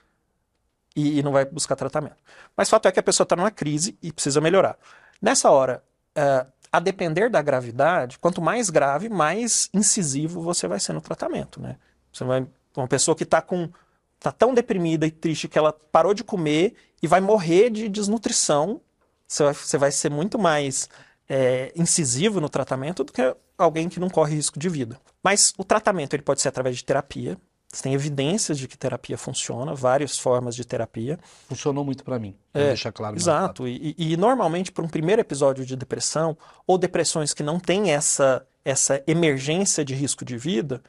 e, 0.94 1.18
e 1.18 1.22
não 1.22 1.32
vai 1.32 1.44
buscar 1.44 1.76
tratamento. 1.76 2.16
Mas 2.56 2.68
fato 2.68 2.86
é 2.88 2.92
que 2.92 3.00
a 3.00 3.02
pessoa 3.02 3.24
está 3.24 3.36
numa 3.36 3.50
crise 3.50 3.96
e 4.02 4.12
precisa 4.12 4.40
melhorar. 4.42 4.78
Nessa 5.20 5.50
hora, 5.50 5.82
eh, 6.14 6.46
a 6.72 6.80
depender 6.80 7.30
da 7.30 7.40
gravidade, 7.40 8.18
quanto 8.18 8.40
mais 8.40 8.70
grave, 8.70 9.08
mais 9.08 9.68
incisivo 9.72 10.42
você 10.42 10.68
vai 10.68 10.78
ser 10.78 10.92
no 10.92 11.00
tratamento, 11.00 11.60
né? 11.60 11.76
Você 12.12 12.24
vai 12.24 12.46
uma 12.76 12.88
pessoa 12.88 13.16
que 13.16 13.22
está 13.22 13.40
com 13.40 13.70
tá 14.18 14.32
tão 14.32 14.52
deprimida 14.52 15.06
e 15.06 15.10
triste 15.10 15.48
que 15.48 15.58
ela 15.58 15.72
parou 15.72 16.12
de 16.12 16.24
comer 16.24 16.74
e 17.02 17.06
vai 17.06 17.20
morrer 17.20 17.70
de 17.70 17.88
desnutrição. 17.88 18.80
Você 19.26 19.44
vai, 19.44 19.54
você 19.54 19.78
vai 19.78 19.90
ser 19.90 20.10
muito 20.10 20.38
mais 20.38 20.88
eh, 21.28 21.72
incisivo 21.74 22.40
no 22.40 22.48
tratamento 22.48 23.04
do 23.04 23.12
que 23.12 23.34
alguém 23.56 23.88
que 23.88 24.00
não 24.00 24.10
corre 24.10 24.34
risco 24.34 24.58
de 24.58 24.68
vida. 24.68 25.00
Mas 25.22 25.52
o 25.56 25.64
tratamento 25.64 26.14
ele 26.14 26.22
pode 26.22 26.40
ser 26.40 26.48
através 26.48 26.76
de 26.76 26.84
terapia. 26.84 27.36
Você 27.72 27.82
tem 27.82 27.92
evidências 27.94 28.58
de 28.58 28.66
que 28.68 28.76
terapia 28.78 29.18
funciona, 29.18 29.74
várias 29.74 30.16
formas 30.18 30.54
de 30.56 30.64
terapia. 30.64 31.18
Funcionou 31.48 31.84
muito 31.84 32.04
pra 32.04 32.18
mim. 32.18 32.34
É, 32.54 32.68
deixar 32.68 32.92
claro. 32.92 33.16
Exato. 33.16 33.66
E, 33.68 33.94
e- 33.98 34.12
e 34.12 34.16
normalmente, 34.16 34.72
para 34.72 34.84
um 34.84 34.88
primeiro 34.88 35.20
episódio 35.20 35.66
de 35.66 35.76
depressão, 35.76 36.36
ou 36.66 36.78
depressões 36.78 37.34
que 37.34 37.42
não 37.42 37.58
têm 37.60 37.90
essa, 37.90 38.46
essa 38.64 39.02
emergência 39.06 39.84
de 39.84 39.94
risco 39.94 40.24
de 40.24 40.38
vida, 40.38 40.82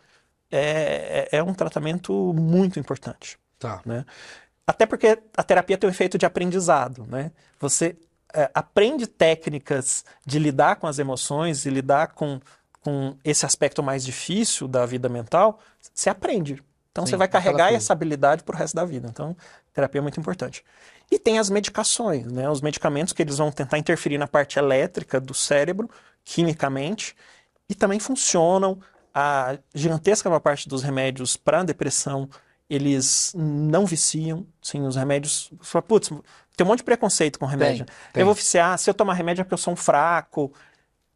é, 0.52 1.28
é 1.32 1.38
é 1.40 1.44
um 1.44 1.54
tratamento 1.54 2.14
muito 2.34 2.80
importante. 2.80 3.38
Tá. 3.60 3.82
Né? 3.86 4.06
Até 4.66 4.86
porque 4.86 5.20
a 5.36 5.44
terapia 5.44 5.78
tem 5.78 5.90
um 5.90 5.92
efeito 5.92 6.18
de 6.18 6.26
aprendizado. 6.26 7.06
Né? 7.10 7.32
Você 7.60 7.98
é, 8.34 8.50
aprende 8.54 9.08
técnicas 9.08 10.06
de 10.26 10.40
lidar 10.40 10.76
com 10.78 10.88
as 10.88 11.00
emoções 11.00 11.66
e 11.66 11.70
lidar 11.70 12.10
com, 12.14 12.40
com 12.82 13.18
esse 13.24 13.46
aspecto 13.46 13.82
mais 13.84 14.06
difícil 14.06 14.68
da 14.68 14.86
vida 14.86 15.10
mental, 15.10 15.60
você 15.94 16.10
aprende. 16.10 16.64
Então 16.92 17.06
Sim, 17.06 17.12
você 17.12 17.18
vai 17.18 17.28
carregar 17.28 17.72
essa 17.72 17.94
habilidade 17.94 18.44
pro 18.44 18.58
resto 18.58 18.76
da 18.76 18.84
vida. 18.84 19.08
Então, 19.08 19.38
terapia 19.72 20.00
é 20.00 20.02
muito 20.02 20.20
importante. 20.20 20.64
E 21.12 21.20
tem 21.20 21.38
as 21.38 21.50
medicações, 21.50 22.26
né? 22.26 22.50
Os 22.50 22.60
medicamentos 22.60 23.14
que 23.14 23.22
eles 23.22 23.38
vão 23.38 23.52
tentar 23.52 23.78
interferir 23.78 24.18
na 24.18 24.28
parte 24.28 24.58
elétrica 24.58 25.22
do 25.22 25.34
cérebro, 25.34 25.90
quimicamente, 26.26 27.16
e 27.70 27.76
também 27.76 28.00
funcionam. 28.00 28.80
A 29.14 29.58
gigantesca 29.74 30.40
parte 30.40 30.68
dos 30.68 30.82
remédios 30.82 31.38
para 31.38 31.64
depressão, 31.64 32.30
eles 32.70 33.32
não 33.36 33.86
viciam. 33.86 34.46
Sim, 34.62 34.86
os 34.88 34.96
remédios. 34.96 35.52
Você 35.60 35.72
fala, 35.72 35.84
putz, 35.84 36.10
tem 36.10 36.66
um 36.66 36.70
monte 36.70 36.80
de 36.80 36.84
preconceito 36.84 37.38
com 37.38 37.46
remédio. 37.46 37.86
tem. 38.12 38.22
Eu 38.22 38.26
vou 38.26 38.34
viciar, 38.34 38.78
se 38.80 38.90
eu 38.90 38.94
tomar 38.94 39.14
remédio 39.14 39.42
é 39.42 39.44
porque 39.44 39.54
eu 39.54 39.60
sou 39.60 39.74
um 39.74 39.78
fraco. 39.78 40.52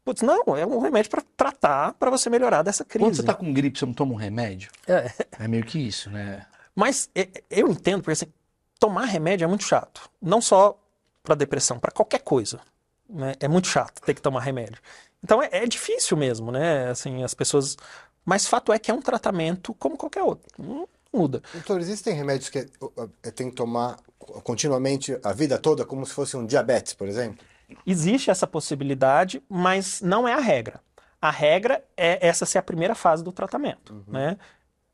Putz, 0.04 0.22
não, 0.22 0.56
é 0.56 0.66
um 0.66 0.80
remédio 0.80 1.10
para 1.10 1.22
tratar, 1.36 1.94
para 1.94 2.10
você 2.10 2.28
melhorar 2.28 2.62
dessa 2.62 2.84
crise. 2.84 3.04
Quando 3.04 3.16
você 3.16 3.22
tá 3.22 3.34
com 3.34 3.52
gripe, 3.52 3.78
você 3.78 3.86
não 3.86 3.94
toma 3.94 4.12
um 4.12 4.16
remédio? 4.16 4.70
É. 4.86 5.10
É 5.38 5.46
meio 5.46 5.64
que 5.64 5.78
isso, 5.78 6.10
né? 6.10 6.44
Mas 6.74 7.08
é, 7.14 7.28
eu 7.50 7.68
entendo, 7.68 8.02
porque 8.02 8.12
assim, 8.12 8.32
tomar 8.80 9.04
remédio 9.04 9.44
é 9.44 9.48
muito 9.48 9.64
chato. 9.64 10.10
Não 10.20 10.40
só 10.40 10.76
para 11.22 11.34
depressão, 11.36 11.78
para 11.78 11.92
qualquer 11.92 12.20
coisa. 12.20 12.60
né? 13.08 13.34
É 13.38 13.46
muito 13.46 13.68
chato 13.68 14.00
ter 14.02 14.14
que 14.14 14.22
tomar 14.22 14.40
remédio. 14.40 14.80
Então 15.22 15.40
é, 15.40 15.48
é 15.52 15.66
difícil 15.66 16.16
mesmo, 16.16 16.50
né? 16.50 16.88
Assim, 16.90 17.22
as 17.22 17.34
pessoas. 17.34 17.76
Mas 18.24 18.46
fato 18.46 18.72
é 18.72 18.78
que 18.78 18.90
é 18.90 18.94
um 18.94 19.02
tratamento 19.02 19.72
como 19.74 19.96
qualquer 19.96 20.22
outro. 20.22 20.48
Não 20.58 20.88
muda. 21.12 21.42
Doutor, 21.52 21.80
existem 21.80 22.14
remédios 22.14 22.48
que 22.48 22.66
uh, 22.80 22.86
uh, 22.96 23.32
tem 23.32 23.50
que 23.50 23.56
tomar 23.56 23.98
continuamente 24.42 25.16
a 25.22 25.32
vida 25.32 25.58
toda, 25.58 25.84
como 25.84 26.06
se 26.06 26.12
fosse 26.12 26.36
um 26.36 26.46
diabetes, 26.46 26.94
por 26.94 27.06
exemplo? 27.06 27.44
Existe 27.86 28.30
essa 28.30 28.46
possibilidade, 28.46 29.42
mas 29.48 30.00
não 30.00 30.26
é 30.26 30.32
a 30.34 30.40
regra. 30.40 30.80
A 31.20 31.30
regra 31.30 31.84
é 31.96 32.26
essa 32.26 32.44
ser 32.44 32.58
a 32.58 32.62
primeira 32.62 32.94
fase 32.94 33.22
do 33.22 33.30
tratamento, 33.32 34.04
né? 34.08 34.36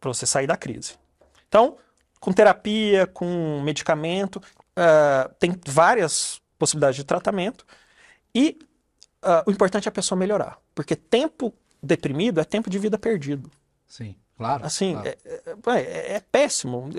Para 0.01 0.13
você 0.13 0.27
sair 0.27 0.47
da 0.47 0.57
crise. 0.57 0.95
Então, 1.49 1.77
com 2.21 2.33
terapia, 2.33 3.07
com 3.07 3.61
medicamento, 3.63 4.41
ah, 4.77 5.31
tem 5.39 5.59
várias 5.67 6.41
possibilidades 6.59 6.97
de 6.97 7.05
tratamento. 7.05 7.65
E 8.35 8.59
ah, 9.23 9.43
o 9.47 9.51
importante 9.51 9.87
é 9.87 9.91
a 9.91 9.93
pessoa 9.93 10.19
melhorar. 10.19 10.59
Porque 10.75 10.95
tempo 10.95 11.53
deprimido 11.83 12.41
é 12.41 12.45
tempo 12.45 12.69
de 12.69 12.79
vida 12.79 12.99
perdido. 12.99 13.51
Sim, 13.87 14.15
claro. 14.37 14.67
Assim, 14.67 14.93
claro. 14.93 15.09
é, 15.09 15.17
é- 15.25 15.81
é- 15.81 16.13
é 16.17 16.21
péssimo. 16.21 16.91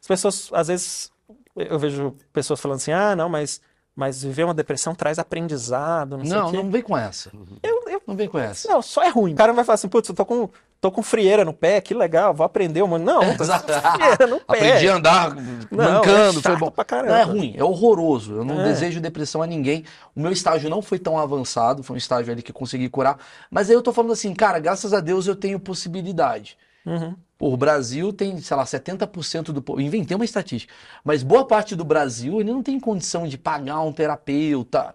As 0.00 0.06
pessoas, 0.06 0.50
às 0.52 0.68
vezes, 0.68 1.12
eu 1.54 1.78
vejo 1.78 2.16
pessoas 2.32 2.58
falando 2.58 2.76
assim: 2.78 2.92
ah, 2.92 3.14
não, 3.14 3.28
mas, 3.28 3.60
mas 3.98 4.22
viver 4.22 4.44
uma 4.44 4.54
depressão 4.54 4.94
traz 4.94 5.18
aprendizado, 5.18 6.16
não, 6.16 6.24
sei 6.24 6.36
Não, 6.36 6.46
o 6.46 6.50
quê. 6.52 6.56
não 6.58 6.70
vem 6.70 6.82
com 6.82 6.96
essa. 6.96 7.32
Eu, 7.64 7.82
eu- 7.88 8.02
Não 8.06 8.14
vem 8.14 8.28
com 8.28 8.38
essa. 8.38 8.68
não, 8.68 8.80
só 8.80 9.02
é 9.02 9.08
ruim. 9.08 9.32
O 9.32 9.36
cara 9.36 9.48
não 9.48 9.56
vai 9.56 9.64
falar 9.64 9.74
assim: 9.74 9.88
putz, 9.88 10.08
eu 10.08 10.14
tô 10.14 10.24
com, 10.24 10.48
tô 10.80 10.92
com 10.92 11.02
frieira 11.02 11.44
no 11.44 11.52
pé, 11.52 11.80
que 11.80 11.92
legal, 11.92 12.32
vou 12.32 12.46
aprender 12.46 12.80
uma. 12.80 12.96
Não, 12.96 13.20
tô 13.36 13.44
com 13.44 13.58
frieira 13.90 14.26
no 14.28 14.36
pé. 14.46 14.54
Aprendi 14.56 14.88
a 14.88 14.94
andar 14.94 15.34
mancando, 15.68 16.38
é 16.38 16.42
foi 16.42 16.56
bom. 16.56 16.72
Não 17.06 17.14
é 17.16 17.22
ruim, 17.24 17.54
é 17.56 17.64
horroroso. 17.64 18.34
Eu 18.36 18.44
não 18.44 18.60
É. 18.60 18.64
desejo 18.64 19.00
depressão 19.00 19.42
a 19.42 19.46
ninguém. 19.48 19.84
O 20.14 20.20
meu 20.20 20.30
estágio 20.30 20.70
não 20.70 20.80
foi 20.80 21.00
tão 21.00 21.18
avançado, 21.18 21.82
foi 21.82 21.94
um 21.94 21.98
estágio 21.98 22.32
ali 22.32 22.40
que 22.40 22.52
eu 22.52 22.54
consegui 22.54 22.88
curar. 22.88 23.18
Mas 23.50 23.68
aí 23.68 23.74
eu 23.74 23.82
tô 23.82 23.92
falando 23.92 24.12
assim, 24.12 24.32
cara, 24.32 24.58
graças 24.60 24.94
a 24.94 25.00
Deus 25.00 25.26
eu 25.26 25.34
tenho 25.34 25.58
possibilidade. 25.58 26.56
Uhum. 26.86 27.14
Pô, 27.36 27.52
o 27.52 27.56
Brasil 27.56 28.12
tem, 28.12 28.40
sei 28.40 28.56
lá, 28.56 28.64
70% 28.66 29.52
do 29.52 29.62
povo. 29.62 29.80
Inventei 29.80 30.14
uma 30.16 30.24
estatística. 30.24 30.72
Mas 31.04 31.22
boa 31.22 31.46
parte 31.46 31.76
do 31.76 31.84
Brasil 31.84 32.40
ele 32.40 32.52
não 32.52 32.62
tem 32.62 32.80
condição 32.80 33.28
de 33.28 33.38
pagar 33.38 33.80
um 33.82 33.92
terapeuta. 33.92 34.94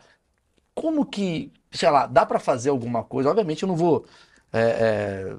Como 0.75 1.05
que, 1.05 1.51
sei 1.71 1.89
lá, 1.89 2.07
dá 2.07 2.25
pra 2.25 2.39
fazer 2.39 2.69
alguma 2.69 3.03
coisa? 3.03 3.29
Obviamente 3.29 3.63
eu 3.63 3.67
não 3.67 3.75
vou, 3.75 4.05
é, 4.51 4.59
é, 5.31 5.35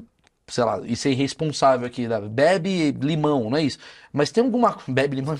sei 0.47 0.64
lá, 0.64 0.80
e 0.84 0.95
ser 0.97 1.11
irresponsável 1.11 1.86
aqui. 1.86 2.07
né? 2.09 2.20
Bebe 2.20 2.92
limão, 2.92 3.51
não 3.51 3.57
é 3.59 3.62
isso? 3.62 3.78
Mas 4.12 4.30
tem 4.30 4.45
alguma. 4.45 4.78
Bebe 4.88 5.16
limão, 5.16 5.34
é 5.34 5.38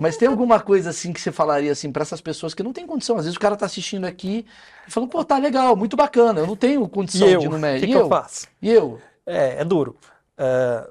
mas 0.00 0.16
tem 0.16 0.28
alguma 0.28 0.60
coisa 0.60 0.90
assim 0.90 1.12
que 1.12 1.20
você 1.20 1.32
falaria 1.32 1.72
assim 1.72 1.90
pra 1.92 2.02
essas 2.02 2.20
pessoas 2.20 2.54
que 2.54 2.62
não 2.62 2.72
tem 2.72 2.86
condição. 2.86 3.16
Às 3.16 3.24
vezes 3.24 3.36
o 3.36 3.40
cara 3.40 3.56
tá 3.56 3.66
assistindo 3.66 4.04
aqui 4.04 4.46
e 4.86 4.90
falando, 4.90 5.10
pô, 5.10 5.24
tá 5.24 5.38
legal, 5.38 5.76
muito 5.76 5.96
bacana. 5.96 6.40
Eu 6.40 6.46
não 6.46 6.56
tenho 6.56 6.88
condição 6.88 7.26
eu? 7.28 7.38
de 7.38 7.46
ir 7.46 7.48
no 7.48 7.56
O 7.56 7.58
médico. 7.58 7.80
que, 7.80 7.86
E 7.86 7.88
que 7.90 7.98
eu 7.98 8.02
eu? 8.02 8.08
faço? 8.08 8.46
E 8.62 8.70
eu? 8.70 9.00
É, 9.26 9.60
é 9.60 9.64
duro. 9.64 9.96
É, 10.36 10.90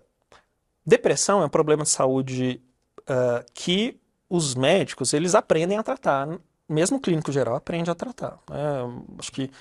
depressão 0.85 1.41
é 1.41 1.45
um 1.45 1.49
problema 1.49 1.83
de 1.83 1.89
saúde 1.89 2.61
é, 3.07 3.45
que 3.53 3.99
os 4.29 4.55
médicos 4.55 5.13
eles 5.13 5.35
aprendem 5.35 5.77
a 5.77 5.83
tratar. 5.83 6.27
Mesmo 6.67 6.97
o 6.97 6.99
clínico 6.99 7.31
geral 7.31 7.55
aprende 7.55 7.91
a 7.91 7.95
tratar. 7.95 8.39
né? 8.49 9.03
acho 9.19 9.31
que 9.31 9.51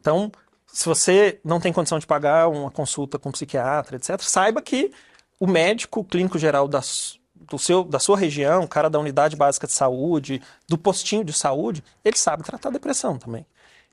então, 0.00 0.30
se 0.66 0.84
você 0.84 1.40
não 1.44 1.60
tem 1.60 1.72
condição 1.72 1.98
de 1.98 2.06
pagar 2.06 2.48
uma 2.48 2.70
consulta 2.70 3.18
com 3.18 3.28
um 3.30 3.32
psiquiatra, 3.32 3.96
etc., 3.96 4.20
saiba 4.20 4.62
que 4.62 4.92
o 5.40 5.46
médico 5.46 6.04
clínico 6.04 6.38
geral 6.38 6.68
da, 6.68 6.80
do 7.34 7.58
seu, 7.58 7.84
da 7.84 7.98
sua 7.98 8.16
região, 8.16 8.64
o 8.64 8.68
cara 8.68 8.88
da 8.88 8.98
unidade 8.98 9.36
básica 9.36 9.66
de 9.66 9.72
saúde, 9.72 10.42
do 10.68 10.78
postinho 10.78 11.24
de 11.24 11.32
saúde, 11.32 11.82
ele 12.04 12.16
sabe 12.16 12.42
tratar 12.42 12.70
depressão 12.70 13.18
também. 13.18 13.46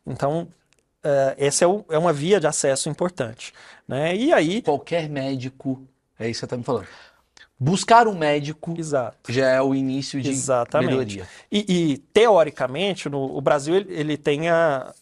Então, 0.06 0.48
é, 1.06 1.36
essa 1.38 1.64
é, 1.64 1.68
o- 1.68 1.86
é 1.90 1.98
uma 1.98 2.12
via 2.12 2.40
de 2.40 2.48
acesso 2.48 2.90
importante. 2.90 3.54
Né? 3.88 4.16
E 4.16 4.34
aí, 4.34 4.62
qualquer 4.64 5.08
médico, 5.08 5.88
é 6.20 6.28
isso 6.28 6.40
que 6.40 6.46
você 6.46 6.48
tá 6.48 6.58
me 6.58 6.64
falando. 6.64 6.88
Buscar 7.58 8.08
um 8.08 8.18
médico 8.18 8.74
exato. 8.78 9.32
já 9.32 9.48
é 9.48 9.62
o 9.62 9.74
início 9.74 10.20
de 10.22 10.30
Exatamente. 10.30 10.90
melhoria. 10.90 11.28
E, 11.52 11.66
e, 11.94 11.98
teoricamente, 11.98 13.08
no, 13.08 13.38
o 13.38 13.40
Brasil 13.40 13.76
ele, 13.76 13.94
ele 13.94 14.18
tem 14.18 14.50
a, 14.50 14.94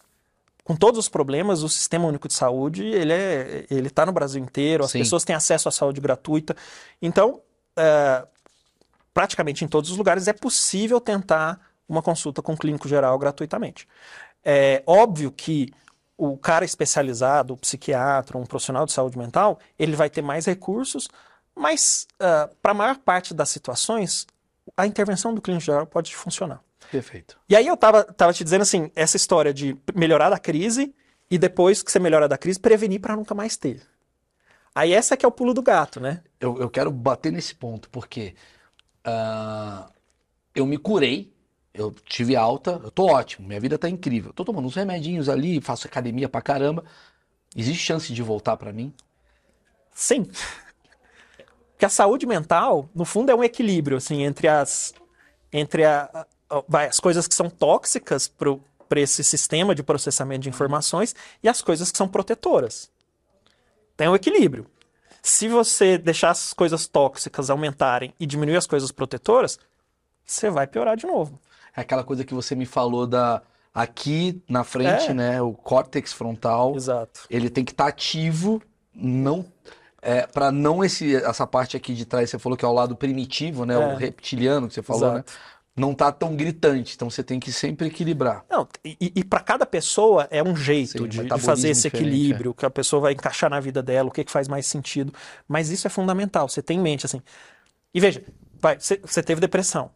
com 0.62 0.76
todos 0.76 1.00
os 1.00 1.08
problemas, 1.08 1.62
o 1.64 1.68
Sistema 1.68 2.06
Único 2.06 2.28
de 2.28 2.34
Saúde 2.34 2.84
ele 2.84 3.12
é, 3.12 3.64
ele 3.68 3.88
está 3.88 4.06
no 4.06 4.12
Brasil 4.12 4.40
inteiro. 4.40 4.84
As 4.84 4.92
Sim. 4.92 5.00
pessoas 5.00 5.24
têm 5.24 5.34
acesso 5.34 5.68
à 5.68 5.72
saúde 5.72 6.00
gratuita. 6.00 6.54
Então, 7.02 7.40
é, 7.76 8.24
praticamente 9.12 9.64
em 9.64 9.68
todos 9.68 9.90
os 9.90 9.96
lugares 9.96 10.28
é 10.28 10.32
possível 10.32 11.00
tentar 11.00 11.60
uma 11.88 12.02
consulta 12.02 12.40
com 12.40 12.52
um 12.52 12.56
clínico 12.56 12.86
geral 12.88 13.18
gratuitamente. 13.18 13.88
É 14.44 14.82
óbvio 14.86 15.32
que 15.32 15.72
o 16.16 16.36
cara 16.36 16.64
especializado, 16.64 17.54
o 17.54 17.56
psiquiatra, 17.56 18.38
um 18.38 18.46
profissional 18.46 18.86
de 18.86 18.92
saúde 18.92 19.18
mental, 19.18 19.58
ele 19.78 19.96
vai 19.96 20.08
ter 20.08 20.22
mais 20.22 20.46
recursos, 20.46 21.08
mas 21.54 22.06
para 22.18 22.72
a 22.72 22.74
maior 22.74 22.98
parte 22.98 23.34
das 23.34 23.48
situações, 23.48 24.26
a 24.76 24.86
intervenção 24.86 25.34
do 25.34 25.42
clínico 25.42 25.64
geral 25.64 25.86
pode 25.86 26.14
funcionar. 26.14 26.62
Perfeito. 26.90 27.38
E 27.48 27.56
aí 27.56 27.66
eu 27.66 27.76
tava, 27.76 28.04
tava 28.04 28.32
te 28.32 28.44
dizendo 28.44 28.62
assim, 28.62 28.90
essa 28.94 29.16
história 29.16 29.52
de 29.52 29.76
melhorar 29.94 30.30
da 30.30 30.38
crise 30.38 30.94
e 31.30 31.38
depois 31.38 31.82
que 31.82 31.90
você 31.90 31.98
melhora 31.98 32.28
da 32.28 32.38
crise, 32.38 32.60
prevenir 32.60 33.00
para 33.00 33.16
nunca 33.16 33.34
mais 33.34 33.56
ter. 33.56 33.82
Aí 34.74 34.92
essa 34.92 35.16
que 35.16 35.24
é 35.24 35.28
o 35.28 35.32
pulo 35.32 35.54
do 35.54 35.62
gato, 35.62 36.00
né? 36.00 36.22
Eu, 36.38 36.58
eu 36.58 36.68
quero 36.68 36.90
bater 36.90 37.32
nesse 37.32 37.54
ponto, 37.54 37.88
porque 37.90 38.34
ah, 39.04 39.90
eu 40.54 40.66
me 40.66 40.78
curei, 40.78 41.33
eu 41.74 41.90
tive 42.06 42.36
alta, 42.36 42.80
eu 42.82 42.90
tô 42.90 43.06
ótimo, 43.06 43.46
minha 43.48 43.60
vida 43.60 43.76
tá 43.76 43.88
incrível. 43.88 44.32
Tô 44.32 44.44
tomando 44.44 44.66
uns 44.66 44.74
remedinhos 44.76 45.28
ali, 45.28 45.60
faço 45.60 45.86
academia 45.86 46.28
pra 46.28 46.40
caramba. 46.40 46.84
Existe 47.56 47.82
chance 47.84 48.12
de 48.12 48.22
voltar 48.22 48.56
pra 48.56 48.72
mim? 48.72 48.92
Sim. 49.94 50.26
Porque 51.72 51.84
a 51.84 51.88
saúde 51.88 52.26
mental, 52.26 52.88
no 52.94 53.04
fundo, 53.04 53.30
é 53.30 53.34
um 53.34 53.44
equilíbrio 53.44 53.96
assim 53.96 54.22
entre 54.22 54.48
as 54.48 54.94
entre 55.52 55.84
a- 55.84 56.26
as 56.88 56.98
coisas 57.00 57.28
que 57.28 57.34
são 57.34 57.48
tóxicas 57.48 58.28
para 58.28 59.00
esse 59.00 59.22
sistema 59.22 59.74
de 59.74 59.82
processamento 59.82 60.42
de 60.42 60.48
informações 60.48 61.14
e 61.42 61.48
as 61.48 61.62
coisas 61.62 61.90
que 61.92 61.98
são 61.98 62.08
protetoras. 62.08 62.90
Tem 63.96 64.08
um 64.08 64.14
equilíbrio. 64.16 64.66
Se 65.22 65.48
você 65.48 65.96
deixar 65.96 66.30
as 66.30 66.52
coisas 66.52 66.86
tóxicas 66.86 67.50
aumentarem 67.50 68.12
e 68.20 68.26
diminuir 68.26 68.56
as 68.56 68.66
coisas 68.66 68.90
protetoras, 68.92 69.58
você 70.24 70.50
vai 70.50 70.66
piorar 70.66 70.96
de 70.96 71.06
novo. 71.06 71.40
É 71.76 71.80
aquela 71.80 72.04
coisa 72.04 72.24
que 72.24 72.34
você 72.34 72.54
me 72.54 72.66
falou 72.66 73.06
da 73.06 73.42
aqui 73.72 74.40
na 74.48 74.62
frente, 74.62 75.10
É. 75.10 75.14
né, 75.14 75.42
o 75.42 75.52
córtex 75.52 76.12
frontal, 76.12 76.76
Exato. 76.76 77.22
ele 77.28 77.50
tem 77.50 77.64
que 77.64 77.72
estar 77.72 77.88
ativo, 77.88 78.62
não 78.94 79.44
é, 80.00 80.26
para 80.26 80.52
não 80.52 80.84
esse 80.84 81.16
essa 81.16 81.46
parte 81.46 81.76
aqui 81.76 81.94
de 81.94 82.04
trás, 82.04 82.30
você 82.30 82.38
falou 82.38 82.56
que 82.56 82.64
é 82.64 82.68
o 82.68 82.72
lado 82.72 82.94
primitivo, 82.94 83.64
né, 83.64 83.74
É. 83.74 83.78
o 83.78 83.96
reptiliano 83.96 84.68
que 84.68 84.74
você 84.74 84.82
falou, 84.82 85.08
né? 85.08 85.14
Exato. 85.14 85.32
Não 85.76 85.92
tá 85.92 86.12
tão 86.12 86.36
gritante, 86.36 86.94
então 86.94 87.10
você 87.10 87.24
tem 87.24 87.40
que 87.40 87.50
sempre 87.50 87.88
equilibrar. 87.88 88.44
Não, 88.48 88.68
e, 88.84 89.24
para 89.24 89.40
cada 89.40 89.66
pessoa 89.66 90.28
é 90.30 90.40
um 90.40 90.54
jeito 90.54 90.92
Sim, 90.92 90.98
de, 91.02 91.08
de 91.08 91.22
metabolismo 91.22 91.50
fazer 91.50 91.70
esse 91.70 91.82
diferente, 91.90 92.04
é. 92.04 92.08
equilíbrio, 92.10 92.54
que 92.54 92.64
a 92.64 92.70
pessoa 92.70 93.02
vai 93.02 93.12
encaixar 93.12 93.50
na 93.50 93.58
vida 93.58 93.82
dela, 93.82 94.08
o 94.08 94.12
que, 94.12 94.22
que 94.22 94.30
faz 94.30 94.46
mais 94.46 94.66
sentido. 94.66 95.12
Mas 95.48 95.70
isso 95.70 95.84
é 95.88 95.90
fundamental, 95.90 96.48
você 96.48 96.62
tem 96.62 96.78
em 96.78 96.80
mente 96.80 97.06
assim. 97.06 97.20
E 97.92 97.98
veja, 97.98 98.22
vai, 98.60 98.78
você 98.78 99.20
teve 99.20 99.40
depressão. 99.40 99.90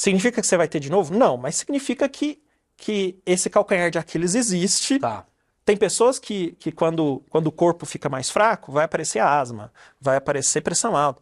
Significa 0.00 0.40
que 0.40 0.46
você 0.46 0.56
vai 0.56 0.66
ter 0.66 0.80
de 0.80 0.90
novo? 0.90 1.14
Não, 1.14 1.36
mas 1.36 1.56
significa 1.56 2.08
que, 2.08 2.40
que 2.74 3.20
esse 3.26 3.50
calcanhar 3.50 3.90
de 3.90 3.98
Aquiles 3.98 4.34
existe. 4.34 4.98
Tá. 4.98 5.26
Tem 5.62 5.76
pessoas 5.76 6.18
que, 6.18 6.52
que 6.52 6.72
quando, 6.72 7.22
quando 7.28 7.48
o 7.48 7.52
corpo 7.52 7.84
fica 7.84 8.08
mais 8.08 8.30
fraco, 8.30 8.72
vai 8.72 8.86
aparecer 8.86 9.18
asma, 9.18 9.70
vai 10.00 10.16
aparecer 10.16 10.62
pressão 10.62 10.96
alta. 10.96 11.20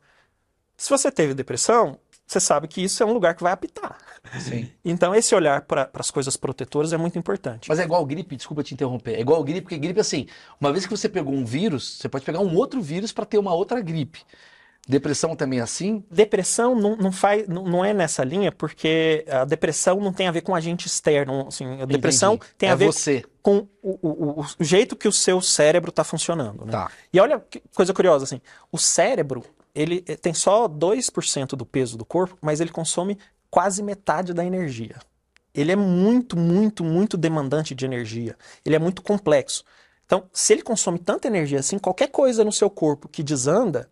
Se 0.76 0.88
você 0.90 1.10
teve 1.10 1.34
depressão, 1.34 1.98
você 2.24 2.38
sabe 2.38 2.68
que 2.68 2.80
isso 2.80 3.02
é 3.02 3.06
um 3.06 3.12
lugar 3.12 3.34
que 3.34 3.42
vai 3.42 3.50
apitar. 3.50 3.98
Sim. 4.38 4.70
Então, 4.84 5.12
esse 5.12 5.34
olhar 5.34 5.62
para 5.62 5.90
as 5.94 6.12
coisas 6.12 6.36
protetoras 6.36 6.92
é 6.92 6.96
muito 6.96 7.18
importante. 7.18 7.68
Mas 7.68 7.80
é 7.80 7.82
igual 7.82 8.06
gripe, 8.06 8.36
desculpa 8.36 8.62
te 8.62 8.74
interromper. 8.74 9.16
É 9.16 9.20
igual 9.20 9.42
gripe, 9.42 9.62
porque 9.62 9.76
gripe 9.76 9.98
assim, 9.98 10.28
uma 10.60 10.70
vez 10.70 10.86
que 10.86 10.96
você 10.96 11.08
pegou 11.08 11.34
um 11.34 11.44
vírus, 11.44 11.98
você 11.98 12.08
pode 12.08 12.24
pegar 12.24 12.38
um 12.38 12.54
outro 12.54 12.80
vírus 12.80 13.10
para 13.10 13.24
ter 13.24 13.38
uma 13.38 13.52
outra 13.52 13.80
gripe. 13.80 14.20
Depressão 14.86 15.36
também 15.36 15.58
é 15.58 15.62
assim? 15.62 16.02
Depressão 16.10 16.74
não, 16.74 16.96
não, 16.96 17.12
faz, 17.12 17.46
não, 17.46 17.64
não 17.64 17.84
é 17.84 17.92
nessa 17.92 18.24
linha, 18.24 18.50
porque 18.50 19.24
a 19.28 19.44
depressão 19.44 20.00
não 20.00 20.12
tem 20.14 20.26
a 20.26 20.30
ver 20.30 20.40
com 20.40 20.54
agente 20.54 20.86
externo. 20.86 21.46
Assim, 21.48 21.82
a 21.82 21.84
depressão 21.84 22.34
Entendi. 22.34 22.52
tem 22.56 22.68
é 22.70 22.72
a 22.72 22.74
ver 22.74 22.86
você. 22.86 23.22
com 23.42 23.66
o, 23.82 23.98
o- 24.00 24.40
o- 24.40 24.46
o 24.58 24.64
jeito 24.64 24.96
que 24.96 25.06
o 25.06 25.12
seu 25.12 25.42
cérebro 25.42 25.90
está 25.90 26.02
funcionando. 26.04 26.64
Né? 26.64 26.72
Tá. 26.72 26.90
E 27.12 27.20
olha 27.20 27.38
que 27.38 27.62
coisa 27.74 27.92
curiosa, 27.92 28.24
assim, 28.24 28.40
o 28.72 28.78
cérebro, 28.78 29.44
ele 29.74 30.02
eh, 30.08 30.16
tem 30.16 30.32
só 30.32 30.66
2% 30.66 31.48
do 31.54 31.66
peso 31.66 31.98
do 31.98 32.04
corpo, 32.06 32.38
mas 32.40 32.58
ele 32.58 32.70
consome 32.70 33.18
quase 33.50 33.82
metade 33.82 34.32
da 34.32 34.42
energia. 34.44 34.96
Ele 35.54 35.70
é 35.72 35.76
muito, 35.76 36.34
muito, 36.34 36.82
muito 36.82 37.16
demandante 37.18 37.74
de 37.74 37.84
energia. 37.84 38.36
Ele 38.64 38.76
é 38.76 38.78
muito 38.78 39.02
complexo. 39.02 39.64
Então, 40.06 40.24
se 40.32 40.54
ele 40.54 40.62
consome 40.62 40.98
tanta 40.98 41.28
energia 41.28 41.58
assim, 41.60 41.78
qualquer 41.78 42.08
coisa 42.08 42.42
no 42.42 42.52
seu 42.52 42.70
corpo 42.70 43.06
que 43.06 43.22
desanda, 43.22 43.86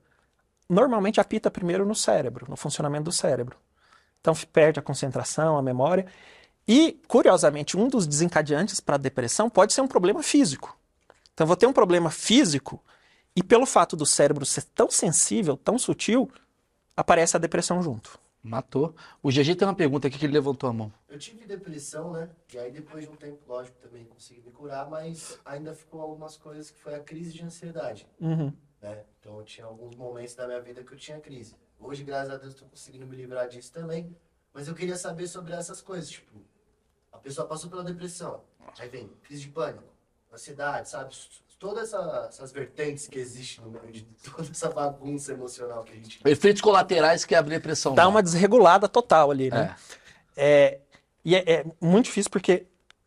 normalmente 0.68 1.20
apita 1.20 1.50
primeiro 1.50 1.84
no 1.84 1.94
cérebro, 1.94 2.46
no 2.48 2.56
funcionamento 2.56 3.04
do 3.04 3.12
cérebro. 3.12 3.56
Então, 4.20 4.34
perde 4.52 4.80
a 4.80 4.82
concentração, 4.82 5.56
a 5.56 5.62
memória. 5.62 6.06
E, 6.66 7.00
curiosamente, 7.06 7.76
um 7.76 7.88
dos 7.88 8.06
desencadeantes 8.06 8.80
para 8.80 8.96
a 8.96 8.98
depressão 8.98 9.48
pode 9.48 9.72
ser 9.72 9.80
um 9.80 9.88
problema 9.88 10.22
físico. 10.22 10.76
Então, 11.32 11.44
eu 11.44 11.48
vou 11.48 11.56
ter 11.56 11.66
um 11.66 11.72
problema 11.72 12.10
físico 12.10 12.82
e, 13.36 13.42
pelo 13.42 13.66
fato 13.66 13.94
do 13.94 14.04
cérebro 14.04 14.44
ser 14.44 14.62
tão 14.74 14.90
sensível, 14.90 15.56
tão 15.56 15.78
sutil, 15.78 16.30
aparece 16.96 17.36
a 17.36 17.40
depressão 17.40 17.82
junto. 17.82 18.18
Matou. 18.42 18.94
O 19.22 19.30
GG 19.30 19.56
tem 19.56 19.66
uma 19.66 19.74
pergunta 19.74 20.06
aqui 20.06 20.18
que 20.18 20.24
ele 20.24 20.32
levantou 20.32 20.70
a 20.70 20.72
mão. 20.72 20.92
Eu 21.08 21.18
tive 21.18 21.44
depressão, 21.46 22.12
né? 22.12 22.28
E 22.54 22.58
aí 22.58 22.70
depois 22.70 23.04
de 23.04 23.10
um 23.10 23.16
tempo, 23.16 23.38
lógico, 23.46 23.76
também 23.78 24.04
consegui 24.04 24.40
me 24.40 24.52
curar, 24.52 24.88
mas 24.88 25.38
ainda 25.44 25.74
ficou 25.74 26.00
algumas 26.00 26.36
coisas 26.36 26.70
que 26.70 26.78
foi 26.78 26.94
a 26.94 27.00
crise 27.00 27.32
de 27.32 27.42
ansiedade, 27.42 28.06
Uhum. 28.20 28.52
Né? 28.86 29.02
Então 29.20 29.42
tinha 29.44 29.66
alguns 29.66 29.94
momentos 29.96 30.34
da 30.34 30.46
minha 30.46 30.60
vida 30.60 30.82
que 30.84 30.92
eu 30.92 30.96
tinha 30.98 31.18
crise. 31.20 31.56
Hoje, 31.78 32.04
graças 32.04 32.32
a 32.32 32.36
Deus, 32.36 32.54
estou 32.54 32.68
conseguindo 32.68 33.06
me 33.06 33.16
livrar 33.16 33.48
disso 33.48 33.72
também. 33.72 34.14
Mas 34.54 34.68
eu 34.68 34.74
queria 34.74 34.96
saber 34.96 35.26
sobre 35.26 35.52
essas 35.52 35.82
coisas, 35.82 36.08
tipo, 36.08 36.32
a 37.12 37.18
pessoa 37.18 37.46
passou 37.46 37.68
pela 37.68 37.84
depressão, 37.84 38.42
aí 38.78 38.88
vem 38.88 39.08
crise 39.22 39.42
de 39.42 39.48
pânico, 39.48 39.84
ansiedade, 40.32 40.88
sabe? 40.88 41.14
Todas 41.58 41.88
essa- 41.92 42.26
essas 42.28 42.52
vertentes 42.52 43.06
que 43.08 43.18
existem 43.18 43.64
no 43.64 43.70
meio 43.70 43.90
de 43.92 44.02
toda 44.30 44.48
essa 44.50 44.70
bagunça 44.70 45.32
emocional 45.32 45.82
que 45.84 45.92
a 45.92 45.94
gente 45.96 46.20
Efeitos 46.24 46.60
colaterais 46.62 47.24
que 47.24 47.34
a 47.34 47.40
depressão 47.42 47.94
Dá 47.94 48.06
uma 48.08 48.22
desregulada 48.22 48.88
total 48.88 49.30
ali, 49.30 49.50
né? 49.50 49.74
É. 50.36 50.46
É, 50.74 50.80
e 51.24 51.34
é, 51.34 51.50
é 51.60 51.64
muito 51.80 52.06
difícil 52.06 52.30
porque 52.30 52.66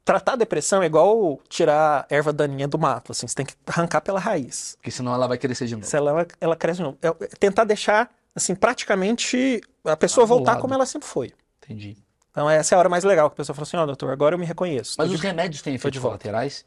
tratar 0.10 0.34
a 0.34 0.36
depressão 0.38 0.82
é 0.82 0.88
igual 0.88 1.40
tirar 1.48 2.08
erva 2.10 2.34
daninha 2.34 2.68
do 2.68 2.80
mato, 2.80 3.12
assim, 3.12 3.28
você 3.28 3.36
tem 3.36 3.46
que 3.46 3.54
arrancar 3.68 4.02
pela 4.02 4.20
raiz. 4.20 4.76
Porque 4.78 4.90
senão 4.90 5.14
ela 5.14 5.28
vai 5.28 5.38
crescer 5.38 5.68
de 5.68 5.76
novo. 5.76 5.86
Se 5.86 5.96
ela, 5.96 6.26
ela 6.42 6.56
cresce 6.56 6.78
de 6.78 6.84
novo. 6.84 6.98
É, 7.00 7.08
é 7.10 7.28
tentar 7.40 7.64
deixar, 7.64 8.10
assim, 8.36 8.56
praticamente 8.56 9.62
a 9.86 9.96
pessoa 9.96 10.26
voltar 10.26 10.54
Anulado. 10.54 10.62
como 10.62 10.74
ela 10.74 10.88
sempre 10.88 11.08
foi. 11.08 11.32
Entendi. 11.64 11.96
Então 12.32 12.50
essa 12.50 12.74
é 12.74 12.76
a 12.76 12.80
hora 12.80 12.90
mais 12.90 13.04
legal 13.04 13.30
que 13.30 13.36
a 13.36 13.38
pessoa 13.38 13.54
fala 13.56 13.68
assim, 13.68 13.78
ó, 13.78 13.86
doutor, 13.86 14.10
agora 14.12 14.34
eu 14.34 14.40
me 14.40 14.48
reconheço. 14.48 14.96
Mas 14.98 15.10
Tô 15.10 15.14
os 15.14 15.22
de- 15.22 15.28
remédios 15.28 15.62
têm 15.62 15.74
de 15.74 15.80
efeitos 15.80 16.00
colaterais? 16.02 16.66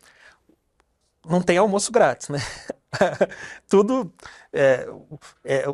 Não 1.28 1.42
tem 1.42 1.58
almoço 1.58 1.90
grátis, 1.90 2.28
né? 2.28 2.38
Tudo... 3.68 4.12
é, 4.52 4.86
é, 5.44 5.64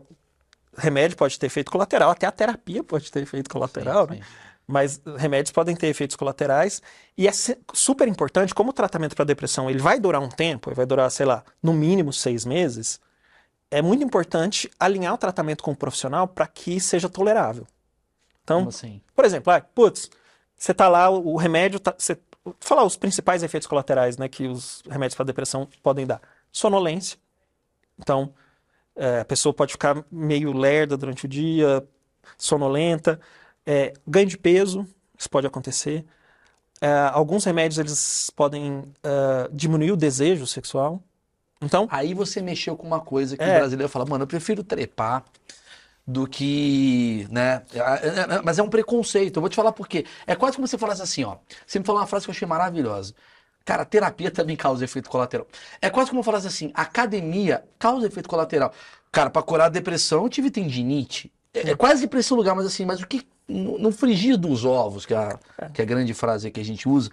remédio 0.76 1.18
pode 1.18 1.38
ter 1.38 1.46
efeito 1.46 1.70
colateral, 1.70 2.10
até 2.10 2.26
a 2.26 2.32
terapia 2.32 2.82
pode 2.82 3.10
ter 3.12 3.22
efeito 3.24 3.50
colateral, 3.50 4.06
Sim, 4.08 4.14
né? 4.14 4.24
sim. 4.24 4.47
Mas 4.68 5.00
remédios 5.16 5.50
podem 5.50 5.74
ter 5.74 5.86
efeitos 5.86 6.14
colaterais 6.14 6.82
e 7.16 7.26
é 7.26 7.32
super 7.72 8.06
importante, 8.06 8.54
como 8.54 8.68
o 8.68 8.72
tratamento 8.72 9.16
para 9.16 9.24
depressão 9.24 9.70
ele 9.70 9.78
vai 9.78 9.98
durar 9.98 10.20
um 10.20 10.28
tempo, 10.28 10.68
ele 10.68 10.76
vai 10.76 10.84
durar, 10.84 11.10
sei 11.10 11.24
lá, 11.24 11.42
no 11.62 11.72
mínimo 11.72 12.12
seis 12.12 12.44
meses, 12.44 13.00
é 13.70 13.80
muito 13.80 14.04
importante 14.04 14.70
alinhar 14.78 15.14
o 15.14 15.18
tratamento 15.18 15.62
com 15.62 15.72
o 15.72 15.76
profissional 15.76 16.28
para 16.28 16.46
que 16.46 16.78
seja 16.78 17.08
tolerável. 17.08 17.66
Então, 18.44 18.68
assim? 18.68 19.00
por 19.16 19.24
exemplo, 19.24 19.50
ah, 19.50 19.60
putz, 19.60 20.10
você 20.54 20.74
tá 20.74 20.86
lá, 20.86 21.08
o 21.08 21.34
o 21.34 21.36
remédio, 21.36 21.80
tá, 21.80 21.94
você, 21.96 22.18
vou 22.44 22.54
falar 22.60 22.84
os 22.84 22.96
principais 22.96 23.42
efeitos 23.42 23.66
colaterais, 23.66 24.18
né, 24.18 24.28
que 24.28 24.46
os 24.46 24.82
remédios 24.88 25.14
para 25.14 25.24
depressão 25.24 25.66
podem 25.82 26.06
dar. 26.06 26.20
Sonolência. 26.52 27.18
Então, 27.98 28.34
é, 28.94 29.20
a 29.20 29.24
pessoa 29.24 29.54
pode 29.54 29.72
ficar 29.72 30.04
meio 30.10 30.52
lerda 30.52 30.96
durante 30.96 31.24
o 31.24 31.28
dia, 31.28 31.86
sonolenta, 32.36 33.20
é, 33.70 33.92
ganho 34.06 34.26
de 34.26 34.38
peso, 34.38 34.86
isso 35.18 35.28
pode 35.28 35.46
acontecer. 35.46 36.06
É, 36.80 36.90
alguns 37.12 37.44
remédios 37.44 37.78
eles 37.78 38.30
podem 38.34 38.84
é, 39.02 39.48
diminuir 39.52 39.92
o 39.92 39.96
desejo 39.96 40.46
sexual. 40.46 41.02
Então, 41.60 41.86
Aí 41.90 42.14
você 42.14 42.40
mexeu 42.40 42.76
com 42.76 42.86
uma 42.86 43.00
coisa 43.00 43.36
que 43.36 43.42
É. 43.44 43.56
o 43.56 43.58
brasileiro 43.58 43.90
fala, 43.92 44.06
mano, 44.06 44.22
eu 44.22 44.28
prefiro 44.28 44.64
trepar 44.64 45.24
do 46.06 46.26
que, 46.26 47.26
né? 47.30 47.62
é- 47.74 48.36
é- 48.36 48.42
Mas 48.42 48.58
é 48.58 48.62
um 48.62 48.70
preconceito. 48.70 49.36
Eu 49.36 49.40
vou 49.42 49.50
te 49.50 49.56
falar 49.56 49.72
por 49.72 49.86
quê. 49.86 50.06
É 50.26 50.34
quase 50.34 50.56
como 50.56 50.66
se 50.66 50.70
você 50.70 50.78
falasse 50.78 51.02
assim, 51.02 51.24
ó. 51.24 51.36
Você 51.66 51.78
me 51.78 51.84
falou 51.84 52.00
uma 52.00 52.06
frase 52.06 52.24
que 52.24 52.30
eu 52.30 52.34
achei 52.34 52.48
maravilhosa. 52.48 53.12
Cara, 53.64 53.84
terapia 53.84 54.30
também 54.30 54.56
causa 54.56 54.82
efeito 54.84 55.10
colateral. 55.10 55.46
É 55.82 55.90
quase 55.90 56.08
como 56.08 56.20
eu 56.20 56.24
falasse 56.24 56.46
assim, 56.46 56.70
academia 56.72 57.62
causa 57.78 58.06
efeito 58.06 58.26
colateral. 58.28 58.72
Cara, 59.12 59.28
pra 59.28 59.42
curar 59.42 59.66
a 59.66 59.68
depressão, 59.68 60.22
eu 60.22 60.28
tive 60.30 60.50
tendinite. 60.50 61.30
É, 61.64 61.70
é 61.70 61.76
quase 61.76 62.06
pra 62.06 62.20
esse 62.20 62.32
lugar, 62.34 62.54
mas 62.54 62.66
assim, 62.66 62.84
mas 62.84 63.00
o 63.00 63.06
que. 63.06 63.26
No, 63.46 63.78
no 63.78 63.90
frigir 63.92 64.36
dos 64.36 64.64
ovos, 64.64 65.06
que 65.06 65.14
é, 65.14 65.16
a, 65.16 65.38
que 65.72 65.80
é 65.80 65.84
a 65.84 65.86
grande 65.86 66.12
frase 66.12 66.50
que 66.50 66.60
a 66.60 66.64
gente 66.64 66.86
usa, 66.88 67.10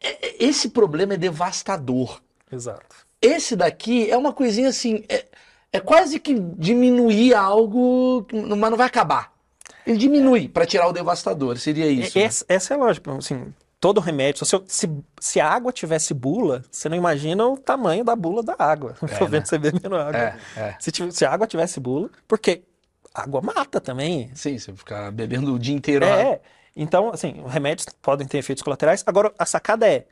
é- 0.00 0.28
é- 0.28 0.44
esse 0.44 0.70
problema 0.70 1.14
é 1.14 1.16
devastador. 1.16 2.20
exato. 2.50 3.04
Esse 3.20 3.56
daqui 3.56 4.10
é 4.10 4.16
uma 4.18 4.32
coisinha 4.34 4.68
assim, 4.68 5.02
é, 5.08 5.24
é 5.72 5.80
quase 5.80 6.18
que 6.20 6.34
diminuir 6.58 7.34
algo, 7.34 8.26
mas 8.32 8.70
não 8.70 8.76
vai 8.76 8.86
acabar. 8.86 9.32
Ele 9.86 9.96
diminui 9.98 10.48
para 10.48 10.66
tirar 10.66 10.88
o 10.88 10.92
devastador, 10.92 11.56
seria 11.58 11.90
isso. 11.90 12.18
né? 12.18 12.24
Essa, 12.26 12.44
essa 12.48 12.74
é 12.74 12.76
a 12.76 12.80
lógica. 12.80 13.14
Assim, 13.16 13.52
todo 13.84 14.00
remédio. 14.00 14.46
Se, 14.46 14.62
se, 14.66 14.90
se 15.20 15.38
a 15.38 15.46
água 15.46 15.70
tivesse 15.70 16.14
bula, 16.14 16.64
você 16.70 16.88
não 16.88 16.96
imagina 16.96 17.46
o 17.46 17.58
tamanho 17.58 18.02
da 18.02 18.16
bula 18.16 18.42
da 18.42 18.56
água. 18.58 18.94
Tô 19.18 19.26
vendo 19.26 19.40
né? 19.40 19.44
você 19.44 19.58
bebendo 19.58 19.94
água. 19.94 20.18
É, 20.18 20.38
é. 20.56 20.76
Se, 20.80 20.90
se 21.12 21.22
a 21.22 21.30
água 21.30 21.46
tivesse 21.46 21.78
bula, 21.78 22.08
porque 22.26 22.62
água 23.12 23.42
mata 23.42 23.82
também. 23.82 24.30
Sim, 24.34 24.56
você 24.56 24.72
ficar 24.72 25.12
bebendo 25.12 25.52
o 25.52 25.58
dia 25.58 25.74
inteiro. 25.74 26.02
É, 26.02 26.22
é. 26.22 26.40
Então, 26.74 27.10
assim, 27.10 27.44
remédios 27.46 27.86
podem 28.00 28.26
ter 28.26 28.38
efeitos 28.38 28.62
colaterais. 28.62 29.04
Agora, 29.06 29.30
a 29.38 29.44
sacada 29.44 29.86
é: 29.86 30.06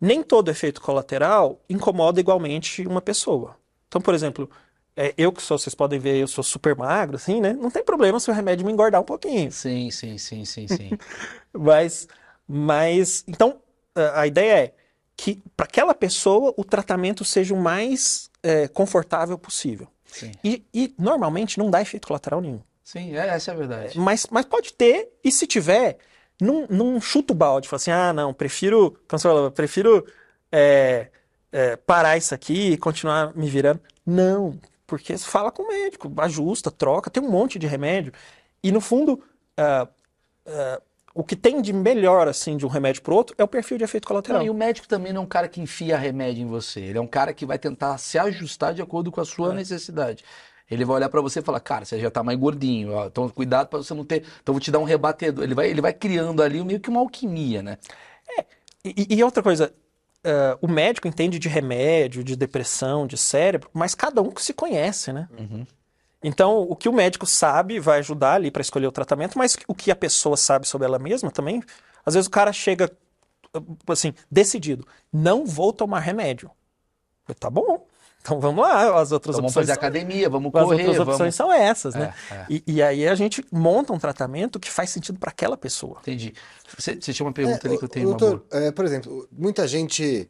nem 0.00 0.20
todo 0.20 0.50
efeito 0.50 0.80
colateral 0.80 1.60
incomoda 1.70 2.18
igualmente 2.18 2.84
uma 2.88 3.00
pessoa. 3.00 3.54
Então, 3.86 4.00
por 4.00 4.14
exemplo, 4.14 4.50
é, 4.96 5.14
eu 5.16 5.32
que 5.32 5.42
sou, 5.42 5.56
vocês 5.56 5.76
podem 5.76 6.00
ver, 6.00 6.16
eu 6.16 6.26
sou 6.26 6.42
super 6.42 6.74
magro, 6.74 7.14
assim, 7.14 7.40
né? 7.40 7.52
Não 7.52 7.70
tem 7.70 7.84
problema 7.84 8.18
se 8.18 8.28
o 8.32 8.34
remédio 8.34 8.66
me 8.66 8.72
engordar 8.72 9.00
um 9.00 9.04
pouquinho. 9.04 9.52
Sim, 9.52 9.92
sim, 9.92 10.18
sim, 10.18 10.44
sim, 10.44 10.66
sim. 10.66 10.90
Mas, 11.54 12.08
mas, 12.48 13.24
então, 13.26 13.60
a 14.14 14.26
ideia 14.26 14.64
é 14.64 14.72
que 15.16 15.42
para 15.56 15.64
aquela 15.64 15.94
pessoa 15.94 16.52
o 16.56 16.64
tratamento 16.64 17.24
seja 17.24 17.54
o 17.54 17.56
mais 17.56 18.30
é, 18.42 18.68
confortável 18.68 19.38
possível. 19.38 19.88
E, 20.42 20.64
e 20.72 20.94
normalmente 20.98 21.58
não 21.58 21.70
dá 21.70 21.80
efeito 21.80 22.06
colateral 22.06 22.40
nenhum. 22.40 22.60
Sim, 22.82 23.16
é, 23.16 23.28
essa 23.28 23.50
é 23.50 23.54
a 23.54 23.56
verdade. 23.56 23.98
Mas, 23.98 24.26
mas 24.30 24.44
pode 24.44 24.72
ter, 24.72 25.10
e 25.22 25.32
se 25.32 25.46
tiver, 25.46 25.98
não, 26.40 26.66
não 26.68 27.00
chuta 27.00 27.32
o 27.32 27.36
balde, 27.36 27.68
fala 27.68 27.78
assim, 27.78 27.90
ah, 27.90 28.12
não, 28.12 28.32
prefiro, 28.32 28.92
como 29.08 29.18
você 29.18 29.28
falou, 29.28 29.50
prefiro 29.50 30.06
é, 30.52 31.08
é, 31.50 31.76
parar 31.76 32.16
isso 32.16 32.34
aqui 32.34 32.72
e 32.72 32.78
continuar 32.78 33.34
me 33.34 33.48
virando. 33.48 33.80
Não, 34.04 34.58
porque 34.86 35.18
fala 35.18 35.50
com 35.50 35.64
o 35.64 35.68
médico, 35.68 36.12
ajusta, 36.18 36.70
troca, 36.70 37.10
tem 37.10 37.22
um 37.22 37.30
monte 37.30 37.58
de 37.58 37.66
remédio. 37.66 38.12
E 38.62 38.70
no 38.70 38.80
fundo, 38.80 39.22
ah, 39.56 39.88
ah, 40.46 40.80
o 41.16 41.24
que 41.24 41.34
tem 41.34 41.62
de 41.62 41.72
melhor, 41.72 42.28
assim, 42.28 42.58
de 42.58 42.66
um 42.66 42.68
remédio 42.68 43.00
para 43.00 43.14
outro 43.14 43.34
é 43.38 43.42
o 43.42 43.48
perfil 43.48 43.78
de 43.78 43.84
efeito 43.84 44.06
colateral. 44.06 44.40
Não, 44.40 44.46
e 44.46 44.50
o 44.50 44.54
médico 44.54 44.86
também 44.86 45.14
não 45.14 45.22
é 45.22 45.24
um 45.24 45.28
cara 45.28 45.48
que 45.48 45.62
enfia 45.62 45.96
remédio 45.96 46.42
em 46.42 46.46
você. 46.46 46.80
Ele 46.80 46.98
é 46.98 47.00
um 47.00 47.06
cara 47.06 47.32
que 47.32 47.46
vai 47.46 47.58
tentar 47.58 47.96
se 47.96 48.18
ajustar 48.18 48.74
de 48.74 48.82
acordo 48.82 49.10
com 49.10 49.18
a 49.22 49.24
sua 49.24 49.54
necessidade. 49.54 50.22
Ele 50.70 50.84
vai 50.84 50.96
olhar 50.96 51.08
pra 51.08 51.22
você 51.22 51.38
e 51.38 51.42
falar, 51.42 51.60
cara, 51.60 51.86
você 51.86 51.98
já 51.98 52.10
tá 52.10 52.22
mais 52.22 52.38
gordinho, 52.38 52.92
ó, 52.92 53.06
então 53.06 53.28
cuidado 53.30 53.68
pra 53.68 53.78
você 53.78 53.94
não 53.94 54.04
ter. 54.04 54.24
Então 54.42 54.52
vou 54.52 54.60
te 54.60 54.70
dar 54.70 54.78
um 54.78 54.84
rebatedor. 54.84 55.42
Ele 55.42 55.54
vai, 55.54 55.70
ele 55.70 55.80
vai 55.80 55.94
criando 55.94 56.42
ali 56.42 56.62
meio 56.62 56.80
que 56.80 56.90
uma 56.90 57.00
alquimia, 57.00 57.62
né? 57.62 57.78
E, 58.84 59.06
e 59.16 59.24
outra 59.24 59.42
coisa, 59.42 59.72
eh, 60.22 60.58
o 60.60 60.68
médico 60.68 61.08
entende 61.08 61.38
de 61.38 61.48
remédio, 61.48 62.22
de 62.22 62.36
depressão, 62.36 63.06
de 63.06 63.16
cérebro, 63.16 63.70
mas 63.72 63.94
cada 63.94 64.20
um 64.20 64.30
que 64.30 64.42
se 64.42 64.52
conhece, 64.52 65.12
né? 65.12 65.28
Então, 66.22 66.60
o 66.62 66.74
que 66.74 66.88
o 66.88 66.92
médico 66.92 67.26
sabe 67.26 67.78
vai 67.78 67.98
ajudar 68.00 68.34
ali 68.34 68.50
para 68.50 68.62
escolher 68.62 68.86
o 68.86 68.92
tratamento, 68.92 69.38
mas 69.38 69.56
o 69.68 69.74
que 69.74 69.90
a 69.90 69.96
pessoa 69.96 70.36
sabe 70.36 70.66
sobre 70.66 70.86
ela 70.86 70.98
mesma 70.98 71.30
também, 71.30 71.62
às 72.04 72.14
vezes 72.14 72.26
o 72.26 72.30
cara 72.30 72.52
chega 72.52 72.90
assim, 73.88 74.12
decidido, 74.30 74.86
não 75.12 75.44
vou 75.46 75.72
tomar 75.72 76.00
remédio. 76.00 76.50
Eu, 77.28 77.34
tá 77.34 77.48
bom, 77.50 77.86
então 78.20 78.40
vamos 78.40 78.62
lá, 78.62 79.00
as 79.00 79.12
outras 79.12 79.36
Então 79.36 79.42
vamos 79.42 79.50
opções 79.56 79.66
fazer 79.66 79.66
são- 79.66 79.74
academia, 79.74 80.28
vamos 80.28 80.52
as 80.54 80.62
correr, 80.64 80.82
outras 80.82 80.96
vamos. 80.98 81.14
opções 81.14 81.34
são 81.34 81.52
essas, 81.52 81.94
né? 81.94 82.12
É, 82.30 82.34
é. 82.34 82.46
E, 82.50 82.62
e 82.66 82.82
aí 82.82 83.06
a 83.08 83.14
gente 83.14 83.44
monta 83.52 83.92
um 83.92 83.98
tratamento 83.98 84.58
que 84.58 84.70
faz 84.70 84.90
sentido 84.90 85.18
para 85.18 85.30
aquela 85.30 85.56
pessoa. 85.56 85.98
Entendi. 86.00 86.34
Você, 86.76 86.94
você 87.00 87.12
tinha 87.12 87.26
uma 87.26 87.32
pergunta 87.32 87.66
É, 87.66 87.70
ali 87.70 87.78
que 87.78 87.84
eu 87.84 87.88
tenho 87.88 88.08
uma 88.08 88.16
doutor, 88.16 88.44
é, 88.50 88.70
por 88.72 88.84
exemplo, 88.84 89.28
muita 89.30 89.66
gente 89.68 90.28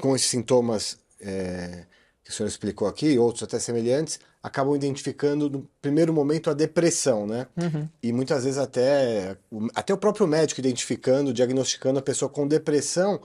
com 0.00 0.14
esses 0.14 0.28
sintomas 0.28 0.98
é, 1.20 1.84
que 2.22 2.30
o 2.30 2.32
senhor 2.32 2.48
explicou 2.48 2.86
aqui, 2.86 3.18
outros 3.18 3.42
até 3.42 3.58
semelhantes, 3.58 4.20
acabam 4.46 4.76
identificando 4.76 5.50
no 5.50 5.68
primeiro 5.82 6.12
momento 6.12 6.48
a 6.48 6.54
depressão, 6.54 7.26
né? 7.26 7.48
Uhum. 7.60 7.88
E 8.00 8.12
muitas 8.12 8.44
vezes 8.44 8.58
até, 8.58 9.36
o- 9.50 9.66
até 9.74 9.92
o 9.92 9.98
próprio 9.98 10.26
médico 10.26 10.60
identificando, 10.60 11.32
diagnosticando 11.32 11.98
a 11.98 12.02
pessoa 12.02 12.28
com 12.28 12.46
depressão, 12.46 13.20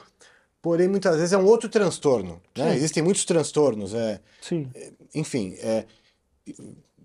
porém 0.63 0.87
muitas 0.87 1.15
vezes 1.17 1.31
é 1.33 1.37
um 1.37 1.45
outro 1.45 1.69
transtorno, 1.69 2.41
né? 2.57 2.75
Existem 2.75 3.03
muitos 3.03 3.23
transtornos, 3.23 3.93
é, 3.93 4.19
Sim. 4.41 4.69
enfim, 5.13 5.55
é, 5.59 5.85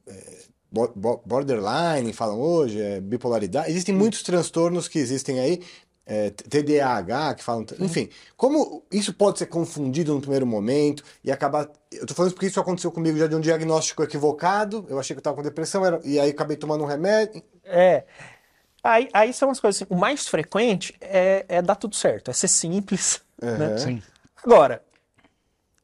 é, 0.07 0.39
bo- 0.73 0.93
bo- 0.97 1.23
borderline, 1.27 2.12
falam 2.12 2.41
hoje, 2.41 2.81
é, 2.81 3.01
bipolaridade, 3.01 3.71
existem 3.71 3.95
muitos 3.95 4.23
transtornos 4.23 4.89
que 4.89 4.99
existem 4.99 5.41
aí, 5.41 5.62
é, 6.07 6.31
TDAH, 6.31 7.35
que 7.35 7.43
falam, 7.43 7.67
enfim, 7.81 8.09
como 8.37 8.85
isso 8.93 9.13
pode 9.13 9.39
ser 9.41 9.47
confundido 9.47 10.15
no 10.15 10.21
primeiro 10.21 10.47
momento 10.47 11.03
e 11.25 11.33
acabar, 11.33 11.69
eu 11.91 12.07
tô 12.07 12.15
falando 12.15 12.29
isso 12.29 12.35
porque 12.37 12.47
isso 12.47 12.61
aconteceu 12.61 12.93
comigo 12.93 13.19
já 13.19 13.27
de 13.27 13.35
um 13.35 13.41
diagnóstico 13.41 14.03
equivocado, 14.05 14.87
eu 14.89 14.99
achei 15.01 15.15
que 15.15 15.19
eu 15.19 15.23
tava 15.23 15.37
com 15.37 15.43
depressão, 15.43 15.85
era- 15.85 16.01
e 16.05 16.19
aí 16.21 16.31
acabei 16.31 16.57
tomando 16.57 16.85
um 16.85 16.87
remédio, 16.87 17.43
É. 17.65 18.05
Aí, 18.85 19.09
aí 19.13 19.33
são 19.33 19.51
as 19.51 19.59
coisas 19.59 19.83
assim. 19.83 19.93
O 19.93 19.99
mais 19.99 20.29
frequente 20.29 20.95
é, 21.01 21.45
é 21.49 21.61
dar 21.61 21.75
tudo 21.75 21.97
certo, 21.97 22.31
é 22.31 22.35
ser 22.35 22.47
simples. 22.47 23.21
né? 23.43 23.67
Aham. 23.67 23.79
Sim. 23.79 24.03
Agora, 24.45 24.81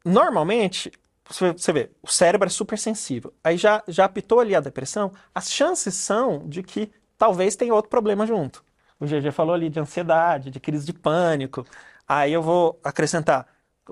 normalmente, 0.04 0.92
você 1.28 1.52
você 1.52 1.72
vê, 1.72 1.90
o 2.02 2.08
cérebro 2.08 2.46
é 2.46 2.50
super 2.50 2.78
sensível. 2.78 3.32
Aí 3.42 3.56
já, 3.56 3.82
já 3.88 4.04
apitou 4.04 4.38
ali 4.40 4.54
a 4.54 4.60
depressão, 4.60 5.12
as 5.34 5.50
chances 5.50 5.94
são 5.94 6.48
de 6.48 6.62
que 6.62 6.90
talvez 7.18 7.56
tenha 7.56 7.74
outro 7.74 7.90
problema 7.90 8.26
junto. 8.26 8.64
O 9.02 9.04
GG 9.04 9.32
falou 9.32 9.52
ali 9.52 9.68
de 9.68 9.80
ansiedade, 9.80 10.48
de 10.48 10.60
crise 10.60 10.86
de 10.86 10.92
pânico. 10.92 11.66
Aí 12.06 12.32
eu 12.32 12.40
vou 12.40 12.78
acrescentar 12.84 13.48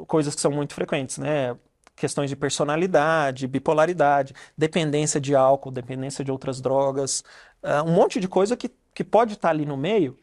coisas 0.07 0.37
que 0.37 0.41
são 0.41 0.53
muito 0.53 0.73
frequentes, 0.73 1.19
né? 1.19 1.57
Questões 1.97 2.31
de 2.31 2.37
personalidade, 2.37 3.49
bipolaridade, 3.49 4.33
dependência 4.57 5.21
de 5.21 5.35
álcool, 5.35 5.73
dependência 5.73 6.25
de 6.25 6.31
outras 6.31 6.61
drogas, 6.61 7.25
ah, 7.61 7.83
um 7.83 7.91
monte 7.91 8.21
de 8.21 8.29
coisa 8.29 8.57
que, 8.57 8.71
que 8.95 9.03
pode 9.03 9.33
estar 9.33 9.51
ali 9.51 9.67
no 9.67 9.77
meio 9.77 10.17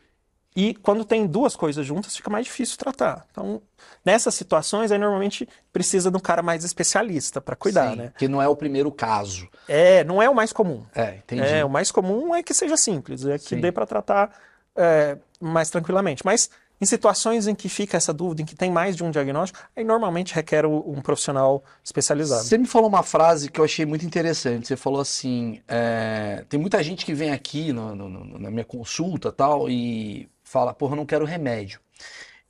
e 0.56 0.74
quando 0.74 1.04
tem 1.04 1.28
duas 1.28 1.54
coisas 1.54 1.86
juntas, 1.86 2.16
fica 2.16 2.30
mais 2.30 2.46
difícil 2.46 2.78
tratar. 2.78 3.28
Então, 3.30 3.62
nessas 4.06 4.36
situações, 4.36 4.90
aí 4.90 4.98
normalmente 4.98 5.48
precisa 5.74 6.10
de 6.10 6.16
um 6.16 6.20
cara 6.22 6.42
mais 6.42 6.64
especialista 6.64 7.42
para 7.42 7.58
cuidar, 7.58 7.92
Sim, 7.92 7.98
né? 7.98 8.14
Que 8.18 8.30
não 8.30 8.42
é 8.42 8.48
o 8.48 8.56
primeiro 8.56 8.90
caso. 8.90 9.50
É, 9.68 10.06
não 10.06 10.22
é 10.22 10.30
o 10.30 10.34
mais 10.34 10.54
comum. 10.54 10.86
É, 10.96 11.18
entendi. 11.18 11.44
É, 11.44 11.66
o 11.66 11.70
mais 11.70 11.92
comum 11.92 12.34
é 12.34 12.42
que 12.42 12.54
seja 12.54 12.78
simples, 12.78 13.26
é 13.26 13.38
que 13.38 13.50
Sim. 13.50 13.60
dê 13.60 13.70
para 13.70 13.86
tratar 13.86 14.32
é, 14.78 15.18
mais 15.42 15.70
tranquilamente. 15.70 16.24
Mas 16.26 16.50
em 16.80 16.86
situações 16.86 17.48
em 17.48 17.56
que 17.56 17.68
fica 17.68 17.98
essa 17.98 18.14
dúvida, 18.14 18.44
em 18.44 18.46
que 18.46 18.56
tem 18.56 18.70
mais 18.72 18.96
de 18.96 19.04
um 19.04 19.10
diagnóstico, 19.10 19.60
aí 19.76 19.84
normalmente 19.84 20.34
requer 20.36 20.64
um 20.66 21.02
profissional 21.02 21.64
especializado. 21.84 22.44
Você 22.44 22.58
me 22.58 22.68
falou 22.68 22.88
uma 22.88 23.02
frase 23.02 23.50
que 23.50 23.60
eu 23.60 23.66
achei 23.66 23.84
muito 23.86 24.06
interessante. 24.06 24.68
Você 24.68 24.76
falou 24.78 25.02
assim: 25.02 25.60
é, 25.68 26.46
tem 26.48 26.60
muita 26.60 26.84
gente 26.84 27.04
que 27.06 27.14
vem 27.16 27.32
aqui 27.32 27.74
no- 27.74 27.96
no- 27.96 28.10
no- 28.10 28.40
na 28.40 28.52
minha 28.52 28.64
consulta 28.66 29.32
tal 29.32 29.68
e 29.70 30.30
fala, 30.44 30.74
porra, 30.74 30.94
eu 30.94 30.98
não 30.98 31.06
quero 31.06 31.26
remédio. 31.26 31.80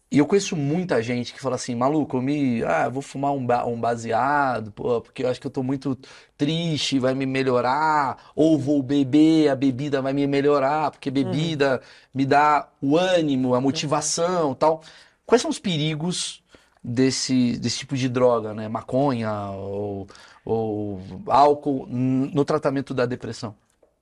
E 0.09 0.19
eu 0.19 0.25
conheço 0.25 0.55
muita 0.55 1.01
gente 1.03 1.33
que 1.33 1.39
fala 1.41 1.55
assim, 1.55 1.75
maluco, 1.75 2.15
eu 2.17 2.21
me, 2.21 2.63
ah, 2.63 2.85
eu 2.85 2.91
vou 2.91 3.01
fumar 3.01 3.33
um, 3.33 3.45
ba- 3.45 3.65
um 3.65 3.79
baseado, 3.79 4.71
pô, 4.71 5.01
porque 5.01 5.23
eu 5.23 5.29
acho 5.29 5.39
que 5.41 5.47
eu 5.47 5.51
tô 5.51 5.61
muito 5.61 5.97
triste, 6.37 6.97
vai 6.97 7.13
me 7.13 7.25
melhorar, 7.25 8.31
ou 8.33 8.57
vou 8.57 8.81
beber, 8.81 9.49
a 9.49 9.55
bebida 9.55 10.01
vai 10.01 10.13
me 10.13 10.25
melhorar, 10.25 10.91
porque 10.91 11.11
bebida 11.11 11.81
me 12.13 12.25
dá 12.25 12.69
o 12.81 12.97
ânimo, 12.97 13.53
a 13.53 13.59
motivação, 13.59 14.55
tal. 14.55 14.81
Quais 15.25 15.41
são 15.41 15.51
os 15.51 15.59
perigos 15.59 16.41
desse, 16.81 17.57
desse 17.57 17.79
tipo 17.79 17.97
de 17.97 18.07
droga, 18.07 18.53
né? 18.53 18.69
Maconha 18.69 19.51
ou, 19.51 20.07
ou 20.45 21.01
álcool 21.27 21.85
no 21.85 22.45
tratamento 22.45 22.93
da 22.93 23.05
depressão? 23.05 23.53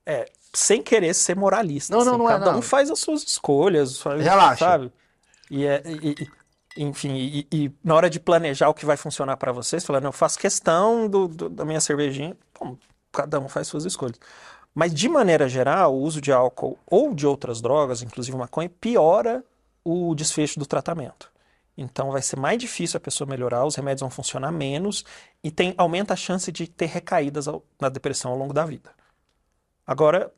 É, 0.05 0.29
sem 0.53 0.83
querer 0.83 1.15
ser 1.15 1.35
moralista. 1.35 1.95
Não, 1.95 2.05
não, 2.05 2.11
assim, 2.13 2.19
não 2.23 2.29
é, 2.29 2.33
Cada 2.33 2.51
não. 2.51 2.59
um 2.59 2.61
faz 2.61 2.91
as 2.91 2.99
suas 2.99 3.23
escolhas, 3.23 3.99
faz- 3.99 4.21
Relaxa. 4.21 4.63
sabe? 4.65 4.91
E, 5.49 5.65
é, 5.65 5.81
e- 5.85 6.15
e- 6.23 6.83
enfim, 6.83 7.13
e, 7.15 7.47
e 7.51 7.71
na 7.83 7.95
hora 7.95 8.09
de 8.09 8.19
planejar 8.19 8.69
o 8.69 8.73
que 8.73 8.85
vai 8.85 8.97
funcionar 8.97 9.37
para 9.37 9.51
vocês, 9.51 9.85
falando, 9.85 10.05
eu 10.05 10.11
faço 10.11 10.37
questão 10.39 11.07
do, 11.07 11.27
do- 11.27 11.49
da 11.49 11.63
minha 11.65 11.79
cervejinha, 11.81 12.35
bom, 12.59 12.77
cada 13.11 13.39
um 13.39 13.47
faz 13.47 13.67
suas 13.67 13.85
escolhas. 13.85 14.19
Mas 14.73 14.93
de 14.93 15.07
maneira 15.09 15.47
geral, 15.47 15.93
o 15.95 16.01
uso 16.01 16.19
de 16.21 16.31
álcool 16.31 16.77
ou 16.85 17.13
de 17.15 17.25
outras 17.25 17.61
drogas, 17.61 18.01
inclusive 18.01 18.37
maconha, 18.37 18.69
piora 18.69 19.43
o 19.83 20.13
desfecho 20.15 20.59
do 20.59 20.65
tratamento. 20.65 21.31
Então 21.77 22.11
vai 22.11 22.21
ser 22.21 22.37
mais 22.37 22.57
difícil 22.57 22.97
a 22.97 23.01
pessoa 23.01 23.29
melhorar, 23.29 23.65
os 23.65 23.75
remédios 23.75 24.01
vão 24.01 24.09
funcionar 24.09 24.51
menos 24.51 25.05
e 25.43 25.51
tem, 25.51 25.73
aumenta 25.77 26.13
a 26.13 26.17
chance 26.17 26.51
de 26.51 26.67
ter 26.67 26.87
recaídas 26.87 27.47
ao- 27.47 27.63
na 27.79 27.89
depressão 27.89 28.31
ao 28.31 28.37
longo 28.37 28.53
da 28.53 28.65
vida. 28.65 28.91
Agora, 29.85 30.31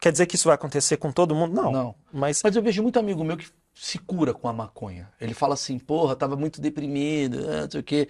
quer 0.00 0.12
dizer 0.12 0.26
que 0.26 0.36
isso 0.36 0.48
vai 0.48 0.54
acontecer 0.54 0.96
com 0.96 1.10
todo 1.12 1.34
mundo? 1.34 1.54
Não. 1.54 1.72
Não. 1.72 1.94
Mas 2.12 2.42
Mas 2.42 2.56
eu 2.56 2.62
vejo 2.62 2.82
muito 2.82 2.98
amigo 2.98 3.24
meu 3.24 3.36
que 3.36 3.48
se 3.74 3.98
cura 3.98 4.34
com 4.34 4.48
a 4.48 4.52
maconha. 4.52 5.10
Ele 5.20 5.34
fala 5.34 5.54
assim, 5.54 5.78
porra, 5.78 6.16
tava 6.16 6.36
muito 6.36 6.60
deprimido, 6.60 7.38
ah, 7.48 7.62
não 7.62 7.70
sei 7.70 7.80
o 7.80 7.84
quê. 7.84 8.08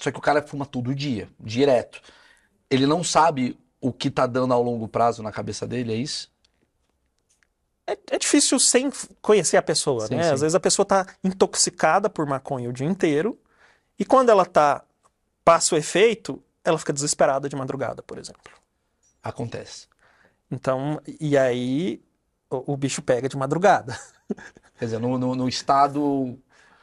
Só 0.00 0.10
que 0.10 0.18
o 0.18 0.22
cara 0.22 0.42
fuma 0.42 0.64
todo 0.66 0.94
dia, 0.94 1.28
direto. 1.38 2.00
Ele 2.70 2.86
não 2.86 3.04
sabe 3.04 3.58
o 3.80 3.92
que 3.92 4.10
tá 4.10 4.26
dando 4.26 4.54
ao 4.54 4.62
longo 4.62 4.88
prazo 4.88 5.22
na 5.22 5.32
cabeça 5.32 5.66
dele, 5.66 5.92
é 5.92 5.96
isso? 5.96 6.30
é, 7.88 7.98
é 8.10 8.18
difícil 8.18 8.60
sem 8.60 8.90
conhecer 9.22 9.56
a 9.56 9.62
pessoa, 9.62 10.06
Sim, 10.06 10.16
né? 10.16 10.24
sim. 10.24 10.30
Às 10.34 10.40
vezes 10.42 10.54
a 10.54 10.60
pessoa 10.60 10.84
está 10.84 11.06
intoxicada 11.24 12.10
por 12.10 12.26
maconha 12.26 12.68
o 12.68 12.72
dia 12.72 12.86
inteiro 12.86 13.38
e 13.98 14.04
quando 14.04 14.28
ela 14.28 14.44
tá 14.44 14.84
passa 15.42 15.74
o 15.74 15.78
efeito, 15.78 16.42
ela 16.62 16.78
fica 16.78 16.92
desesperada 16.92 17.48
de 17.48 17.56
madrugada, 17.56 18.02
por 18.02 18.18
exemplo. 18.18 18.52
Acontece. 19.22 19.88
Então, 20.50 21.00
e 21.18 21.38
aí 21.38 22.02
o, 22.50 22.72
o 22.74 22.76
bicho 22.76 23.02
pega 23.02 23.28
de 23.28 23.36
madrugada. 23.36 23.98
Quer 24.78 24.84
dizer, 24.86 24.98
no, 25.00 25.18
no- 25.18 25.34
no 25.34 25.48
estado, 25.48 26.38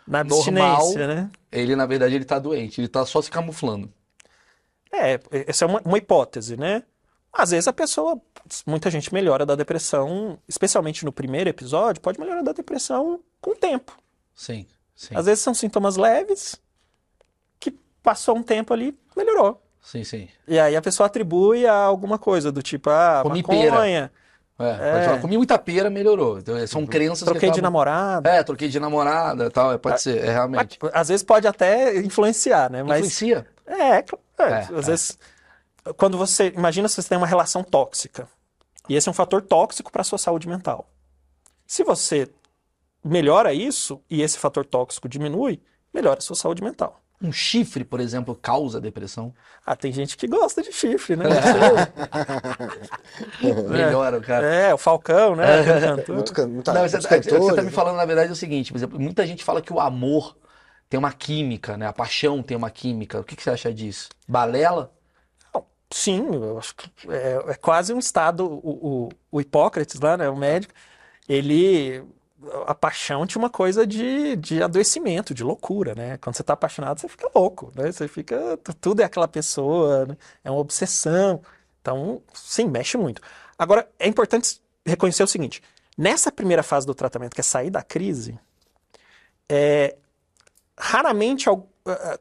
Na 0.08 0.24
Normal. 0.24 0.76
abstinência, 0.76 1.08
né? 1.08 1.32
ele 1.52 1.76
na 1.76 1.86
verdade 1.86 2.16
ele 2.16 2.26
tá 2.26 2.38
doente, 2.40 2.82
ele 2.82 2.88
tá 2.88 3.06
só 3.06 3.22
se 3.22 3.32
camuflando. 3.32 3.92
É, 4.92 5.20
essa 5.48 5.66
é 5.66 5.68
uma, 5.68 5.82
uma 5.86 5.98
hipótese, 5.98 6.56
né? 6.58 6.84
Às 7.32 7.52
vezes 7.52 7.68
a 7.68 7.74
pessoa, 7.74 8.20
muita 8.66 8.90
gente 8.90 9.14
melhora 9.14 9.46
da 9.46 9.56
depressão, 9.56 10.40
especialmente 10.48 11.04
no 11.04 11.12
primeiro 11.12 11.50
episódio, 11.50 12.02
pode 12.02 12.20
melhorar 12.20 12.42
da 12.44 12.54
depressão 12.54 13.20
com 13.42 13.52
o 13.52 13.56
tempo. 13.56 13.98
Sim, 14.34 14.66
sim, 14.96 15.16
Às 15.16 15.26
vezes 15.26 15.44
são 15.44 15.54
sintomas 15.54 15.98
leves 15.98 16.56
que 17.60 17.72
passou 18.02 18.38
um 18.38 18.44
tempo 18.44 18.74
ali, 18.74 18.98
melhorou. 19.16 19.62
sim, 19.82 20.04
sim. 20.04 20.30
E 20.48 20.58
aí 20.58 20.76
a 20.76 20.82
pessoa 20.82 21.08
atribui 21.08 21.66
a 21.68 21.74
alguma 21.76 22.18
coisa 22.18 22.52
do 22.52 22.62
tipo, 22.62 22.90
ah, 22.90 23.20
Comi 23.24 23.42
maconha, 23.42 24.12
É, 24.58 24.64
pode 24.74 24.82
É. 24.84 25.06
falar, 25.06 25.22
comi 25.22 25.38
muita 25.38 25.58
pera, 25.60 25.90
melhorou. 25.90 26.40
Então, 26.40 26.68
são 26.68 26.86
crenças 26.86 27.20
que 27.20 27.26
troquei 27.26 27.52
de 27.52 27.62
namorado. 27.62 28.28
É, 28.28 28.42
troquei 28.44 28.70
de 28.70 28.80
namorada, 28.80 29.52
tal, 29.52 29.74
é, 29.74 29.78
pode 29.78 30.02
ser, 30.02 30.24
é 30.24 30.32
realmente. 30.32 30.78
Mas, 30.82 30.92
Às 30.94 31.08
vezes 31.10 31.24
pode 31.24 31.46
até 31.48 31.98
influenciar, 31.98 32.70
né? 32.72 32.82
Mas 32.82 33.00
Influencia. 33.00 33.46
é, 33.66 34.02
cl- 34.02 34.18
é, 34.40 34.44
É, 34.44 34.58
às 34.60 34.70
é. 34.70 34.92
vezes 34.92 35.20
quando 35.98 36.18
você 36.18 36.54
imagina 36.56 36.88
se 36.88 36.96
você 37.02 37.10
tem 37.10 37.18
uma 37.18 37.28
relação 37.28 37.64
tóxica. 37.64 38.28
E 38.88 38.96
esse 38.96 39.08
é 39.10 39.12
um 39.12 39.14
fator 39.14 39.42
tóxico 39.42 39.92
para 39.92 40.02
a 40.02 40.06
sua 40.06 40.18
saúde 40.18 40.48
mental. 40.48 40.88
Se 41.68 41.84
você 41.84 42.30
melhora 43.04 43.54
isso 43.54 44.02
e 44.10 44.22
esse 44.22 44.38
fator 44.38 44.66
tóxico 44.66 45.10
diminui, 45.10 45.62
melhora 45.94 46.20
a 46.20 46.22
sua 46.22 46.36
saúde 46.36 46.64
mental. 46.64 47.02
Um 47.26 47.32
chifre, 47.32 47.84
por 47.84 48.00
exemplo, 48.00 48.36
causa 48.36 48.80
depressão. 48.80 49.34
Ah, 49.66 49.76
tem 49.76 49.92
gente 49.92 50.16
que 50.16 50.28
gosta 50.28 50.62
de 50.62 50.72
chifre, 50.72 51.16
né? 51.16 51.26
Melhora 53.70 54.18
o 54.18 54.22
cara. 54.22 54.46
É, 54.46 54.74
o 54.74 54.78
Falcão, 54.78 55.36
né? 55.36 55.46
aquele 55.62 55.82
cantor. 55.82 56.16
Muito, 56.16 56.48
muita, 56.48 56.74
Não, 56.74 56.82
você, 56.82 57.00
tá- 57.00 57.02
você 57.02 57.08
tá 57.08 57.38
cantores, 57.38 57.66
me 57.66 57.72
falando, 57.72 57.98
na 57.98 58.06
verdade, 58.06 58.30
é 58.30 58.32
o 58.32 58.36
seguinte, 58.36 58.72
por 58.72 58.78
exemplo, 58.78 59.00
muita 59.00 59.26
gente 59.26 59.44
fala 59.44 59.62
que 59.62 59.74
o 59.74 59.80
amor 59.80 60.36
tem 60.90 60.98
uma 61.00 61.12
química, 61.12 61.78
né? 61.78 61.88
A 61.88 61.94
paixão 61.94 62.44
tem 62.44 62.56
uma 62.56 62.70
química. 62.70 63.20
O 63.20 63.24
que, 63.24 63.36
que 63.36 63.44
você 63.44 63.50
acha 63.50 63.74
disso? 63.74 64.10
Balela? 64.28 64.92
Sim, 65.92 66.28
eu 66.34 66.58
acho 66.58 66.76
que 66.76 66.90
é, 67.10 67.44
é 67.48 67.54
quase 67.56 67.94
um 67.94 68.00
estado. 68.00 68.46
O, 68.46 69.06
o, 69.06 69.10
o 69.32 69.42
Hipócrates 69.42 70.00
lá, 70.00 70.18
né, 70.18 70.30
o 70.30 70.36
médico, 70.36 70.74
ele. 71.28 72.04
A 72.68 72.76
paixão 72.76 73.26
tinha 73.26 73.42
uma 73.42 73.50
coisa 73.50 73.86
de, 73.86 74.36
de 74.36 74.62
adoecimento, 74.62 75.34
de 75.34 75.44
loucura, 75.44 75.96
né? 75.96 76.18
Quando 76.18 76.36
você 76.36 76.44
tá 76.44 76.54
apaixonado, 76.54 77.00
você 77.00 77.08
fica 77.08 77.30
louco, 77.34 77.72
né? 77.76 77.92
Você 77.92 78.08
fica. 78.08 78.58
Tudo 78.80 79.02
é 79.02 79.06
aquela 79.06 79.28
pessoa, 79.28 80.06
né? 80.06 80.18
É 80.44 80.52
uma 80.52 80.60
obsessão. 80.60 81.42
Então, 81.82 82.22
sim, 82.34 82.68
mexe 82.68 82.98
muito. 82.98 83.22
Agora, 83.58 83.90
é 84.00 84.08
importante 84.08 84.62
reconhecer 84.86 85.24
o 85.24 85.28
seguinte: 85.28 85.62
nessa 85.98 86.32
primeira 86.32 86.64
fase 86.64 86.86
do 86.86 86.94
tratamento, 86.94 87.34
que 87.34 87.42
é 87.42 87.44
sair 87.44 87.70
da 87.70 87.82
crise, 87.82 88.38
é, 89.50 89.96
raramente 90.78 91.46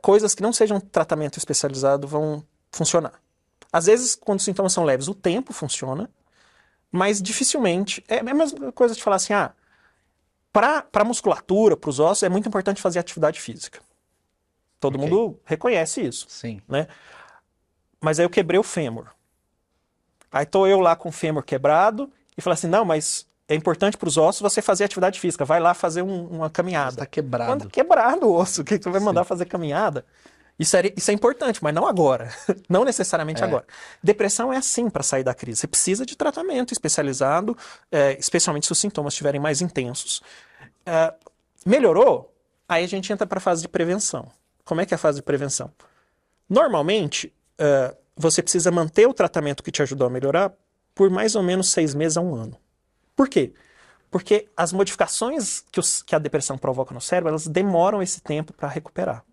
coisas 0.03 0.35
que 0.35 0.43
não 0.43 0.53
sejam 0.53 0.79
tratamento 0.79 1.39
especializado 1.39 2.07
vão 2.07 2.45
funcionar. 2.71 3.15
Às 3.73 3.87
vezes, 3.87 4.15
quando 4.15 4.39
os 4.39 4.45
sintomas 4.45 4.73
são 4.73 4.85
leves, 4.85 5.09
o 5.09 5.15
tempo 5.15 5.53
funciona, 5.53 6.09
mas 6.93 7.21
dificilmente. 7.21 8.05
É 8.07 8.21
a 8.21 8.23
mesma 8.23 8.71
coisa 8.73 8.95
de 8.95 9.03
falar 9.03 9.17
assim: 9.17 9.33
ah, 9.33 9.53
para 10.55 10.87
a 10.95 11.05
musculatura, 11.05 11.77
para 11.77 11.91
os 11.91 11.99
ossos, 11.99 12.23
é 12.23 12.29
muito 12.29 12.49
importante 12.49 12.81
fazer 12.81 13.01
atividade 13.01 13.41
física. 13.41 13.81
Todo 14.79 14.95
Ok. 14.97 15.09
mundo 15.11 15.41
reconhece 15.45 16.01
isso, 16.01 16.27
Sim. 16.29 16.63
né? 16.69 16.87
mas 18.01 18.21
aí 18.21 18.25
eu 18.25 18.31
quebrei 18.31 18.61
o 18.61 18.63
fêmur. 18.63 19.07
Aí 20.31 20.47
tô 20.47 20.67
eu 20.67 20.79
lá 20.79 20.95
com 20.95 21.09
o 21.09 21.13
fêmur 21.13 21.43
quebrado 21.43 22.09
e 22.37 22.41
falo 22.43 22.55
assim: 22.55 22.67
não, 22.69 22.85
mas 22.85 23.27
é 23.49 23.55
importante 23.55 23.97
para 23.97 24.09
os 24.09 24.17
ossos 24.17 24.43
você 24.43 24.61
fazer 24.63 24.85
atividade 24.85 25.19
física. 25.19 25.45
Vai 25.45 25.59
lá 25.59 25.75
fazer 25.75 26.03
um- 26.03 26.27
uma 26.29 26.51
caminhada. 26.51 26.91
Está 26.93 27.07
quebrado. 27.07 27.51
Manda 27.51 27.67
quebrado 27.67 28.27
o 28.27 28.35
osso. 28.35 28.63
O 28.63 28.65
que 28.65 28.79
que 28.79 28.85
tu 28.85 28.91
vai 28.91 29.01
mandar 29.01 29.25
fazer 29.25 29.47
caminhada? 29.47 30.05
Isso 30.59 30.77
é, 30.77 30.93
isso 30.97 31.11
é 31.11 31.15
importante, 31.15 31.63
mas 31.63 31.75
não 31.75 31.85
agora. 31.87 32.33
Não 32.69 32.85
necessariamente 32.85 33.43
É. 33.43 33.45
agora. 33.45 33.65
Depressão 34.03 34.53
é 34.53 34.57
assim 34.57 34.89
para 34.89 35.03
sair 35.03 35.25
da 35.25 35.35
crise. 35.35 35.61
Você 35.61 35.67
precisa 35.67 36.07
de 36.07 36.17
tratamento 36.17 36.73
especializado, 36.73 37.57
é, 37.91 38.17
especialmente 38.19 38.67
se 38.67 38.73
os 38.73 38.79
sintomas 38.79 39.15
estiverem 39.15 39.41
mais 39.41 39.61
intensos. 39.61 40.23
É, 40.87 41.13
melhorou? 41.67 42.33
Aí 42.69 42.85
a 42.85 42.89
gente 42.89 43.13
entra 43.13 43.27
para 43.27 43.39
a 43.39 43.41
fase 43.41 43.63
de 43.63 43.69
prevenção. 43.69 44.31
Como 44.65 44.81
é 44.81 44.87
que 44.87 44.95
é 44.95 44.97
a 44.97 44.99
fase 44.99 45.17
de 45.17 45.23
prevenção? 45.23 45.73
Normalmente, 46.49 47.33
é, 47.59 47.95
você 48.17 48.43
precisa 48.43 48.71
manter 48.71 49.09
o 49.09 49.15
tratamento 49.15 49.63
que 49.63 49.71
te 49.73 49.83
ajudou 49.83 50.07
a 50.07 50.11
melhorar 50.11 50.53
por 50.95 51.11
mais 51.11 51.35
ou 51.35 51.43
menos 51.43 51.71
seis 51.71 51.95
meses 51.95 52.17
a 52.17 52.21
um 52.21 52.35
ano. 52.35 52.57
Por 53.17 53.29
quê? 53.29 53.53
Porque 54.11 54.49
as 54.57 54.73
modificações 54.73 55.65
que, 55.73 55.81
os- 55.81 56.03
que 56.03 56.15
a 56.15 56.19
depressão 56.19 56.57
provoca 56.57 56.95
no 56.95 57.01
cérebro, 57.01 57.31
elas 57.31 57.47
demoram 57.49 58.01
esse 58.01 58.21
tempo 58.21 58.53
para 58.53 58.69
recuperar. 58.69 59.25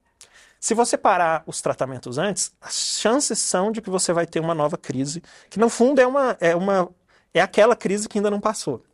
Se 0.62 0.76
você 0.76 0.98
parar 0.98 1.44
os 1.48 1.62
tratamentos 1.62 2.20
antes, 2.20 2.54
as 2.62 2.76
chances 3.00 3.40
são 3.40 3.72
de 3.72 3.82
que 3.82 3.90
você 3.90 4.14
vai 4.14 4.28
ter 4.28 4.40
uma 4.40 4.56
nova 4.56 4.78
crise, 4.78 5.24
que 5.50 5.60
no 5.60 5.70
fundo 5.70 6.00
é 6.00 6.08
uma 6.08 6.38
é 6.40 6.56
uma 6.56 6.90
é 7.34 7.42
aquela 7.42 7.76
crise 7.76 8.08
que 8.08 8.20
ainda 8.20 8.32
não 8.32 8.40
passou. 8.40 8.86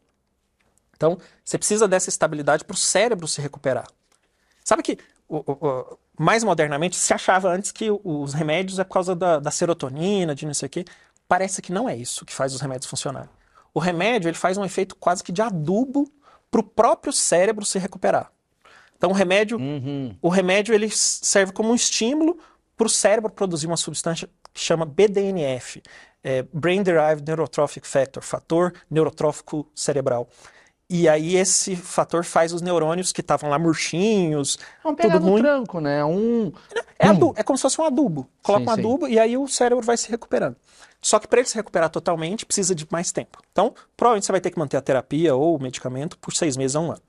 Então, 0.96 1.18
você 1.44 1.58
precisa 1.58 1.88
dessa 1.88 2.10
estabilidade 2.10 2.66
para 2.66 2.74
o 2.74 2.78
cérebro 2.78 3.28
se 3.28 3.42
recuperar. 3.42 3.88
Sabe 4.64 4.84
que 4.84 4.98
o- 5.30 5.38
o- 5.52 5.68
o- 5.68 6.00
mais 6.18 6.44
modernamente 6.44 6.96
se 6.96 7.14
achava 7.14 7.50
antes 7.50 7.72
que 7.72 7.90
os 7.92 8.34
remédios 8.34 8.80
é 8.80 8.84
por 8.86 8.94
causa 8.94 9.16
da, 9.16 9.40
da 9.40 9.52
serotonina, 9.52 10.34
de 10.34 10.46
não 10.46 10.54
sei 10.54 10.68
o 10.68 10.70
quê. 10.70 10.86
Parece 11.28 11.62
que 11.62 11.72
não 11.74 11.90
é 11.90 11.96
isso 11.96 12.26
que 12.26 12.34
faz 12.34 12.54
os 12.54 12.62
remédios 12.62 12.90
funcionarem. 12.90 13.30
O 13.74 13.80
remédio 13.80 14.30
ele 14.30 14.38
faz 14.38 14.58
um 14.58 14.66
efeito 14.66 14.96
quase 14.96 15.24
que 15.24 15.32
de 15.32 15.42
adubo 15.42 16.12
para 16.50 16.62
o 16.62 16.64
próprio 16.64 17.14
cérebro 17.14 17.66
se 17.66 17.78
recuperar. 17.78 18.32
Então, 18.98 19.12
o 19.12 19.14
remédio 19.14 19.58
Uhum. 19.58 20.16
o 20.22 20.30
remédio 20.30 20.74
ele 20.74 20.90
serve 20.90 21.52
como 21.52 21.70
um 21.72 21.76
estímulo 21.76 22.38
para 22.76 22.88
o 22.88 22.90
cérebro 22.90 23.32
produzir 23.32 23.68
uma 23.68 23.78
substância 23.78 24.30
que 24.54 24.60
chama 24.60 24.86
BDNF, 24.86 25.82
é 26.24 26.44
Brain 26.52 26.82
Derived 26.84 27.24
Neurotrophic 27.26 27.88
Factor, 27.88 28.24
fator 28.24 28.74
neurotrófico 28.90 29.68
cerebral. 29.76 30.28
E 30.90 31.08
aí 31.10 31.36
esse 31.36 31.76
fator 31.76 32.24
faz 32.24 32.54
os 32.54 32.62
neurônios 32.62 33.12
que 33.12 33.20
estavam 33.22 33.50
lá 33.50 33.60
murchinhos, 33.60 34.58
Vamos 34.84 35.00
pegar 35.02 35.20
tudo 35.20 35.30
ruim. 35.32 35.42
tranco, 35.42 35.80
né? 35.82 36.04
Um. 36.06 36.52
É, 36.98 37.08
adu- 37.08 37.34
é 37.36 37.44
como 37.44 37.58
se 37.58 37.62
fosse 37.62 37.80
um 37.80 37.84
adubo. 37.84 38.28
Coloca 38.42 38.64
Sim, 38.66 38.72
um 38.72 38.74
sim. 38.74 38.80
adubo 38.80 39.08
e 39.08 39.20
aí 39.20 39.38
o 39.38 39.48
cérebro 39.48 39.84
vai 39.86 39.98
se 39.98 40.10
recuperando. 40.10 40.56
Só 41.02 41.20
que 41.20 41.28
para 41.28 41.40
ele 41.40 41.48
se 41.50 41.56
recuperar 41.56 41.90
totalmente, 41.90 42.46
precisa 42.46 42.74
de 42.74 42.88
mais 42.90 43.12
tempo. 43.12 43.38
Então, 43.52 43.74
provavelmente 43.96 44.26
você 44.26 44.32
vai 44.32 44.42
ter 44.42 44.50
que 44.50 44.58
manter 44.58 44.78
a 44.78 44.82
terapia 44.82 45.36
ou 45.36 45.56
o 45.58 45.62
medicamento 45.62 46.18
por 46.18 46.34
seis 46.34 46.56
meses 46.58 46.76
a 46.76 46.80
um 46.80 46.92
ano. 46.92 47.02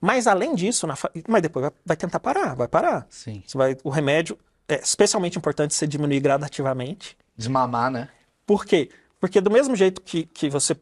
Mas 0.00 0.26
além 0.26 0.54
disso, 0.54 0.86
na 0.86 0.94
mas 1.26 1.42
depois 1.42 1.64
vai, 1.64 1.72
vai 1.84 1.96
tentar 1.96 2.20
parar, 2.20 2.54
vai 2.54 2.68
parar. 2.68 3.06
Sim. 3.10 3.42
Você 3.46 3.58
vai, 3.58 3.76
o 3.82 3.90
remédio 3.90 4.38
é 4.68 4.76
especialmente 4.80 5.36
importante 5.38 5.74
você 5.74 5.86
diminuir 5.86 6.20
gradativamente. 6.20 7.16
Desmamar, 7.36 7.90
né? 7.90 8.08
Por 8.46 8.64
quê? 8.64 8.90
Porque 9.20 9.40
do 9.40 9.50
mesmo 9.50 9.74
jeito 9.74 10.00
que, 10.00 10.24
que 10.26 10.48
você. 10.48 10.76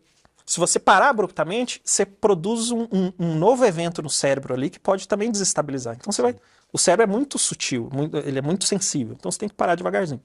Se 0.44 0.60
você 0.60 0.78
parar 0.78 1.08
abruptamente, 1.08 1.80
você 1.84 2.06
produz 2.06 2.70
um, 2.70 2.82
um- 2.92 3.12
um 3.18 3.34
novo 3.34 3.64
evento 3.64 4.00
no 4.02 4.10
cérebro 4.10 4.54
ali 4.54 4.70
que 4.70 4.78
pode 4.78 5.08
também 5.08 5.30
desestabilizar. 5.30 5.96
Então 5.96 6.12
você 6.12 6.22
vai. 6.22 6.36
O 6.72 6.78
cérebro 6.78 7.04
é 7.04 7.06
muito 7.06 7.38
sutil, 7.38 7.88
muito- 7.92 8.16
ele 8.18 8.38
é 8.38 8.42
muito 8.42 8.64
sensível. 8.66 9.16
Então 9.18 9.30
você 9.30 9.38
tem 9.38 9.48
que 9.48 9.54
parar 9.54 9.74
devagarzinho. 9.74 10.20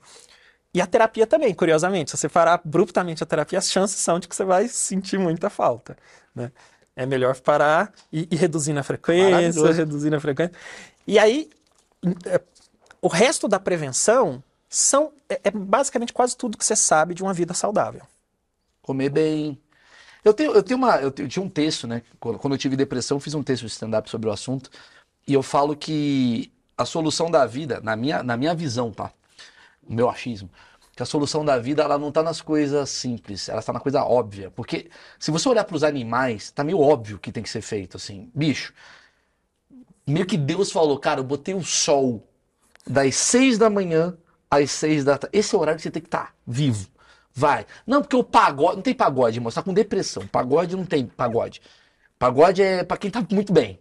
E 0.73 0.79
a 0.81 0.85
terapia 0.87 1.25
também, 1.27 1.53
curiosamente. 1.53 2.11
Se 2.11 2.17
você 2.17 2.29
parar 2.29 2.53
abruptamente 2.55 3.23
a 3.23 3.25
terapia, 3.25 3.59
as 3.59 3.69
chances 3.71 3.97
são 3.99 4.19
de 4.19 4.27
que 4.27 4.35
você 4.35 4.43
vai 4.45 4.67
sentir 4.67 5.17
muita 5.17 5.49
falta. 5.49 5.97
Né? 6.35 6.51
É 6.95 7.05
melhor 7.05 7.39
parar 7.39 7.93
e, 8.11 8.27
e 8.29 8.35
reduzir 8.35 8.73
na 8.73 8.83
frequência, 8.83 9.71
reduzir 9.71 10.09
na 10.09 10.19
frequência. 10.19 10.53
E 11.07 11.17
aí, 11.17 11.49
é, 12.25 12.41
o 13.01 13.07
resto 13.07 13.47
da 13.47 13.59
prevenção 13.59 14.43
são 14.69 15.13
é, 15.29 15.41
é 15.45 15.51
basicamente 15.51 16.13
quase 16.13 16.35
tudo 16.37 16.57
que 16.57 16.65
você 16.65 16.75
sabe 16.75 17.13
de 17.13 17.23
uma 17.23 17.33
vida 17.33 17.53
saudável. 17.53 18.03
Comer 18.81 19.09
bem. 19.09 19.59
Eu 20.23 20.33
tenho, 20.33 20.53
eu 20.53 20.63
tenho 20.63 20.77
uma. 20.77 20.97
Eu, 20.97 21.11
tenho- 21.11 21.25
eu 21.25 21.29
tinha 21.29 21.43
um 21.43 21.49
texto, 21.49 21.87
né? 21.87 22.03
Quando, 22.19 22.53
eu 22.53 22.57
tive 22.57 22.75
depressão, 22.75 23.17
eu 23.17 23.21
fiz 23.21 23.33
um 23.33 23.43
texto 23.43 23.63
de 23.65 23.71
stand-up 23.71 24.09
sobre 24.09 24.29
o 24.29 24.31
assunto. 24.31 24.69
E 25.27 25.33
eu 25.33 25.43
falo 25.43 25.75
que 25.75 26.51
a 26.77 26.85
solução 26.85 27.31
da 27.31 27.45
vida, 27.45 27.79
na 27.81 27.95
minha, 27.95 28.23
na 28.23 28.37
minha 28.37 28.55
visão, 28.55 28.91
tá? 28.91 29.11
Meu 29.87 30.09
achismo, 30.09 30.49
que 30.95 31.03
a 31.03 31.05
solução 31.05 31.43
da 31.45 31.57
vida 31.57 31.83
ela 31.83 31.97
não 31.97 32.09
está 32.09 32.21
nas 32.21 32.41
coisas 32.41 32.89
simples, 32.89 33.47
ela 33.47 33.59
está 33.59 33.71
na 33.71 33.79
coisa 33.79 34.03
óbvia. 34.03 34.51
Porque 34.51 34.89
se 35.19 35.31
você 35.31 35.47
olhar 35.47 35.63
para 35.63 35.75
os 35.75 35.83
animais, 35.83 36.51
tá 36.51 36.63
meio 36.63 36.79
óbvio 36.79 37.19
que 37.19 37.31
tem 37.31 37.43
que 37.43 37.49
ser 37.49 37.61
feito, 37.61 37.97
assim. 37.97 38.29
Bicho, 38.35 38.73
meio 40.05 40.25
que 40.25 40.37
Deus 40.37 40.71
falou, 40.71 40.97
cara, 40.99 41.19
eu 41.19 41.23
botei 41.23 41.53
o 41.53 41.63
sol 41.63 42.27
das 42.85 43.15
seis 43.15 43.57
da 43.57 43.69
manhã 43.69 44.17
às 44.49 44.71
seis 44.71 45.03
da 45.03 45.17
tarde. 45.17 45.37
Esse 45.37 45.55
é 45.55 45.57
o 45.57 45.61
horário 45.61 45.77
que 45.77 45.83
você 45.83 45.91
tem 45.91 46.01
que 46.01 46.07
estar 46.07 46.33
vivo. 46.45 46.89
Vai. 47.33 47.65
Não, 47.87 48.01
porque 48.01 48.15
o 48.15 48.23
pagode. 48.23 48.75
Não 48.75 48.83
tem 48.83 48.93
pagode, 48.93 49.37
irmão. 49.37 49.49
Você 49.49 49.55
tá 49.55 49.63
com 49.63 49.73
depressão. 49.73 50.27
Pagode 50.27 50.75
não 50.75 50.85
tem 50.85 51.05
pagode. 51.05 51.61
Pagode 52.19 52.61
é 52.61 52.83
pra 52.83 52.97
quem 52.97 53.09
tá 53.09 53.25
muito 53.31 53.53
bem. 53.53 53.79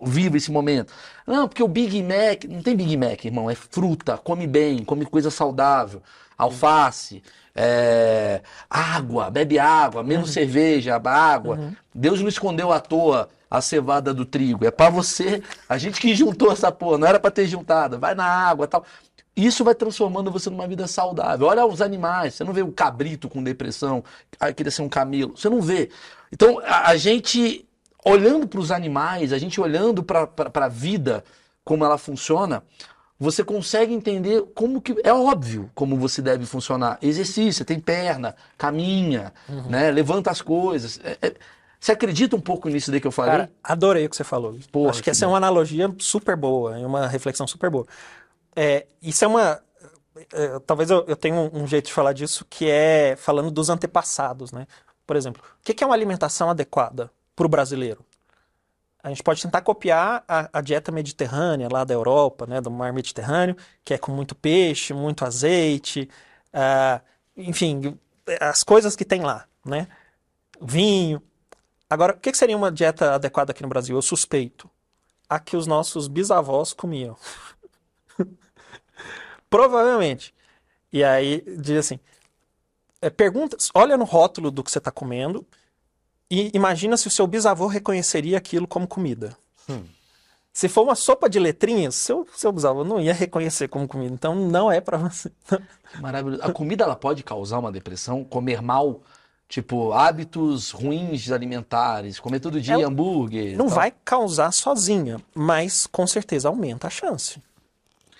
Vive 0.00 0.38
esse 0.38 0.50
momento. 0.50 0.92
Não, 1.26 1.48
porque 1.48 1.62
o 1.62 1.68
Big 1.68 2.02
Mac. 2.02 2.44
Não 2.44 2.62
tem 2.62 2.76
Big 2.76 2.96
Mac, 2.96 3.24
irmão. 3.24 3.50
É 3.50 3.54
fruta. 3.54 4.16
Come 4.18 4.46
bem. 4.46 4.84
Come 4.84 5.06
coisa 5.06 5.30
saudável. 5.30 6.02
Alface. 6.36 7.22
é, 7.54 8.42
água. 8.68 9.30
Bebe 9.30 9.58
água. 9.58 10.02
Menos 10.02 10.30
cerveja. 10.30 11.00
Água. 11.04 11.74
Deus 11.94 12.20
não 12.20 12.28
escondeu 12.28 12.72
à 12.72 12.80
toa 12.80 13.28
a 13.50 13.60
cevada 13.60 14.12
do 14.12 14.24
trigo. 14.24 14.66
É 14.66 14.70
pra 14.70 14.90
você. 14.90 15.42
A 15.68 15.78
gente 15.78 16.00
que 16.00 16.14
juntou 16.14 16.52
essa 16.52 16.70
porra. 16.70 16.98
Não 16.98 17.06
era 17.06 17.18
pra 17.18 17.30
ter 17.30 17.46
juntado. 17.46 17.98
Vai 17.98 18.14
na 18.14 18.24
água 18.24 18.66
tal. 18.66 18.84
Isso 19.36 19.62
vai 19.62 19.74
transformando 19.74 20.30
você 20.30 20.48
numa 20.48 20.66
vida 20.66 20.86
saudável. 20.86 21.46
Olha 21.46 21.66
os 21.66 21.82
animais, 21.82 22.34
você 22.34 22.42
não 22.42 22.54
vê 22.54 22.62
o 22.62 22.72
cabrito 22.72 23.28
com 23.28 23.42
depressão, 23.42 24.02
ah, 24.40 24.50
queria 24.50 24.72
ser 24.72 24.80
um 24.80 24.88
camelo, 24.88 25.36
você 25.36 25.50
não 25.50 25.60
vê. 25.60 25.90
Então, 26.32 26.58
a, 26.60 26.88
a 26.88 26.96
gente 26.96 27.68
olhando 28.04 28.46
para 28.46 28.60
os 28.60 28.70
animais, 28.70 29.32
a 29.32 29.38
gente 29.38 29.60
olhando 29.60 30.02
para 30.02 30.28
a 30.54 30.68
vida, 30.68 31.24
como 31.64 31.84
ela 31.84 31.98
funciona, 31.98 32.62
você 33.18 33.42
consegue 33.42 33.92
entender 33.94 34.42
como 34.54 34.80
que. 34.80 34.94
É 35.02 35.12
óbvio 35.12 35.70
como 35.74 35.96
você 35.96 36.20
deve 36.20 36.44
funcionar. 36.44 36.98
Exercício, 37.00 37.64
tem 37.64 37.80
perna, 37.80 38.36
caminha, 38.58 39.32
né? 39.68 39.90
levanta 39.90 40.30
as 40.30 40.42
coisas. 40.42 41.00
É- 41.02 41.18
é- 41.22 41.34
você 41.78 41.92
acredita 41.92 42.34
um 42.34 42.40
pouco 42.40 42.68
nisso 42.68 42.90
daí 42.90 43.00
que 43.00 43.06
eu 43.06 43.12
falei? 43.12 43.30
Cara, 43.32 43.50
adorei 43.62 44.06
o 44.06 44.10
que 44.10 44.16
você 44.16 44.24
falou. 44.24 44.58
Porra, 44.72 44.90
Acho 44.90 44.98
que 45.00 45.04
que 45.04 45.10
essa 45.10 45.24
é 45.24 45.28
uma 45.28 45.36
analogia 45.36 45.94
super 45.98 46.34
boa, 46.36 46.78
é 46.78 46.86
uma 46.86 47.06
reflexão 47.06 47.46
super 47.46 47.70
boa. 47.70 47.86
É, 48.54 48.86
isso 49.00 49.24
é 49.24 49.28
uma. 49.28 49.60
é, 50.32 50.58
talvez 50.66 50.90
eu, 50.90 51.04
eu 51.06 51.16
tenha 51.16 51.34
um, 51.36 51.62
um 51.62 51.66
jeito 51.66 51.86
de 51.86 51.92
falar 51.92 52.12
disso 52.12 52.46
que 52.48 52.68
é 52.68 53.14
falando 53.16 53.50
dos 53.50 53.68
antepassados, 53.68 54.52
né? 54.52 54.66
Por 55.06 55.16
exemplo, 55.16 55.42
o 55.60 55.64
que 55.64 55.74
que 55.74 55.84
é 55.84 55.86
uma 55.86 55.94
alimentação 55.94 56.50
adequada 56.50 57.10
para 57.36 57.46
o 57.46 57.48
brasileiro? 57.48 58.04
A 59.02 59.10
gente 59.10 59.22
pode 59.22 59.40
tentar 59.40 59.60
copiar 59.60 60.24
a, 60.26 60.58
a 60.58 60.60
dieta 60.60 60.90
mediterrânea 60.90 61.68
lá 61.70 61.84
da 61.84 61.94
Europa, 61.94 62.44
né, 62.44 62.60
do 62.60 62.72
mar 62.72 62.92
Mediterrâneo, 62.92 63.56
que 63.84 63.94
é 63.94 63.98
com 63.98 64.10
muito 64.10 64.34
peixe, 64.34 64.92
muito 64.92 65.24
azeite, 65.24 66.10
ah, 66.52 67.00
enfim, 67.36 67.96
as 68.40 68.64
coisas 68.64 68.96
que 68.96 69.04
tem 69.04 69.20
lá, 69.20 69.46
né? 69.64 69.86
Vinho. 70.60 71.22
Agora, 71.88 72.14
o 72.14 72.18
que 72.18 72.32
que 72.32 72.38
seria 72.38 72.56
uma 72.56 72.72
dieta 72.72 73.14
adequada 73.14 73.52
aqui 73.52 73.62
no 73.62 73.68
Brasil? 73.68 73.94
Eu 73.94 74.02
suspeito. 74.02 74.68
A 75.28 75.38
que 75.38 75.56
os 75.56 75.66
nossos 75.66 76.08
bisavós 76.08 76.72
comiam. 76.72 77.16
Provavelmente. 79.50 80.34
E 80.92 81.04
aí 81.04 81.42
diz 81.58 81.78
assim: 81.78 82.00
é, 83.00 83.10
pergunta, 83.10 83.56
olha 83.74 83.96
no 83.96 84.04
rótulo 84.04 84.50
do 84.50 84.64
que 84.64 84.70
você 84.70 84.78
está 84.78 84.90
comendo 84.90 85.46
e 86.30 86.50
imagina 86.54 86.96
se 86.96 87.06
o 87.06 87.10
seu 87.10 87.26
bisavô 87.26 87.66
reconheceria 87.66 88.38
aquilo 88.38 88.66
como 88.66 88.86
comida. 88.86 89.36
Se 90.52 90.68
for 90.68 90.82
uma 90.82 90.94
sopa 90.94 91.28
de 91.28 91.38
letrinhas, 91.38 91.94
seu, 91.94 92.26
seu 92.34 92.50
bisavô 92.50 92.82
não 92.82 92.98
ia 92.98 93.12
reconhecer 93.12 93.68
como 93.68 93.86
comida. 93.86 94.14
Então 94.14 94.34
não 94.34 94.72
é 94.72 94.80
para 94.80 94.96
você. 94.96 95.30
Maravilhoso. 96.00 96.42
A 96.42 96.52
comida 96.52 96.84
ela 96.84 96.96
pode 96.96 97.22
causar 97.22 97.58
uma 97.58 97.70
depressão? 97.70 98.24
Comer 98.24 98.62
mal, 98.62 99.02
tipo, 99.48 99.92
hábitos 99.92 100.70
ruins 100.70 101.30
alimentares, 101.30 102.18
comer 102.18 102.40
todo 102.40 102.60
dia 102.60 102.80
É, 102.80 102.82
hambúrguer. 102.84 103.56
Não 103.56 103.68
vai 103.68 103.92
causar 104.04 104.50
sozinha, 104.50 105.20
mas 105.34 105.86
com 105.86 106.06
certeza 106.06 106.48
aumenta 106.48 106.86
a 106.86 106.90
chance. 106.90 107.38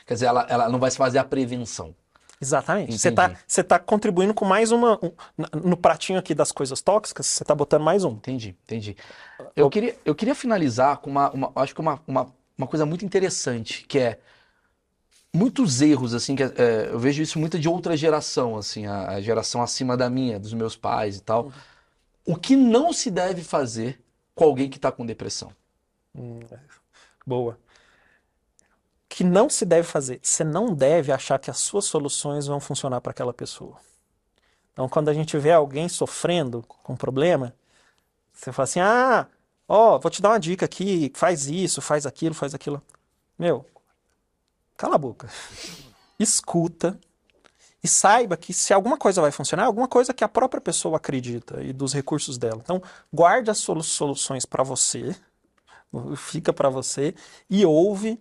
Quer 0.07 0.15
dizer, 0.15 0.27
ela, 0.27 0.47
ela 0.49 0.69
não 0.69 0.79
vai 0.79 0.91
se 0.91 0.97
fazer 0.97 1.19
a 1.19 1.25
prevenção. 1.25 1.95
Exatamente. 2.41 2.99
Você 2.99 3.09
está 3.09 3.35
você 3.47 3.65
tá 3.65 3.79
contribuindo 3.79 4.35
com 4.35 4.45
mais 4.45 4.71
uma. 4.71 4.99
um- 5.03 5.13
no 5.69 5.77
pratinho 5.77 6.19
aqui 6.19 6.35
das 6.35 6.53
coisas 6.53 6.83
tóxicas, 6.83 7.27
você 7.27 7.43
está 7.43 7.55
botando 7.55 7.83
mais 7.83 8.05
um. 8.05 8.13
Entendi, 8.13 8.57
entendi. 8.65 8.97
Eu 9.55 9.71
queria, 9.71 9.97
eu 10.05 10.15
queria 10.15 10.35
finalizar 10.35 10.99
com 10.99 11.11
uma, 11.11 11.31
uma- 11.31 11.53
acho 11.57 11.75
que 11.75 11.81
uma, 11.81 12.01
uma, 12.07 12.33
uma 12.57 12.67
coisa 12.67 12.85
muito 12.85 13.05
interessante, 13.05 13.85
que 13.87 13.99
é 13.99 14.19
muitos 15.33 15.81
erros, 15.83 16.15
assim, 16.15 16.35
que 16.35 16.43
é, 16.43 16.89
eu 16.91 16.99
vejo 16.99 17.23
isso 17.23 17.39
muito 17.39 17.59
de 17.59 17.69
outra 17.69 17.97
geração, 17.97 18.57
assim, 18.57 18.87
a, 18.87 19.09
a 19.11 19.21
geração 19.21 19.63
acima 19.63 19.97
da 19.97 20.09
minha, 20.09 20.39
dos 20.39 20.53
meus 20.53 20.77
pais 20.77 21.17
e 21.19 21.23
tal. 21.23 21.53
O 22.27 22.37
que 22.37 22.57
não 22.57 22.93
se 22.93 23.11
deve 23.11 23.43
fazer 23.45 24.01
com 24.35 24.45
alguém 24.45 24.71
que 24.71 24.77
está 24.79 24.93
com 24.93 25.07
depressão? 25.07 25.53
Hum, 26.15 26.41
boa. 27.27 27.59
Que 29.17 29.25
não 29.25 29.49
se 29.49 29.65
deve 29.65 29.89
fazer? 29.89 30.21
Você 30.23 30.45
não 30.45 30.75
deve 30.75 31.11
achar 31.11 31.39
que 31.39 31.51
as 31.51 31.57
suas 31.57 31.87
soluções 31.87 32.47
vão 32.47 32.61
funcionar 32.61 33.01
para 33.01 33.13
aquela 33.13 33.33
pessoa. 33.33 33.79
Então, 34.75 34.91
quando 34.91 35.09
a 35.09 35.15
gente 35.15 35.39
vê 35.39 35.53
alguém 35.53 35.89
sofrendo 35.89 36.63
com 36.67 36.95
problema, 36.95 37.55
você 38.31 38.53
fala 38.53 38.65
assim: 38.65 38.79
ah, 38.81 39.27
ó, 39.67 39.99
vou 39.99 40.11
te 40.11 40.21
dar 40.21 40.29
uma 40.29 40.39
dica 40.39 40.67
aqui, 40.67 41.11
faz 41.15 41.47
isso, 41.47 41.81
faz 41.81 42.05
aquilo, 42.05 42.35
faz 42.35 42.55
aquilo. 42.55 42.83
Meu, 43.39 43.65
cala 44.77 44.97
a 44.97 44.99
boca. 44.99 45.31
Escuta 46.21 47.01
e 47.83 47.89
saiba 47.89 48.37
que 48.37 48.53
se 48.53 48.75
alguma 48.75 48.99
coisa 48.99 49.23
vai 49.23 49.31
funcionar, 49.31 49.63
é 49.63 49.67
alguma 49.67 49.89
coisa 49.89 50.13
que 50.13 50.25
a 50.25 50.29
própria 50.29 50.61
pessoa 50.61 50.99
acredita 50.99 51.63
e 51.63 51.73
dos 51.73 51.95
recursos 51.95 52.37
dela. 52.37 52.61
Então, 52.63 52.83
guarde 53.11 53.51
as 53.51 53.57
solu- 53.57 53.83
soluções 53.83 54.45
para 54.45 54.63
você, 54.63 55.17
fica 56.19 56.53
para 56.53 56.69
você 56.69 57.15
e 57.49 57.65
ouve. 57.65 58.21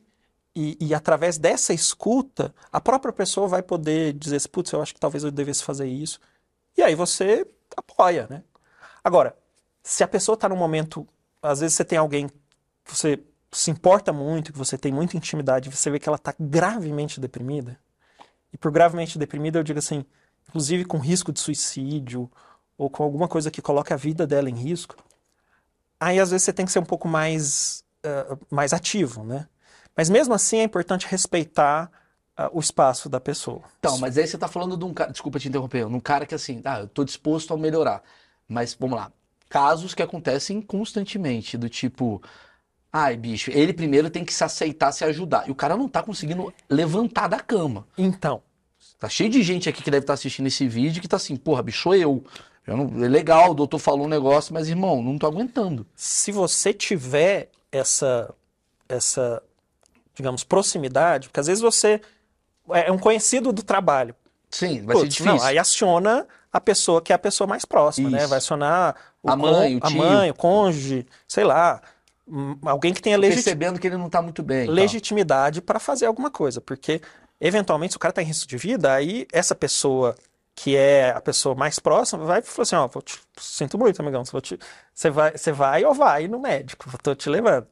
E, 0.55 0.77
e 0.79 0.93
através 0.93 1.37
dessa 1.37 1.73
escuta, 1.73 2.53
a 2.71 2.79
própria 2.79 3.11
pessoa 3.11 3.47
vai 3.47 3.61
poder 3.61 4.13
dizer 4.13 4.37
assim, 4.37 4.49
putz, 4.49 4.71
eu 4.71 4.81
acho 4.81 4.93
que 4.93 4.99
talvez 4.99 5.23
eu 5.23 5.31
devesse 5.31 5.63
fazer 5.63 5.87
isso. 5.87 6.19
E 6.77 6.81
aí 6.81 6.95
você 6.95 7.45
apoia, 7.75 8.27
né? 8.29 8.43
Agora, 9.03 9.35
se 9.83 10.03
a 10.03 10.07
pessoa 10.07 10.35
está 10.35 10.47
num 10.47 10.55
momento, 10.55 11.07
às 11.41 11.59
vezes 11.59 11.75
você 11.75 11.83
tem 11.83 11.97
alguém 11.97 12.29
que 12.29 12.35
você 12.85 13.21
se 13.51 13.69
importa 13.69 14.11
muito, 14.11 14.51
que 14.51 14.57
você 14.57 14.77
tem 14.77 14.91
muita 14.91 15.17
intimidade, 15.17 15.69
você 15.69 15.89
vê 15.89 15.99
que 15.99 16.07
ela 16.07 16.17
está 16.17 16.33
gravemente 16.39 17.19
deprimida. 17.19 17.79
E 18.51 18.57
por 18.57 18.71
gravemente 18.71 19.17
deprimida 19.17 19.59
eu 19.59 19.63
digo 19.63 19.79
assim, 19.79 20.05
inclusive 20.47 20.85
com 20.85 20.97
risco 20.97 21.31
de 21.31 21.39
suicídio 21.39 22.31
ou 22.77 22.89
com 22.89 23.03
alguma 23.03 23.27
coisa 23.27 23.51
que 23.51 23.61
coloque 23.61 23.93
a 23.93 23.97
vida 23.97 24.25
dela 24.25 24.49
em 24.49 24.55
risco. 24.55 24.95
Aí 25.99 26.19
às 26.19 26.31
vezes 26.31 26.45
você 26.45 26.53
tem 26.53 26.65
que 26.65 26.71
ser 26.71 26.79
um 26.79 26.85
pouco 26.85 27.07
mais 27.07 27.83
uh, 28.05 28.39
mais 28.49 28.73
ativo, 28.73 29.23
né? 29.23 29.47
Mas 29.95 30.09
mesmo 30.09 30.33
assim 30.33 30.57
é 30.57 30.63
importante 30.63 31.07
respeitar 31.07 31.91
uh, 32.37 32.49
o 32.51 32.59
espaço 32.59 33.07
da 33.07 33.19
pessoa. 33.19 33.61
Então, 33.79 33.97
mas 33.97 34.17
aí 34.17 34.27
você 34.27 34.37
tá 34.37 34.47
falando 34.47 34.75
de 34.77 34.83
um 34.83 34.93
cara, 34.93 35.11
desculpa 35.11 35.39
te 35.39 35.47
interromper, 35.47 35.85
um 35.85 35.99
cara 35.99 36.25
que 36.25 36.35
assim, 36.35 36.61
ah, 36.65 36.81
eu 36.81 36.87
tô 36.87 37.03
disposto 37.03 37.53
a 37.53 37.57
melhorar. 37.57 38.03
Mas 38.47 38.75
vamos 38.79 38.97
lá, 38.97 39.11
casos 39.49 39.93
que 39.93 40.03
acontecem 40.03 40.61
constantemente, 40.61 41.57
do 41.57 41.69
tipo, 41.69 42.21
ai, 42.91 43.17
bicho, 43.17 43.49
ele 43.51 43.73
primeiro 43.73 44.09
tem 44.09 44.23
que 44.25 44.33
se 44.33 44.43
aceitar, 44.43 44.91
se 44.91 45.03
ajudar. 45.03 45.47
E 45.47 45.51
o 45.51 45.55
cara 45.55 45.75
não 45.75 45.87
tá 45.87 46.03
conseguindo 46.03 46.53
levantar 46.69 47.27
da 47.27 47.39
cama. 47.39 47.87
Então, 47.97 48.43
Tá 48.99 49.09
cheio 49.09 49.29
de 49.29 49.43
gente 49.43 49.67
aqui 49.67 49.83
que 49.83 49.91
deve 49.91 50.03
estar 50.03 50.13
assistindo 50.13 50.47
esse 50.47 50.67
vídeo 50.67 51.01
que 51.01 51.07
tá 51.07 51.17
assim, 51.17 51.35
porra, 51.35 51.61
bicho, 51.61 51.83
sou 51.83 51.95
eu. 51.95 52.23
eu 52.65 52.77
não, 52.77 53.03
é 53.03 53.07
legal, 53.07 53.51
o 53.51 53.53
doutor 53.53 53.79
falou 53.79 54.05
um 54.05 54.09
negócio, 54.09 54.53
mas 54.53 54.69
irmão, 54.69 55.03
não 55.03 55.17
tô 55.17 55.27
aguentando. 55.27 55.85
se 55.95 56.31
você 56.31 56.73
tiver 56.73 57.49
essa 57.71 58.33
essa 58.87 59.41
digamos 60.15 60.43
proximidade, 60.43 61.27
porque 61.27 61.39
às 61.39 61.47
vezes 61.47 61.61
você 61.61 62.01
é 62.71 62.91
um 62.91 62.97
conhecido 62.97 63.51
do 63.53 63.61
trabalho. 63.61 64.15
Sim, 64.49 64.83
vai 64.85 64.95
ser 64.95 65.01
Putz, 65.03 65.15
difícil. 65.15 65.35
não, 65.35 65.43
aí 65.43 65.57
aciona 65.59 66.25
a 66.51 66.61
pessoa 66.61 67.01
que 67.01 67.11
é 67.11 67.15
a 67.15 67.19
pessoa 67.19 67.45
mais 67.47 67.65
próxima, 67.65 68.09
né? 68.09 68.19
Isso. 68.19 68.29
Vai 68.29 68.37
acionar 68.37 68.95
o 69.21 69.29
A 69.29 69.35
mãe, 69.35 69.75
o 69.75 69.79
a 69.83 69.87
tio. 69.89 69.97
mãe, 69.97 70.31
o 70.31 70.33
cônjuge, 70.33 71.05
sei 71.27 71.43
lá, 71.43 71.81
hum, 72.27 72.57
alguém 72.65 72.93
que 72.93 73.01
tenha 73.01 73.17
legiti- 73.17 73.43
Percebendo 73.43 73.79
que 73.79 73.85
ele 73.87 73.97
não 73.97 74.09
tá 74.09 74.21
muito 74.21 74.41
bem. 74.41 74.63
e 74.63 74.65
tal. 74.67 74.73
legitimidade 74.75 75.61
para 75.61 75.79
fazer 75.79 76.05
alguma 76.05 76.31
coisa, 76.31 76.61
porque 76.61 77.01
eventualmente 77.41 77.91
se 77.93 77.97
o 77.97 77.99
cara 77.99 78.11
está 78.13 78.21
em 78.21 78.25
risco 78.25 78.47
de 78.47 78.57
vida, 78.57 78.93
aí 78.93 79.27
essa 79.33 79.53
pessoa 79.53 80.15
que 80.55 80.77
é 80.77 81.09
a 81.11 81.19
pessoa 81.19 81.53
mais 81.53 81.77
próxima 81.79 82.23
vai 82.23 82.41
falar 82.41 82.63
assim, 82.63 82.75
ó, 82.77 82.87
vou 82.87 83.01
te- 83.01 83.19
sinto 83.37 83.77
muito, 83.77 83.99
amigão, 84.01 84.23
te- 84.23 84.57
você 84.93 85.09
vai, 85.09 85.37
você 85.37 85.51
vai 85.51 85.83
ou 85.83 85.93
vai 85.93 86.29
no 86.29 86.39
médico, 86.39 86.85
tô 87.03 87.13
te 87.13 87.29
levando. 87.29 87.67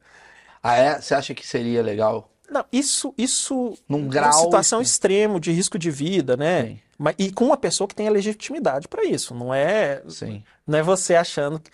Ah, 0.62 0.76
é? 0.76 1.00
Você 1.00 1.14
acha 1.14 1.34
que 1.34 1.46
seria 1.46 1.82
legal? 1.82 2.30
Não, 2.54 2.64
isso, 2.72 3.12
isso 3.18 3.74
Num 3.88 3.98
numa 3.98 4.08
grau 4.12 4.32
situação 4.32 4.80
extremo. 4.80 5.36
extremo 5.36 5.40
de 5.40 5.50
risco 5.52 5.76
de 5.78 5.90
vida, 5.90 6.36
né? 6.36 6.62
Sim. 6.66 6.78
Mas, 6.96 7.14
e 7.18 7.32
com 7.32 7.46
uma 7.46 7.56
pessoa 7.56 7.88
que 7.88 7.94
tenha 7.96 8.10
legitimidade 8.10 8.86
para 8.86 9.04
isso, 9.04 9.34
não 9.34 9.52
é, 9.52 10.00
Sim. 10.08 10.42
não 10.64 10.78
é 10.78 10.82
você 10.82 11.16
achando 11.16 11.58
que- 11.58 11.70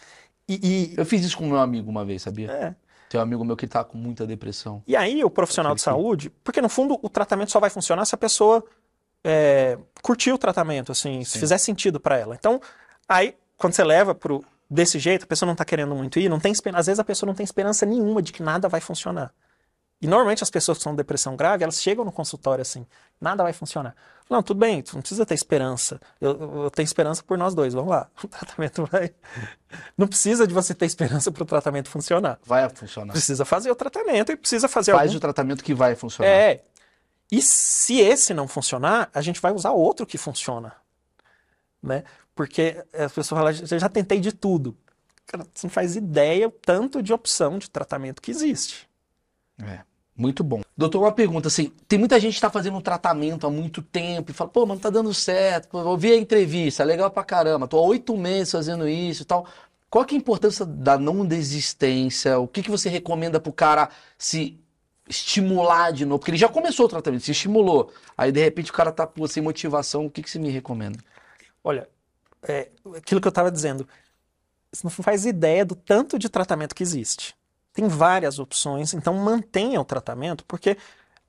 e, 0.48 0.94
Eu 0.96 1.04
fiz 1.04 1.22
isso 1.24 1.36
com 1.36 1.46
meu 1.46 1.58
amigo 1.60 1.90
uma 1.90 2.04
vez, 2.04 2.22
e, 2.22 2.24
sabia? 2.24 2.50
é. 2.50 2.74
Tem 3.10 3.18
um 3.20 3.22
amigo 3.22 3.44
meu 3.44 3.56
que 3.56 3.66
tá 3.66 3.84
com 3.84 3.98
muita 3.98 4.26
depressão. 4.26 4.82
E 4.86 4.96
aí, 4.96 5.22
o 5.24 5.28
profissional 5.28 5.74
de 5.74 5.82
saúde, 5.82 6.30
porque 6.44 6.62
no 6.62 6.68
fundo 6.68 6.98
o 7.02 7.08
tratamento 7.08 7.50
só 7.50 7.60
vai 7.60 7.68
funcionar 7.68 8.04
se 8.06 8.14
a 8.14 8.18
pessoa 8.18 8.64
é, 9.22 9.76
curtir 10.02 10.32
o 10.32 10.38
tratamento, 10.38 10.92
assim, 10.92 11.22
se 11.24 11.32
Sim. 11.32 11.40
fizer 11.40 11.58
sentido 11.58 12.00
para 12.00 12.16
ela. 12.16 12.34
Então, 12.34 12.60
aí, 13.08 13.34
quando 13.58 13.74
você 13.74 13.84
leva 13.84 14.14
pro 14.14 14.42
desse 14.70 14.98
jeito, 14.98 15.24
a 15.24 15.26
pessoa 15.26 15.46
não 15.48 15.56
tá 15.56 15.64
querendo 15.64 15.94
muito 15.94 16.18
ir, 16.20 16.28
não 16.28 16.38
tem 16.40 16.52
às 16.72 16.86
vezes 16.86 17.00
a 17.00 17.04
pessoa 17.04 17.26
não 17.26 17.34
tem 17.34 17.44
esperança 17.44 17.84
nenhuma 17.84 18.22
de 18.22 18.32
que 18.32 18.42
nada 18.42 18.68
vai 18.68 18.80
funcionar. 18.80 19.32
E 20.00 20.06
normalmente 20.06 20.42
as 20.42 20.48
pessoas 20.50 20.78
que 20.78 20.84
são 20.84 20.92
com 20.92 20.96
depressão 20.96 21.36
grave, 21.36 21.62
elas 21.62 21.80
chegam 21.82 22.04
no 22.04 22.10
consultório 22.12 22.62
assim, 22.62 22.86
nada 23.20 23.42
vai 23.42 23.52
funcionar. 23.52 23.94
Não, 24.30 24.42
tudo 24.42 24.58
bem, 24.58 24.80
tu 24.80 24.94
não 24.94 25.00
precisa 25.02 25.26
ter 25.26 25.34
esperança. 25.34 26.00
Eu, 26.20 26.30
eu- 26.40 26.62
eu 26.64 26.70
tenho 26.70 26.84
esperança 26.84 27.22
por 27.22 27.36
nós 27.36 27.54
dois, 27.54 27.74
vamos 27.74 27.90
lá. 27.90 28.08
O 28.24 28.28
tratamento 28.28 28.86
vai. 28.86 29.12
Não 29.98 30.06
precisa 30.08 30.46
de 30.46 30.54
você 30.54 30.72
ter 30.74 30.86
esperança 30.86 31.30
para 31.30 31.42
o 31.42 31.46
tratamento 31.46 31.88
funcionar. 31.90 32.38
Vai 32.44 32.68
funcionar. 32.70 33.12
Precisa 33.12 33.44
fazer 33.44 33.70
o 33.70 33.74
tratamento 33.74 34.32
e 34.32 34.36
precisa 34.36 34.68
fazer 34.68 34.92
Faz 34.92 35.08
algum 35.10 35.16
o 35.16 35.20
tratamento 35.20 35.62
que 35.64 35.74
vai 35.74 35.94
funcionar. 35.94 36.30
é. 36.30 36.62
E 37.30 37.40
se 37.42 38.00
esse 38.00 38.32
não 38.34 38.48
funcionar, 38.48 39.08
a 39.14 39.20
gente 39.20 39.40
vai 39.40 39.52
usar 39.52 39.70
outro 39.72 40.04
que 40.06 40.16
funciona. 40.18 40.72
Né? 41.82 42.02
Porque 42.34 42.82
as 42.92 43.12
pessoas 43.12 43.38
falam, 43.40 43.52
"Eu 43.70 43.78
já 43.78 43.88
tentei 43.88 44.18
de 44.20 44.32
tudo. 44.32 44.76
Cara, 45.26 45.46
você 45.54 45.66
não 45.66 45.70
faz 45.72 45.94
ideia 45.94 46.48
o 46.48 46.50
tanto 46.50 47.00
de 47.02 47.12
opção 47.12 47.58
de 47.58 47.68
tratamento 47.70 48.20
que 48.22 48.30
existe. 48.32 48.88
É, 49.62 49.80
Muito 50.16 50.44
bom. 50.44 50.60
Doutor, 50.76 51.00
uma 51.00 51.12
pergunta 51.12 51.48
assim: 51.48 51.72
tem 51.88 51.98
muita 51.98 52.18
gente 52.20 52.34
que 52.34 52.40
tá 52.40 52.50
fazendo 52.50 52.76
um 52.76 52.80
tratamento 52.80 53.46
há 53.46 53.50
muito 53.50 53.82
tempo 53.82 54.30
e 54.30 54.34
fala, 54.34 54.50
pô, 54.50 54.66
mano, 54.66 54.80
tá 54.80 54.90
dando 54.90 55.12
certo, 55.14 55.78
eu 55.78 55.96
vi 55.96 56.12
a 56.12 56.16
entrevista, 56.16 56.84
legal 56.84 57.10
pra 57.10 57.24
caramba, 57.24 57.66
tô 57.66 57.78
há 57.78 57.82
oito 57.82 58.16
meses 58.16 58.52
fazendo 58.52 58.88
isso 58.88 59.22
e 59.22 59.24
tal. 59.24 59.46
Qual 59.88 60.04
que 60.04 60.14
é 60.14 60.18
a 60.18 60.20
importância 60.20 60.64
da 60.64 60.96
não 60.96 61.26
desistência? 61.26 62.38
O 62.38 62.46
que, 62.46 62.62
que 62.62 62.70
você 62.70 62.88
recomenda 62.88 63.40
pro 63.40 63.52
cara 63.52 63.90
se 64.16 64.58
estimular 65.08 65.92
de 65.92 66.04
novo? 66.04 66.20
Porque 66.20 66.30
ele 66.30 66.38
já 66.38 66.48
começou 66.48 66.86
o 66.86 66.88
tratamento, 66.88 67.24
se 67.24 67.32
estimulou. 67.32 67.92
Aí, 68.16 68.30
de 68.30 68.40
repente, 68.40 68.70
o 68.70 68.74
cara 68.74 68.92
tá 68.92 69.04
pô, 69.04 69.26
sem 69.26 69.42
motivação, 69.42 70.06
o 70.06 70.10
que, 70.10 70.22
que 70.22 70.30
você 70.30 70.38
me 70.38 70.48
recomenda? 70.48 70.98
Olha, 71.64 71.88
é, 72.42 72.68
aquilo 72.96 73.20
que 73.20 73.26
eu 73.26 73.30
estava 73.30 73.50
dizendo, 73.50 73.86
você 74.72 74.82
não 74.84 74.90
faz 74.90 75.26
ideia 75.26 75.64
do 75.64 75.74
tanto 75.74 76.18
de 76.18 76.28
tratamento 76.28 76.74
que 76.74 76.82
existe. 76.82 77.34
Tem 77.72 77.86
várias 77.86 78.38
opções, 78.38 78.94
então 78.94 79.14
mantenha 79.14 79.80
o 79.80 79.84
tratamento, 79.84 80.44
porque, 80.44 80.76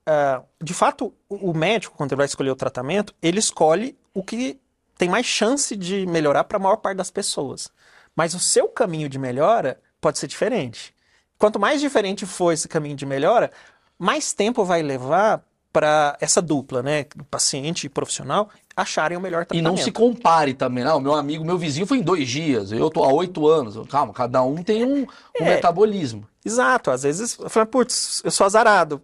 ah, 0.06 0.42
de 0.62 0.74
fato, 0.74 1.14
o 1.30 1.54
médico, 1.54 1.96
quando 1.96 2.12
ele 2.12 2.18
vai 2.18 2.26
escolher 2.26 2.50
o 2.50 2.56
tratamento, 2.56 3.14
ele 3.22 3.39
escolhe 3.39 3.98
o 4.14 4.24
que 4.24 4.60
tem 4.98 5.10
mais 5.10 5.26
chance 5.26 5.76
de 5.76 6.06
melhorar 6.06 6.44
para 6.44 6.58
a 6.58 6.60
maior 6.60 6.78
parte 6.78 6.98
das 6.98 7.12
pessoas. 7.12 7.72
Mas 8.16 8.34
o 8.34 8.39
seu 8.39 8.68
caminho 8.68 9.08
de 9.08 9.18
melhora 9.18 9.80
pode 10.00 10.20
ser 10.20 10.28
diferente. 10.28 10.94
Quanto 11.38 11.60
mais 11.60 11.82
diferente 11.82 12.26
for 12.26 12.52
esse 12.52 12.68
caminho 12.68 12.96
de 12.96 13.06
melhora, 13.06 13.52
mais 13.98 14.34
tempo 14.34 14.64
vai 14.64 14.82
levar 14.82 15.44
para 15.72 16.18
essa 16.20 16.42
dupla, 16.42 16.84
né, 16.84 17.06
paciente 17.30 17.86
e 17.86 17.89
profissional, 17.89 18.50
acharem 18.76 19.18
o 19.18 19.22
melhor 19.22 19.44
E 19.44 19.46
tratamento. 19.46 19.66
não 19.68 19.78
se 19.78 19.92
compare 19.92 20.54
também. 20.54 20.84
Não, 20.84 21.00
meu 21.00 21.14
amigo, 21.14 21.44
meu 21.46 21.58
vizinho 21.58 21.86
foi 21.88 21.98
em 22.00 22.02
dois 22.04 22.28
dias, 22.28 22.72
eu 22.72 22.90
tô 22.90 23.04
há 23.04 23.12
oito 23.14 23.48
anos. 23.48 23.76
Calma, 23.88 24.14
cada 24.14 24.42
um 24.44 24.64
tem 24.64 24.84
um, 24.86 25.02
um 25.02 25.06
É. 25.36 25.56
metabolismo. 25.56 26.28
Exato, 26.44 26.90
às 26.92 27.04
vezes 27.04 27.38
eu 27.40 27.50
falo, 27.50 27.66
putz, 27.68 28.22
eu 28.24 28.32
sou 28.32 28.46
azarado. 28.46 29.02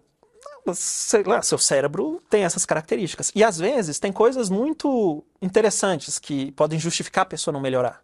Sei 0.74 1.22
lá, 1.22 1.40
seu 1.40 1.56
cérebro 1.56 2.22
tem 2.28 2.44
essas 2.44 2.66
características. 2.66 3.32
E 3.34 3.42
às 3.42 3.58
vezes 3.58 3.98
tem 3.98 4.12
coisas 4.12 4.50
muito 4.50 5.24
interessantes 5.40 6.18
que 6.18 6.52
podem 6.52 6.78
justificar 6.78 7.22
a 7.22 7.26
pessoa 7.26 7.52
não 7.52 7.60
melhorar. 7.60 8.02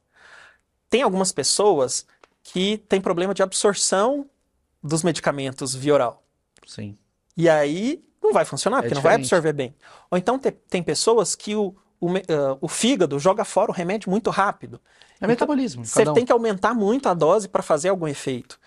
Tem 0.89 1.03
algumas 1.03 1.31
pessoas 1.31 2.07
que 2.43 2.79
têm 2.89 3.01
problema 3.03 3.35
de 3.35 3.43
absorção 3.43 4.25
dos 4.83 5.03
medicamentos 5.03 5.75
via 5.75 5.93
oral. 5.95 6.23
Sim. 6.67 6.97
E 7.37 7.49
aí 7.51 8.03
não 8.25 8.33
vai 8.33 8.45
funcionar, 8.45 8.83
porque 8.83 8.95
não 8.95 9.03
vai 9.03 9.15
absorver 9.15 9.53
bem. 9.53 9.75
Ou 10.11 10.19
então 10.19 10.39
te- 10.39 10.51
tem 10.51 10.83
pessoas 10.83 11.35
que 11.37 11.55
o, 11.55 11.75
o, 12.01 12.09
ah, 12.17 12.57
o 12.61 12.69
fígado 12.69 13.19
joga 13.19 13.45
fora 13.45 13.71
o 13.71 13.75
remédio 13.75 14.11
muito 14.11 14.31
rápido. 14.31 14.81
É 15.21 15.27
metabolismo. 15.27 15.85
Você 15.85 16.09
um. 16.09 16.13
tem 16.13 16.25
que 16.25 16.33
aumentar 16.33 16.75
muito 16.75 17.09
a 17.09 17.15
dose 17.15 17.49
para 17.49 17.63
fazer 17.63 17.89
algum 17.91 18.09
efeito. 18.09 18.59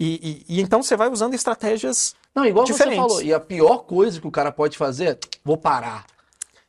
E, 0.00 0.44
e- 0.48 0.56
e 0.56 0.60
então 0.60 0.82
você 0.82 0.96
vai 0.96 1.08
usando 1.08 1.34
estratégias. 1.34 2.14
Não, 2.34 2.46
igual 2.46 2.64
diferentes. 2.64 2.98
você 3.02 3.08
falou. 3.08 3.22
E 3.22 3.34
a 3.34 3.38
pior 3.38 3.78
coisa 3.84 4.20
que 4.20 4.26
o 4.26 4.30
cara 4.30 4.50
pode 4.50 4.78
fazer 4.78 5.06
é, 5.10 5.18
vou 5.44 5.56
parar. 5.56 6.06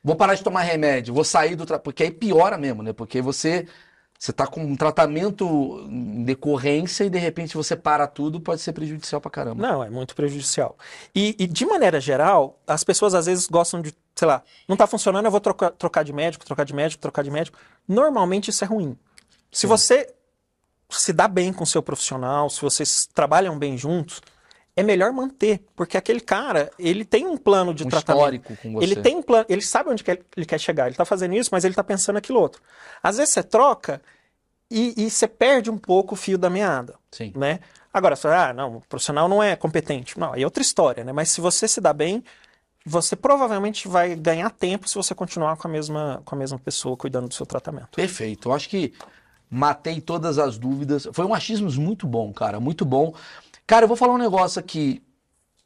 Vou 0.02 0.14
parar 0.14 0.34
de 0.34 0.44
tomar 0.44 0.60
remédio, 0.60 1.14
vou 1.14 1.24
sair 1.24 1.56
do 1.56 1.64
trabalho. 1.64 1.82
Porque 1.84 2.02
aí 2.02 2.10
piora 2.10 2.58
mesmo, 2.58 2.82
né? 2.82 2.92
Porque 2.92 3.22
você, 3.22 3.66
Você 4.24 4.32
tá 4.32 4.46
com 4.46 4.64
um 4.64 4.74
tratamento 4.74 5.86
em 5.86 6.24
decorrência 6.24 7.04
e 7.04 7.10
de 7.10 7.18
repente 7.18 7.58
você 7.58 7.76
para 7.76 8.06
tudo, 8.06 8.40
pode 8.40 8.62
ser 8.62 8.72
prejudicial 8.72 9.20
pra 9.20 9.30
caramba. 9.30 9.60
Não, 9.60 9.84
é 9.84 9.90
muito 9.90 10.14
prejudicial. 10.14 10.78
E, 11.14 11.36
e, 11.38 11.46
de 11.46 11.66
maneira 11.66 12.00
geral, 12.00 12.58
as 12.66 12.82
pessoas 12.82 13.12
às 13.12 13.26
vezes 13.26 13.46
gostam 13.46 13.82
de, 13.82 13.94
sei 14.16 14.26
lá, 14.26 14.42
não 14.66 14.78
tá 14.78 14.86
funcionando, 14.86 15.26
eu 15.26 15.30
vou 15.30 15.42
trocar, 15.42 15.72
trocar 15.72 16.04
de 16.04 16.14
médico, 16.14 16.42
trocar 16.42 16.64
de 16.64 16.74
médico, 16.74 17.02
trocar 17.02 17.22
de 17.22 17.30
médico. 17.30 17.58
Normalmente 17.86 18.48
isso 18.48 18.64
é 18.64 18.66
ruim. 18.66 18.96
Se 19.52 19.60
Sim. 19.60 19.66
você 19.66 20.14
se 20.88 21.12
dá 21.12 21.28
bem 21.28 21.52
com 21.52 21.64
o 21.64 21.66
seu 21.66 21.82
profissional, 21.82 22.48
se 22.48 22.62
vocês 22.62 23.06
trabalham 23.12 23.58
bem 23.58 23.76
juntos, 23.76 24.22
é 24.76 24.82
melhor 24.82 25.12
manter, 25.12 25.64
porque 25.76 25.96
aquele 25.96 26.20
cara, 26.20 26.70
ele 26.78 27.04
tem 27.04 27.26
um 27.26 27.36
plano 27.36 27.72
de 27.72 27.84
um 27.84 27.88
tratamento. 27.88 28.18
histórico 28.20 28.56
com 28.62 28.72
você. 28.72 28.84
Ele 28.84 28.96
tem 28.96 29.16
um 29.16 29.22
plano, 29.22 29.46
ele 29.48 29.62
sabe 29.62 29.90
onde 29.90 30.02
quer- 30.02 30.22
ele 30.36 30.46
quer 30.46 30.58
chegar, 30.58 30.86
ele 30.86 30.96
tá 30.96 31.04
fazendo 31.04 31.34
isso, 31.34 31.50
mas 31.52 31.64
ele 31.64 31.74
tá 31.74 31.84
pensando 31.84 32.16
aquilo 32.16 32.40
outro. 32.40 32.60
Às 33.02 33.18
vezes 33.18 33.32
você 33.34 33.42
troca 33.42 34.02
e, 34.70 34.94
e 34.96 35.10
você 35.10 35.28
perde 35.28 35.70
um 35.70 35.78
pouco 35.78 36.14
o 36.14 36.16
fio 36.16 36.36
da 36.36 36.50
meada, 36.50 36.94
Sim. 37.12 37.32
né? 37.36 37.60
Agora, 37.92 38.16
você 38.16 38.22
fala, 38.22 38.48
ah, 38.48 38.52
não, 38.52 38.76
o 38.78 38.80
profissional 38.80 39.28
não 39.28 39.40
é 39.40 39.54
competente. 39.54 40.18
Não, 40.18 40.32
aí 40.32 40.42
é 40.42 40.44
outra 40.44 40.62
história, 40.62 41.04
né? 41.04 41.12
Mas 41.12 41.28
se 41.30 41.40
você 41.40 41.68
se 41.68 41.80
dá 41.80 41.92
bem, 41.92 42.24
você 42.84 43.14
provavelmente 43.14 43.86
vai 43.86 44.16
ganhar 44.16 44.50
tempo 44.50 44.88
se 44.88 44.96
você 44.96 45.14
continuar 45.14 45.56
com 45.56 45.68
a 45.68 45.70
mesma, 45.70 46.20
com 46.24 46.34
a 46.34 46.38
mesma 46.38 46.58
pessoa 46.58 46.96
cuidando 46.96 47.28
do 47.28 47.34
seu 47.34 47.46
tratamento. 47.46 47.90
Perfeito. 47.94 48.48
Eu 48.48 48.52
acho 48.52 48.68
que 48.68 48.92
matei 49.48 50.00
todas 50.00 50.38
as 50.40 50.58
dúvidas. 50.58 51.08
Foi 51.12 51.24
um 51.24 51.32
achismos 51.32 51.76
muito 51.76 52.04
bom, 52.08 52.32
cara, 52.32 52.58
muito 52.58 52.84
bom. 52.84 53.14
Cara, 53.66 53.84
eu 53.84 53.88
vou 53.88 53.96
falar 53.96 54.14
um 54.14 54.18
negócio 54.18 54.60
aqui. 54.60 55.02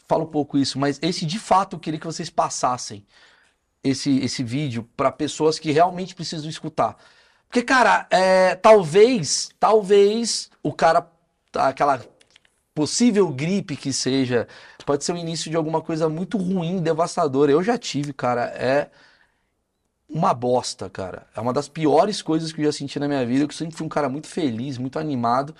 Falo 0.07 0.27
pouco 0.27 0.57
isso, 0.57 0.79
mas 0.79 0.99
esse 1.03 1.27
de 1.27 1.39
fato 1.39 1.77
eu 1.77 1.81
queria 1.81 2.01
que 2.01 2.07
vocês 2.07 2.31
passassem 2.31 3.05
esse, 3.83 4.19
esse 4.21 4.43
vídeo 4.43 4.89
para 4.97 5.13
pessoas 5.13 5.59
que 5.59 5.71
realmente 5.71 6.15
precisam 6.15 6.49
escutar. 6.49 6.97
Porque, 7.49 7.63
cara, 7.63 8.07
é, 8.11 8.55
talvez, 8.55 9.51
talvez 9.59 10.51
o 10.63 10.73
cara, 10.73 11.11
aquela 11.55 12.03
possível 12.75 13.29
gripe 13.31 13.77
que 13.77 13.93
seja, 13.93 14.47
pode 14.87 15.05
ser 15.05 15.13
o 15.13 15.17
início 15.17 15.51
de 15.51 15.57
alguma 15.57 15.83
coisa 15.83 16.09
muito 16.09 16.39
ruim, 16.39 16.81
devastadora. 16.81 17.51
Eu 17.51 17.63
já 17.63 17.77
tive, 17.77 18.13
cara, 18.13 18.45
é 18.47 18.91
uma 20.09 20.33
bosta, 20.33 20.89
cara. 20.89 21.27
É 21.35 21.41
uma 21.41 21.53
das 21.53 21.69
piores 21.69 22.23
coisas 22.23 22.53
que 22.53 22.61
eu 22.61 22.67
já 22.67 22.73
senti 22.73 22.99
na 22.99 23.09
minha 23.09 23.25
vida. 23.27 23.45
Eu 23.45 23.51
sempre 23.51 23.77
fui 23.77 23.87
um 23.87 23.91
cara 23.91 24.09
muito 24.09 24.27
feliz, 24.29 24.79
muito 24.79 24.99
animado. 24.99 25.55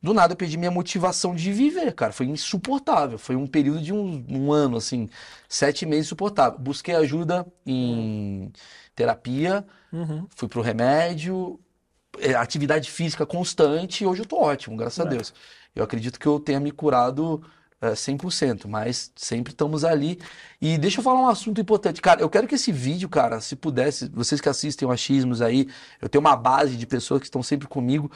Do 0.00 0.14
nada 0.14 0.32
eu 0.32 0.36
perdi 0.36 0.56
minha 0.56 0.70
motivação 0.70 1.34
de 1.34 1.52
viver, 1.52 1.92
cara. 1.92 2.12
Foi 2.12 2.26
insuportável. 2.26 3.18
Foi 3.18 3.34
um 3.34 3.46
período 3.46 3.80
de 3.82 3.92
um, 3.92 4.24
um 4.28 4.52
ano, 4.52 4.76
assim, 4.76 5.08
sete 5.48 5.84
meses 5.84 6.06
insuportável. 6.06 6.58
Busquei 6.58 6.94
ajuda 6.94 7.44
em 7.66 8.52
terapia, 8.94 9.64
Uhum. 9.92 10.26
fui 10.36 10.48
pro 10.48 10.60
remédio, 10.60 11.58
é, 12.20 12.34
atividade 12.34 12.90
física 12.90 13.24
constante 13.26 14.04
e 14.04 14.06
hoje 14.06 14.22
eu 14.22 14.26
tô 14.26 14.36
ótimo, 14.36 14.76
graças 14.76 15.00
a 15.04 15.08
É. 15.08 15.12
Deus. 15.12 15.32
Eu 15.74 15.82
acredito 15.84 16.18
que 16.18 16.26
eu 16.26 16.38
tenha 16.40 16.60
me 16.60 16.70
curado 16.70 17.42
é, 17.80 17.94
100%, 17.94 18.66
mas 18.66 19.12
sempre 19.14 19.52
estamos 19.52 19.84
ali. 19.84 20.18
E 20.60 20.76
deixa 20.78 20.98
eu 20.98 21.04
falar 21.04 21.20
um 21.20 21.28
assunto 21.28 21.60
importante. 21.60 22.00
Cara, 22.02 22.20
eu 22.20 22.28
quero 22.28 22.46
que 22.48 22.56
esse 22.56 22.72
vídeo, 22.72 23.08
cara, 23.08 23.40
se 23.40 23.54
pudesse, 23.54 24.08
vocês 24.08 24.40
que 24.40 24.48
assistem 24.48 24.86
o 24.88 24.90
Achismos 24.90 25.40
aí, 25.40 25.68
eu 26.02 26.08
tenho 26.08 26.20
uma 26.20 26.36
base 26.36 26.76
de 26.76 26.86
pessoas 26.86 27.20
que 27.20 27.26
estão 27.26 27.42
sempre 27.42 27.68
comigo. 27.68 28.10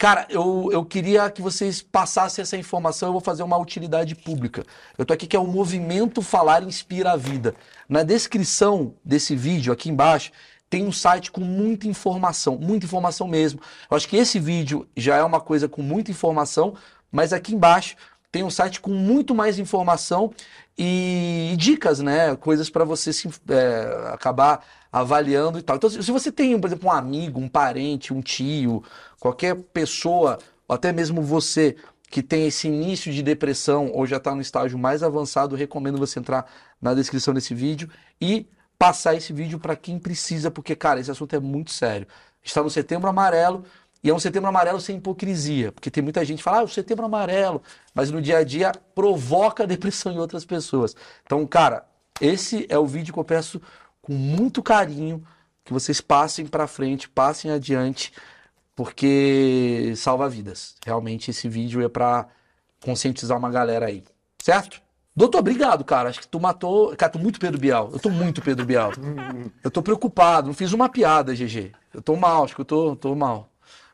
Cara, 0.00 0.26
eu, 0.30 0.70
eu 0.72 0.82
queria 0.82 1.30
que 1.30 1.42
vocês 1.42 1.82
passassem 1.82 2.40
essa 2.40 2.56
informação, 2.56 3.10
eu 3.10 3.12
vou 3.12 3.20
fazer 3.20 3.42
uma 3.42 3.58
utilidade 3.58 4.14
pública. 4.14 4.64
Eu 4.96 5.04
tô 5.04 5.12
aqui 5.12 5.26
que 5.26 5.36
é 5.36 5.38
o 5.38 5.46
Movimento 5.46 6.22
Falar 6.22 6.62
Inspira 6.62 7.12
a 7.12 7.16
Vida. 7.16 7.54
Na 7.86 8.02
descrição 8.02 8.94
desse 9.04 9.36
vídeo, 9.36 9.70
aqui 9.70 9.90
embaixo, 9.90 10.32
tem 10.70 10.86
um 10.86 10.90
site 10.90 11.30
com 11.30 11.42
muita 11.42 11.86
informação, 11.86 12.56
muita 12.56 12.86
informação 12.86 13.28
mesmo. 13.28 13.60
Eu 13.90 13.94
acho 13.94 14.08
que 14.08 14.16
esse 14.16 14.40
vídeo 14.40 14.88
já 14.96 15.16
é 15.16 15.22
uma 15.22 15.38
coisa 15.38 15.68
com 15.68 15.82
muita 15.82 16.10
informação, 16.10 16.72
mas 17.12 17.34
aqui 17.34 17.54
embaixo 17.54 17.94
tem 18.32 18.42
um 18.42 18.50
site 18.50 18.80
com 18.80 18.92
muito 18.92 19.34
mais 19.34 19.58
informação 19.58 20.32
e, 20.78 21.54
dicas, 21.58 22.00
né? 22.00 22.34
Coisas 22.36 22.70
para 22.70 22.84
você 22.84 23.12
se, 23.12 23.28
é, 23.50 24.08
acabar 24.14 24.64
avaliando 24.92 25.58
e 25.58 25.62
tal. 25.62 25.76
Então, 25.76 25.90
se 25.90 26.10
você 26.10 26.32
tem, 26.32 26.58
por 26.58 26.68
exemplo, 26.68 26.88
um 26.88 26.92
amigo, 26.92 27.40
um 27.40 27.48
parente, 27.48 28.14
um 28.14 28.20
tio, 28.20 28.82
qualquer 29.20 29.54
pessoa, 29.54 30.38
até 30.68 30.92
mesmo 30.92 31.22
você 31.22 31.76
que 32.10 32.22
tem 32.22 32.46
esse 32.48 32.66
início 32.66 33.12
de 33.12 33.22
depressão 33.22 33.92
ou 33.92 34.04
já 34.04 34.16
está 34.16 34.34
no 34.34 34.40
estágio 34.40 34.76
mais 34.76 35.02
avançado, 35.02 35.54
recomendo 35.54 35.98
você 35.98 36.18
entrar 36.18 36.50
na 36.82 36.92
descrição 36.92 37.32
desse 37.32 37.54
vídeo 37.54 37.88
e 38.20 38.48
passar 38.76 39.14
esse 39.14 39.32
vídeo 39.32 39.60
para 39.60 39.76
quem 39.76 39.98
precisa, 39.98 40.50
porque, 40.50 40.74
cara, 40.74 40.98
esse 40.98 41.10
assunto 41.10 41.36
é 41.36 41.38
muito 41.38 41.70
sério. 41.70 42.08
Está 42.42 42.62
no 42.62 42.70
Setembro 42.70 43.08
Amarelo 43.08 43.64
e 44.02 44.08
é 44.08 44.14
um 44.14 44.18
Setembro 44.18 44.48
Amarelo 44.48 44.80
sem 44.80 44.96
hipocrisia, 44.96 45.70
porque 45.70 45.90
tem 45.90 46.02
muita 46.02 46.24
gente 46.24 46.38
que 46.38 46.44
fala, 46.44 46.60
ah, 46.60 46.64
o 46.64 46.68
Setembro 46.68 47.04
Amarelo, 47.04 47.62
mas 47.94 48.10
no 48.10 48.20
dia 48.20 48.38
a 48.38 48.42
dia 48.42 48.72
provoca 48.94 49.66
depressão 49.66 50.10
em 50.10 50.18
outras 50.18 50.44
pessoas. 50.44 50.96
Então, 51.24 51.46
cara, 51.46 51.84
esse 52.20 52.66
é 52.68 52.78
o 52.78 52.86
vídeo 52.86 53.12
que 53.12 53.20
eu 53.20 53.24
peço 53.24 53.60
com 54.02 54.14
muito 54.14 54.62
carinho 54.62 55.22
que 55.62 55.72
vocês 55.72 56.00
passem 56.00 56.46
para 56.46 56.66
frente, 56.66 57.08
passem 57.08 57.50
adiante, 57.50 58.12
porque 58.74 59.92
salva 59.96 60.28
vidas. 60.28 60.74
Realmente 60.84 61.30
esse 61.30 61.48
vídeo 61.48 61.82
é 61.82 61.88
para 61.88 62.28
conscientizar 62.84 63.38
uma 63.38 63.50
galera 63.50 63.86
aí, 63.86 64.04
certo? 64.42 64.80
Doutor, 65.14 65.38
obrigado, 65.38 65.84
cara. 65.84 66.08
Acho 66.08 66.20
que 66.20 66.28
tu 66.28 66.40
matou. 66.40 66.96
Cara, 66.96 67.12
tô 67.12 67.18
muito 67.18 67.40
Pedro 67.40 67.58
Bial. 67.58 67.90
Eu 67.92 67.98
tô 67.98 68.08
muito 68.08 68.40
Pedro 68.40 68.64
Bial. 68.64 68.92
Eu 69.62 69.70
tô 69.70 69.82
preocupado. 69.82 70.46
Não 70.46 70.54
fiz 70.54 70.72
uma 70.72 70.88
piada, 70.88 71.34
GG. 71.34 71.72
Eu 71.92 72.00
tô 72.00 72.16
mal, 72.16 72.44
acho 72.44 72.54
que 72.54 72.60
eu 72.60 72.64
tô, 72.64 72.96
tô 72.96 73.14
mal. 73.14 73.50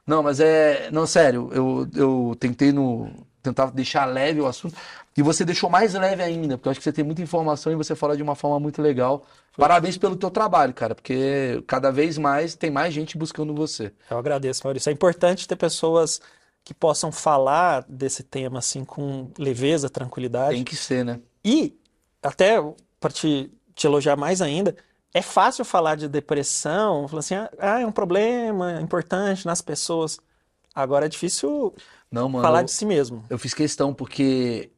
Não, 0.06 0.22
mas 0.22 0.38
é. 0.38 0.88
Não, 0.92 1.06
sério, 1.06 1.50
eu, 1.52 1.88
eu 1.94 2.36
tentei 2.38 2.70
no. 2.70 3.10
Tentar 3.47 3.70
deixar 3.70 4.07
leve 4.07 4.40
o 4.40 4.47
assunto. 4.47 4.76
E 5.16 5.22
você 5.22 5.44
deixou 5.44 5.70
mais 5.70 5.94
leve 5.94 6.20
ainda, 6.20 6.59
porque 6.59 6.68
eu 6.68 6.70
acho 6.72 6.80
que 6.80 6.84
você 6.84 6.92
tem 6.92 7.05
muita 7.05 7.22
informação 7.22 7.72
e 7.72 7.76
você 7.76 7.94
fala 7.94 8.16
de 8.16 8.22
uma 8.22 8.34
forma 8.34 8.59
muito 8.59 8.82
legal. 8.82 9.24
Parabéns 9.57 9.97
pelo 9.97 10.16
teu 10.16 10.30
trabalho, 10.30 10.74
cara, 10.74 10.97
porque 10.97 11.62
cada 11.66 11.92
vez 11.92 12.18
mais 12.18 12.57
tem 12.57 12.70
mais 12.70 12.92
gente 12.92 13.16
buscando 13.16 13.55
você. 13.55 13.92
Eu 14.11 14.18
agradeço, 14.18 14.62
Maurício. 14.64 14.90
É 14.90 14.92
importante 14.92 15.47
ter 15.47 15.55
pessoas 15.55 16.20
que 16.64 16.74
possam 16.74 17.12
falar 17.12 17.84
desse 17.88 18.24
tema 18.24 18.59
assim 18.59 18.84
com 18.84 19.30
leveza, 19.38 19.88
tranquilidade. 19.88 20.57
Tem 20.57 20.64
que 20.64 20.74
ser, 20.74 21.05
né? 21.05 21.20
E, 21.44 21.78
até 22.20 22.57
para 22.99 23.12
te, 23.12 23.49
te 23.76 23.86
elogiar 23.86 24.16
mais 24.16 24.42
ainda, 24.42 24.74
é 25.14 25.22
fácil 25.22 25.64
falar 25.64 25.94
de 25.94 26.09
depressão, 26.09 27.07
falar 27.07 27.20
assim, 27.20 27.36
ah, 27.36 27.80
é 27.80 27.86
um 27.86 27.92
problema 27.92 28.80
importante 28.80 29.47
nas 29.47 29.62
pessoas. 29.62 30.18
Agora 30.74 31.07
é 31.07 31.09
difícil 31.09 31.72
Não, 32.11 32.28
mano. 32.28 32.42
falar 32.42 32.61
eu- 32.61 32.64
de 32.64 32.72
si 32.72 32.84
mesmo. 32.86 33.24
Eu 33.28 33.38
fiz 33.38 33.52
questão 33.54 33.92
porque 33.92 34.70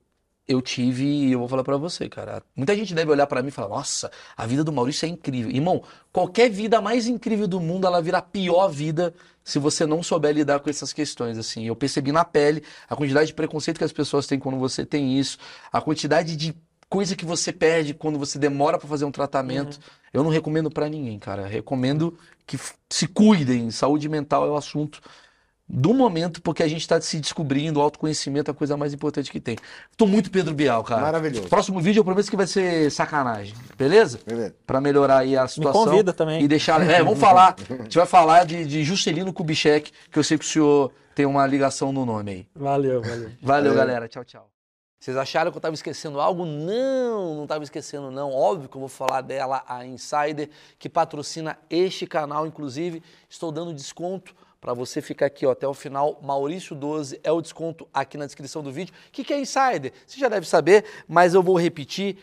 eu 0.47 0.63
tive, 0.63 1.05
e 1.05 1.33
eu 1.33 1.39
vou 1.41 1.49
falar 1.49 1.63
pra 1.63 1.77
você, 1.77 2.09
cara. 2.09 2.43
Muita 2.57 2.75
gente 2.75 2.95
deve 2.95 3.11
olhar 3.11 3.27
pra 3.27 3.43
mim 3.43 3.49
e 3.49 3.51
falar: 3.53 3.69
"Nossa, 3.69 4.11
a 4.37 4.47
vida 4.47 4.65
do 4.65 4.73
Maurício 4.73 5.05
é 5.05 5.09
incrível". 5.09 5.51
Irmão, 5.51 5.83
qualquer 6.13 6.49
vida 6.51 6.81
mais 6.81 7.07
incrível 7.07 7.47
do 7.47 7.61
mundo, 7.61 7.87
ela 7.87 8.01
vira 8.01 8.19
a 8.19 8.23
pior 8.23 8.69
vida 8.69 9.15
se 9.45 9.59
você 9.59 9.85
não 9.87 10.03
souber 10.03 10.35
lidar 10.35 10.61
com 10.61 10.71
essas 10.71 10.93
questões 10.93 11.37
assim. 11.39 11.67
Eu 11.67 11.77
percebi 11.77 12.13
na 12.13 12.25
pele 12.25 12.63
a 12.89 12.97
quantidade 12.97 13.27
de 13.29 13.35
preconceito 13.35 13.79
que 13.79 13.85
as 13.85 13.93
pessoas 13.93 14.27
têm 14.27 14.39
quando 14.39 14.59
você 14.59 14.85
tem 14.87 15.19
isso, 15.19 15.37
a 15.73 15.81
quantidade 15.81 16.35
de 16.37 16.55
coisa 16.89 17.15
que 17.15 17.27
você 17.27 17.53
perde 17.53 17.93
quando 17.93 18.19
você 18.19 18.39
demora 18.39 18.79
pra 18.79 18.89
fazer 18.89 19.05
um 19.05 19.11
tratamento. 19.13 19.79
Eu 20.15 20.25
não 20.25 20.31
recomendo 20.31 20.71
pra 20.71 20.89
ninguém, 20.89 21.19
cara. 21.19 21.43
Eu 21.43 21.49
recomendo 21.49 22.19
que 22.47 22.59
se 22.89 23.07
cuidem. 23.07 23.71
Saúde 23.71 24.09
mental 24.09 24.47
é 24.47 24.51
o 24.51 24.57
assunto 24.57 25.03
do 25.69 25.93
momento, 25.93 26.41
porque 26.41 26.63
a 26.63 26.69
gente 26.69 26.81
está 26.81 26.99
se 27.01 27.21
descobrindo, 27.21 27.79
o 27.79 27.83
autoconhecimento 27.83 28.51
é 28.51 28.53
a 28.53 28.55
coisa 28.55 28.77
mais 28.77 28.95
importante 28.95 29.31
que 29.31 29.39
tem. 29.39 29.57
Tô 29.97 30.07
muito 30.07 30.31
Pedro 30.31 30.55
Bial, 30.55 30.83
cara. 30.83 31.03
Maravilhoso. 31.03 31.47
Próximo 31.49 31.79
vídeo 31.81 32.01
eu 32.01 32.05
prometo 32.05 32.31
que 32.31 32.37
vai 32.37 32.47
ser 32.47 32.91
sacanagem, 32.91 33.55
beleza? 33.77 34.19
Beleza. 34.27 34.55
Pra 34.67 34.81
melhorar 34.81 35.19
aí 35.19 35.37
a 35.37 35.43
Me 35.43 35.49
situação. 35.51 35.85
convida 35.85 36.13
também. 36.13 36.43
E 36.43 36.49
deixar. 36.49 36.81
É, 36.89 37.03
vamos 37.03 37.19
falar. 37.19 37.55
A 37.69 37.83
gente 37.83 37.99
vai 37.99 38.07
falar 38.07 38.45
de, 38.47 38.65
de 38.65 38.83
Juscelino 38.83 39.33
Kubitschek, 39.33 39.93
que 40.11 40.19
eu 40.19 40.25
sei 40.25 40.39
que 40.39 40.45
o 40.45 40.49
senhor 40.49 40.91
tem 41.15 41.27
uma 41.27 41.47
ligação 41.47 41.93
no 41.93 42.07
nome 42.07 42.31
aí. 42.31 42.47
Valeu, 42.55 43.03
valeu. 43.03 43.31
Valeu, 43.43 43.73
É. 43.73 43.77
galera. 43.77 44.09
Tchau, 44.09 44.25
tchau. 44.25 44.49
Vocês 45.01 45.17
acharam 45.17 45.51
que 45.53 45.57
eu 45.57 45.61
estava 45.61 45.75
esquecendo 45.75 46.19
algo? 46.21 46.45
Não, 46.45 47.35
não 47.37 47.43
estava 47.45 47.63
esquecendo 47.63 48.11
não. 48.11 48.33
Óbvio 48.33 48.69
que 48.69 48.77
eu 48.77 48.81
vou 48.81 48.89
falar 48.89 49.21
dela, 49.21 49.63
a 49.69 49.85
Insider, 49.87 50.49
que 50.79 50.89
patrocina 50.89 51.57
este 51.71 52.07
canal. 52.07 52.47
Inclusive, 52.47 53.03
estou 53.29 53.53
dando 53.53 53.73
desconto 53.73 54.35
para 54.61 54.75
você 54.75 55.01
ficar 55.01 55.27
aqui 55.27 55.47
ó, 55.47 55.53
até 55.53 55.67
o 55.67 55.75
final. 55.75 56.19
Maurício 56.23 56.75
12 56.75 57.21
é 57.23 57.31
o 57.31 57.41
desconto 57.41 57.89
aqui 57.93 58.17
na 58.17 58.27
descrição 58.27 58.63
do 58.63 58.73
vídeo. 58.73 58.93
O 59.09 59.13
que, 59.13 59.25
que 59.25 59.33
é 59.33 59.41
Insider? 59.41 59.93
Você 60.07 60.19
já 60.19 60.29
deve 60.29 60.47
saber, 60.47 60.85
mas 61.07 61.35
eu 61.35 61.43
vou 61.43 61.59
repetir. 61.59 62.17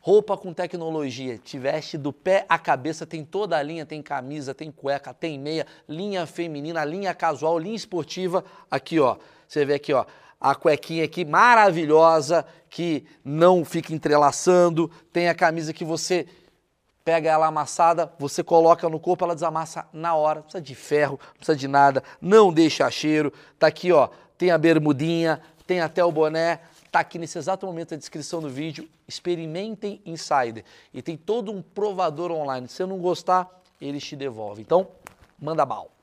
Roupa 0.00 0.36
com 0.36 0.52
tecnologia, 0.52 1.38
te 1.38 1.58
veste 1.58 1.96
do 1.96 2.12
pé 2.12 2.44
à 2.46 2.58
cabeça, 2.58 3.06
tem 3.06 3.24
toda 3.24 3.56
a 3.56 3.62
linha, 3.62 3.86
tem 3.86 4.02
camisa, 4.02 4.52
tem 4.52 4.70
cueca, 4.70 5.14
tem 5.14 5.38
meia, 5.38 5.66
linha 5.88 6.26
feminina, 6.26 6.84
linha 6.84 7.14
casual, 7.14 7.58
linha 7.58 7.74
esportiva. 7.74 8.44
Aqui, 8.70 9.00
ó, 9.00 9.16
você 9.48 9.64
vê 9.64 9.72
aqui, 9.72 9.94
ó, 9.94 10.04
a 10.38 10.54
cuequinha 10.54 11.04
aqui 11.04 11.24
maravilhosa, 11.24 12.44
que 12.68 13.06
não 13.24 13.64
fica 13.64 13.94
entrelaçando, 13.94 14.90
tem 15.10 15.30
a 15.30 15.34
camisa 15.34 15.72
que 15.72 15.86
você 15.86 16.26
pega 17.04 17.30
ela 17.30 17.46
amassada, 17.46 18.10
você 18.18 18.42
coloca 18.42 18.88
no 18.88 18.98
corpo, 18.98 19.24
ela 19.24 19.34
desamassa 19.34 19.86
na 19.92 20.14
hora, 20.14 20.36
não 20.36 20.42
precisa 20.44 20.62
de 20.62 20.74
ferro, 20.74 21.20
não 21.22 21.34
precisa 21.34 21.56
de 21.56 21.68
nada, 21.68 22.02
não 22.20 22.52
deixa 22.52 22.90
cheiro. 22.90 23.32
Tá 23.58 23.66
aqui, 23.66 23.92
ó, 23.92 24.08
tem 24.38 24.50
a 24.50 24.58
bermudinha, 24.58 25.40
tem 25.66 25.80
até 25.80 26.04
o 26.04 26.10
boné, 26.10 26.60
tá 26.90 27.00
aqui 27.00 27.18
nesse 27.18 27.36
exato 27.36 27.66
momento 27.66 27.94
a 27.94 27.96
descrição 27.96 28.40
do 28.40 28.48
vídeo. 28.48 28.88
Experimentem 29.06 30.00
Insider 30.06 30.64
e 30.92 31.02
tem 31.02 31.16
todo 31.16 31.52
um 31.52 31.60
provador 31.60 32.30
online. 32.30 32.66
Se 32.68 32.76
você 32.76 32.86
não 32.86 32.98
gostar, 32.98 33.48
eles 33.80 34.02
te 34.02 34.16
devolvem. 34.16 34.62
Então, 34.62 34.88
manda 35.38 35.64
bal. 35.66 35.93